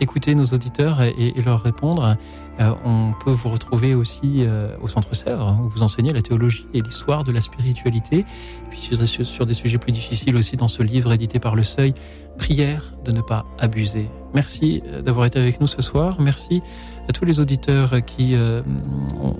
écouter 0.00 0.34
nos 0.34 0.46
auditeurs 0.46 1.02
et, 1.02 1.34
leur 1.44 1.62
répondre. 1.62 2.16
Euh, 2.60 2.74
on 2.84 3.12
peut 3.24 3.30
vous 3.30 3.48
retrouver 3.48 3.94
aussi 3.94 4.44
euh, 4.44 4.76
au 4.82 4.88
Centre 4.88 5.14
Sèvres, 5.14 5.46
hein, 5.48 5.60
où 5.64 5.68
vous 5.68 5.82
enseignez 5.82 6.12
la 6.12 6.20
théologie 6.20 6.66
et 6.74 6.80
l'histoire 6.80 7.24
de 7.24 7.32
la 7.32 7.40
spiritualité. 7.40 8.24
Puis 8.70 8.90
sur, 9.24 9.46
des 9.46 9.54
sujets 9.54 9.78
plus 9.78 9.92
difficiles 9.92 10.36
aussi 10.36 10.56
dans 10.56 10.68
ce 10.68 10.82
livre 10.82 11.12
édité 11.12 11.38
par 11.38 11.54
Le 11.54 11.62
Seuil, 11.62 11.94
Prière 12.36 12.94
de 13.04 13.12
ne 13.12 13.20
pas 13.20 13.44
abuser. 13.58 14.08
Merci 14.34 14.82
euh, 14.86 15.02
d'avoir 15.02 15.26
été 15.26 15.38
avec 15.38 15.60
nous 15.60 15.66
ce 15.66 15.82
soir. 15.82 16.20
Merci 16.20 16.62
à 17.08 17.12
tous 17.12 17.24
les 17.24 17.40
auditeurs 17.40 18.04
qui 18.04 18.36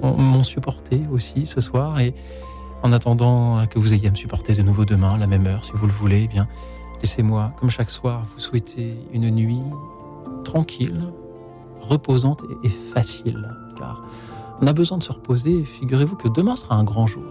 m'ont 0.02 0.42
supporté 0.42 1.00
aussi 1.12 1.46
ce 1.46 1.60
soir. 1.60 2.00
Et 2.00 2.12
en 2.82 2.90
attendant 2.92 3.64
que 3.68 3.78
vous 3.78 3.94
ayez 3.94 4.08
à 4.08 4.10
me 4.10 4.16
supporter 4.16 4.54
de 4.54 4.62
nouveau 4.62 4.84
demain, 4.84 5.14
à 5.14 5.18
la 5.18 5.28
même 5.28 5.46
heure, 5.46 5.64
si 5.64 5.70
vous 5.72 5.86
le 5.86 5.92
voulez, 5.92 6.22
eh 6.24 6.28
bien, 6.28 6.48
laissez-moi, 7.00 7.52
comme 7.60 7.70
chaque 7.70 7.92
soir, 7.92 8.24
vous 8.34 8.40
souhaiter 8.40 8.96
une 9.12 9.30
nuit 9.30 9.62
tranquille, 10.44 11.04
reposante 11.82 12.44
et 12.62 12.68
facile, 12.68 13.54
car 13.76 14.02
on 14.60 14.66
a 14.66 14.72
besoin 14.72 14.98
de 14.98 15.02
se 15.02 15.12
reposer, 15.12 15.64
figurez-vous 15.64 16.16
que 16.16 16.28
demain 16.28 16.56
sera 16.56 16.76
un 16.76 16.84
grand 16.84 17.06
jour. 17.06 17.22